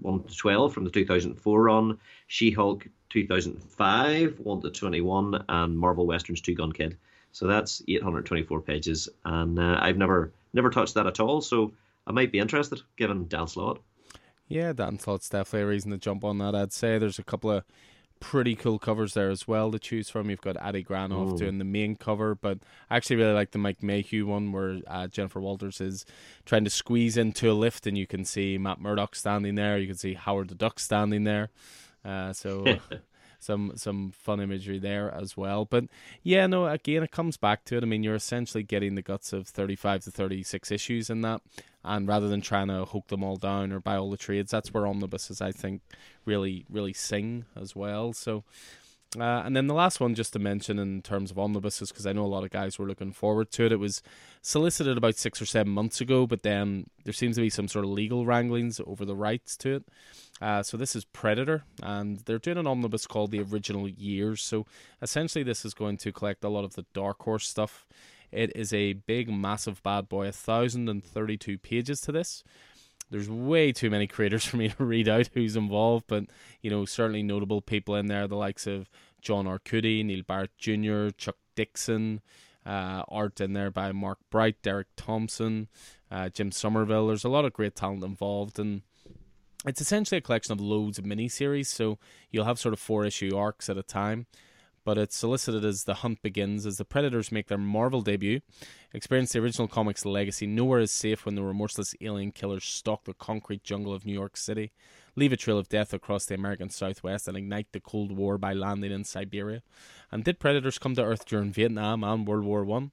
1 0.00 0.24
to 0.24 0.36
12 0.36 0.72
from 0.72 0.84
the 0.84 0.90
2004 0.90 1.62
run, 1.62 1.98
She-Hulk 2.26 2.86
2005 3.10 4.40
1 4.40 4.62
to 4.62 4.70
21, 4.70 5.44
and 5.48 5.78
Marvel 5.78 6.06
Westerns 6.06 6.40
Two 6.40 6.54
Gun 6.54 6.72
Kid. 6.72 6.96
So 7.32 7.46
that's 7.46 7.82
824 7.86 8.62
pages, 8.62 9.08
and 9.24 9.58
uh, 9.58 9.78
I've 9.80 9.98
never 9.98 10.32
never 10.52 10.70
touched 10.70 10.94
that 10.94 11.06
at 11.06 11.20
all. 11.20 11.40
So 11.40 11.72
I 12.06 12.12
might 12.12 12.32
be 12.32 12.38
interested, 12.38 12.80
given 12.96 13.28
Dan 13.28 13.46
Slott. 13.46 13.80
Yeah, 14.48 14.72
Dan 14.72 14.98
Slott's 14.98 15.28
definitely 15.28 15.62
a 15.62 15.66
reason 15.66 15.90
to 15.92 15.98
jump 15.98 16.24
on 16.24 16.38
that. 16.38 16.54
I'd 16.54 16.72
say 16.72 16.98
there's 16.98 17.18
a 17.20 17.24
couple 17.24 17.50
of 17.50 17.64
pretty 18.20 18.54
cool 18.54 18.78
covers 18.78 19.14
there 19.14 19.30
as 19.30 19.48
well 19.48 19.70
to 19.72 19.78
choose 19.78 20.10
from. 20.10 20.28
You've 20.28 20.42
got 20.42 20.60
Adi 20.60 20.84
Granov 20.84 21.38
doing 21.38 21.58
the 21.58 21.64
main 21.64 21.96
cover, 21.96 22.34
but 22.34 22.58
I 22.90 22.96
actually 22.96 23.16
really 23.16 23.32
like 23.32 23.52
the 23.52 23.58
Mike 23.58 23.82
Mayhew 23.82 24.26
one 24.26 24.52
where 24.52 24.80
uh, 24.86 25.06
Jennifer 25.06 25.40
Walters 25.40 25.80
is 25.80 26.04
trying 26.44 26.64
to 26.64 26.70
squeeze 26.70 27.16
into 27.16 27.50
a 27.50 27.54
lift, 27.54 27.86
and 27.86 27.96
you 27.96 28.06
can 28.06 28.24
see 28.24 28.58
Matt 28.58 28.80
Murdock 28.80 29.14
standing 29.14 29.54
there. 29.54 29.78
You 29.78 29.86
can 29.86 29.96
see 29.96 30.14
Howard 30.14 30.48
the 30.48 30.54
Duck 30.54 30.78
standing 30.78 31.24
there. 31.24 31.50
Uh, 32.04 32.32
so 32.32 32.64
some 33.40 33.72
some 33.76 34.12
fun 34.12 34.40
imagery 34.40 34.78
there 34.78 35.12
as 35.12 35.36
well. 35.36 35.64
But 35.64 35.84
yeah, 36.22 36.46
no, 36.46 36.66
again, 36.66 37.02
it 37.02 37.10
comes 37.10 37.36
back 37.36 37.64
to 37.66 37.76
it. 37.76 37.82
I 37.82 37.86
mean, 37.86 38.02
you're 38.02 38.14
essentially 38.14 38.62
getting 38.62 38.94
the 38.94 39.02
guts 39.02 39.32
of 39.32 39.48
35 39.48 40.04
to 40.04 40.10
36 40.10 40.70
issues 40.70 41.10
in 41.10 41.22
that, 41.22 41.40
and 41.84 42.06
rather 42.06 42.28
than 42.28 42.40
trying 42.40 42.68
to 42.68 42.84
hook 42.84 43.08
them 43.08 43.24
all 43.24 43.36
down 43.36 43.72
or 43.72 43.80
buy 43.80 43.96
all 43.96 44.10
the 44.10 44.16
trades, 44.16 44.50
that's 44.50 44.72
where 44.72 44.86
omnibuses 44.86 45.40
I 45.40 45.52
think 45.52 45.82
really 46.24 46.66
really 46.70 46.92
sing 46.92 47.46
as 47.56 47.74
well. 47.74 48.12
So. 48.12 48.44
Uh, 49.18 49.42
and 49.44 49.56
then 49.56 49.66
the 49.66 49.74
last 49.74 49.98
one, 49.98 50.14
just 50.14 50.32
to 50.32 50.38
mention 50.38 50.78
in 50.78 51.02
terms 51.02 51.32
of 51.32 51.38
omnibuses, 51.38 51.90
because 51.90 52.06
I 52.06 52.12
know 52.12 52.24
a 52.24 52.26
lot 52.26 52.44
of 52.44 52.50
guys 52.50 52.78
were 52.78 52.86
looking 52.86 53.12
forward 53.12 53.50
to 53.52 53.66
it. 53.66 53.72
It 53.72 53.80
was 53.80 54.02
solicited 54.40 54.96
about 54.96 55.16
six 55.16 55.42
or 55.42 55.46
seven 55.46 55.72
months 55.72 56.00
ago, 56.00 56.28
but 56.28 56.42
then 56.42 56.86
there 57.02 57.12
seems 57.12 57.34
to 57.34 57.42
be 57.42 57.50
some 57.50 57.66
sort 57.66 57.84
of 57.84 57.90
legal 57.90 58.24
wranglings 58.24 58.80
over 58.86 59.04
the 59.04 59.16
rights 59.16 59.56
to 59.58 59.74
it. 59.74 59.84
Uh, 60.40 60.62
so 60.62 60.76
this 60.76 60.94
is 60.94 61.04
Predator, 61.04 61.64
and 61.82 62.20
they're 62.20 62.38
doing 62.38 62.56
an 62.56 62.68
omnibus 62.68 63.06
called 63.08 63.32
The 63.32 63.42
Original 63.42 63.88
Years. 63.88 64.42
So 64.42 64.64
essentially, 65.02 65.42
this 65.42 65.64
is 65.64 65.74
going 65.74 65.96
to 65.98 66.12
collect 66.12 66.44
a 66.44 66.48
lot 66.48 66.64
of 66.64 66.76
the 66.76 66.86
Dark 66.94 67.20
Horse 67.22 67.48
stuff. 67.48 67.88
It 68.30 68.52
is 68.54 68.72
a 68.72 68.92
big, 68.92 69.28
massive 69.28 69.82
bad 69.82 70.08
boy, 70.08 70.28
a 70.28 70.32
thousand 70.32 70.88
and 70.88 71.02
thirty-two 71.04 71.58
pages 71.58 72.00
to 72.02 72.12
this. 72.12 72.44
There's 73.10 73.28
way 73.28 73.72
too 73.72 73.90
many 73.90 74.06
creators 74.06 74.44
for 74.46 74.56
me 74.56 74.68
to 74.68 74.84
read 74.84 75.08
out 75.08 75.30
who's 75.34 75.56
involved, 75.56 76.06
but 76.08 76.24
you 76.62 76.70
know 76.70 76.84
certainly 76.84 77.22
notable 77.22 77.60
people 77.60 77.96
in 77.96 78.06
there, 78.06 78.26
the 78.28 78.36
likes 78.36 78.66
of 78.66 78.88
John 79.20 79.46
Arcudi, 79.46 80.04
Neil 80.04 80.22
Barrett 80.26 80.56
Jr., 80.58 81.10
Chuck 81.16 81.36
Dixon, 81.54 82.20
Uh, 82.64 83.02
art 83.08 83.40
in 83.40 83.54
there 83.54 83.70
by 83.70 83.90
Mark 83.90 84.18
Bright, 84.30 84.60
Derek 84.62 84.88
Thompson, 84.94 85.68
uh, 86.10 86.28
Jim 86.28 86.52
Somerville. 86.52 87.06
There's 87.06 87.24
a 87.24 87.28
lot 87.30 87.44
of 87.46 87.52
great 87.54 87.74
talent 87.74 88.04
involved, 88.04 88.58
and 88.58 88.82
it's 89.66 89.80
essentially 89.80 90.18
a 90.18 90.20
collection 90.20 90.52
of 90.52 90.60
loads 90.60 90.98
of 90.98 91.06
mini 91.06 91.28
series. 91.28 91.68
So 91.68 91.98
you'll 92.30 92.44
have 92.44 92.58
sort 92.58 92.74
of 92.74 92.78
four 92.78 93.04
issue 93.04 93.34
arcs 93.36 93.68
at 93.68 93.78
a 93.78 93.82
time 93.82 94.26
but 94.84 94.98
it's 94.98 95.16
solicited 95.16 95.64
as 95.64 95.84
the 95.84 95.94
hunt 95.94 96.22
begins 96.22 96.66
as 96.66 96.78
the 96.78 96.84
Predators 96.84 97.30
make 97.30 97.48
their 97.48 97.58
Marvel 97.58 98.00
debut. 98.00 98.40
Experience 98.92 99.32
the 99.32 99.38
original 99.38 99.68
comics 99.68 100.04
legacy. 100.04 100.46
Nowhere 100.46 100.80
is 100.80 100.90
safe 100.90 101.24
when 101.24 101.34
the 101.34 101.42
remorseless 101.42 101.94
alien 102.00 102.32
killers 102.32 102.64
stalk 102.64 103.04
the 103.04 103.14
concrete 103.14 103.62
jungle 103.62 103.94
of 103.94 104.06
New 104.06 104.12
York 104.12 104.36
City, 104.36 104.72
leave 105.16 105.32
a 105.32 105.36
trail 105.36 105.58
of 105.58 105.68
death 105.68 105.92
across 105.92 106.26
the 106.26 106.34
American 106.34 106.70
Southwest, 106.70 107.28
and 107.28 107.36
ignite 107.36 107.72
the 107.72 107.80
Cold 107.80 108.12
War 108.12 108.38
by 108.38 108.52
landing 108.52 108.92
in 108.92 109.04
Siberia. 109.04 109.62
And 110.10 110.24
did 110.24 110.40
Predators 110.40 110.78
come 110.78 110.94
to 110.94 111.04
Earth 111.04 111.26
during 111.26 111.52
Vietnam 111.52 112.02
and 112.02 112.26
World 112.26 112.44
War 112.44 112.64
One? 112.64 112.92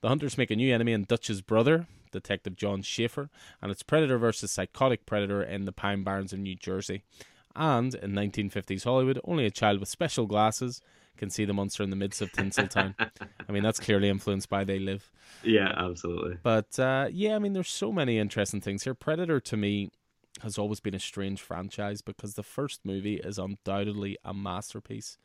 The 0.00 0.08
hunters 0.08 0.38
make 0.38 0.50
a 0.50 0.56
new 0.56 0.72
enemy 0.72 0.92
in 0.92 1.04
Dutch's 1.04 1.40
brother, 1.40 1.86
Detective 2.12 2.56
John 2.56 2.82
Schaefer, 2.82 3.30
and 3.60 3.72
it's 3.72 3.82
Predator 3.82 4.18
versus 4.18 4.52
Psychotic 4.52 5.04
Predator 5.06 5.42
in 5.42 5.64
the 5.64 5.72
Pine 5.72 6.04
Barrens 6.04 6.32
of 6.32 6.38
New 6.38 6.54
Jersey. 6.54 7.02
And 7.56 7.94
in 7.94 8.12
1950s 8.12 8.84
Hollywood, 8.84 9.20
only 9.24 9.46
a 9.46 9.50
child 9.50 9.80
with 9.80 9.88
special 9.88 10.26
glasses 10.26 10.80
can 11.16 11.30
see 11.30 11.44
the 11.44 11.54
monster 11.54 11.82
in 11.82 11.90
the 11.90 11.96
midst 11.96 12.22
of 12.22 12.32
Tinseltown. 12.32 12.94
I 13.48 13.52
mean, 13.52 13.62
that's 13.62 13.80
clearly 13.80 14.08
influenced 14.08 14.48
by 14.48 14.64
They 14.64 14.78
Live. 14.78 15.10
Yeah, 15.42 15.72
absolutely. 15.76 16.38
But 16.42 16.78
uh, 16.78 17.08
yeah, 17.10 17.36
I 17.36 17.38
mean, 17.38 17.52
there's 17.52 17.68
so 17.68 17.92
many 17.92 18.18
interesting 18.18 18.60
things 18.60 18.84
here. 18.84 18.94
Predator 18.94 19.40
to 19.40 19.56
me 19.56 19.90
has 20.42 20.58
always 20.58 20.80
been 20.80 20.94
a 20.94 21.00
strange 21.00 21.40
franchise 21.40 22.02
because 22.02 22.34
the 22.34 22.42
first 22.42 22.80
movie 22.84 23.16
is 23.16 23.38
undoubtedly 23.38 24.18
a 24.24 24.34
masterpiece. 24.34 25.16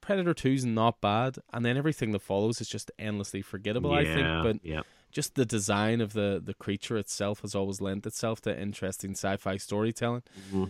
Predator 0.00 0.34
2 0.34 0.50
is 0.50 0.64
not 0.66 1.00
bad, 1.00 1.38
and 1.52 1.64
then 1.64 1.78
everything 1.78 2.10
that 2.10 2.20
follows 2.20 2.60
is 2.60 2.68
just 2.68 2.90
endlessly 2.98 3.40
forgettable, 3.40 3.90
yeah, 3.90 3.98
I 3.98 4.14
think. 4.14 4.42
But 4.42 4.68
yeah. 4.68 4.82
just 5.10 5.34
the 5.34 5.46
design 5.46 6.02
of 6.02 6.12
the, 6.12 6.42
the 6.44 6.52
creature 6.52 6.98
itself 6.98 7.40
has 7.40 7.54
always 7.54 7.80
lent 7.80 8.04
itself 8.04 8.42
to 8.42 8.60
interesting 8.60 9.12
sci 9.12 9.38
fi 9.38 9.56
storytelling. 9.56 10.22
Mm-hmm. 10.48 10.64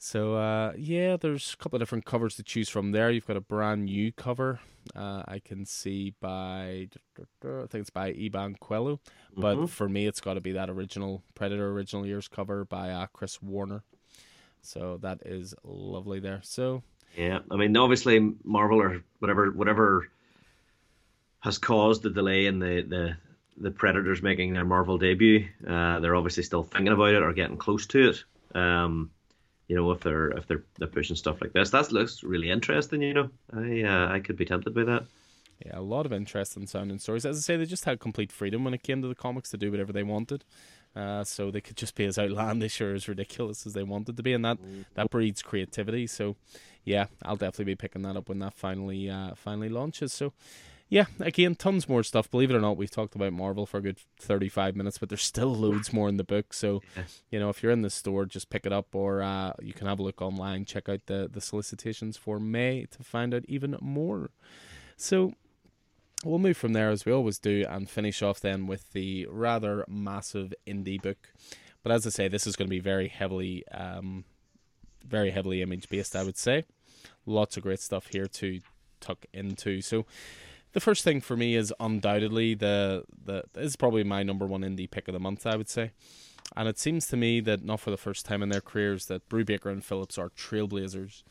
So 0.00 0.36
uh, 0.36 0.72
yeah, 0.76 1.16
there's 1.16 1.54
a 1.54 1.56
couple 1.56 1.76
of 1.76 1.80
different 1.80 2.04
covers 2.04 2.36
to 2.36 2.42
choose 2.44 2.68
from 2.68 2.92
there. 2.92 3.10
You've 3.10 3.26
got 3.26 3.36
a 3.36 3.40
brand 3.40 3.86
new 3.86 4.12
cover. 4.12 4.60
Uh, 4.94 5.22
I 5.26 5.40
can 5.44 5.64
see 5.66 6.14
by 6.20 6.88
I 7.18 7.66
think 7.66 7.74
it's 7.82 7.90
by 7.90 8.12
Iban 8.12 8.56
but 9.36 9.56
Mm-hmm. 9.56 9.66
for 9.66 9.88
me, 9.88 10.06
it's 10.06 10.20
got 10.20 10.34
to 10.34 10.40
be 10.40 10.52
that 10.52 10.70
original 10.70 11.22
Predator 11.34 11.70
original 11.72 12.06
years 12.06 12.28
cover 12.28 12.64
by 12.64 12.90
uh, 12.90 13.06
Chris 13.12 13.42
Warner. 13.42 13.82
So 14.62 14.98
that 15.02 15.18
is 15.24 15.54
lovely 15.64 16.20
there. 16.20 16.40
So 16.44 16.82
Yeah, 17.16 17.40
I 17.50 17.56
mean, 17.56 17.76
obviously 17.76 18.34
Marvel 18.44 18.80
or 18.80 19.02
whatever 19.18 19.50
whatever 19.50 20.08
has 21.40 21.58
caused 21.58 22.02
the 22.02 22.10
delay 22.10 22.46
in 22.46 22.60
the 22.60 22.82
the 22.88 23.16
the 23.60 23.70
Predators 23.72 24.22
making 24.22 24.52
their 24.52 24.64
Marvel 24.64 24.98
debut. 24.98 25.48
Uh, 25.66 25.98
they're 25.98 26.14
obviously 26.14 26.44
still 26.44 26.62
thinking 26.62 26.92
about 26.92 27.14
it 27.14 27.22
or 27.22 27.32
getting 27.32 27.56
close 27.56 27.86
to 27.86 28.10
it. 28.10 28.24
Um, 28.56 29.10
you 29.68 29.76
know, 29.76 29.90
if 29.92 30.00
they're 30.00 30.30
if 30.30 30.46
they're 30.46 30.64
they're 30.78 30.88
pushing 30.88 31.16
stuff 31.16 31.40
like 31.40 31.52
this, 31.52 31.70
that 31.70 31.92
looks 31.92 32.22
really 32.22 32.50
interesting. 32.50 33.02
You 33.02 33.14
know, 33.14 33.30
I 33.54 33.82
uh, 33.82 34.12
I 34.12 34.20
could 34.20 34.36
be 34.36 34.44
tempted 34.44 34.74
by 34.74 34.84
that. 34.84 35.04
Yeah, 35.64 35.78
a 35.78 35.82
lot 35.82 36.06
of 36.06 36.12
interesting 36.12 36.66
sounding 36.66 36.98
stories. 36.98 37.26
As 37.26 37.36
I 37.36 37.40
say, 37.40 37.56
they 37.56 37.66
just 37.66 37.84
had 37.84 37.98
complete 37.98 38.30
freedom 38.30 38.64
when 38.64 38.74
it 38.74 38.82
came 38.82 39.02
to 39.02 39.08
the 39.08 39.14
comics 39.14 39.50
to 39.50 39.56
do 39.56 39.70
whatever 39.70 39.92
they 39.92 40.04
wanted. 40.04 40.44
Uh, 40.96 41.22
so 41.22 41.50
they 41.50 41.60
could 41.60 41.76
just 41.76 41.94
be 41.94 42.06
as 42.06 42.18
outlandish 42.18 42.80
or 42.80 42.94
as 42.94 43.08
ridiculous 43.08 43.66
as 43.66 43.72
they 43.72 43.82
wanted 43.82 44.16
to 44.16 44.22
be, 44.22 44.32
and 44.32 44.44
that 44.44 44.58
that 44.94 45.10
breeds 45.10 45.42
creativity. 45.42 46.06
So, 46.06 46.36
yeah, 46.84 47.06
I'll 47.22 47.36
definitely 47.36 47.66
be 47.66 47.76
picking 47.76 48.02
that 48.02 48.16
up 48.16 48.28
when 48.28 48.38
that 48.38 48.54
finally 48.54 49.10
uh, 49.10 49.34
finally 49.34 49.68
launches. 49.68 50.12
So, 50.12 50.32
yeah, 50.88 51.06
again, 51.20 51.54
tons 51.54 51.88
more 51.88 52.02
stuff. 52.02 52.30
Believe 52.30 52.50
it 52.50 52.56
or 52.56 52.60
not, 52.60 52.76
we've 52.76 52.90
talked 52.90 53.14
about 53.14 53.32
Marvel 53.32 53.66
for 53.66 53.76
a 53.78 53.82
good 53.82 53.98
thirty-five 54.18 54.74
minutes, 54.74 54.98
but 54.98 55.08
there's 55.08 55.22
still 55.22 55.54
loads 55.54 55.92
more 55.92 56.08
in 56.08 56.16
the 56.16 56.24
book. 56.24 56.52
So, 56.52 56.82
you 57.30 57.38
know, 57.38 57.50
if 57.50 57.62
you're 57.62 57.72
in 57.72 57.82
the 57.82 57.90
store, 57.90 58.24
just 58.24 58.48
pick 58.48 58.64
it 58.64 58.72
up, 58.72 58.94
or 58.94 59.22
uh, 59.22 59.52
you 59.60 59.74
can 59.74 59.86
have 59.86 59.98
a 59.98 60.02
look 60.02 60.22
online. 60.22 60.64
Check 60.64 60.88
out 60.88 61.00
the 61.06 61.28
the 61.30 61.40
solicitations 61.40 62.16
for 62.16 62.40
May 62.40 62.86
to 62.86 63.02
find 63.02 63.34
out 63.34 63.44
even 63.48 63.76
more. 63.80 64.30
So, 64.96 65.34
we'll 66.24 66.38
move 66.38 66.56
from 66.56 66.72
there 66.72 66.90
as 66.90 67.04
we 67.04 67.12
always 67.12 67.38
do 67.38 67.64
and 67.68 67.88
finish 67.88 68.22
off 68.22 68.40
then 68.40 68.66
with 68.66 68.92
the 68.92 69.26
rather 69.30 69.84
massive 69.88 70.54
indie 70.66 71.00
book. 71.00 71.32
But 71.82 71.92
as 71.92 72.06
I 72.06 72.10
say, 72.10 72.28
this 72.28 72.46
is 72.46 72.56
going 72.56 72.66
to 72.66 72.74
be 72.74 72.80
very 72.80 73.08
heavily, 73.08 73.66
um, 73.68 74.24
very 75.06 75.30
heavily 75.30 75.62
image 75.62 75.88
based. 75.88 76.16
I 76.16 76.24
would 76.24 76.36
say, 76.36 76.64
lots 77.26 77.56
of 77.56 77.62
great 77.62 77.80
stuff 77.80 78.08
here 78.08 78.26
to 78.26 78.60
tuck 79.00 79.26
into. 79.32 79.80
So, 79.80 80.06
the 80.72 80.80
first 80.80 81.04
thing 81.04 81.20
for 81.20 81.36
me 81.36 81.54
is 81.54 81.72
undoubtedly 81.80 82.54
the 82.54 83.04
the 83.24 83.44
this 83.52 83.66
is 83.66 83.76
probably 83.76 84.04
my 84.04 84.22
number 84.22 84.46
one 84.46 84.62
indie 84.62 84.90
pick 84.90 85.08
of 85.08 85.14
the 85.14 85.20
month. 85.20 85.46
I 85.46 85.56
would 85.56 85.68
say. 85.68 85.92
And 86.56 86.68
it 86.68 86.78
seems 86.78 87.06
to 87.08 87.16
me 87.16 87.40
that 87.40 87.62
not 87.62 87.80
for 87.80 87.90
the 87.90 87.98
first 87.98 88.24
time 88.24 88.42
in 88.42 88.48
their 88.48 88.62
careers 88.62 89.06
that 89.06 89.28
Brubaker 89.28 89.70
and 89.70 89.84
Phillips 89.84 90.16
are 90.16 90.30
trailblazers. 90.30 91.22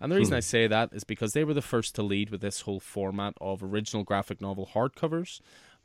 And 0.00 0.10
the 0.10 0.16
reason 0.16 0.32
hmm. 0.32 0.38
I 0.38 0.40
say 0.40 0.66
that 0.66 0.90
is 0.92 1.04
because 1.04 1.32
they 1.32 1.44
were 1.44 1.54
the 1.54 1.62
first 1.62 1.94
to 1.96 2.02
lead 2.02 2.30
with 2.30 2.40
this 2.40 2.62
whole 2.62 2.80
format 2.80 3.34
of 3.40 3.62
original 3.62 4.02
graphic 4.02 4.40
novel 4.40 4.70
hardcovers, 4.74 5.40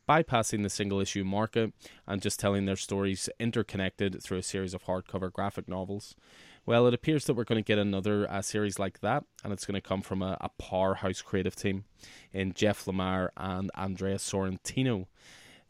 bypassing 0.08 0.64
the 0.64 0.70
single 0.70 0.99
issue 0.99 1.24
market 1.24 1.74
and 2.08 2.22
just 2.22 2.39
telling 2.39 2.66
their 2.66 2.78
stories 2.78 3.30
interconnected 3.39 4.24
through 4.24 4.38
a 4.38 4.43
series 4.43 4.74
of 4.74 4.86
hardcover 4.86 5.32
graphic 5.32 5.68
novels. 5.68 6.16
Well, 6.68 6.86
it 6.86 6.93
appears 6.93 7.24
that 7.26 7.36
we're 7.36 7.45
going 7.45 7.63
to 7.63 7.65
get 7.65 7.80
another 7.80 8.30
uh, 8.30 8.41
series 8.41 8.78
like 8.78 8.99
that, 8.99 9.24
and 9.41 9.53
it's 9.53 9.65
going 9.65 9.82
to 9.82 9.88
come 9.88 10.01
from 10.01 10.22
a, 10.22 10.36
a 10.41 10.49
powerhouse 10.61 11.22
creative 11.22 11.55
team 11.55 11.86
in 12.34 12.51
Jeff 12.51 12.84
Lemire 12.84 13.30
and 13.38 13.72
Andrea 13.74 14.18
Sorrentino. 14.18 15.05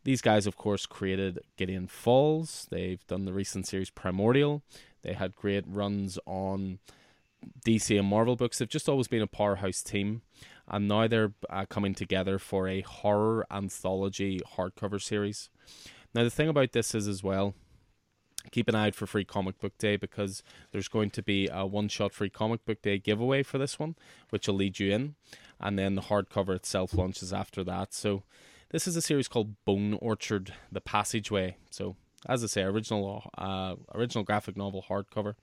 These 0.05 0.23
guys, 0.23 0.47
of 0.47 0.57
course, 0.57 0.87
created 0.87 1.37
Gideon 1.55 1.85
Falls. 1.85 2.65
They've 2.71 3.05
done 3.05 3.25
the 3.25 3.33
recent 3.33 3.67
series 3.67 3.91
Primordial. 3.91 4.63
They 5.03 5.13
had 5.13 5.35
great 5.35 5.65
runs 5.67 6.17
on 6.25 6.79
DC 7.63 7.99
and 7.99 8.07
Marvel 8.07 8.35
books. 8.35 8.57
They've 8.57 8.67
just 8.67 8.89
always 8.89 9.07
been 9.07 9.21
a 9.21 9.27
powerhouse 9.27 9.83
team, 9.83 10.23
and 10.67 10.87
now 10.87 11.07
they're 11.07 11.33
uh, 11.47 11.65
coming 11.69 11.93
together 11.93 12.39
for 12.39 12.67
a 12.67 12.81
horror 12.81 13.45
anthology 13.51 14.41
hardcover 14.57 14.99
series. 14.99 15.51
Now, 16.15 16.23
the 16.23 16.31
thing 16.31 16.49
about 16.49 16.71
this 16.71 16.95
is 16.95 17.07
as 17.07 17.21
well, 17.21 17.53
keep 18.51 18.67
an 18.67 18.75
eye 18.75 18.87
out 18.87 18.95
for 18.95 19.05
Free 19.05 19.25
Comic 19.25 19.59
Book 19.59 19.77
Day 19.77 19.95
because 19.95 20.43
there's 20.71 20.87
going 20.87 21.09
to 21.11 21.23
be 21.23 21.49
a 21.51 21.65
one 21.65 21.87
shot 21.87 22.13
Free 22.13 22.29
Comic 22.29 22.65
Book 22.65 22.81
Day 22.81 22.97
giveaway 22.97 23.43
for 23.43 23.57
this 23.57 23.79
one, 23.79 23.95
which 24.29 24.47
will 24.47 24.55
lead 24.55 24.79
you 24.79 24.91
in, 24.91 25.15
and 25.59 25.77
then 25.77 25.95
the 25.95 26.03
hardcover 26.03 26.55
itself 26.55 26.93
launches 26.93 27.33
after 27.33 27.63
that. 27.63 27.93
So, 27.93 28.23
this 28.69 28.87
is 28.87 28.95
a 28.95 29.01
series 29.01 29.27
called 29.27 29.55
Bone 29.65 29.97
Orchard: 30.01 30.53
The 30.71 30.81
Passageway. 30.81 31.57
So, 31.69 31.95
as 32.27 32.43
I 32.43 32.47
say, 32.47 32.63
original 32.63 33.29
uh, 33.37 33.75
original 33.93 34.23
graphic 34.23 34.57
novel 34.57 34.85
hardcover. 34.89 35.35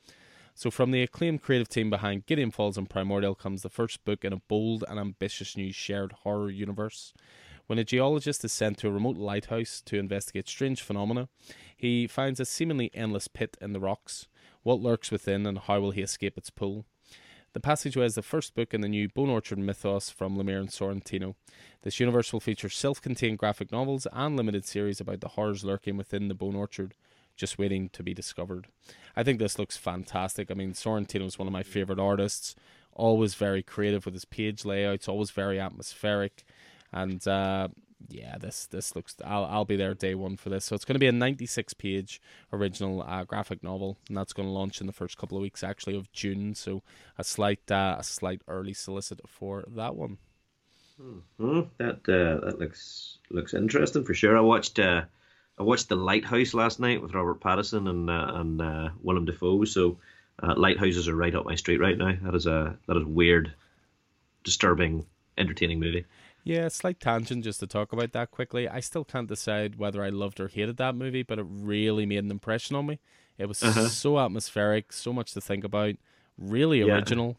So, 0.54 0.70
from 0.70 0.92
the 0.92 1.02
acclaimed 1.02 1.42
creative 1.42 1.68
team 1.68 1.90
behind 1.90 2.26
Gideon 2.26 2.52
Falls 2.52 2.78
and 2.78 2.88
Primordial 2.88 3.34
comes 3.34 3.62
the 3.62 3.68
first 3.68 4.04
book 4.04 4.24
in 4.24 4.32
a 4.32 4.36
bold 4.36 4.84
and 4.88 5.00
ambitious 5.00 5.56
new 5.56 5.72
shared 5.72 6.12
horror 6.22 6.50
universe. 6.50 7.12
When 7.66 7.78
a 7.78 7.84
geologist 7.84 8.44
is 8.44 8.52
sent 8.52 8.78
to 8.78 8.88
a 8.88 8.92
remote 8.92 9.16
lighthouse 9.16 9.80
to 9.86 9.98
investigate 9.98 10.48
strange 10.48 10.82
phenomena, 10.82 11.28
he 11.74 12.06
finds 12.06 12.38
a 12.38 12.44
seemingly 12.44 12.90
endless 12.92 13.26
pit 13.26 13.56
in 13.60 13.72
the 13.72 13.80
rocks. 13.80 14.28
What 14.62 14.80
lurks 14.80 15.10
within, 15.10 15.46
and 15.46 15.58
how 15.58 15.80
will 15.80 15.90
he 15.90 16.02
escape 16.02 16.36
its 16.36 16.50
pull? 16.50 16.84
The 17.54 17.60
Passageway 17.60 18.06
is 18.06 18.16
the 18.16 18.22
first 18.22 18.54
book 18.54 18.74
in 18.74 18.80
the 18.80 18.88
new 18.88 19.08
Bone 19.08 19.30
Orchard 19.30 19.58
mythos 19.58 20.10
from 20.10 20.36
Lemire 20.36 20.58
and 20.58 20.68
Sorrentino. 20.68 21.36
This 21.82 22.00
universe 22.00 22.32
will 22.32 22.40
feature 22.40 22.68
self 22.68 23.00
contained 23.00 23.38
graphic 23.38 23.70
novels 23.70 24.06
and 24.12 24.36
limited 24.36 24.66
series 24.66 25.00
about 25.00 25.20
the 25.20 25.28
horrors 25.28 25.64
lurking 25.64 25.96
within 25.96 26.28
the 26.28 26.34
Bone 26.34 26.56
Orchard, 26.56 26.94
just 27.36 27.56
waiting 27.56 27.88
to 27.90 28.02
be 28.02 28.12
discovered. 28.12 28.66
I 29.14 29.22
think 29.22 29.38
this 29.38 29.58
looks 29.58 29.76
fantastic. 29.76 30.50
I 30.50 30.54
mean, 30.54 30.72
Sorrentino 30.72 31.26
is 31.26 31.38
one 31.38 31.46
of 31.46 31.52
my 31.52 31.62
favourite 31.62 32.00
artists, 32.00 32.56
always 32.92 33.34
very 33.34 33.62
creative 33.62 34.04
with 34.04 34.14
his 34.14 34.24
page 34.24 34.64
layouts, 34.64 35.08
always 35.08 35.30
very 35.30 35.60
atmospheric. 35.60 36.44
And 36.94 37.26
uh, 37.28 37.68
yeah, 38.08 38.38
this 38.38 38.66
this 38.66 38.94
looks. 38.94 39.16
I'll 39.24 39.44
I'll 39.44 39.64
be 39.64 39.76
there 39.76 39.94
day 39.94 40.14
one 40.14 40.36
for 40.36 40.48
this. 40.48 40.64
So 40.64 40.74
it's 40.74 40.84
going 40.84 40.94
to 40.94 41.00
be 41.00 41.08
a 41.08 41.12
96 41.12 41.74
page 41.74 42.20
original 42.52 43.02
uh, 43.02 43.24
graphic 43.24 43.62
novel, 43.62 43.98
and 44.08 44.16
that's 44.16 44.32
going 44.32 44.48
to 44.48 44.52
launch 44.52 44.80
in 44.80 44.86
the 44.86 44.92
first 44.92 45.18
couple 45.18 45.36
of 45.36 45.42
weeks 45.42 45.62
actually 45.62 45.96
of 45.96 46.10
June. 46.12 46.54
So 46.54 46.82
a 47.18 47.24
slight 47.24 47.70
uh, 47.70 47.96
a 47.98 48.04
slight 48.04 48.42
early 48.48 48.72
solicit 48.72 49.20
for 49.28 49.64
that 49.74 49.96
one. 49.96 50.18
Hmm, 50.96 51.60
that 51.78 52.08
uh, 52.08 52.46
that 52.46 52.58
looks 52.58 53.18
looks 53.30 53.54
interesting 53.54 54.04
for 54.04 54.14
sure. 54.14 54.38
I 54.38 54.40
watched 54.40 54.78
uh, 54.78 55.02
I 55.58 55.62
watched 55.62 55.88
The 55.88 55.96
Lighthouse 55.96 56.54
last 56.54 56.80
night 56.80 57.02
with 57.02 57.14
Robert 57.14 57.40
Pattinson 57.40 57.88
and 57.88 58.08
uh, 58.08 58.32
and 58.34 58.60
uh, 58.60 58.88
Willem 59.02 59.24
Dafoe. 59.24 59.64
So 59.64 59.98
uh, 60.42 60.54
lighthouses 60.56 61.08
are 61.08 61.16
right 61.16 61.34
up 61.34 61.44
my 61.44 61.56
street 61.56 61.80
right 61.80 61.98
now. 61.98 62.16
That 62.22 62.34
is 62.34 62.46
a 62.46 62.76
that 62.86 62.96
is 62.96 63.04
weird, 63.04 63.52
disturbing, 64.44 65.06
entertaining 65.36 65.80
movie. 65.80 66.04
Yeah, 66.44 66.68
slight 66.68 67.00
tangent 67.00 67.42
just 67.44 67.58
to 67.60 67.66
talk 67.66 67.92
about 67.92 68.12
that 68.12 68.30
quickly. 68.30 68.68
I 68.68 68.80
still 68.80 69.04
can't 69.04 69.26
decide 69.28 69.76
whether 69.76 70.04
I 70.04 70.10
loved 70.10 70.38
or 70.40 70.48
hated 70.48 70.76
that 70.76 70.94
movie, 70.94 71.22
but 71.22 71.38
it 71.38 71.46
really 71.48 72.04
made 72.04 72.22
an 72.22 72.30
impression 72.30 72.76
on 72.76 72.86
me. 72.86 73.00
It 73.38 73.46
was 73.46 73.62
Uh-huh. 73.62 73.88
so 73.88 74.18
atmospheric, 74.18 74.92
so 74.92 75.12
much 75.12 75.32
to 75.32 75.40
think 75.40 75.64
about, 75.64 75.94
really 76.36 76.80
Yeah. 76.80 76.94
original, 76.94 77.38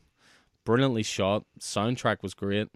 brilliantly 0.64 1.03
shot. 1.03 1.45
Soundtrack 1.60 2.22
was 2.24 2.34
great. 2.34 2.70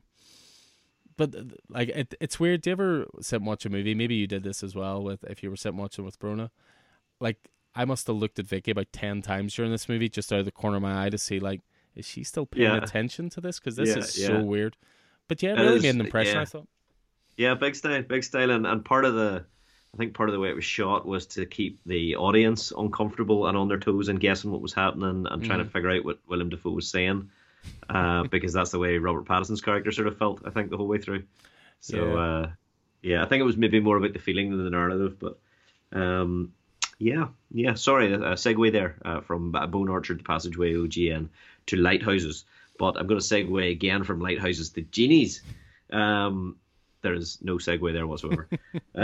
but 1.17 1.35
like 1.67 1.89
it, 1.89 2.15
it's 2.21 2.39
weird. 2.39 2.61
Do 2.61 2.69
you 2.69 2.71
ever 2.71 3.05
sit 3.19 3.37
and 3.37 3.45
watch 3.45 3.65
a 3.65 3.69
movie? 3.69 3.93
Maybe 3.93 4.15
you 4.15 4.25
did 4.25 4.41
this 4.43 4.63
as 4.63 4.73
well 4.73 5.03
with 5.03 5.21
if 5.25 5.43
you 5.43 5.49
were 5.49 5.57
sitting 5.57 5.77
watching 5.77 6.05
with 6.05 6.17
Brona. 6.17 6.49
Like 7.19 7.49
I 7.75 7.83
must 7.83 8.07
have 8.07 8.15
looked 8.15 8.39
at 8.39 8.45
Vicky 8.45 8.71
about 8.71 8.93
ten 8.93 9.21
times 9.21 9.53
during 9.53 9.69
this 9.69 9.89
movie, 9.89 10.07
just 10.07 10.31
out 10.31 10.39
of 10.39 10.45
the 10.45 10.51
corner 10.53 10.77
of 10.77 10.81
my 10.83 11.05
eye 11.05 11.09
to 11.09 11.17
see 11.17 11.37
like, 11.41 11.59
is 11.93 12.05
she 12.07 12.23
still 12.23 12.45
paying 12.45 12.71
Yeah. 12.71 12.77
attention 12.77 13.29
to 13.31 13.41
this? 13.41 13.59
Because 13.59 13.75
this 13.75 13.89
Yeah, 13.89 13.97
is 13.97 14.17
yeah. 14.17 14.27
so 14.27 14.43
weird. 14.45 14.77
But 15.29 15.41
yeah, 15.41 15.53
it 15.53 15.59
It 15.59 15.61
really 15.61 15.75
is, 15.77 15.83
made 15.83 15.95
an 15.95 16.01
impression. 16.01 16.35
yeah. 16.35 16.41
I 16.41 16.45
thought. 16.45 16.67
Yeah, 17.37 17.53
big 17.53 17.75
style, 17.75 18.01
big 18.01 18.25
style, 18.25 18.51
and, 18.51 18.67
and 18.67 18.83
part 18.83 19.05
of 19.05 19.13
the, 19.13 19.45
I 19.93 19.97
think 19.97 20.13
part 20.13 20.27
of 20.27 20.33
the 20.33 20.39
way 20.41 20.49
it 20.49 20.55
was 20.55 20.65
shot 20.65 21.05
was 21.07 21.25
to 21.27 21.45
keep 21.45 21.79
the 21.85 22.17
audience 22.17 22.73
uncomfortable 22.77 23.47
and 23.47 23.55
on 23.57 23.69
their 23.69 23.79
toes 23.79 24.09
and 24.09 24.19
guessing 24.19 24.51
what 24.51 24.61
was 24.61 24.73
happening 24.73 25.25
and 25.31 25.43
trying 25.45 25.59
to 25.59 25.65
figure 25.65 25.91
out 25.91 26.03
what 26.03 26.19
William 26.27 26.49
Dafoe 26.49 26.71
was 26.71 26.89
saying, 26.89 27.29
uh, 27.89 28.23
because 28.29 28.51
that's 28.51 28.71
the 28.71 28.79
way 28.79 28.97
Robert 28.97 29.23
Pattinson's 29.25 29.61
character 29.61 29.91
sort 29.93 30.07
of 30.07 30.17
felt. 30.17 30.41
I 30.45 30.49
think 30.49 30.69
the 30.69 30.75
whole 30.75 30.87
way 30.87 30.97
through. 30.97 31.23
So 31.79 31.95
Yeah. 31.97 32.13
uh, 32.19 32.51
yeah, 33.01 33.23
I 33.23 33.27
think 33.27 33.39
it 33.39 33.45
was 33.45 33.55
maybe 33.55 33.79
more 33.79 33.95
about 33.95 34.11
the 34.11 34.19
feeling 34.19 34.49
than 34.51 34.63
the 34.65 34.69
narrative, 34.69 35.17
but 35.17 35.39
um, 35.93 36.51
yeah, 36.97 37.27
yeah. 37.51 37.75
Sorry, 37.75 38.11
a 38.13 38.19
segue 38.19 38.71
there 38.73 38.97
uh, 39.05 39.21
from 39.21 39.51
Bone 39.53 39.87
Orchard, 39.87 40.19
the 40.19 40.23
Passageway, 40.23 40.73
OGN 40.73 41.29
to 41.67 41.77
Lighthouses, 41.77 42.43
but 42.79 42.97
I'm 42.97 43.05
going 43.05 43.19
to 43.19 43.25
segue 43.25 43.71
again 43.71 44.03
from 44.03 44.21
Lighthouses 44.21 44.71
to 44.71 44.81
Genies. 44.81 45.43
Um, 45.91 46.55
there 47.01 47.13
is 47.13 47.37
no 47.41 47.57
segue 47.57 47.93
there 47.93 48.07
whatsoever. 48.07 48.47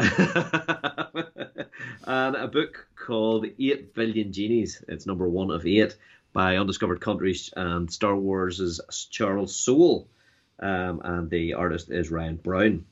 and 2.07 2.35
a 2.35 2.47
book 2.47 2.87
called 2.95 3.45
Eight 3.59 3.93
Billion 3.93 4.33
Genies. 4.33 4.83
It's 4.87 5.05
number 5.05 5.27
one 5.27 5.51
of 5.51 5.67
eight 5.67 5.95
by 6.33 6.57
Undiscovered 6.57 7.01
Countries 7.01 7.53
and 7.55 7.91
Star 7.91 8.15
Wars' 8.15 8.81
Charles 9.11 9.53
Soule. 9.55 10.07
Um, 10.59 11.01
and 11.03 11.29
the 11.29 11.53
artist 11.53 11.91
is 11.91 12.09
Ryan 12.09 12.37
Browne. 12.37 12.85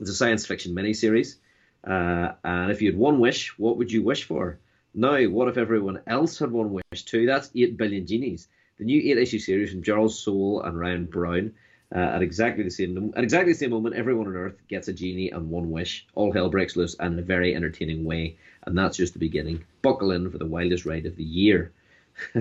It's 0.00 0.10
a 0.10 0.14
science 0.14 0.44
fiction 0.44 0.74
miniseries. 0.74 1.36
Uh, 1.82 2.32
and 2.44 2.70
if 2.70 2.82
you 2.82 2.90
had 2.90 2.98
one 2.98 3.20
wish, 3.20 3.58
what 3.58 3.78
would 3.78 3.90
you 3.90 4.02
wish 4.02 4.24
for? 4.24 4.58
Now, 4.94 5.22
what 5.24 5.48
if 5.48 5.56
everyone 5.56 6.00
else 6.06 6.38
had 6.38 6.50
one 6.50 6.72
wish 6.72 7.02
too? 7.04 7.24
That's 7.26 7.50
8 7.54 7.76
billion 7.78 8.06
genies. 8.06 8.48
The 8.78 8.84
new 8.84 9.00
eight 9.00 9.18
issue 9.18 9.38
series 9.38 9.70
from 9.70 9.82
Charles 9.82 10.18
Soule 10.18 10.62
and 10.62 10.78
Ryan 10.78 11.06
Browne. 11.06 11.52
Uh, 11.94 11.98
at 11.98 12.22
exactly 12.22 12.64
the 12.64 12.70
same 12.70 13.12
at 13.16 13.22
exactly 13.22 13.52
the 13.52 13.58
same 13.58 13.70
moment, 13.70 13.94
everyone 13.94 14.26
on 14.26 14.34
Earth 14.34 14.56
gets 14.68 14.88
a 14.88 14.92
genie 14.92 15.30
and 15.30 15.48
one 15.48 15.70
wish. 15.70 16.06
All 16.16 16.32
hell 16.32 16.48
breaks 16.48 16.74
loose 16.74 16.96
and 16.98 17.14
in 17.14 17.20
a 17.20 17.22
very 17.22 17.54
entertaining 17.54 18.04
way, 18.04 18.36
and 18.64 18.76
that's 18.76 18.96
just 18.96 19.12
the 19.12 19.20
beginning. 19.20 19.64
Buckle 19.80 20.10
in 20.10 20.28
for 20.28 20.38
the 20.38 20.46
wildest 20.46 20.86
ride 20.86 21.06
of 21.06 21.14
the 21.14 21.22
year. 21.22 21.72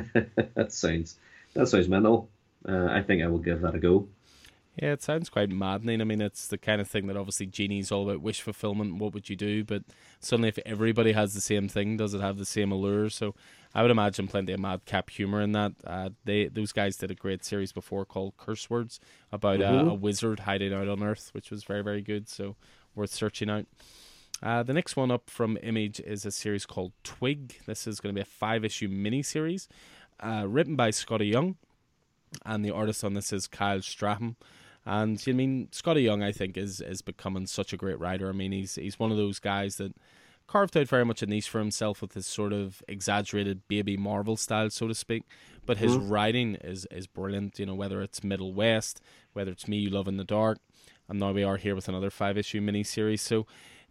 that 0.55 0.73
sounds 0.73 1.17
that 1.53 1.67
sounds 1.67 1.88
mental. 1.88 2.29
Uh, 2.67 2.86
I 2.86 3.03
think 3.03 3.21
I 3.21 3.27
will 3.27 3.38
give 3.38 3.61
that 3.61 3.75
a 3.75 3.79
go. 3.79 4.07
Yeah, 4.81 4.93
it 4.93 5.03
sounds 5.03 5.29
quite 5.29 5.51
maddening. 5.51 6.01
I 6.01 6.03
mean, 6.03 6.19
it's 6.19 6.47
the 6.47 6.57
kind 6.57 6.81
of 6.81 6.88
thing 6.88 7.05
that 7.07 7.17
obviously 7.17 7.45
Genie's 7.45 7.91
all 7.91 8.09
about 8.09 8.21
wish 8.23 8.41
fulfillment. 8.41 8.95
What 8.95 9.13
would 9.13 9.29
you 9.29 9.36
do? 9.36 9.63
But 9.63 9.84
suddenly, 10.19 10.49
if 10.49 10.57
everybody 10.65 11.11
has 11.11 11.36
the 11.36 11.41
same 11.41 11.67
thing, 11.67 11.97
does 11.97 12.15
it 12.15 12.21
have 12.21 12.39
the 12.39 12.45
same 12.45 12.71
allure? 12.71 13.11
So, 13.11 13.36
I 13.76 13.82
would 13.82 13.91
imagine 13.91 14.28
plenty 14.28 14.53
of 14.53 14.59
madcap 14.59 15.09
humor 15.09 15.41
in 15.41 15.51
that. 15.53 15.74
Uh, 15.86 16.09
they 16.26 16.47
those 16.47 16.71
guys 16.71 16.95
did 16.95 17.11
a 17.11 17.15
great 17.15 17.43
series 17.43 17.71
before 17.71 18.05
called 18.05 18.38
Curse 18.38 18.69
Words 18.69 18.99
about 19.32 19.61
uh, 19.61 19.86
a 19.89 19.93
wizard 19.93 20.41
hiding 20.41 20.74
out 20.74 20.88
on 20.88 21.01
Earth, 21.01 21.30
which 21.34 21.49
was 21.49 21.63
very 21.63 21.82
very 21.82 22.01
good. 22.01 22.30
So, 22.30 22.55
worth 22.95 23.11
searching 23.11 23.49
out. 23.49 23.65
Uh, 24.41 24.61
the 24.61 24.74
next 24.74 24.95
one 24.95 25.09
up 25.09 25.30
from 25.30 25.57
Image 25.63 25.99
is 26.01 26.26
a 26.26 26.32
series 26.32 26.65
called 26.65 26.91
Twig. 27.03 27.59
This 27.65 27.88
is 27.88 27.99
going 27.99 28.13
to 28.13 28.17
be 28.17 28.21
a 28.21 28.26
five 28.26 28.65
issue 28.65 28.89
miniseries 28.89 29.67
uh, 30.19 30.45
written 30.47 30.76
by 30.76 30.89
Skottie 30.89 31.32
Young, 31.32 31.55
and 32.45 32.63
the 32.63 32.71
artist 32.71 33.03
on 33.03 33.13
this 33.13 33.32
is 33.32 33.47
Kyle 33.47 33.80
Strahm. 33.80 34.36
And 34.86 35.24
I 35.26 35.32
mean, 35.32 35.69
Skottie 35.71 36.03
Young, 36.03 36.21
I 36.21 36.32
think, 36.32 36.57
is 36.57 36.82
is 36.82 37.01
becoming 37.01 37.47
such 37.47 37.74
a 37.74 37.78
great 37.78 37.99
writer. 37.99 38.30
I 38.30 38.34
mean, 38.34 38.51
he's 38.51 38.76
he's 38.76 38.99
one 38.99 39.11
of 39.11 39.17
those 39.17 39.39
guys 39.39 39.78
that 39.78 39.95
carved 40.48 40.78
out 40.78 40.88
very 40.88 41.06
much 41.06 41.22
a 41.22 41.26
niche 41.26 41.50
for 41.50 41.60
himself 41.60 42.02
with 42.02 42.14
his 42.14 42.26
sort 42.26 42.54
of 42.54 42.84
exaggerated 42.88 43.68
baby 43.68 43.98
Marvel 43.98 44.38
style, 44.38 44.70
so 44.70 44.88
to 44.88 44.96
speak. 44.96 45.24
But 45.66 45.78
his 45.78 45.96
writing 45.96 46.56
is 46.56 46.86
is 46.91 47.08
brilliant. 47.08 47.60
You 47.60 47.66
know, 47.66 47.76
whether 47.76 48.02
it's 48.02 48.24
Middle 48.24 48.54
West, 48.54 49.02
whether 49.34 49.52
it's 49.52 49.68
Me 49.68 49.78
You 49.78 49.89
Love 49.89 50.08
in 50.08 50.18
the 50.18 50.24
Dark, 50.24 50.60
and 51.08 51.20
now 51.20 51.32
we 51.32 51.44
are 51.44 51.58
here 51.58 51.76
with 51.76 51.88
another 51.88 52.10
five 52.10 52.38
issue 52.38 52.62
miniseries. 52.62 53.20
So 53.20 53.48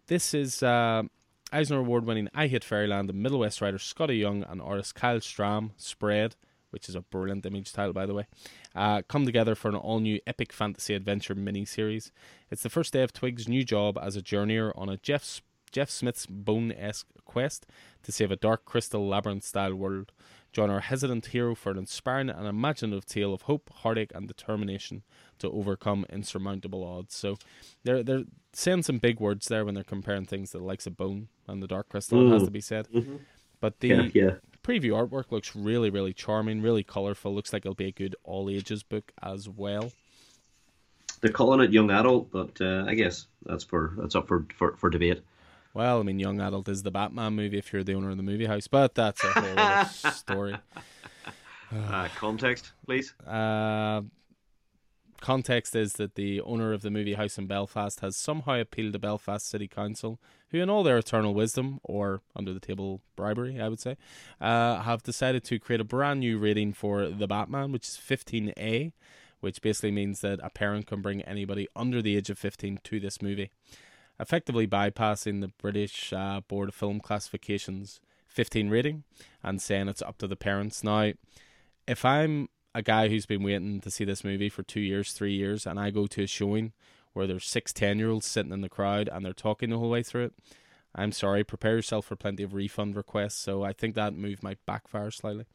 this 0.07 0.33
is 0.33 0.61
uh, 0.61 1.03
Eisner 1.51 1.79
Award 1.79 2.05
winning 2.05 2.29
I 2.33 2.47
Hate 2.47 2.63
Fairyland, 2.63 3.09
the 3.09 3.13
Middle 3.13 3.39
West 3.39 3.61
writer 3.61 3.77
Skottie 3.77 4.19
Young 4.19 4.43
and 4.43 4.61
artist 4.61 4.95
Kyle 4.95 5.19
Strahm 5.19 5.71
spread, 5.77 6.35
which 6.71 6.89
is 6.89 6.95
a 6.95 7.01
brilliant 7.01 7.45
image 7.45 7.71
title 7.71 7.93
by 7.93 8.05
the 8.05 8.13
way, 8.13 8.27
uh, 8.75 9.01
come 9.07 9.25
together 9.25 9.55
for 9.55 9.69
an 9.69 9.75
all 9.75 9.99
new 9.99 10.19
epic 10.27 10.51
fantasy 10.51 10.93
adventure 10.93 11.35
miniseries. 11.35 12.11
It's 12.51 12.63
the 12.63 12.69
first 12.69 12.93
day 12.93 13.03
of 13.03 13.13
Twig's 13.13 13.47
new 13.47 13.63
job 13.63 13.97
as 14.01 14.15
a 14.15 14.21
journeyer 14.21 14.71
on 14.75 14.89
a 14.89 14.97
Jeff 14.97 15.41
Jeff 15.73 15.89
Smith's 15.89 16.25
bone 16.25 16.71
esque 16.71 17.07
quest 17.25 17.65
to 18.03 18.11
save 18.11 18.31
a 18.31 18.37
dark 18.37 18.63
crystal 18.63 19.05
labyrinth 19.05 19.43
style 19.43 19.75
world. 19.75 20.13
Join 20.53 20.69
our 20.69 20.81
hesitant 20.81 21.25
hero 21.27 21.55
for 21.55 21.71
an 21.71 21.79
inspiring 21.79 22.29
and 22.29 22.47
imaginative 22.47 23.05
tale 23.07 23.33
of 23.33 23.43
hope, 23.43 23.71
heartache, 23.77 24.11
and 24.13 24.27
determination 24.27 25.01
to 25.39 25.49
overcome 25.49 26.05
insurmountable 26.11 26.83
odds. 26.83 27.15
So 27.15 27.37
they're 27.83 28.03
they're 28.03 28.23
saying 28.53 28.83
some 28.83 28.99
big 28.99 29.19
words 29.19 29.47
there 29.47 29.65
when 29.65 29.73
they're 29.73 29.83
comparing 29.83 30.25
things 30.25 30.51
to 30.51 30.59
the 30.59 30.63
likes 30.63 30.85
of 30.85 30.95
Bone 30.95 31.27
and 31.47 31.61
the 31.61 31.67
Dark 31.67 31.89
Crystal, 31.89 32.27
it 32.27 32.33
has 32.33 32.43
to 32.43 32.51
be 32.51 32.61
said. 32.61 32.87
But 33.59 33.79
the 33.79 33.87
Yeah, 33.87 34.09
yeah. 34.13 34.31
preview 34.63 34.91
artwork 34.91 35.31
looks 35.31 35.55
really, 35.55 35.89
really 35.89 36.13
charming, 36.13 36.61
really 36.61 36.83
colourful. 36.83 37.33
Looks 37.33 37.51
like 37.51 37.65
it'll 37.65 37.73
be 37.73 37.87
a 37.87 37.91
good 37.91 38.15
all 38.23 38.47
ages 38.47 38.83
book 38.83 39.11
as 39.23 39.49
well. 39.49 39.91
They're 41.21 41.31
calling 41.31 41.61
it 41.61 41.71
young 41.71 41.89
adult, 41.89 42.29
but 42.31 42.59
uh, 42.61 42.83
I 42.85 42.93
guess 42.93 43.25
that's 43.45 43.63
for 43.63 43.93
that's 43.97 44.13
up 44.15 44.27
for, 44.27 44.45
for, 44.55 44.75
for 44.75 44.89
debate. 44.91 45.21
Well, 45.73 45.99
I 45.99 46.03
mean, 46.03 46.19
Young 46.19 46.39
Adult 46.39 46.69
is 46.69 46.83
the 46.83 46.91
Batman 46.91 47.33
movie 47.33 47.57
if 47.57 47.73
you're 47.73 47.83
the 47.83 47.95
owner 47.95 48.11
of 48.11 48.17
the 48.17 48.23
movie 48.23 48.45
house, 48.45 48.67
but 48.67 48.93
that's 48.93 49.23
a 49.23 49.27
whole 49.27 49.59
other 49.59 49.89
story. 50.11 50.55
Uh, 51.75 52.07
context, 52.15 52.73
please. 52.85 53.13
Uh, 53.25 54.01
context 55.19 55.75
is 55.75 55.93
that 55.93 56.13
the 56.13 56.41
owner 56.41 56.73
of 56.73 56.83
the 56.83 56.91
movie 56.91 57.15
house 57.15 57.39
in 57.39 57.47
Belfast 57.47 58.01
has 58.01 58.15
somehow 58.15 58.59
appealed 58.59 58.93
to 58.93 58.99
Belfast 58.99 59.49
City 59.49 59.67
Council, 59.67 60.19
who, 60.49 60.59
in 60.59 60.69
all 60.69 60.83
their 60.83 60.99
eternal 60.99 61.33
wisdom, 61.33 61.79
or 61.83 62.21
under 62.35 62.53
the 62.53 62.59
table 62.59 63.01
bribery, 63.15 63.59
I 63.59 63.67
would 63.67 63.79
say, 63.79 63.97
uh, 64.39 64.81
have 64.81 65.01
decided 65.01 65.43
to 65.45 65.57
create 65.57 65.81
a 65.81 65.85
brand 65.85 66.19
new 66.19 66.37
rating 66.37 66.73
for 66.73 67.07
The 67.07 67.25
Batman, 67.25 67.71
which 67.71 67.87
is 67.87 67.97
15A, 67.97 68.91
which 69.39 69.59
basically 69.59 69.91
means 69.91 70.21
that 70.21 70.39
a 70.43 70.51
parent 70.51 70.85
can 70.85 71.01
bring 71.01 71.23
anybody 71.23 71.67
under 71.75 71.99
the 71.99 72.15
age 72.15 72.29
of 72.29 72.37
15 72.37 72.79
to 72.83 72.99
this 72.99 73.23
movie, 73.23 73.49
effectively 74.19 74.67
bypassing 74.67 75.41
the 75.41 75.51
British 75.59 76.13
uh, 76.13 76.41
Board 76.47 76.69
of 76.69 76.75
Film 76.75 76.99
Classifications 76.99 77.99
15 78.27 78.69
rating 78.69 79.03
and 79.43 79.61
saying 79.61 79.87
it's 79.87 80.01
up 80.01 80.17
to 80.17 80.27
the 80.27 80.35
parents. 80.35 80.83
Now, 80.83 81.11
if 81.87 82.03
I'm 82.03 82.49
a 82.73 82.81
guy 82.81 83.09
who's 83.09 83.25
been 83.25 83.43
waiting 83.43 83.79
to 83.81 83.91
see 83.91 84.05
this 84.05 84.23
movie 84.23 84.49
for 84.49 84.63
two 84.63 84.79
years, 84.79 85.13
three 85.13 85.33
years, 85.33 85.67
and 85.67 85.79
I 85.79 85.91
go 85.91 86.07
to 86.07 86.23
a 86.23 86.27
showing 86.27 86.73
where 87.13 87.27
there's 87.27 87.45
six, 87.45 87.71
ten 87.71 87.99
year 87.99 88.09
olds 88.09 88.25
sitting 88.25 88.51
in 88.51 88.61
the 88.61 88.69
crowd 88.69 89.07
and 89.11 89.23
they're 89.23 89.33
talking 89.33 89.69
the 89.69 89.77
whole 89.77 89.89
way 89.89 90.01
through 90.01 90.25
it, 90.25 90.33
I'm 90.95 91.11
sorry, 91.11 91.43
prepare 91.43 91.75
yourself 91.75 92.05
for 92.05 92.15
plenty 92.15 92.43
of 92.43 92.53
refund 92.53 92.95
requests. 92.95 93.37
So 93.37 93.63
I 93.63 93.73
think 93.73 93.95
that 93.95 94.15
move 94.15 94.41
might 94.41 94.63
backfire 94.65 95.11
slightly. 95.11 95.45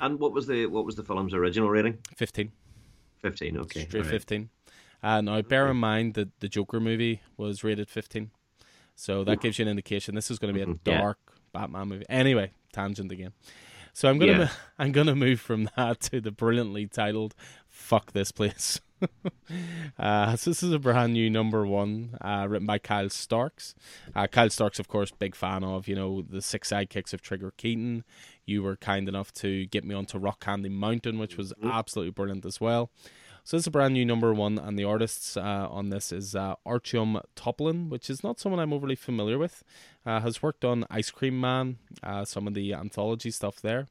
And 0.00 0.18
what 0.18 0.32
was 0.32 0.46
the 0.46 0.66
what 0.66 0.84
was 0.84 0.96
the 0.96 1.04
film's 1.04 1.34
original 1.34 1.70
rating? 1.70 1.98
15, 2.16 2.52
Fifteen. 3.20 3.56
Okay. 3.56 3.84
straight 3.84 4.02
right. 4.02 4.10
15. 4.10 4.50
Uh, 5.02 5.20
now, 5.20 5.40
bear 5.42 5.68
in 5.68 5.76
mind 5.76 6.14
that 6.14 6.38
the 6.40 6.48
Joker 6.48 6.80
movie 6.80 7.20
was 7.36 7.64
rated 7.64 7.90
15. 7.90 8.30
So 8.94 9.24
that 9.24 9.40
gives 9.40 9.58
you 9.58 9.64
an 9.64 9.68
indication 9.68 10.14
this 10.14 10.30
is 10.30 10.38
going 10.38 10.54
to 10.54 10.58
be 10.58 10.62
a 10.62 10.66
Mhm, 10.74 10.78
yeah. 10.84 10.98
dark 10.98 11.18
Batman 11.52 11.88
movie. 11.88 12.04
Anyway, 12.08 12.52
tangent 12.72 13.10
again. 13.10 13.32
So 13.94 14.08
I'm 14.08 14.18
gonna 14.18 14.32
Yeah. 14.32 14.48
I'm 14.78 14.92
gonna 14.92 15.14
move 15.16 15.40
from 15.40 15.68
that 15.76 16.00
to 16.02 16.20
the 16.20 16.30
brilliantly 16.30 16.86
titled 16.86 17.34
"Fuck 17.68 18.12
This 18.12 18.32
Place." 18.32 18.80
uh, 19.98 20.36
so 20.36 20.50
this 20.50 20.62
is 20.62 20.72
a 20.72 20.78
brand 20.78 21.12
new 21.12 21.28
number 21.28 21.66
one, 21.66 22.16
uh, 22.20 22.46
written 22.48 22.66
by 22.66 22.78
Kyle 22.78 23.10
Starks. 23.10 23.74
Uh, 24.14 24.26
Kyle 24.26 24.48
Starks, 24.48 24.78
of 24.78 24.88
course, 24.88 25.10
big 25.10 25.34
fan 25.34 25.62
of 25.64 25.88
you 25.88 25.94
know 25.94 26.22
the 26.22 26.40
six 26.40 26.70
sidekicks 26.70 27.12
of 27.12 27.20
Trigger 27.22 27.52
Keaton. 27.56 28.04
You 28.46 28.62
were 28.62 28.76
kind 28.76 29.08
enough 29.08 29.32
to 29.34 29.66
get 29.66 29.84
me 29.84 29.94
onto 29.94 30.18
Rock 30.18 30.40
Candy 30.40 30.68
Mountain, 30.68 31.18
which 31.18 31.36
was 31.36 31.52
absolutely 31.62 32.12
brilliant 32.12 32.46
as 32.46 32.60
well. 32.60 32.90
So 33.44 33.56
this 33.56 33.64
is 33.64 33.66
a 33.66 33.72
brand 33.72 33.94
new 33.94 34.04
number 34.04 34.32
one, 34.32 34.56
and 34.56 34.78
the 34.78 34.84
artists 34.84 35.36
uh, 35.36 35.66
on 35.68 35.90
this 35.90 36.12
is 36.12 36.36
uh, 36.36 36.54
Artyom 36.64 37.20
Topilin, 37.34 37.88
which 37.88 38.08
is 38.08 38.22
not 38.22 38.38
someone 38.38 38.60
I'm 38.60 38.72
overly 38.72 38.94
familiar 38.94 39.36
with. 39.36 39.64
Uh, 40.06 40.20
has 40.20 40.44
worked 40.44 40.64
on 40.64 40.84
Ice 40.90 41.10
Cream 41.10 41.40
Man, 41.40 41.78
uh, 42.04 42.24
some 42.24 42.46
of 42.46 42.54
the 42.54 42.72
anthology 42.72 43.32
stuff 43.32 43.60
there. 43.60 43.88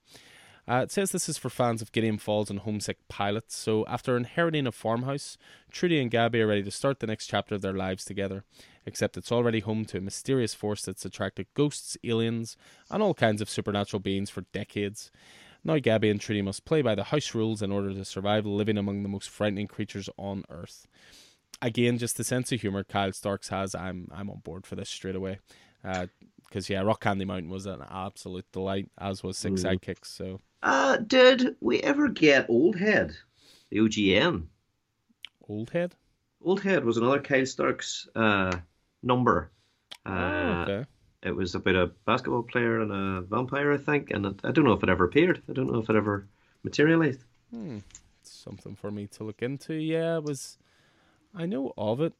Uh, 0.69 0.81
it 0.83 0.91
says 0.91 1.11
this 1.11 1.27
is 1.27 1.37
for 1.37 1.49
fans 1.49 1.81
of 1.81 1.91
Gideon 1.91 2.17
Falls 2.17 2.49
and 2.49 2.59
Homesick 2.59 3.05
Pilots. 3.09 3.57
So 3.57 3.85
after 3.87 4.15
inheriting 4.15 4.67
a 4.67 4.71
farmhouse, 4.71 5.37
Trudy 5.69 5.99
and 5.99 6.09
Gabby 6.09 6.41
are 6.41 6.47
ready 6.47 6.63
to 6.63 6.71
start 6.71 7.01
the 7.01 7.07
next 7.07 7.27
chapter 7.27 7.55
of 7.55 7.61
their 7.61 7.73
lives 7.73 8.05
together. 8.05 8.45
Except 8.85 9.17
it's 9.17 9.33
already 9.33 9.59
home 9.59 9.83
to 9.85 9.97
a 9.97 10.01
mysterious 10.01 10.53
force 10.53 10.83
that's 10.83 11.03
attracted 11.03 11.47
ghosts, 11.55 11.97
aliens, 12.05 12.55
and 12.89 13.03
all 13.03 13.13
kinds 13.13 13.41
of 13.41 13.49
supernatural 13.49 13.99
beings 13.99 14.29
for 14.29 14.41
decades. 14.53 15.11
Now 15.63 15.77
Gabby 15.77 16.09
and 16.09 16.19
Trudy 16.19 16.41
must 16.41 16.65
play 16.65 16.81
by 16.81 16.95
the 16.95 17.03
house 17.03 17.35
rules 17.35 17.61
in 17.61 17.71
order 17.71 17.93
to 17.93 18.05
survive 18.05 18.45
living 18.45 18.77
among 18.77 19.03
the 19.03 19.09
most 19.09 19.29
frightening 19.29 19.67
creatures 19.67 20.09
on 20.17 20.43
Earth. 20.49 20.87
again, 21.61 21.97
just 21.97 22.17
the 22.17 22.23
sense 22.23 22.51
of 22.51 22.61
humor 22.61 22.83
Kyle 22.83 23.13
Starks 23.13 23.49
has, 23.49 23.75
I'm 23.75 24.07
I'm 24.11 24.29
on 24.29 24.39
board 24.39 24.65
for 24.65 24.75
this 24.75 24.89
straight 24.89 25.15
away. 25.15 25.39
Because 25.83 26.69
uh, 26.69 26.73
yeah, 26.73 26.81
Rock 26.81 27.01
Candy 27.01 27.25
Mountain 27.25 27.49
was 27.49 27.65
an 27.65 27.83
absolute 27.89 28.45
delight, 28.51 28.89
as 28.99 29.23
was 29.23 29.37
Six 29.37 29.61
mm. 29.61 29.79
Sidekicks. 29.79 30.05
So, 30.05 30.39
uh, 30.63 30.97
did 30.97 31.55
we 31.59 31.79
ever 31.81 32.07
get 32.07 32.49
Old 32.49 32.75
Head, 32.75 33.15
the 33.69 33.77
OGN? 33.77 34.47
Old 35.47 35.69
Head. 35.69 35.95
Old 36.43 36.61
Head 36.61 36.83
was 36.85 36.97
another 36.97 37.21
Kyle 37.21 37.45
Starks 37.45 38.07
uh, 38.15 38.57
number. 39.03 39.51
Oh, 40.05 40.11
uh, 40.11 40.65
okay. 40.67 40.89
It 41.23 41.35
was 41.35 41.53
about 41.53 41.75
a 41.75 41.91
basketball 42.05 42.43
player 42.43 42.81
and 42.81 42.91
a 42.91 43.21
vampire, 43.21 43.71
I 43.71 43.77
think, 43.77 44.09
and 44.11 44.25
I 44.43 44.51
don't 44.51 44.65
know 44.65 44.73
if 44.73 44.83
it 44.83 44.89
ever 44.89 45.05
appeared. 45.05 45.41
I 45.47 45.53
don't 45.53 45.71
know 45.71 45.79
if 45.79 45.89
it 45.89 45.95
ever 45.95 46.27
materialized. 46.63 47.23
Hmm. 47.51 47.79
Something 48.23 48.75
for 48.75 48.89
me 48.89 49.07
to 49.07 49.23
look 49.23 49.41
into. 49.43 49.75
Yeah, 49.75 50.17
it 50.17 50.23
was. 50.23 50.57
I 51.35 51.45
know 51.45 51.73
of 51.77 52.01
it. 52.01 52.13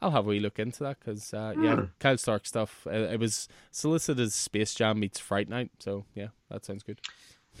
I'll 0.00 0.10
have 0.10 0.26
a 0.26 0.28
wee 0.28 0.40
look 0.40 0.58
into 0.58 0.84
that 0.84 0.98
because 0.98 1.32
uh, 1.34 1.54
yeah, 1.60 1.74
hmm. 1.76 1.84
Kyle 1.98 2.16
Stark 2.16 2.46
stuff. 2.46 2.86
Uh, 2.86 2.92
it 2.92 3.20
was 3.20 3.48
solicited 3.70 4.24
as 4.24 4.34
Space 4.34 4.74
Jam 4.74 5.00
meets 5.00 5.18
Fright 5.18 5.48
Night, 5.48 5.70
so 5.78 6.06
yeah, 6.14 6.28
that 6.50 6.64
sounds 6.64 6.82
good. 6.82 7.00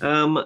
Um, 0.00 0.42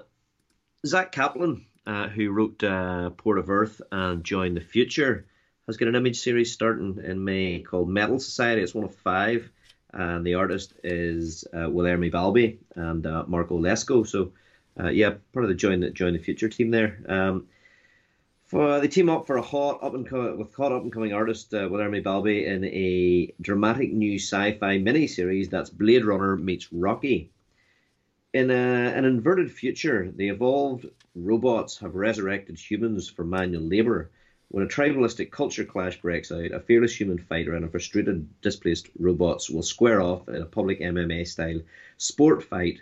Zack 0.87 1.12
Kaplan, 1.12 1.66
uh, 1.87 2.09
who 2.09 2.31
wrote 2.31 2.62
uh, 2.65 3.11
Port 3.11 3.39
of 3.39 3.51
Earth 3.51 3.81
and 3.93 4.24
Join 4.24 4.55
the 4.55 4.61
Future, 4.61 5.27
has 5.66 5.77
got 5.77 5.89
an 5.89 5.95
image 5.97 6.19
series 6.19 6.53
starting 6.53 7.01
in 7.05 7.24
May 7.24 7.61
called 7.61 7.89
Metal 7.89 8.19
Society. 8.19 8.62
It's 8.62 8.74
one 8.74 8.85
of 8.85 8.95
five 8.97 9.51
and 9.93 10.27
the 10.27 10.35
artist 10.35 10.75
is 10.85 11.45
uh, 11.53 11.67
Guilherme 11.69 12.12
Balbi 12.12 12.59
and 12.75 13.07
uh, 13.07 13.25
Marco 13.27 13.59
Lesko. 13.59 14.07
So, 14.07 14.33
uh, 14.79 14.89
yeah, 14.89 15.15
part 15.33 15.45
of 15.45 15.49
the 15.49 15.55
join 15.55 15.81
the 15.81 15.91
join 15.91 16.12
the 16.12 16.19
future 16.19 16.49
team 16.49 16.71
there. 16.71 17.03
Um, 17.09 17.47
for 18.47 18.81
they 18.81 18.89
team 18.89 19.09
up 19.09 19.27
for 19.27 19.37
a 19.37 19.43
hot 19.43 19.83
up 19.83 19.95
and 19.95 20.09
co- 20.09 20.37
with 20.37 20.55
hot 20.55 20.73
up 20.73 20.83
and 20.83 20.93
coming 20.93 21.12
artist 21.12 21.55
uh, 21.55 21.69
Guilherme 21.69 22.03
Balbi 22.03 22.47
in 22.47 22.65
a 22.65 23.33
dramatic 23.41 23.93
new 23.93 24.19
sci-fi 24.19 24.79
mini 24.79 25.07
series 25.07 25.49
that's 25.49 25.71
Blade 25.71 26.05
Runner 26.05 26.37
meets 26.37 26.73
Rocky. 26.73 27.31
In 28.33 28.51
a, 28.51 28.55
an 28.55 29.05
inverted 29.05 29.51
future, 29.51 30.12
the 30.15 30.29
evolved 30.29 30.87
robots 31.17 31.79
have 31.79 31.97
resurrected 31.97 32.59
humans 32.59 33.09
for 33.09 33.25
manual 33.25 33.62
labor 33.62 34.11
when 34.51 34.64
a 34.64 34.68
tribalistic 34.68 35.31
culture 35.31 35.64
clash 35.64 36.01
breaks 36.01 36.32
out, 36.32 36.51
a 36.51 36.59
fearless 36.59 36.98
human 36.98 37.18
fighter 37.18 37.55
and 37.55 37.64
a 37.64 37.68
frustrated, 37.68 38.28
displaced 38.40 38.89
robots 38.98 39.48
will 39.48 39.62
square 39.62 40.02
off 40.02 40.28
in 40.28 40.43
a 40.43 40.47
public 40.47 40.81
MMA 40.81 41.24
style 41.24 41.60
sport 41.98 42.43
fight 42.43 42.81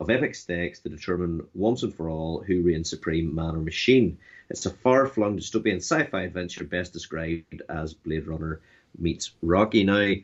of 0.00 0.08
epic 0.08 0.34
stakes 0.34 0.80
to 0.80 0.88
determine 0.88 1.46
once 1.54 1.82
and 1.82 1.94
for 1.94 2.08
all 2.08 2.42
who 2.42 2.62
reigns 2.62 2.88
supreme, 2.88 3.34
man 3.34 3.54
or 3.54 3.58
machine. 3.58 4.16
It's 4.48 4.64
a 4.64 4.70
far 4.70 5.06
flung 5.06 5.38
dystopian 5.38 5.76
sci 5.76 6.04
fi 6.04 6.22
adventure 6.22 6.64
best 6.64 6.94
described 6.94 7.60
as 7.68 7.92
Blade 7.92 8.26
Runner 8.26 8.62
meets 8.98 9.32
Rocky. 9.42 9.84
Now, 9.84 10.14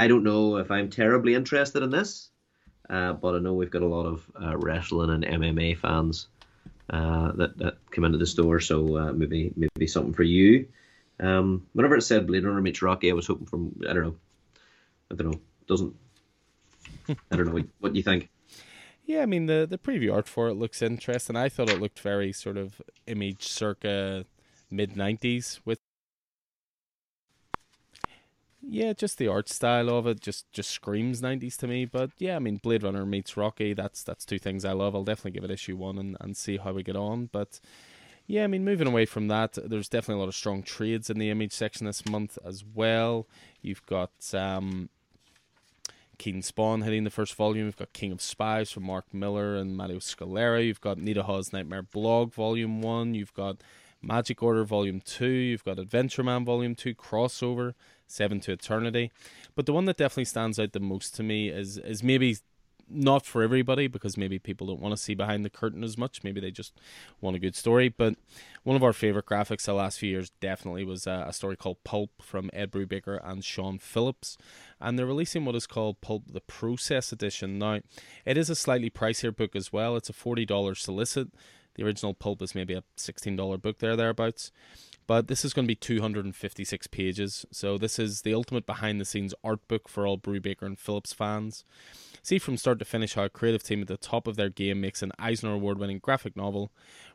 I 0.00 0.08
don't 0.08 0.24
know 0.24 0.56
if 0.56 0.70
I'm 0.70 0.88
terribly 0.88 1.34
interested 1.34 1.82
in 1.82 1.90
this, 1.90 2.30
uh, 2.88 3.12
but 3.12 3.34
I 3.34 3.40
know 3.40 3.52
we've 3.52 3.70
got 3.70 3.82
a 3.82 3.86
lot 3.86 4.06
of 4.06 4.26
uh, 4.42 4.56
wrestling 4.56 5.10
and 5.10 5.22
MMA 5.22 5.76
fans 5.76 6.28
uh, 6.90 7.32
that 7.32 7.58
that 7.58 7.78
come 7.90 8.04
into 8.04 8.18
the 8.18 8.26
store. 8.26 8.60
So 8.60 8.96
uh, 8.96 9.12
maybe 9.12 9.52
maybe 9.56 9.86
something 9.86 10.14
for 10.14 10.22
you. 10.22 10.68
Um, 11.18 11.66
whenever 11.72 11.96
it 11.96 12.02
said 12.02 12.26
Blade 12.26 12.44
Runner 12.44 12.60
meets 12.60 12.82
Rocky, 12.82 13.10
I 13.10 13.14
was 13.14 13.26
hoping 13.26 13.46
from 13.46 13.80
I 13.88 13.92
don't 13.92 14.04
know, 14.04 14.16
I 15.10 15.14
don't 15.14 15.30
know, 15.30 15.40
doesn't 15.66 15.94
I 17.08 17.36
don't 17.36 17.46
know 17.46 17.54
what, 17.54 17.66
what 17.80 17.96
you 17.96 18.02
think? 18.02 18.28
Yeah, 19.04 19.22
I 19.22 19.26
mean 19.26 19.46
the 19.46 19.66
the 19.68 19.78
preview 19.78 20.12
art 20.12 20.28
for 20.28 20.48
it 20.48 20.54
looks 20.54 20.82
interesting. 20.82 21.36
I 21.36 21.48
thought 21.48 21.70
it 21.70 21.80
looked 21.80 22.00
very 22.00 22.32
sort 22.32 22.56
of 22.56 22.82
image 23.06 23.46
circa 23.46 24.24
mid 24.70 24.94
'90s 24.94 25.60
with 25.64 25.80
yeah, 28.68 28.92
just 28.92 29.18
the 29.18 29.28
art 29.28 29.48
style 29.48 29.88
of 29.88 30.06
it 30.06 30.20
just 30.20 30.50
just 30.52 30.70
screams 30.70 31.22
nineties 31.22 31.56
to 31.58 31.66
me. 31.66 31.84
But 31.84 32.10
yeah, 32.18 32.36
I 32.36 32.38
mean 32.38 32.56
Blade 32.56 32.82
Runner 32.82 33.06
meets 33.06 33.36
Rocky, 33.36 33.74
that's 33.74 34.02
that's 34.02 34.24
two 34.24 34.38
things 34.38 34.64
I 34.64 34.72
love. 34.72 34.94
I'll 34.94 35.04
definitely 35.04 35.32
give 35.32 35.44
it 35.44 35.50
issue 35.50 35.76
one 35.76 35.98
and, 35.98 36.16
and 36.20 36.36
see 36.36 36.56
how 36.56 36.72
we 36.72 36.82
get 36.82 36.96
on. 36.96 37.28
But 37.30 37.60
yeah, 38.26 38.44
I 38.44 38.46
mean 38.48 38.64
moving 38.64 38.88
away 38.88 39.06
from 39.06 39.28
that, 39.28 39.56
there's 39.64 39.88
definitely 39.88 40.16
a 40.16 40.24
lot 40.24 40.28
of 40.28 40.34
strong 40.34 40.62
trades 40.62 41.10
in 41.10 41.18
the 41.18 41.30
image 41.30 41.52
section 41.52 41.86
this 41.86 42.06
month 42.06 42.38
as 42.44 42.64
well. 42.64 43.26
You've 43.62 43.86
got 43.86 44.10
um 44.34 44.88
King 46.18 46.42
Spawn 46.42 46.82
hitting 46.82 47.04
the 47.04 47.10
first 47.10 47.34
volume. 47.34 47.66
You've 47.66 47.76
got 47.76 47.92
King 47.92 48.12
of 48.12 48.20
Spies 48.20 48.72
from 48.72 48.84
Mark 48.84 49.12
Millar 49.12 49.54
and 49.54 49.76
Mario 49.76 49.98
Scalera. 49.98 50.64
You've 50.64 50.80
got 50.80 50.98
Nita 50.98 51.22
Hawes' 51.22 51.52
Nightmare 51.52 51.82
Blog 51.82 52.32
Volume 52.32 52.80
1. 52.80 53.14
You've 53.14 53.34
got 53.34 53.58
Magic 54.02 54.42
Order 54.42 54.64
Volume 54.64 55.00
2. 55.00 55.26
You've 55.26 55.64
got 55.64 55.78
Adventure 55.78 56.22
Man 56.22 56.44
Volume 56.44 56.74
2 56.74 56.94
crossover. 56.94 57.74
Seven 58.06 58.40
to 58.40 58.52
Eternity. 58.52 59.10
But 59.54 59.66
the 59.66 59.72
one 59.72 59.84
that 59.86 59.96
definitely 59.96 60.26
stands 60.26 60.58
out 60.58 60.72
the 60.72 60.80
most 60.80 61.14
to 61.16 61.22
me 61.22 61.48
is 61.48 61.78
is 61.78 62.02
maybe 62.02 62.36
not 62.88 63.26
for 63.26 63.42
everybody 63.42 63.86
because 63.88 64.16
maybe 64.16 64.38
people 64.38 64.66
don't 64.66 64.80
want 64.80 64.92
to 64.92 65.02
see 65.02 65.14
behind 65.14 65.44
the 65.44 65.50
curtain 65.50 65.82
as 65.82 65.98
much. 65.98 66.22
Maybe 66.22 66.40
they 66.40 66.50
just 66.50 66.78
want 67.20 67.36
a 67.36 67.40
good 67.40 67.56
story. 67.56 67.88
But 67.88 68.14
one 68.62 68.76
of 68.76 68.84
our 68.84 68.92
favorite 68.92 69.26
graphics 69.26 69.64
the 69.64 69.74
last 69.74 69.98
few 69.98 70.10
years 70.10 70.30
definitely 70.40 70.84
was 70.84 71.06
a, 71.06 71.26
a 71.28 71.32
story 71.32 71.56
called 71.56 71.82
Pulp 71.84 72.10
from 72.22 72.50
Ed 72.52 72.70
Brubaker 72.70 73.20
and 73.28 73.44
Sean 73.44 73.78
Phillips. 73.78 74.38
And 74.80 74.98
they're 74.98 75.06
releasing 75.06 75.44
what 75.44 75.56
is 75.56 75.66
called 75.66 76.00
Pulp 76.00 76.24
the 76.32 76.40
Process 76.40 77.12
Edition. 77.12 77.58
Now, 77.58 77.80
it 78.24 78.38
is 78.38 78.50
a 78.50 78.54
slightly 78.54 78.90
pricier 78.90 79.34
book 79.34 79.56
as 79.56 79.72
well. 79.72 79.96
It's 79.96 80.10
a 80.10 80.14
$40 80.14 80.76
solicit. 80.76 81.28
The 81.74 81.84
original 81.84 82.14
Pulp 82.14 82.40
is 82.40 82.54
maybe 82.54 82.74
a 82.74 82.84
$16 82.96 83.60
book 83.60 83.78
there, 83.78 83.96
thereabouts. 83.96 84.50
But 85.06 85.28
this 85.28 85.44
is 85.44 85.52
going 85.52 85.66
to 85.66 85.70
be 85.70 85.76
256 85.76 86.86
pages. 86.88 87.46
So 87.52 87.78
this 87.78 87.98
is 87.98 88.22
the 88.22 88.34
ultimate 88.34 88.66
behind 88.66 89.00
the 89.00 89.04
scenes 89.04 89.34
art 89.44 89.66
book 89.68 89.88
for 89.88 90.06
all 90.06 90.18
Brubaker 90.18 90.62
and 90.62 90.78
Phillips 90.78 91.12
fans. 91.12 91.64
See 92.22 92.40
from 92.40 92.56
start 92.56 92.80
to 92.80 92.84
finish 92.84 93.14
how 93.14 93.22
a 93.22 93.28
creative 93.28 93.62
team 93.62 93.82
at 93.82 93.86
the 93.86 93.96
top 93.96 94.26
of 94.26 94.34
their 94.34 94.48
game 94.48 94.80
makes 94.80 95.00
an 95.00 95.12
Eisner 95.16 95.52
Award 95.52 95.78
winning 95.78 96.00
graphic 96.00 96.36
novel, 96.36 96.72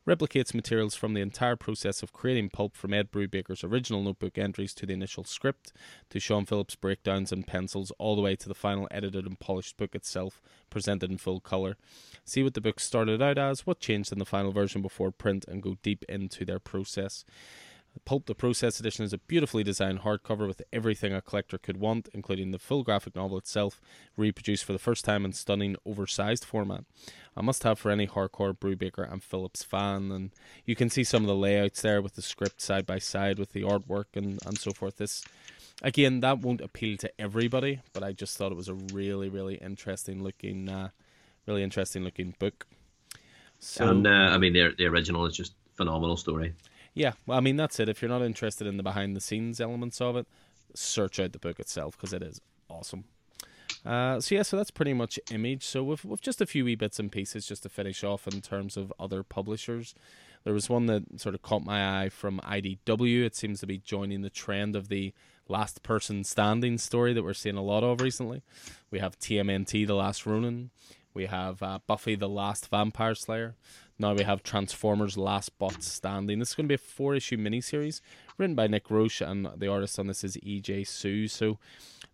replicates 0.07 0.53
materials 0.53 0.95
from 0.95 1.13
the 1.13 1.19
entire 1.19 1.57
process 1.57 2.01
of 2.01 2.13
creating 2.13 2.49
pulp 2.49 2.77
from 2.77 2.93
Ed 2.93 3.11
Brubaker's 3.11 3.61
original 3.61 4.01
notebook 4.01 4.37
entries 4.37 4.73
to 4.75 4.85
the 4.85 4.93
initial 4.93 5.25
script, 5.25 5.73
to 6.11 6.19
Sean 6.21 6.45
Phillips' 6.45 6.75
breakdowns 6.75 7.33
and 7.33 7.45
pencils, 7.45 7.91
all 7.99 8.15
the 8.15 8.21
way 8.21 8.37
to 8.37 8.47
the 8.47 8.55
final 8.55 8.87
edited 8.89 9.25
and 9.25 9.37
polished 9.37 9.75
book 9.75 9.93
itself, 9.95 10.41
presented 10.69 11.11
in 11.11 11.17
full 11.17 11.41
colour. 11.41 11.75
See 12.23 12.41
what 12.41 12.53
the 12.53 12.61
book 12.61 12.79
started 12.79 13.21
out 13.21 13.37
as, 13.37 13.67
what 13.67 13.81
changed 13.81 14.13
in 14.13 14.19
the 14.19 14.23
final 14.23 14.53
version 14.53 14.81
before 14.81 15.11
print, 15.11 15.43
and 15.45 15.61
go 15.61 15.75
deep 15.83 16.05
into 16.07 16.45
their 16.45 16.59
process. 16.59 17.25
Pulp 17.99 18.25
the 18.25 18.35
Process 18.35 18.79
Edition 18.79 19.05
is 19.05 19.13
a 19.13 19.17
beautifully 19.17 19.63
designed 19.63 19.99
hardcover 19.99 20.47
with 20.47 20.61
everything 20.71 21.13
a 21.13 21.21
collector 21.21 21.57
could 21.57 21.77
want, 21.77 22.09
including 22.13 22.51
the 22.51 22.59
full 22.59 22.83
graphic 22.83 23.15
novel 23.15 23.37
itself, 23.37 23.81
reproduced 24.17 24.63
for 24.63 24.73
the 24.73 24.79
first 24.79 25.05
time 25.05 25.25
in 25.25 25.33
stunning, 25.33 25.75
oversized 25.85 26.45
format. 26.45 26.85
A 27.35 27.43
must 27.43 27.63
have 27.63 27.79
for 27.79 27.91
any 27.91 28.07
hardcore 28.07 28.57
Brubaker 28.57 29.11
and 29.11 29.23
Phillips 29.23 29.63
fan, 29.63 30.11
and 30.11 30.31
you 30.65 30.75
can 30.75 30.89
see 30.89 31.03
some 31.03 31.23
of 31.23 31.27
the 31.27 31.35
layouts 31.35 31.81
there 31.81 32.01
with 32.01 32.15
the 32.15 32.21
script 32.21 32.61
side 32.61 32.85
by 32.85 32.97
side 32.97 33.37
with 33.37 33.53
the 33.53 33.63
artwork 33.63 34.15
and, 34.15 34.39
and 34.45 34.57
so 34.57 34.71
forth. 34.71 34.97
This 34.97 35.23
again, 35.81 36.21
that 36.21 36.39
won't 36.39 36.61
appeal 36.61 36.97
to 36.97 37.11
everybody, 37.19 37.81
but 37.93 38.03
I 38.03 38.13
just 38.13 38.37
thought 38.37 38.51
it 38.51 38.57
was 38.57 38.69
a 38.69 38.73
really, 38.73 39.29
really 39.29 39.55
interesting 39.55 40.23
looking, 40.23 40.69
uh, 40.69 40.89
really 41.45 41.63
interesting 41.63 42.03
looking 42.03 42.35
book. 42.39 42.67
So, 43.59 43.87
and 43.87 44.07
uh, 44.07 44.09
I 44.09 44.37
mean, 44.37 44.53
the 44.53 44.73
the 44.77 44.85
original 44.85 45.25
is 45.25 45.35
just 45.35 45.53
phenomenal 45.73 46.17
story. 46.17 46.53
Yeah, 46.93 47.13
well, 47.25 47.37
I 47.37 47.41
mean 47.41 47.55
that's 47.55 47.79
it. 47.79 47.89
If 47.89 48.01
you're 48.01 48.09
not 48.09 48.21
interested 48.21 48.67
in 48.67 48.77
the 48.77 48.83
behind 48.83 49.15
the 49.15 49.21
scenes 49.21 49.61
elements 49.61 50.01
of 50.01 50.15
it, 50.15 50.27
search 50.73 51.19
out 51.19 51.31
the 51.31 51.39
book 51.39 51.59
itself 51.59 51.97
because 51.97 52.13
it 52.13 52.21
is 52.21 52.41
awesome. 52.69 53.05
Uh, 53.85 54.19
so 54.19 54.35
yeah, 54.35 54.43
so 54.43 54.57
that's 54.57 54.71
pretty 54.71 54.93
much 54.93 55.19
Image. 55.31 55.63
So 55.65 55.83
with 55.83 56.05
with 56.05 56.21
just 56.21 56.41
a 56.41 56.45
few 56.45 56.65
wee 56.65 56.75
bits 56.75 56.99
and 56.99 57.11
pieces 57.11 57.47
just 57.47 57.63
to 57.63 57.69
finish 57.69 58.03
off 58.03 58.27
in 58.27 58.41
terms 58.41 58.77
of 58.77 58.93
other 58.99 59.23
publishers. 59.23 59.95
There 60.43 60.53
was 60.53 60.69
one 60.69 60.87
that 60.87 61.21
sort 61.21 61.35
of 61.35 61.43
caught 61.43 61.63
my 61.63 62.03
eye 62.03 62.09
from 62.09 62.39
IDW. 62.43 63.23
It 63.23 63.35
seems 63.35 63.59
to 63.59 63.67
be 63.67 63.77
joining 63.77 64.21
the 64.21 64.29
trend 64.29 64.75
of 64.75 64.87
the 64.87 65.13
last 65.47 65.83
person 65.83 66.23
standing 66.23 66.77
story 66.79 67.13
that 67.13 67.23
we're 67.23 67.33
seeing 67.33 67.57
a 67.57 67.63
lot 67.63 67.83
of 67.83 68.01
recently. 68.01 68.41
We 68.89 68.99
have 68.99 69.19
TMNT, 69.19 69.85
The 69.85 69.93
Last 69.93 70.25
Ronin. 70.25 70.71
We 71.13 71.27
have 71.27 71.61
uh, 71.61 71.79
Buffy, 71.85 72.15
The 72.15 72.29
Last 72.29 72.69
Vampire 72.69 73.13
Slayer. 73.13 73.55
Now 74.01 74.15
we 74.15 74.23
have 74.23 74.41
Transformers 74.41 75.15
Last 75.15 75.59
Bot 75.59 75.83
Standing. 75.83 76.39
This 76.39 76.49
is 76.49 76.55
going 76.55 76.65
to 76.65 76.69
be 76.69 76.73
a 76.73 76.79
four 76.79 77.13
issue 77.13 77.37
miniseries 77.37 78.01
written 78.35 78.55
by 78.55 78.65
Nick 78.65 78.89
Roche, 78.89 79.21
and 79.21 79.47
the 79.55 79.67
artist 79.67 79.99
on 79.99 80.07
this 80.07 80.23
is 80.23 80.37
EJ 80.37 80.87
Su. 80.87 81.27
So 81.27 81.59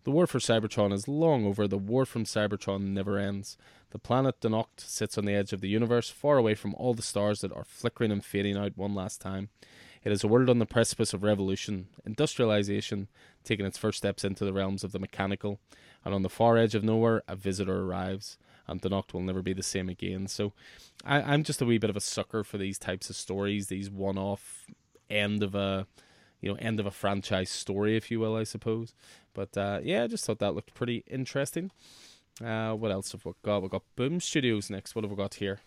the 0.04 0.10
war 0.10 0.26
for 0.26 0.38
Cybertron 0.38 0.92
is 0.92 1.08
long 1.08 1.46
over. 1.46 1.66
The 1.66 1.78
war 1.78 2.04
from 2.04 2.24
Cybertron 2.24 2.88
never 2.88 3.16
ends. 3.16 3.56
The 3.88 3.98
planet 3.98 4.38
Donokht 4.42 4.80
sits 4.80 5.16
on 5.16 5.24
the 5.24 5.32
edge 5.32 5.54
of 5.54 5.62
the 5.62 5.70
universe, 5.70 6.10
far 6.10 6.36
away 6.36 6.54
from 6.54 6.74
all 6.74 6.92
the 6.92 7.00
stars 7.00 7.40
that 7.40 7.54
are 7.54 7.64
flickering 7.64 8.12
and 8.12 8.22
fading 8.22 8.58
out 8.58 8.76
one 8.76 8.94
last 8.94 9.22
time. 9.22 9.48
It 10.04 10.12
is 10.12 10.22
a 10.22 10.28
world 10.28 10.50
on 10.50 10.58
the 10.58 10.66
precipice 10.66 11.14
of 11.14 11.22
revolution, 11.22 11.88
industrialization 12.04 13.08
taking 13.44 13.64
its 13.64 13.78
first 13.78 13.96
steps 13.96 14.24
into 14.24 14.44
the 14.44 14.52
realms 14.52 14.84
of 14.84 14.92
the 14.92 14.98
mechanical, 14.98 15.58
and 16.04 16.12
on 16.12 16.20
the 16.20 16.28
far 16.28 16.58
edge 16.58 16.74
of 16.74 16.84
nowhere, 16.84 17.22
a 17.26 17.34
visitor 17.34 17.80
arrives 17.80 18.36
and 18.68 18.80
Donokht 18.80 19.12
will 19.12 19.22
never 19.22 19.42
be 19.42 19.52
the 19.52 19.62
same 19.62 19.88
again. 19.88 20.26
So 20.26 20.52
I, 21.04 21.22
I'm 21.22 21.42
just 21.42 21.62
a 21.62 21.64
wee 21.64 21.78
bit 21.78 21.90
of 21.90 21.96
a 21.96 22.00
sucker 22.00 22.44
for 22.44 22.58
these 22.58 22.78
types 22.78 23.10
of 23.10 23.16
stories, 23.16 23.66
these 23.66 23.90
one 23.90 24.18
off 24.18 24.66
end 25.10 25.42
of 25.42 25.54
a 25.54 25.86
you 26.40 26.50
know 26.50 26.58
end 26.60 26.80
of 26.80 26.86
a 26.86 26.90
franchise 26.90 27.50
story, 27.50 27.96
if 27.96 28.10
you 28.10 28.20
will, 28.20 28.36
I 28.36 28.44
suppose. 28.44 28.94
But 29.34 29.56
uh, 29.56 29.80
yeah, 29.82 30.04
I 30.04 30.06
just 30.06 30.24
thought 30.24 30.38
that 30.40 30.54
looked 30.54 30.74
pretty 30.74 31.04
interesting. 31.06 31.70
Uh, 32.44 32.72
what 32.72 32.92
else 32.92 33.12
have 33.12 33.24
we 33.24 33.32
got? 33.42 33.62
We've 33.62 33.70
got 33.70 33.82
Boom 33.96 34.20
Studios 34.20 34.70
next. 34.70 34.94
What 34.94 35.04
have 35.04 35.10
we 35.10 35.16
got 35.16 35.34
here? 35.34 35.60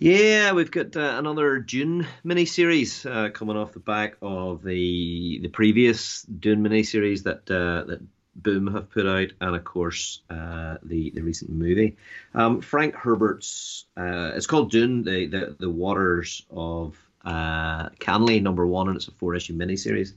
Yeah, 0.00 0.52
we've 0.52 0.70
got 0.70 0.96
uh, 0.96 1.16
another 1.18 1.58
Dune 1.58 2.06
miniseries 2.24 3.04
uh, 3.04 3.30
coming 3.30 3.56
off 3.56 3.72
the 3.72 3.80
back 3.80 4.16
of 4.22 4.62
the 4.62 5.40
the 5.42 5.48
previous 5.48 6.22
Dune 6.22 6.62
miniseries 6.62 7.24
that 7.24 7.50
uh, 7.50 7.84
that 7.84 8.00
Boom 8.42 8.72
have 8.72 8.90
put 8.90 9.06
out, 9.06 9.28
and 9.40 9.56
of 9.56 9.64
course 9.64 10.22
uh, 10.30 10.76
the 10.82 11.10
the 11.10 11.22
recent 11.22 11.50
movie. 11.50 11.96
Um, 12.34 12.60
Frank 12.60 12.94
Herbert's 12.94 13.86
uh, 13.96 14.32
it's 14.34 14.46
called 14.46 14.70
Dune, 14.70 15.02
the 15.02 15.26
the, 15.26 15.56
the 15.58 15.70
Waters 15.70 16.44
of 16.50 16.96
uh, 17.24 17.88
Kanly, 18.00 18.40
number 18.40 18.66
one, 18.66 18.88
and 18.88 18.96
it's 18.96 19.08
a 19.08 19.12
four 19.12 19.34
issue 19.34 19.56
miniseries. 19.56 20.12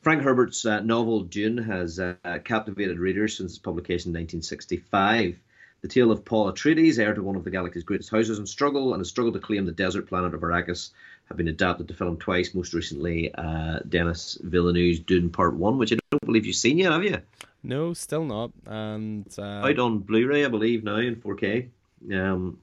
Frank 0.00 0.22
Herbert's 0.22 0.64
novel 0.64 1.22
Dune 1.22 1.58
has 1.58 2.00
captivated 2.42 2.98
readers 2.98 3.36
since 3.36 3.52
its 3.52 3.58
publication 3.58 4.08
in 4.08 4.20
1965. 4.20 5.38
The 5.82 5.88
tale 5.88 6.12
of 6.12 6.24
Paul 6.24 6.52
Atreides, 6.52 7.00
heir 7.00 7.12
to 7.12 7.22
one 7.24 7.34
of 7.34 7.42
the 7.42 7.50
galaxy's 7.50 7.82
greatest 7.82 8.10
houses, 8.10 8.38
and 8.38 8.48
struggle 8.48 8.94
and 8.94 9.00
his 9.00 9.08
struggle 9.08 9.32
to 9.32 9.40
claim 9.40 9.66
the 9.66 9.72
desert 9.72 10.06
planet 10.06 10.32
of 10.32 10.40
Arrakis 10.40 10.90
have 11.24 11.36
been 11.36 11.48
adapted 11.48 11.88
to 11.88 11.94
film 11.94 12.16
twice. 12.18 12.54
Most 12.54 12.72
recently, 12.72 13.34
uh, 13.34 13.80
Denis 13.88 14.38
Villeneuve's 14.42 15.00
Dune 15.00 15.30
Part 15.30 15.54
One, 15.54 15.78
which 15.78 15.92
I 15.92 15.98
don't 16.10 16.24
believe 16.24 16.46
you've 16.46 16.54
seen 16.54 16.78
yet, 16.78 16.92
have 16.92 17.02
you? 17.02 17.20
No, 17.62 17.92
still 17.92 18.24
not. 18.24 18.50
And 18.66 19.26
uh, 19.38 19.42
out 19.66 19.78
on 19.78 19.98
Blu-ray, 20.00 20.44
I 20.44 20.48
believe 20.48 20.82
now 20.84 20.96
in 20.96 21.16
4K. 21.16 21.68
Um, 22.12 22.58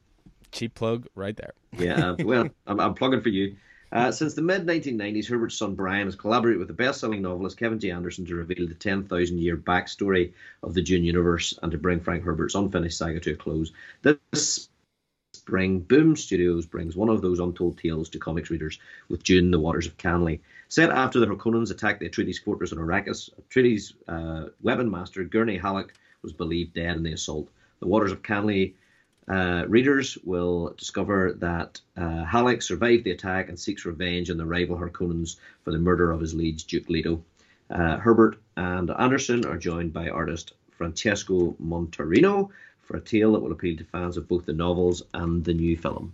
cheap 0.52 0.76
plug 0.76 1.08
right 1.16 1.36
there. 1.36 1.54
yeah, 1.78 2.16
well, 2.20 2.50
I'm, 2.68 2.80
I'm 2.80 2.94
plugging 2.94 3.22
for 3.22 3.30
you. 3.30 3.56
Uh, 3.92 4.12
since 4.12 4.36
the 4.36 4.42
mid 4.42 4.68
1990s, 4.68 5.28
Herbert's 5.28 5.58
son 5.58 5.74
Brian 5.74 6.06
has 6.08 6.16
collaborated 6.16 6.60
with 6.60 6.68
the 6.68 6.74
best 6.74 7.00
selling 7.00 7.24
novelist 7.24 7.58
Kevin 7.58 7.80
J. 7.80 7.92
Anderson 7.92 8.26
to 8.26 8.36
reveal 8.36 8.68
the 8.68 8.76
10,000 8.76 9.40
year 9.40 9.58
backstory 9.58 10.34
of 10.62 10.74
the 10.74 10.82
Dune 10.82 11.04
universe 11.04 11.58
and 11.64 11.72
to 11.72 11.78
bring 11.78 12.00
Frank 12.00 12.24
Herbert's 12.24 12.56
unfinished 12.56 12.98
saga 12.98 13.20
to 13.22 13.32
a 13.32 13.36
close. 13.36 13.72
This 14.04 14.70
spring, 15.34 15.80
Boom 15.80 16.16
Studios 16.16 16.68
brings 16.68 16.96
one 16.96 17.10
of 17.10 17.24
those 17.24 17.40
untold 17.40 17.80
tales 17.80 18.10
to 18.10 18.20
comics 18.20 18.52
readers 18.52 18.78
with 19.08 19.24
Dune, 19.24 19.50
the 19.50 19.60
Waters 19.60 19.88
of 19.88 19.98
Kanly. 19.98 20.42
Set 20.70 20.92
after 20.92 21.20
the 21.20 21.26
Harkonnens 21.26 21.72
attacked 21.72 22.00
the 22.00 22.08
Atreides 22.08 22.40
fortress 22.44 22.72
on 22.72 22.78
Arrakis, 22.78 23.32
Atreides' 23.42 23.94
uh, 24.08 24.50
weapon 24.62 24.90
master, 24.90 25.24
Gurney 25.24 25.58
Halleck, 25.58 25.94
was 26.22 26.32
believed 26.32 26.76
dead 26.76 26.96
in 26.96 27.02
the 27.02 27.14
assault. 27.14 27.50
The 27.80 27.88
Waters 27.88 28.12
of 28.12 28.22
Kanly 28.22 28.76
uh, 29.28 29.66
readers 29.68 30.16
will 30.24 30.76
discover 30.78 31.34
that 31.40 31.82
uh, 31.98 32.24
Halleck 32.24 32.62
survived 32.62 33.04
the 33.04 33.12
attack 33.12 33.50
and 33.50 33.60
seeks 33.60 33.84
revenge 33.84 34.30
on 34.30 34.38
the 34.38 34.46
rival 34.46 34.78
Harkonnens 34.78 35.38
for 35.64 35.72
the 35.72 35.80
murder 35.80 36.12
of 36.12 36.22
his 36.22 36.36
liege, 36.36 36.66
Duke 36.66 36.88
Leto. 36.88 37.24
Uh, 37.72 37.98
Herbert 37.98 38.38
and 38.56 38.92
Anderson 38.92 39.46
are 39.46 39.58
joined 39.58 39.92
by 39.92 40.10
artist 40.10 40.54
Francesco 40.70 41.56
Mortarino 41.60 42.50
for 42.82 42.98
a 42.98 43.02
tale 43.02 43.32
that 43.34 43.40
will 43.40 43.52
appeal 43.52 43.76
to 43.78 43.84
fans 43.86 44.18
of 44.18 44.28
both 44.28 44.46
the 44.46 44.54
novels 44.54 45.02
and 45.16 45.44
the 45.44 45.54
new 45.54 45.76
film. 45.76 46.14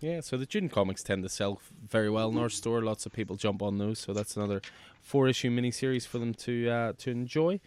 Yeah, 0.00 0.20
so 0.22 0.38
the 0.38 0.46
Dune 0.46 0.70
comics 0.70 1.02
tend 1.02 1.22
to 1.24 1.28
sell 1.28 1.60
very 1.86 2.08
well 2.08 2.30
in 2.30 2.38
our 2.38 2.48
store. 2.48 2.80
Lots 2.80 3.04
of 3.04 3.12
people 3.12 3.36
jump 3.36 3.62
on 3.62 3.76
those, 3.76 3.98
so 3.98 4.14
that's 4.14 4.34
another 4.34 4.62
four 5.02 5.28
issue 5.28 5.50
miniseries 5.50 6.06
for 6.06 6.18
them 6.18 6.32
to 6.34 6.70
uh, 6.70 6.92
to 6.98 7.10
enjoy. 7.10 7.60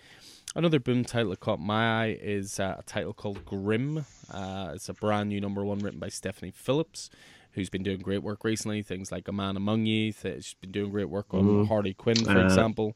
Another 0.56 0.80
boom 0.80 1.06
title 1.06 1.30
that 1.30 1.40
caught 1.40 1.60
my 1.60 2.04
eye 2.04 2.18
is 2.20 2.60
uh, 2.60 2.78
a 2.80 2.84
title 2.84 3.14
called 3.14 3.46
Grim. 3.46 4.06
Uh, 4.32 4.72
it's 4.74 4.90
a 4.90 4.94
brand 4.94 5.30
new 5.30 5.40
number 5.40 5.64
one 5.64 5.80
written 5.80 6.00
by 6.00 6.10
Stephanie 6.10 6.52
Phillips, 6.56 7.12
who's 7.52 7.70
been 7.70 7.84
doing 7.84 8.00
great 8.00 8.24
work 8.24 8.44
recently. 8.44 8.82
Things 8.82 9.12
like 9.12 9.28
A 9.28 9.32
Man 9.32 9.56
Among 9.56 9.86
You. 9.86 10.12
She's 10.12 10.56
been 10.60 10.72
doing 10.72 10.90
great 10.90 11.10
work 11.10 11.34
on 11.36 11.44
mm. 11.44 11.68
Harley 11.68 11.94
Quinn, 11.94 12.24
for 12.24 12.32
uh, 12.32 12.46
example. 12.46 12.96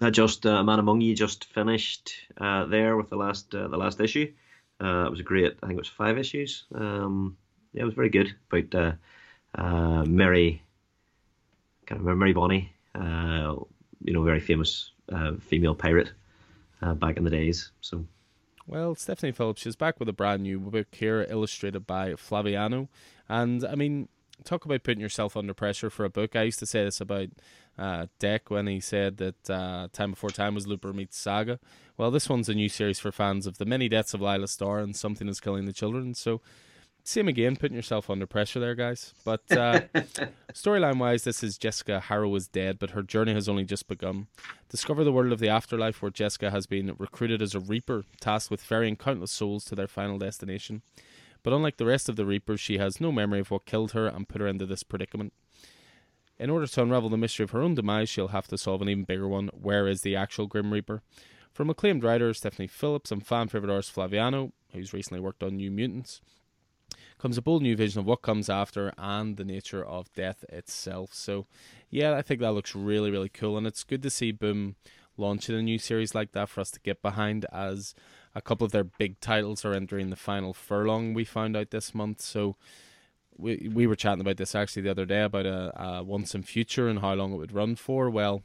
That 0.00 0.12
just 0.12 0.44
uh, 0.44 0.50
A 0.50 0.64
Man 0.64 0.78
Among 0.78 1.00
You 1.00 1.14
just 1.14 1.46
finished 1.46 2.12
uh, 2.38 2.66
there 2.66 2.98
with 2.98 3.08
the 3.08 3.16
last 3.16 3.52
the 3.52 3.68
last 3.68 4.00
issue. 4.00 4.30
it 4.80 5.10
was 5.10 5.20
a 5.20 5.22
great. 5.22 5.56
I 5.62 5.66
think 5.66 5.78
it 5.78 5.80
was 5.80 5.88
five 5.88 6.18
issues. 6.18 6.64
Um, 6.74 7.38
yeah, 7.72 7.82
it 7.82 7.84
was 7.84 7.94
very 7.94 8.10
good 8.10 8.34
about 8.50 8.96
Mary. 10.06 10.62
I 11.82 11.86
can't 11.86 12.00
remember 12.00 12.20
Mary 12.20 12.32
Bonny. 12.32 12.72
you 12.94 14.12
know, 14.12 14.22
very 14.22 14.40
famous 14.40 14.92
female 15.40 15.74
pirate 15.74 16.12
uh, 16.82 16.94
back 16.94 17.16
in 17.16 17.24
the 17.24 17.30
days. 17.30 17.72
So, 17.80 18.04
well, 18.66 18.94
Stephanie 18.94 19.32
Phillips 19.32 19.66
is 19.66 19.76
back 19.76 19.98
with 19.98 20.08
a 20.08 20.12
brand 20.12 20.42
new 20.42 20.58
book 20.58 20.88
here, 20.92 21.26
illustrated 21.28 21.86
by 21.86 22.12
Flaviano, 22.12 22.88
and 23.28 23.64
I 23.64 23.74
mean, 23.74 24.08
talk 24.44 24.64
about 24.64 24.82
putting 24.82 25.00
yourself 25.00 25.36
under 25.36 25.54
pressure 25.54 25.90
for 25.90 26.04
a 26.04 26.10
book. 26.10 26.36
I 26.36 26.42
used 26.42 26.58
to 26.60 26.66
say 26.66 26.84
this 26.84 27.00
about 27.00 27.28
uh, 27.78 28.06
Deck 28.18 28.50
when 28.50 28.66
he 28.66 28.80
said 28.80 29.18
that 29.18 29.50
uh, 29.50 29.88
Time 29.92 30.10
Before 30.10 30.30
Time 30.30 30.54
was 30.54 30.66
Looper 30.66 30.92
meets 30.92 31.18
Saga. 31.18 31.58
Well, 31.96 32.10
this 32.10 32.28
one's 32.28 32.48
a 32.48 32.54
new 32.54 32.68
series 32.68 32.98
for 32.98 33.12
fans 33.12 33.46
of 33.46 33.58
the 33.58 33.66
many 33.66 33.88
deaths 33.88 34.14
of 34.14 34.20
Laila 34.20 34.48
Starr 34.48 34.78
and 34.78 34.96
Something 34.96 35.28
is 35.28 35.40
Killing 35.40 35.66
the 35.66 35.72
Children. 35.72 36.14
So 36.14 36.40
same 37.10 37.28
again, 37.28 37.56
putting 37.56 37.76
yourself 37.76 38.08
under 38.08 38.26
pressure 38.26 38.60
there, 38.60 38.74
guys. 38.74 39.12
But 39.24 39.42
uh, 39.50 39.80
storyline 40.52 40.98
wise, 40.98 41.24
this 41.24 41.42
is 41.42 41.58
Jessica 41.58 42.00
Harrow 42.00 42.34
is 42.34 42.48
dead, 42.48 42.78
but 42.78 42.90
her 42.90 43.02
journey 43.02 43.34
has 43.34 43.48
only 43.48 43.64
just 43.64 43.88
begun. 43.88 44.28
Discover 44.68 45.04
the 45.04 45.12
world 45.12 45.32
of 45.32 45.40
the 45.40 45.48
afterlife 45.48 46.00
where 46.00 46.10
Jessica 46.10 46.50
has 46.50 46.66
been 46.66 46.94
recruited 46.98 47.42
as 47.42 47.54
a 47.54 47.60
Reaper, 47.60 48.04
tasked 48.20 48.50
with 48.50 48.62
ferrying 48.62 48.96
countless 48.96 49.32
souls 49.32 49.64
to 49.66 49.74
their 49.74 49.88
final 49.88 50.18
destination. 50.18 50.82
But 51.42 51.52
unlike 51.52 51.78
the 51.78 51.86
rest 51.86 52.08
of 52.08 52.16
the 52.16 52.26
Reapers, 52.26 52.60
she 52.60 52.78
has 52.78 53.00
no 53.00 53.10
memory 53.10 53.40
of 53.40 53.50
what 53.50 53.66
killed 53.66 53.92
her 53.92 54.06
and 54.06 54.28
put 54.28 54.40
her 54.40 54.46
into 54.46 54.66
this 54.66 54.82
predicament. 54.82 55.32
In 56.38 56.48
order 56.48 56.66
to 56.66 56.82
unravel 56.82 57.10
the 57.10 57.18
mystery 57.18 57.44
of 57.44 57.50
her 57.50 57.60
own 57.60 57.74
demise, 57.74 58.08
she'll 58.08 58.28
have 58.28 58.48
to 58.48 58.58
solve 58.58 58.82
an 58.82 58.88
even 58.88 59.04
bigger 59.04 59.28
one 59.28 59.48
where 59.48 59.86
is 59.86 60.02
the 60.02 60.16
actual 60.16 60.46
Grim 60.46 60.72
Reaper? 60.72 61.02
From 61.52 61.68
acclaimed 61.68 62.04
writer 62.04 62.32
Stephanie 62.32 62.68
Phillips 62.68 63.10
and 63.10 63.26
fan 63.26 63.48
favourite 63.48 63.72
artist 63.72 63.94
Flaviano, 63.94 64.52
who's 64.72 64.92
recently 64.92 65.20
worked 65.20 65.42
on 65.42 65.56
New 65.56 65.70
Mutants, 65.70 66.20
comes 67.20 67.38
a 67.38 67.42
bold 67.42 67.62
new 67.62 67.76
vision 67.76 68.00
of 68.00 68.06
what 68.06 68.22
comes 68.22 68.48
after 68.48 68.92
and 68.96 69.36
the 69.36 69.44
nature 69.44 69.84
of 69.84 70.12
death 70.14 70.44
itself. 70.48 71.12
So, 71.12 71.46
yeah, 71.90 72.16
I 72.16 72.22
think 72.22 72.40
that 72.40 72.52
looks 72.52 72.74
really, 72.74 73.10
really 73.10 73.28
cool, 73.28 73.58
and 73.58 73.66
it's 73.66 73.84
good 73.84 74.02
to 74.02 74.10
see 74.10 74.32
Boom 74.32 74.76
launching 75.16 75.54
a 75.54 75.62
new 75.62 75.78
series 75.78 76.14
like 76.14 76.32
that 76.32 76.48
for 76.48 76.62
us 76.62 76.70
to 76.70 76.80
get 76.80 77.02
behind 77.02 77.44
as 77.52 77.94
a 78.34 78.40
couple 78.40 78.64
of 78.64 78.72
their 78.72 78.84
big 78.84 79.20
titles 79.20 79.64
are 79.64 79.74
entering 79.74 80.08
the 80.08 80.16
final 80.16 80.54
furlong 80.54 81.12
we 81.12 81.24
found 81.24 81.56
out 81.56 81.70
this 81.70 81.94
month. 81.94 82.20
So, 82.22 82.56
we 83.36 83.70
we 83.72 83.86
were 83.86 83.96
chatting 83.96 84.20
about 84.20 84.36
this 84.36 84.54
actually 84.54 84.82
the 84.82 84.90
other 84.90 85.06
day 85.06 85.22
about 85.22 85.46
a, 85.46 85.82
a 85.82 86.02
once 86.02 86.34
and 86.34 86.46
future 86.46 86.88
and 86.88 87.00
how 87.00 87.14
long 87.14 87.32
it 87.32 87.36
would 87.36 87.52
run 87.52 87.76
for. 87.76 88.08
Well, 88.08 88.42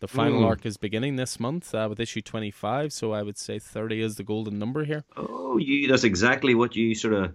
the 0.00 0.08
final 0.08 0.42
mm. 0.42 0.46
arc 0.46 0.66
is 0.66 0.76
beginning 0.76 1.16
this 1.16 1.38
month 1.38 1.74
uh, 1.74 1.86
with 1.88 2.00
issue 2.00 2.20
25, 2.20 2.92
so 2.92 3.12
I 3.12 3.22
would 3.22 3.38
say 3.38 3.58
30 3.58 4.02
is 4.02 4.16
the 4.16 4.24
golden 4.24 4.58
number 4.58 4.84
here. 4.84 5.04
Oh, 5.16 5.58
you 5.58 5.88
that's 5.88 6.04
exactly 6.04 6.54
what 6.54 6.76
you 6.76 6.94
sort 6.94 7.14
of 7.14 7.34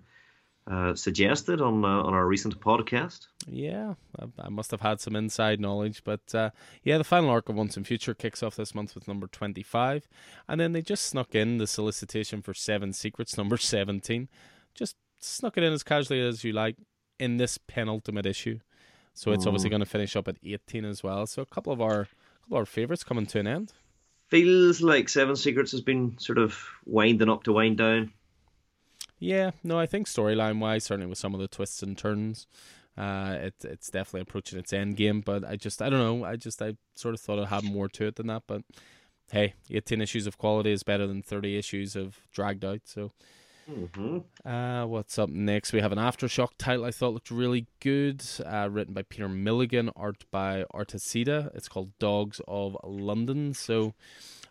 uh, 0.70 0.94
suggested 0.96 1.62
on 1.62 1.86
uh, 1.86 1.88
on 2.04 2.14
our 2.14 2.28
recent 2.28 2.60
podcast. 2.60 3.28
Yeah, 3.48 3.94
I, 4.20 4.26
I, 4.40 4.50
must 4.50 4.72
have 4.72 4.82
had 4.82 5.00
some 5.00 5.16
inside 5.16 5.62
knowledge, 5.62 6.04
but 6.04 6.36
uh, 6.36 6.50
yeah, 6.84 6.98
the 6.98 7.06
final 7.06 7.30
arc 7.30 7.48
of 7.48 7.56
Once 7.56 7.78
and 7.78 7.88
Future 7.88 8.14
kicks 8.14 8.44
off 8.44 8.58
this 8.58 8.76
month 8.76 8.94
with 8.94 9.08
number 9.08 9.28
twenty 9.28 9.64
five, 9.64 10.10
and 10.48 10.60
then 10.60 10.74
they 10.74 10.82
just 10.82 11.06
snuck 11.06 11.34
in 11.34 11.58
the 11.58 11.68
solicitation 11.68 12.42
for 12.42 12.54
Seven 12.54 12.92
Secrets, 12.92 13.38
number 13.38 13.56
seventeen, 13.56 14.28
just 14.76 14.98
snuck 15.20 15.58
it 15.58 15.64
in 15.64 15.72
as 15.72 15.84
casually 15.84 16.20
as 16.20 16.44
you 16.44 16.52
like 16.52 16.76
in 17.18 17.38
this 17.38 17.58
penultimate 17.58 18.26
issue. 18.26 18.60
So 19.14 19.32
it's 19.32 19.46
mm. 19.46 19.48
obviously 19.48 19.70
going 19.70 19.80
to 19.80 19.86
finish 19.86 20.18
up 20.18 20.28
at 20.28 20.36
eighteen 20.44 20.84
as 20.84 21.02
well. 21.02 21.26
So 21.28 21.42
a 21.42 21.46
couple 21.46 21.72
of 21.72 21.82
our 21.82 22.10
couple 22.42 22.58
of 22.58 22.62
our 22.62 22.66
favorites 22.66 23.06
coming 23.06 23.26
to 23.28 23.40
an 23.40 23.48
end. 23.48 23.72
Feels 24.28 24.82
like 24.82 25.08
Seven 25.08 25.38
Secrets 25.38 25.72
has 25.72 25.80
been 25.80 26.18
sort 26.20 26.38
of 26.38 26.62
winding 26.86 27.30
up 27.30 27.44
to 27.44 27.54
wind 27.54 27.78
down. 27.78 28.12
Yeah, 29.20 29.52
no, 29.64 29.80
I 29.80 29.86
think 29.86 30.08
storyline 30.08 30.60
wise, 30.60 30.84
certainly 30.84 31.10
with 31.10 31.18
some 31.18 31.34
of 31.34 31.40
the 31.40 31.48
twists 31.48 31.82
and 31.82 31.98
turns, 31.98 32.46
uh, 32.98 33.38
it, 33.42 33.56
it's 33.64 33.90
definitely 33.90 34.22
approaching 34.22 34.60
its 34.60 34.74
end 34.74 34.96
game. 34.96 35.22
But 35.22 35.44
I 35.44 35.56
just, 35.56 35.82
I 35.82 35.90
don't 35.90 36.00
know, 36.00 36.26
I 36.26 36.36
just, 36.36 36.62
I 36.62 36.76
sort 36.96 37.16
of 37.16 37.22
thought 37.22 37.40
it 37.40 37.48
had 37.48 37.64
more 37.64 37.88
to 37.90 38.08
it 38.08 38.16
than 38.16 38.28
that. 38.28 38.44
But 38.48 38.62
hey, 39.32 39.54
18 39.70 40.02
issues 40.02 40.28
of 40.28 40.38
quality 40.38 40.72
is 40.72 40.84
better 40.84 41.08
than 41.08 41.22
30 41.22 41.58
issues 41.58 41.96
of 41.96 42.18
dragged 42.32 42.64
out. 42.64 42.82
So, 42.86 43.12
mm-hmm. 43.70 44.48
uh, 44.48 44.86
what's 44.86 45.18
up 45.18 45.30
next? 45.30 45.74
We 45.74 45.82
have 45.82 45.92
an 45.92 45.98
Aftershock 45.98 46.52
title 46.58 46.86
I 46.86 46.92
thought 46.92 47.14
looked 47.14 47.32
really 47.32 47.68
good, 47.80 48.24
uh, 48.46 48.70
written 48.72 48.94
by 48.94 49.04
Peter 49.04 49.28
Milligan, 49.28 49.90
art 49.96 50.26
by 50.32 50.64
Artacida. 50.74 51.56
It's 51.56 51.68
called 51.68 51.98
Dogs 52.00 52.40
of 52.48 52.78
London. 52.84 53.54
So, 53.54 53.94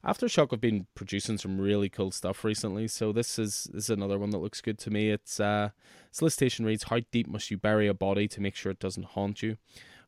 Aftershock 0.06 0.52
have 0.52 0.60
been 0.60 0.86
producing 0.94 1.36
some 1.36 1.60
really 1.60 1.88
cool 1.88 2.12
stuff 2.12 2.44
recently, 2.44 2.86
so 2.86 3.10
this 3.10 3.40
is 3.40 3.68
this 3.72 3.84
is 3.84 3.90
another 3.90 4.20
one 4.20 4.30
that 4.30 4.38
looks 4.38 4.60
good 4.60 4.78
to 4.78 4.90
me. 4.90 5.10
It's 5.10 5.40
uh, 5.40 5.70
solicitation 6.12 6.64
reads: 6.64 6.84
How 6.84 7.00
deep 7.10 7.26
must 7.26 7.50
you 7.50 7.56
bury 7.56 7.88
a 7.88 7.94
body 7.94 8.28
to 8.28 8.40
make 8.40 8.54
sure 8.54 8.70
it 8.70 8.78
doesn't 8.78 9.06
haunt 9.06 9.42
you? 9.42 9.56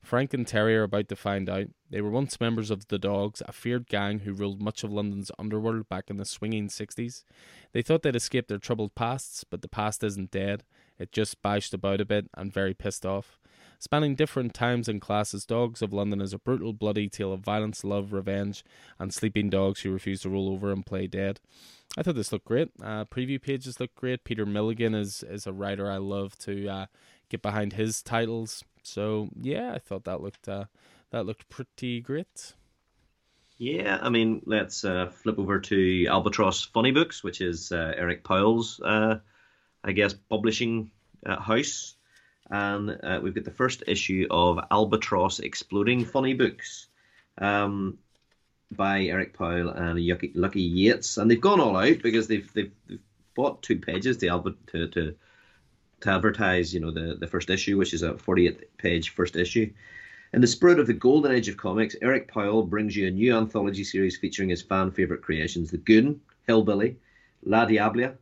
Frank 0.00 0.32
and 0.32 0.46
Terry 0.46 0.76
are 0.76 0.84
about 0.84 1.08
to 1.08 1.16
find 1.16 1.50
out. 1.50 1.66
They 1.90 2.00
were 2.00 2.10
once 2.10 2.40
members 2.40 2.70
of 2.70 2.86
the 2.86 2.98
Dogs, 2.98 3.42
a 3.46 3.52
feared 3.52 3.88
gang 3.88 4.20
who 4.20 4.32
ruled 4.32 4.62
much 4.62 4.84
of 4.84 4.92
London's 4.92 5.32
underworld 5.36 5.88
back 5.88 6.10
in 6.10 6.16
the 6.16 6.24
swinging 6.24 6.68
60s. 6.68 7.24
They 7.72 7.82
thought 7.82 8.02
they'd 8.02 8.14
escaped 8.14 8.48
their 8.48 8.58
troubled 8.58 8.94
pasts, 8.94 9.42
but 9.42 9.62
the 9.62 9.68
past 9.68 10.04
isn't 10.04 10.30
dead. 10.30 10.62
It 10.98 11.10
just 11.10 11.42
bashed 11.42 11.74
about 11.74 12.00
a 12.00 12.04
bit 12.04 12.26
and 12.36 12.52
very 12.52 12.74
pissed 12.74 13.04
off. 13.04 13.40
Spanning 13.78 14.16
different 14.16 14.54
times 14.54 14.88
and 14.88 15.00
classes, 15.00 15.46
Dogs 15.46 15.82
of 15.82 15.92
London 15.92 16.20
is 16.20 16.32
a 16.32 16.38
brutal, 16.38 16.72
bloody 16.72 17.08
tale 17.08 17.32
of 17.32 17.40
violence, 17.40 17.84
love, 17.84 18.12
revenge, 18.12 18.64
and 18.98 19.14
sleeping 19.14 19.48
dogs 19.50 19.80
who 19.80 19.90
refuse 19.90 20.22
to 20.22 20.30
roll 20.30 20.48
over 20.48 20.72
and 20.72 20.84
play 20.84 21.06
dead. 21.06 21.40
I 21.96 22.02
thought 22.02 22.16
this 22.16 22.32
looked 22.32 22.44
great. 22.44 22.70
Uh, 22.82 23.04
preview 23.04 23.40
pages 23.40 23.78
look 23.80 23.94
great. 23.94 24.24
Peter 24.24 24.44
Milligan 24.44 24.94
is, 24.94 25.22
is 25.22 25.46
a 25.46 25.52
writer 25.52 25.90
I 25.90 25.98
love 25.98 26.36
to 26.40 26.68
uh, 26.68 26.86
get 27.28 27.40
behind 27.40 27.74
his 27.74 28.02
titles. 28.02 28.64
So 28.82 29.28
yeah, 29.40 29.72
I 29.74 29.78
thought 29.78 30.04
that 30.04 30.20
looked 30.20 30.48
uh, 30.48 30.64
that 31.10 31.26
looked 31.26 31.48
pretty 31.48 32.00
great. 32.00 32.54
Yeah, 33.58 33.98
I 34.00 34.08
mean, 34.08 34.42
let's 34.46 34.84
uh, 34.84 35.10
flip 35.10 35.38
over 35.38 35.58
to 35.58 36.06
Albatross 36.06 36.64
Funny 36.64 36.92
Books, 36.92 37.24
which 37.24 37.40
is 37.40 37.72
uh, 37.72 37.92
Eric 37.96 38.22
Powell's, 38.22 38.80
uh, 38.80 39.18
I 39.82 39.92
guess, 39.92 40.14
publishing 40.14 40.92
uh, 41.26 41.40
house. 41.40 41.96
And 42.50 42.98
uh, 43.02 43.20
we've 43.22 43.34
got 43.34 43.44
the 43.44 43.50
first 43.50 43.82
issue 43.86 44.26
of 44.30 44.58
Albatross 44.70 45.40
Exploding 45.40 46.04
Funny 46.04 46.34
Books 46.34 46.86
um, 47.36 47.98
by 48.70 49.02
Eric 49.02 49.36
Powell 49.36 49.70
and 49.70 50.00
Lucky, 50.34 50.62
Yates. 50.62 51.18
And 51.18 51.30
they've 51.30 51.40
gone 51.40 51.60
all 51.60 51.76
out 51.76 52.02
because 52.02 52.26
they've, 52.26 52.50
they've, 52.54 52.72
they've 52.88 53.00
bought 53.34 53.62
two 53.62 53.78
pages 53.78 54.16
to, 54.18 54.54
to, 54.68 54.88
to, 54.88 55.14
to 56.00 56.10
advertise, 56.10 56.72
you 56.72 56.80
know, 56.80 56.90
the, 56.90 57.16
the 57.18 57.26
first 57.26 57.50
issue, 57.50 57.76
which 57.76 57.92
is 57.92 58.02
a 58.02 58.16
48 58.16 58.78
page 58.78 59.10
first 59.10 59.36
issue. 59.36 59.70
In 60.32 60.40
the 60.40 60.46
spirit 60.46 60.78
of 60.78 60.86
the 60.86 60.94
golden 60.94 61.32
age 61.32 61.48
of 61.48 61.56
comics, 61.56 61.96
Eric 62.02 62.28
Powell 62.28 62.62
brings 62.62 62.96
you 62.96 63.06
a 63.06 63.10
new 63.10 63.36
anthology 63.36 63.84
series 63.84 64.18
featuring 64.18 64.50
his 64.50 64.62
fan 64.62 64.90
favourite 64.90 65.22
creations 65.22 65.70
The 65.70 65.78
Goon, 65.78 66.20
Hillbilly, 66.46 66.96
La 67.44 67.66
Diabla, 67.66 68.16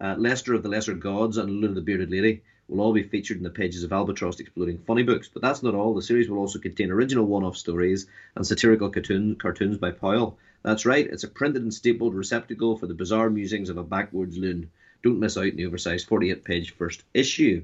uh, 0.00 0.14
Lester 0.18 0.54
of 0.54 0.62
the 0.62 0.68
Lesser 0.68 0.94
Gods, 0.94 1.36
and 1.36 1.50
Luna 1.50 1.74
the 1.74 1.80
Bearded 1.80 2.10
Lady 2.10 2.42
will 2.68 2.80
all 2.80 2.92
be 2.92 3.02
featured 3.02 3.38
in 3.38 3.42
the 3.42 3.50
pages 3.50 3.82
of 3.82 3.92
Albatross 3.92 4.40
Exploding 4.40 4.78
Funny 4.78 5.02
Books. 5.02 5.28
But 5.28 5.42
that's 5.42 5.62
not 5.62 5.74
all. 5.74 5.94
The 5.94 6.02
series 6.02 6.28
will 6.28 6.38
also 6.38 6.58
contain 6.58 6.90
original 6.90 7.24
one 7.24 7.44
off 7.44 7.56
stories 7.56 8.06
and 8.34 8.46
satirical 8.46 8.90
cartoon, 8.90 9.36
cartoons 9.36 9.78
by 9.78 9.90
Powell. 9.90 10.38
That's 10.62 10.86
right, 10.86 11.06
it's 11.06 11.24
a 11.24 11.28
printed 11.28 11.62
and 11.62 11.72
stapled 11.72 12.14
receptacle 12.14 12.76
for 12.76 12.86
the 12.86 12.94
bizarre 12.94 13.30
musings 13.30 13.70
of 13.70 13.78
a 13.78 13.82
backwoods 13.82 14.36
loon. 14.36 14.70
Don't 15.02 15.20
miss 15.20 15.36
out 15.36 15.44
on 15.44 15.56
the 15.56 15.66
oversized 15.66 16.08
48 16.08 16.44
page 16.44 16.74
first 16.74 17.04
issue. 17.14 17.62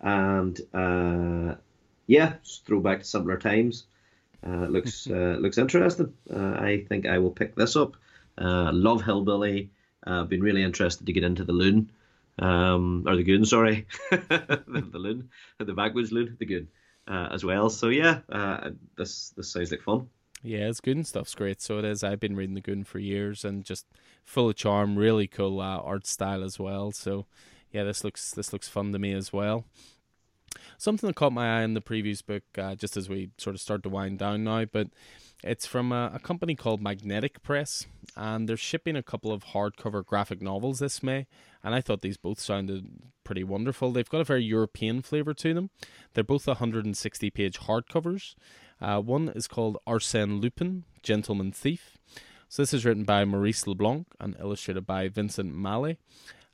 And 0.00 0.60
uh, 0.74 1.56
yeah, 2.06 2.34
throwback 2.66 3.00
to 3.00 3.04
simpler 3.04 3.38
times. 3.38 3.84
Uh, 4.46 4.66
looks 4.66 5.06
uh, 5.10 5.36
looks 5.40 5.58
interesting. 5.58 6.12
Uh, 6.32 6.54
I 6.60 6.84
think 6.88 7.06
I 7.06 7.18
will 7.18 7.30
pick 7.30 7.54
this 7.54 7.76
up. 7.76 7.96
Uh, 8.36 8.70
love 8.72 9.02
Hillbilly. 9.02 9.70
Uh, 10.06 10.24
been 10.24 10.42
really 10.42 10.62
interested 10.62 11.06
to 11.06 11.12
get 11.12 11.24
into 11.24 11.44
the 11.44 11.52
loon, 11.52 11.90
um, 12.38 13.04
or 13.06 13.16
the 13.16 13.22
goon. 13.22 13.44
Sorry, 13.44 13.86
the, 14.10 14.88
the, 14.90 14.98
loon, 14.98 15.30
the 15.58 15.74
backwoods 15.74 16.12
loon, 16.12 16.36
the 16.38 16.46
goon, 16.46 16.68
uh, 17.06 17.28
as 17.32 17.44
well. 17.44 17.70
So 17.70 17.88
yeah, 17.88 18.20
uh, 18.30 18.70
this 18.96 19.30
this 19.30 19.52
sounds 19.52 19.70
like 19.70 19.82
fun. 19.82 20.08
Yeah, 20.42 20.68
it's 20.68 20.80
Goon 20.80 21.02
stuff's 21.04 21.34
great. 21.34 21.60
So 21.60 21.78
it 21.78 21.84
is. 21.84 22.04
I've 22.04 22.20
been 22.20 22.36
reading 22.36 22.54
the 22.54 22.60
Goon 22.60 22.84
for 22.84 23.00
years 23.00 23.44
and 23.44 23.64
just 23.64 23.86
full 24.24 24.48
of 24.48 24.56
charm. 24.56 24.96
Really 24.96 25.26
cool 25.26 25.60
art 25.60 26.06
style 26.06 26.44
as 26.44 26.58
well. 26.58 26.92
So 26.92 27.26
yeah, 27.72 27.84
this 27.84 28.04
looks 28.04 28.30
this 28.30 28.52
looks 28.52 28.68
fun 28.68 28.92
to 28.92 28.98
me 28.98 29.12
as 29.12 29.32
well. 29.32 29.64
Something 30.78 31.08
that 31.08 31.16
caught 31.16 31.32
my 31.32 31.58
eye 31.58 31.64
in 31.64 31.74
the 31.74 31.80
previous 31.80 32.22
book, 32.22 32.44
uh, 32.56 32.74
just 32.74 32.96
as 32.96 33.08
we 33.08 33.30
sort 33.36 33.54
of 33.54 33.60
start 33.60 33.82
to 33.82 33.88
wind 33.88 34.18
down 34.18 34.44
now, 34.44 34.64
but 34.64 34.88
it's 35.44 35.66
from 35.66 35.92
a, 35.92 36.12
a, 36.14 36.18
company 36.18 36.54
called 36.54 36.82
Magnetic 36.82 37.42
Press, 37.42 37.86
and 38.16 38.48
they're 38.48 38.56
shipping 38.56 38.96
a 38.96 39.02
couple 39.02 39.30
of 39.30 39.46
hardcover 39.46 40.04
graphic 40.04 40.42
novels 40.42 40.80
this 40.80 41.02
May, 41.02 41.26
and 41.62 41.74
I 41.74 41.80
thought 41.80 42.02
these 42.02 42.16
both 42.16 42.40
sounded 42.40 42.84
pretty 43.22 43.44
wonderful. 43.44 43.92
They've 43.92 44.08
got 44.08 44.20
a 44.20 44.24
very 44.24 44.42
European 44.42 45.02
flavour 45.02 45.34
to 45.34 45.54
them. 45.54 45.70
They're 46.14 46.24
both 46.24 46.46
160 46.46 47.30
page 47.30 47.60
hardcovers. 47.60 48.34
Uh, 48.80 49.00
one 49.00 49.28
is 49.28 49.46
called 49.46 49.78
Arsène 49.86 50.40
Lupin, 50.40 50.84
Gentleman 51.02 51.52
Thief. 51.52 51.98
So 52.48 52.62
this 52.62 52.72
is 52.72 52.84
written 52.84 53.04
by 53.04 53.24
Maurice 53.24 53.66
Leblanc 53.66 54.06
and 54.18 54.34
illustrated 54.40 54.86
by 54.86 55.08
Vincent 55.08 55.54
Mallet 55.54 55.98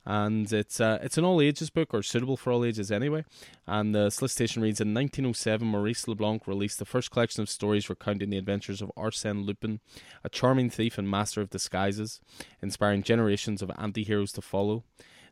and 0.05 0.51
it's 0.53 0.79
uh, 0.79 0.99
it's 1.01 1.17
an 1.17 1.25
all 1.25 1.41
ages 1.41 1.69
book 1.69 1.93
or 1.93 2.03
suitable 2.03 2.37
for 2.37 2.51
all 2.51 2.63
ages 2.63 2.91
anyway. 2.91 3.25
And 3.65 3.95
the 3.95 4.09
solicitation 4.09 4.61
reads: 4.61 4.79
In 4.79 4.93
1907, 4.93 5.67
Maurice 5.67 6.07
Leblanc 6.07 6.45
released 6.47 6.79
the 6.79 6.85
first 6.85 7.11
collection 7.11 7.41
of 7.41 7.49
stories 7.49 7.89
recounting 7.89 8.29
the 8.29 8.37
adventures 8.37 8.81
of 8.81 8.91
Arsène 8.95 9.45
Lupin, 9.45 9.79
a 10.23 10.29
charming 10.29 10.69
thief 10.69 10.97
and 10.97 11.09
master 11.09 11.41
of 11.41 11.49
disguises, 11.49 12.21
inspiring 12.61 13.03
generations 13.03 13.61
of 13.61 13.71
anti-heroes 13.77 14.31
to 14.33 14.41
follow. 14.41 14.83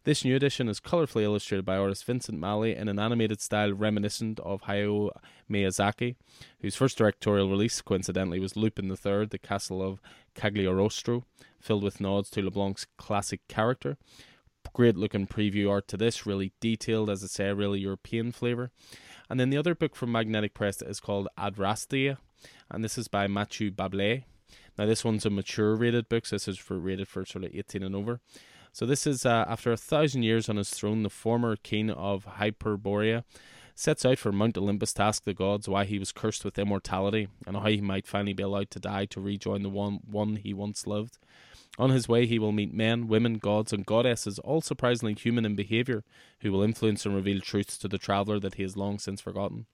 This 0.06 0.26
new 0.26 0.36
edition 0.36 0.68
is 0.68 0.82
colorfully 0.82 1.24
illustrated 1.24 1.64
by 1.64 1.78
artist 1.78 2.04
Vincent 2.04 2.38
Malley 2.38 2.76
in 2.76 2.90
an 2.90 3.00
animated 3.00 3.40
style 3.40 3.72
reminiscent 3.72 4.38
of 4.42 4.64
Hayao 4.64 5.12
Miyazaki, 5.50 6.16
whose 6.60 6.76
first 6.76 6.98
directorial 6.98 7.50
release, 7.50 7.80
coincidentally, 7.82 8.38
was 8.38 8.58
Lupin 8.58 8.90
III, 8.90 9.28
The 9.28 9.40
Castle 9.42 9.82
of 9.82 10.02
Cagliostro, 10.36 11.24
filled 11.62 11.84
with 11.84 12.02
nods 12.02 12.30
to 12.32 12.42
Leblanc's 12.42 12.86
classic 12.98 13.48
character 13.48 13.96
great 14.74 14.98
looking 14.98 15.28
preview 15.28 15.70
art 15.70 15.88
to 15.90 15.98
this, 15.98 16.26
really 16.26 16.52
detailed, 16.60 17.10
as 17.10 17.24
I 17.24 17.28
say, 17.28 17.54
really 17.54 17.80
European 17.80 18.32
flavour. 18.32 18.72
And 19.30 19.40
then 19.40 19.50
the 19.50 19.58
other 19.58 19.76
book 19.76 19.96
from 19.96 20.12
Magnetic 20.12 20.54
Press 20.54 20.82
is 20.82 21.00
called 21.00 21.28
Adrastea, 21.38 22.18
and 22.70 22.84
this 22.84 22.98
is 22.98 23.08
by 23.08 23.28
Mathieu 23.28 23.72
Bablet. 23.72 24.24
Now, 24.78 24.86
this 24.86 25.06
one's 25.06 25.26
a 25.26 25.30
mature 25.30 25.76
rated 25.76 26.10
book, 26.10 26.26
so 26.26 26.36
this 26.36 26.48
is 26.48 26.58
for 26.58 26.78
rated 26.80 27.08
for 27.08 27.26
sort 27.26 27.46
of 27.46 27.52
18 27.54 27.84
and 27.84 27.96
over. 27.96 28.20
So, 28.72 28.86
this 28.86 29.06
is 29.06 29.26
uh, 29.26 29.46
after 29.48 29.72
a 29.72 29.78
thousand 29.78 30.24
years 30.24 30.50
on 30.50 30.58
his 30.58 30.72
throne, 30.72 31.04
the 31.04 31.10
former 31.10 31.56
king 31.56 31.92
of 31.92 32.26
Hyperborea 32.26 33.24
sets 33.76 34.06
out 34.06 34.18
for 34.18 34.32
Mount 34.32 34.58
Olympus 34.58 34.94
to 34.94 35.04
ask 35.04 35.24
the 35.24 35.34
gods 35.34 35.68
why 35.68 35.86
he 35.86 36.00
was 36.00 36.12
cursed 36.12 36.46
with 36.46 36.60
immortality 36.60 37.28
and 37.46 37.58
how 37.58 37.68
he 37.68 37.82
might 37.82 38.08
finally 38.08 38.34
be 38.34 38.44
allowed 38.44 38.70
to 38.72 38.80
die 38.80 39.06
to 39.06 39.22
rejoin 39.22 39.64
the 39.64 39.70
one, 39.70 40.00
one 40.06 40.36
he 40.36 40.54
once 40.54 40.86
loved. 40.86 41.18
On 41.80 41.90
his 41.90 42.08
way, 42.08 42.28
he 42.28 42.38
will 42.38 42.52
meet 42.52 42.74
men, 42.74 43.08
women, 43.08 43.40
gods, 43.40 43.74
and 43.74 43.86
goddesses, 43.86 44.38
all 44.40 44.62
surprisingly 44.62 45.16
human 45.16 45.44
in 45.44 45.56
behaviour, 45.56 46.04
who 46.42 46.52
will 46.52 46.62
influence 46.62 47.06
and 47.06 47.16
reveal 47.16 47.42
truths 47.42 47.78
to 47.80 47.88
the 47.88 47.98
traveller 47.98 48.40
that 48.40 48.56
he 48.56 48.64
has 48.64 48.78
long 48.78 49.00
since 49.00 49.22
forgotten. 49.22 49.66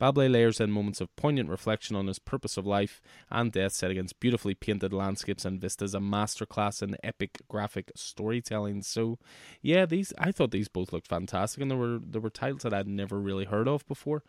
Bablet 0.00 0.32
layers 0.32 0.60
in 0.60 0.70
moments 0.70 1.02
of 1.02 1.14
poignant 1.14 1.50
reflection 1.50 1.94
on 1.94 2.06
his 2.06 2.18
purpose 2.18 2.56
of 2.56 2.66
life 2.66 3.02
and 3.30 3.52
death 3.52 3.72
set 3.72 3.90
against 3.90 4.18
beautifully 4.18 4.54
painted 4.54 4.94
landscapes 4.94 5.44
and 5.44 5.60
vistas, 5.60 5.94
a 5.94 5.98
masterclass 5.98 6.82
in 6.82 6.96
epic 7.04 7.42
graphic 7.48 7.92
storytelling. 7.94 8.82
So, 8.82 9.18
yeah, 9.60 9.84
these 9.84 10.14
I 10.18 10.32
thought 10.32 10.52
these 10.52 10.68
both 10.68 10.92
looked 10.92 11.06
fantastic, 11.08 11.60
and 11.60 11.70
there 11.70 11.76
were 11.76 11.98
there 12.02 12.20
were 12.22 12.30
titles 12.30 12.62
that 12.62 12.72
I'd 12.72 12.88
never 12.88 13.20
really 13.20 13.44
heard 13.44 13.68
of 13.68 13.86
before. 13.86 14.22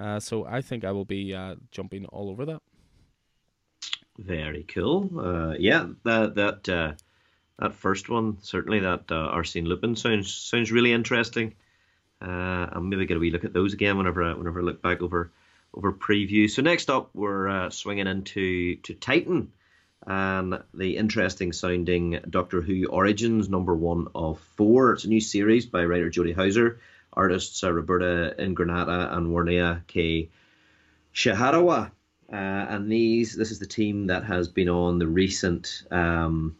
Uh, 0.00 0.20
so 0.20 0.44
I 0.44 0.60
think 0.60 0.84
I 0.84 0.92
will 0.92 1.04
be 1.04 1.34
uh, 1.34 1.56
jumping 1.72 2.04
all 2.06 2.30
over 2.30 2.44
that. 2.46 2.62
Very 4.18 4.64
cool. 4.64 5.10
Uh, 5.16 5.54
yeah, 5.58 5.86
that 6.04 6.34
that 6.34 6.68
uh, 6.68 6.92
that 7.58 7.74
first 7.74 8.08
one 8.08 8.38
certainly 8.42 8.80
that 8.80 9.04
uh, 9.10 9.32
Arsène 9.32 9.66
Lupin 9.66 9.94
sounds 9.94 10.34
sounds 10.34 10.72
really 10.72 10.92
interesting. 10.92 11.54
Uh, 12.20 12.66
I'll 12.72 12.80
maybe 12.80 13.06
get 13.06 13.16
a 13.16 13.20
wee 13.20 13.30
look 13.30 13.44
at 13.44 13.52
those 13.52 13.74
again 13.74 13.96
whenever 13.96 14.24
I, 14.24 14.34
whenever 14.34 14.60
I 14.60 14.64
look 14.64 14.82
back 14.82 15.02
over 15.02 15.30
over 15.72 15.92
preview. 15.92 16.50
So 16.50 16.62
next 16.62 16.90
up, 16.90 17.10
we're 17.14 17.48
uh, 17.48 17.70
swinging 17.70 18.08
into 18.08 18.76
to 18.76 18.94
Titan 18.94 19.52
and 20.06 20.62
the 20.74 20.96
interesting 20.96 21.52
sounding 21.52 22.18
Doctor 22.28 22.60
Who 22.60 22.86
Origins 22.86 23.48
number 23.48 23.76
one 23.76 24.08
of 24.14 24.40
four. 24.56 24.92
It's 24.92 25.04
a 25.04 25.08
new 25.08 25.20
series 25.20 25.66
by 25.66 25.84
writer 25.84 26.10
Jody 26.10 26.32
Hauser, 26.32 26.80
artists 27.12 27.62
uh, 27.62 27.72
Roberta 27.72 28.34
Ingranata 28.38 29.12
and 29.12 29.28
Warnea 29.28 29.86
K. 29.86 30.30
Shaharawa. 31.14 31.92
Uh, 32.30 32.36
and 32.68 32.90
these, 32.92 33.34
this 33.34 33.50
is 33.50 33.58
the 33.58 33.66
team 33.66 34.06
that 34.08 34.24
has 34.24 34.48
been 34.48 34.68
on 34.68 34.98
the 34.98 35.06
recent, 35.06 35.84
um, 35.90 36.56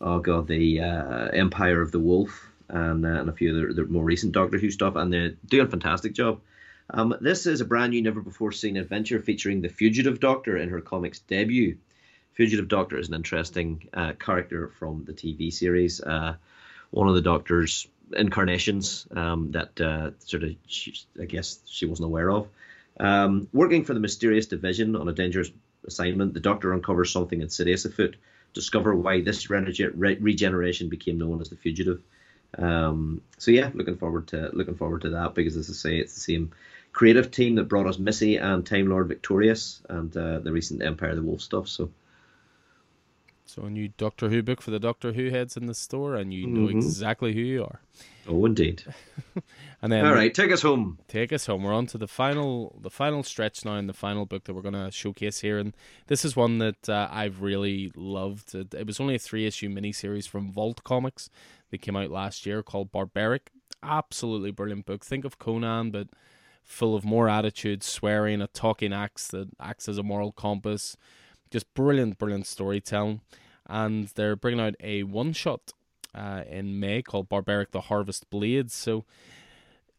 oh 0.00 0.18
god, 0.20 0.46
the 0.46 0.80
uh, 0.80 1.28
Empire 1.28 1.82
of 1.82 1.92
the 1.92 1.98
Wolf 1.98 2.48
and, 2.68 3.04
uh, 3.04 3.20
and 3.20 3.28
a 3.28 3.32
few 3.32 3.54
of 3.54 3.76
the, 3.76 3.82
the, 3.82 3.88
more 3.88 4.04
recent 4.04 4.32
Doctor 4.32 4.58
Who 4.58 4.70
stuff, 4.70 4.96
and 4.96 5.12
they're 5.12 5.34
doing 5.46 5.66
a 5.66 5.70
fantastic 5.70 6.14
job. 6.14 6.40
Um, 6.90 7.14
this 7.20 7.46
is 7.46 7.60
a 7.60 7.64
brand 7.64 7.90
new, 7.90 8.00
never 8.00 8.20
before 8.20 8.52
seen 8.52 8.76
adventure 8.76 9.20
featuring 9.20 9.60
the 9.60 9.68
Fugitive 9.68 10.20
Doctor 10.20 10.56
in 10.56 10.70
her 10.70 10.80
comics 10.80 11.18
debut. 11.20 11.76
Fugitive 12.32 12.68
Doctor 12.68 12.98
is 12.98 13.08
an 13.08 13.14
interesting 13.14 13.88
uh, 13.92 14.12
character 14.12 14.68
from 14.78 15.04
the 15.04 15.12
TV 15.12 15.52
series. 15.52 16.00
Uh, 16.00 16.36
one 16.90 17.08
of 17.08 17.14
the 17.14 17.22
Doctor's 17.22 17.86
incarnations 18.14 19.06
um, 19.10 19.50
that 19.52 19.80
uh, 19.80 20.10
sort 20.20 20.44
of, 20.44 20.54
she, 20.66 20.94
I 21.20 21.24
guess, 21.24 21.58
she 21.66 21.86
wasn't 21.86 22.06
aware 22.06 22.30
of. 22.30 22.48
Um, 22.98 23.48
working 23.52 23.84
for 23.84 23.94
the 23.94 24.00
mysterious 24.00 24.46
division 24.46 24.96
on 24.96 25.08
a 25.08 25.12
dangerous 25.12 25.50
assignment, 25.86 26.34
the 26.34 26.40
Doctor 26.40 26.72
uncovers 26.72 27.12
something 27.12 27.40
insidious 27.40 27.84
afoot. 27.84 28.16
Discover 28.54 28.94
why 28.94 29.20
this 29.20 29.50
re- 29.50 30.18
regeneration 30.20 30.88
became 30.88 31.18
known 31.18 31.40
as 31.40 31.50
the 31.50 31.56
fugitive. 31.56 32.02
Um, 32.56 33.20
so 33.38 33.50
yeah, 33.50 33.70
looking 33.74 33.98
forward 33.98 34.28
to 34.28 34.50
looking 34.52 34.76
forward 34.76 35.02
to 35.02 35.10
that 35.10 35.34
because 35.34 35.56
as 35.56 35.68
I 35.68 35.74
say, 35.74 35.98
it's 35.98 36.14
the 36.14 36.20
same 36.20 36.52
creative 36.92 37.30
team 37.30 37.56
that 37.56 37.64
brought 37.64 37.86
us 37.86 37.98
Missy 37.98 38.36
and 38.36 38.64
Time 38.64 38.86
Lord 38.86 39.08
Victorious 39.08 39.82
and 39.90 40.16
uh, 40.16 40.38
the 40.38 40.52
recent 40.52 40.82
Empire 40.82 41.10
of 41.10 41.16
the 41.16 41.22
Wolf 41.22 41.42
stuff. 41.42 41.68
So 41.68 41.90
So 43.48 43.62
a 43.62 43.70
new 43.70 43.88
Doctor 43.96 44.28
Who 44.28 44.42
book 44.42 44.60
for 44.60 44.70
the 44.72 44.80
Doctor 44.80 45.12
Who 45.12 45.30
heads 45.30 45.56
in 45.56 45.66
the 45.66 45.74
store, 45.74 46.16
and 46.16 46.34
you 46.34 46.46
know 46.48 46.66
Mhm. 46.68 46.72
exactly 46.76 47.32
who 47.32 47.40
you 47.40 47.62
are. 47.64 47.80
Oh, 48.28 48.44
indeed. 48.44 48.82
And 49.82 49.92
then 49.92 50.04
All 50.06 50.14
right, 50.14 50.34
take 50.34 50.50
us 50.50 50.62
home. 50.62 50.98
take 51.06 51.32
us 51.34 51.46
home. 51.46 51.62
We're 51.62 51.74
on 51.74 51.86
to 51.88 51.98
the 51.98 52.08
final, 52.08 52.76
the 52.82 52.90
final 52.90 53.22
stretch 53.22 53.64
now, 53.64 53.74
and 53.76 53.88
the 53.88 53.92
final 53.92 54.24
book 54.26 54.44
that 54.44 54.54
we're 54.54 54.62
going 54.62 54.74
to 54.74 54.90
showcase 54.90 55.40
here. 55.40 55.58
And 55.58 55.74
this 56.06 56.24
is 56.24 56.34
one 56.34 56.58
that 56.58 56.88
uh, 56.88 57.08
I've 57.12 57.42
really 57.42 57.92
loved. 57.94 58.54
It, 58.54 58.72
it 58.74 58.86
was 58.86 58.98
only 59.00 59.14
a 59.16 59.18
three 59.18 59.46
issue 59.46 59.68
miniseries 59.68 60.26
from 60.26 60.50
Vault 60.50 60.82
Comics 60.82 61.28
that 61.70 61.82
came 61.82 61.94
out 61.94 62.10
last 62.10 62.46
year 62.46 62.62
called 62.62 62.90
Barbaric. 62.90 63.50
Absolutely 63.82 64.50
brilliant 64.50 64.86
book. 64.86 65.04
Think 65.04 65.24
of 65.26 65.38
Conan, 65.38 65.90
but 65.90 66.08
full 66.64 66.96
of 66.96 67.04
more 67.04 67.28
attitude, 67.28 67.82
swearing, 67.84 68.40
a 68.40 68.46
talking 68.48 68.92
axe 68.94 69.28
that 69.28 69.48
acts 69.60 69.88
as 69.88 69.98
a 69.98 70.02
moral 70.02 70.32
compass. 70.32 70.96
Just 71.56 71.72
brilliant, 71.72 72.18
brilliant 72.18 72.46
storytelling. 72.46 73.22
And 73.64 74.08
they're 74.08 74.36
bringing 74.36 74.60
out 74.60 74.74
a 74.78 75.04
one 75.04 75.32
shot 75.32 75.72
uh, 76.14 76.42
in 76.46 76.78
May 76.78 77.00
called 77.00 77.30
Barbaric 77.30 77.70
the 77.70 77.80
Harvest 77.80 78.28
Blades. 78.28 78.74
So 78.74 79.06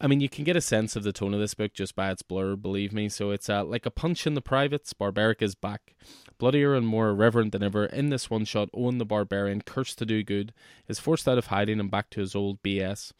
I 0.00 0.06
mean, 0.06 0.20
you 0.20 0.28
can 0.28 0.44
get 0.44 0.54
a 0.54 0.60
sense 0.60 0.94
of 0.94 1.02
the 1.02 1.12
tone 1.12 1.34
of 1.34 1.40
this 1.40 1.54
book 1.54 1.74
just 1.74 1.96
by 1.96 2.12
its 2.12 2.22
blurb, 2.22 2.62
believe 2.62 2.92
me. 2.92 3.08
So 3.08 3.32
it's 3.32 3.50
uh, 3.50 3.64
like 3.64 3.86
a 3.86 3.90
punch 3.90 4.24
in 4.24 4.34
the 4.34 4.40
privates. 4.40 4.92
Barbaric 4.92 5.42
is 5.42 5.56
back. 5.56 5.96
Bloodier 6.38 6.76
and 6.76 6.86
more 6.86 7.08
irreverent 7.08 7.50
than 7.50 7.64
ever. 7.64 7.86
In 7.86 8.10
this 8.10 8.30
one 8.30 8.44
shot, 8.44 8.68
Owen 8.72 8.98
the 8.98 9.04
Barbarian, 9.04 9.62
cursed 9.62 9.98
to 9.98 10.06
do 10.06 10.22
good, 10.22 10.54
is 10.86 11.00
forced 11.00 11.26
out 11.26 11.38
of 11.38 11.46
hiding 11.46 11.80
and 11.80 11.90
back 11.90 12.10
to 12.10 12.20
his 12.20 12.36
old 12.36 12.62
BS. 12.62 13.12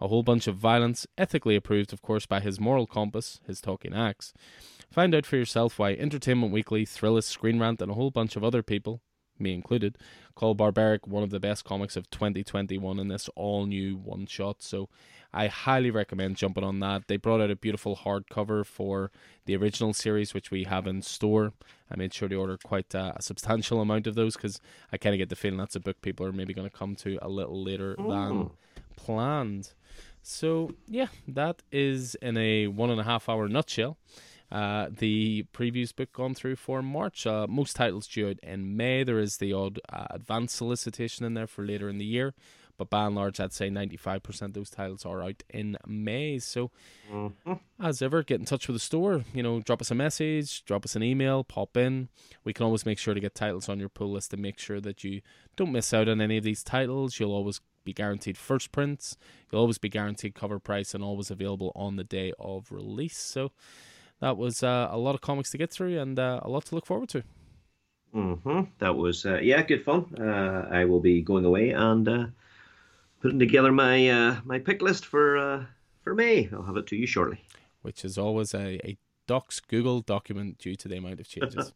A 0.00 0.08
whole 0.08 0.22
bunch 0.22 0.46
of 0.46 0.56
violence, 0.56 1.06
ethically 1.16 1.56
approved, 1.56 1.92
of 1.92 2.02
course, 2.02 2.26
by 2.26 2.40
his 2.40 2.60
moral 2.60 2.86
compass, 2.86 3.40
his 3.46 3.60
talking 3.60 3.94
axe. 3.94 4.32
Find 4.90 5.14
out 5.14 5.26
for 5.26 5.36
yourself 5.36 5.78
why 5.78 5.92
Entertainment 5.92 6.52
Weekly, 6.52 6.84
Thrillist, 6.84 7.28
Screen 7.28 7.58
Rant, 7.58 7.80
and 7.82 7.90
a 7.90 7.94
whole 7.94 8.10
bunch 8.10 8.36
of 8.36 8.44
other 8.44 8.62
people, 8.62 9.00
me 9.38 9.52
included, 9.54 9.96
call 10.34 10.54
Barbaric 10.54 11.06
one 11.06 11.22
of 11.22 11.30
the 11.30 11.40
best 11.40 11.64
comics 11.64 11.96
of 11.96 12.08
2021 12.10 12.98
in 12.98 13.08
this 13.08 13.28
all 13.34 13.66
new 13.66 13.96
one 13.96 14.26
shot. 14.26 14.62
So 14.62 14.88
I 15.32 15.48
highly 15.48 15.90
recommend 15.90 16.36
jumping 16.36 16.62
on 16.62 16.78
that. 16.80 17.08
They 17.08 17.16
brought 17.16 17.40
out 17.40 17.50
a 17.50 17.56
beautiful 17.56 17.96
hardcover 17.96 18.64
for 18.64 19.10
the 19.46 19.56
original 19.56 19.92
series, 19.92 20.32
which 20.34 20.52
we 20.52 20.64
have 20.64 20.86
in 20.86 21.02
store. 21.02 21.52
I 21.90 21.96
made 21.96 22.14
sure 22.14 22.28
to 22.28 22.36
order 22.36 22.56
quite 22.62 22.94
uh, 22.94 23.12
a 23.16 23.22
substantial 23.22 23.80
amount 23.80 24.06
of 24.06 24.14
those 24.14 24.36
because 24.36 24.60
I 24.92 24.96
kind 24.96 25.14
of 25.14 25.18
get 25.18 25.28
the 25.30 25.36
feeling 25.36 25.58
that's 25.58 25.74
a 25.76 25.80
book 25.80 26.00
people 26.02 26.24
are 26.26 26.32
maybe 26.32 26.54
going 26.54 26.70
to 26.70 26.76
come 26.76 26.94
to 26.96 27.18
a 27.20 27.28
little 27.28 27.62
later 27.62 27.96
than 27.98 28.06
Mm. 28.06 28.50
Planned. 28.96 29.72
So, 30.22 30.70
yeah, 30.88 31.08
that 31.28 31.62
is 31.70 32.14
in 32.16 32.36
a 32.36 32.66
one 32.68 32.90
and 32.90 33.00
a 33.00 33.04
half 33.04 33.28
hour 33.28 33.48
nutshell. 33.48 33.98
Uh, 34.50 34.88
the 34.90 35.44
previews 35.52 35.94
book 35.94 36.12
gone 36.12 36.34
through 36.34 36.56
for 36.56 36.80
March. 36.82 37.26
Uh, 37.26 37.46
most 37.48 37.76
titles 37.76 38.06
due 38.06 38.28
out 38.30 38.38
in 38.42 38.76
May. 38.76 39.02
There 39.02 39.18
is 39.18 39.38
the 39.38 39.52
odd 39.52 39.80
uh, 39.92 40.06
advance 40.10 40.54
solicitation 40.54 41.24
in 41.26 41.34
there 41.34 41.46
for 41.46 41.64
later 41.66 41.88
in 41.88 41.98
the 41.98 42.04
year, 42.04 42.34
but 42.78 42.88
by 42.88 43.06
and 43.06 43.16
large, 43.16 43.40
I'd 43.40 43.52
say 43.52 43.68
95% 43.68 44.42
of 44.42 44.52
those 44.52 44.70
titles 44.70 45.04
are 45.04 45.22
out 45.22 45.42
in 45.50 45.76
May. 45.86 46.38
So, 46.38 46.70
Mhm. 47.12 47.60
as 47.80 48.00
ever, 48.00 48.22
get 48.22 48.38
in 48.40 48.46
touch 48.46 48.68
with 48.68 48.76
the 48.76 48.80
store. 48.80 49.24
You 49.34 49.42
know, 49.42 49.60
drop 49.60 49.80
us 49.80 49.90
a 49.90 49.94
message, 49.94 50.64
drop 50.64 50.84
us 50.84 50.94
an 50.94 51.02
email, 51.02 51.42
pop 51.42 51.76
in. 51.76 52.08
We 52.44 52.52
can 52.52 52.64
always 52.64 52.86
make 52.86 52.98
sure 52.98 53.12
to 53.14 53.20
get 53.20 53.34
titles 53.34 53.68
on 53.68 53.80
your 53.80 53.88
pull 53.88 54.12
list 54.12 54.30
to 54.30 54.36
make 54.36 54.58
sure 54.58 54.80
that 54.82 55.02
you 55.04 55.20
don't 55.56 55.72
miss 55.72 55.92
out 55.92 56.08
on 56.08 56.20
any 56.20 56.36
of 56.36 56.44
these 56.44 56.62
titles. 56.62 57.18
You'll 57.18 57.32
always 57.32 57.60
be 57.84 57.92
guaranteed 57.92 58.36
first 58.38 58.72
prints. 58.72 59.16
You'll 59.50 59.60
always 59.60 59.78
be 59.78 59.88
guaranteed 59.88 60.34
cover 60.34 60.58
price 60.58 60.94
and 60.94 61.04
always 61.04 61.30
available 61.30 61.72
on 61.74 61.96
the 61.96 62.04
day 62.04 62.32
of 62.38 62.72
release. 62.72 63.18
So 63.18 63.52
that 64.20 64.36
was 64.36 64.62
uh, 64.62 64.88
a 64.90 64.98
lot 64.98 65.14
of 65.14 65.20
comics 65.20 65.50
to 65.50 65.58
get 65.58 65.70
through 65.70 65.98
and 65.98 66.18
uh, 66.18 66.40
a 66.42 66.48
lot 66.48 66.64
to 66.66 66.74
look 66.74 66.86
forward 66.86 67.08
to. 67.10 67.24
hmm 68.12 68.62
That 68.78 68.96
was 68.96 69.26
uh, 69.26 69.38
yeah, 69.40 69.62
good 69.62 69.84
fun. 69.84 70.14
Uh, 70.18 70.68
I 70.70 70.84
will 70.84 71.00
be 71.00 71.20
going 71.20 71.44
away 71.44 71.70
and 71.70 72.08
uh, 72.08 72.26
putting 73.20 73.38
together 73.38 73.72
my 73.72 74.08
uh, 74.08 74.40
my 74.44 74.58
pick 74.58 74.82
list 74.82 75.06
for 75.06 75.36
uh, 75.38 75.64
for 76.02 76.14
May. 76.14 76.48
I'll 76.52 76.62
have 76.62 76.76
it 76.76 76.86
to 76.88 76.96
you 76.96 77.06
shortly. 77.06 77.40
which 77.82 78.04
is 78.04 78.16
always 78.18 78.54
a, 78.54 78.80
a 78.86 78.96
Docs 79.26 79.60
Google 79.60 80.00
document 80.00 80.58
due 80.58 80.76
to 80.76 80.88
the 80.88 80.96
amount 80.96 81.20
of 81.20 81.28
changes. 81.34 81.72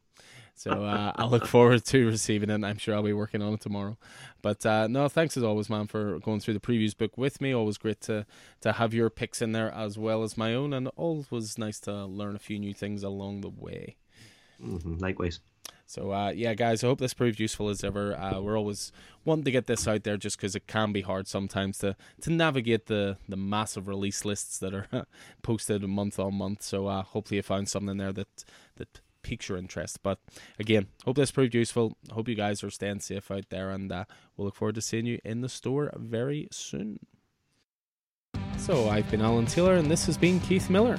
so 0.54 0.84
uh, 0.84 1.12
I 1.16 1.24
look 1.26 1.46
forward 1.46 1.84
to 1.86 2.06
receiving 2.06 2.50
it. 2.50 2.64
I'm 2.64 2.78
sure 2.78 2.94
I'll 2.94 3.02
be 3.02 3.12
working 3.12 3.42
on 3.42 3.54
it 3.54 3.60
tomorrow. 3.60 3.96
But 4.42 4.64
uh, 4.66 4.86
no, 4.88 5.08
thanks 5.08 5.36
as 5.36 5.42
always, 5.42 5.70
man, 5.70 5.86
for 5.86 6.18
going 6.18 6.40
through 6.40 6.54
the 6.54 6.60
previews 6.60 6.96
book 6.96 7.16
with 7.16 7.40
me. 7.40 7.52
Always 7.52 7.78
great 7.78 8.00
to 8.02 8.26
to 8.60 8.72
have 8.72 8.92
your 8.94 9.10
picks 9.10 9.40
in 9.40 9.52
there 9.52 9.70
as 9.72 9.96
well 9.98 10.22
as 10.22 10.36
my 10.36 10.54
own, 10.54 10.72
and 10.72 10.88
always 10.96 11.58
nice 11.58 11.78
to 11.80 12.04
learn 12.06 12.34
a 12.36 12.40
few 12.40 12.58
new 12.58 12.74
things 12.74 13.02
along 13.02 13.40
the 13.42 13.50
way. 13.50 13.96
hmm 14.60 14.98
Likewise. 14.98 15.40
So 15.88 16.12
uh, 16.12 16.32
yeah, 16.36 16.52
guys, 16.52 16.84
I 16.84 16.86
hope 16.86 17.00
this 17.00 17.14
proved 17.14 17.40
useful 17.40 17.70
as 17.70 17.82
ever. 17.82 18.14
Uh, 18.14 18.40
we're 18.40 18.58
always 18.58 18.92
wanting 19.24 19.46
to 19.46 19.50
get 19.50 19.66
this 19.66 19.88
out 19.88 20.04
there 20.04 20.18
just 20.18 20.36
because 20.36 20.54
it 20.54 20.66
can 20.66 20.92
be 20.92 21.00
hard 21.00 21.26
sometimes 21.26 21.78
to, 21.78 21.96
to 22.20 22.30
navigate 22.30 22.86
the, 22.86 23.16
the 23.26 23.38
massive 23.38 23.88
release 23.88 24.22
lists 24.26 24.58
that 24.58 24.74
are 24.74 24.86
posted 25.42 25.82
month 25.82 26.18
on 26.18 26.34
month. 26.34 26.62
So 26.62 26.88
uh, 26.88 27.02
hopefully 27.02 27.36
you 27.36 27.42
found 27.42 27.70
something 27.70 27.96
there 27.96 28.12
that 28.12 28.44
that 28.76 29.00
piques 29.22 29.48
your 29.48 29.56
interest. 29.56 30.02
But 30.02 30.18
again, 30.58 30.88
hope 31.06 31.16
this 31.16 31.30
proved 31.30 31.54
useful. 31.54 31.96
Hope 32.10 32.28
you 32.28 32.34
guys 32.34 32.62
are 32.62 32.70
staying 32.70 33.00
safe 33.00 33.30
out 33.30 33.48
there, 33.48 33.70
and 33.70 33.90
uh, 33.90 34.04
we'll 34.36 34.44
look 34.44 34.56
forward 34.56 34.74
to 34.74 34.82
seeing 34.82 35.06
you 35.06 35.18
in 35.24 35.40
the 35.40 35.48
store 35.48 35.90
very 35.96 36.48
soon. 36.50 37.00
So 38.58 38.90
I've 38.90 39.10
been 39.10 39.22
Alan 39.22 39.46
Taylor, 39.46 39.76
and 39.76 39.90
this 39.90 40.04
has 40.04 40.18
been 40.18 40.38
Keith 40.40 40.68
Miller. 40.68 40.98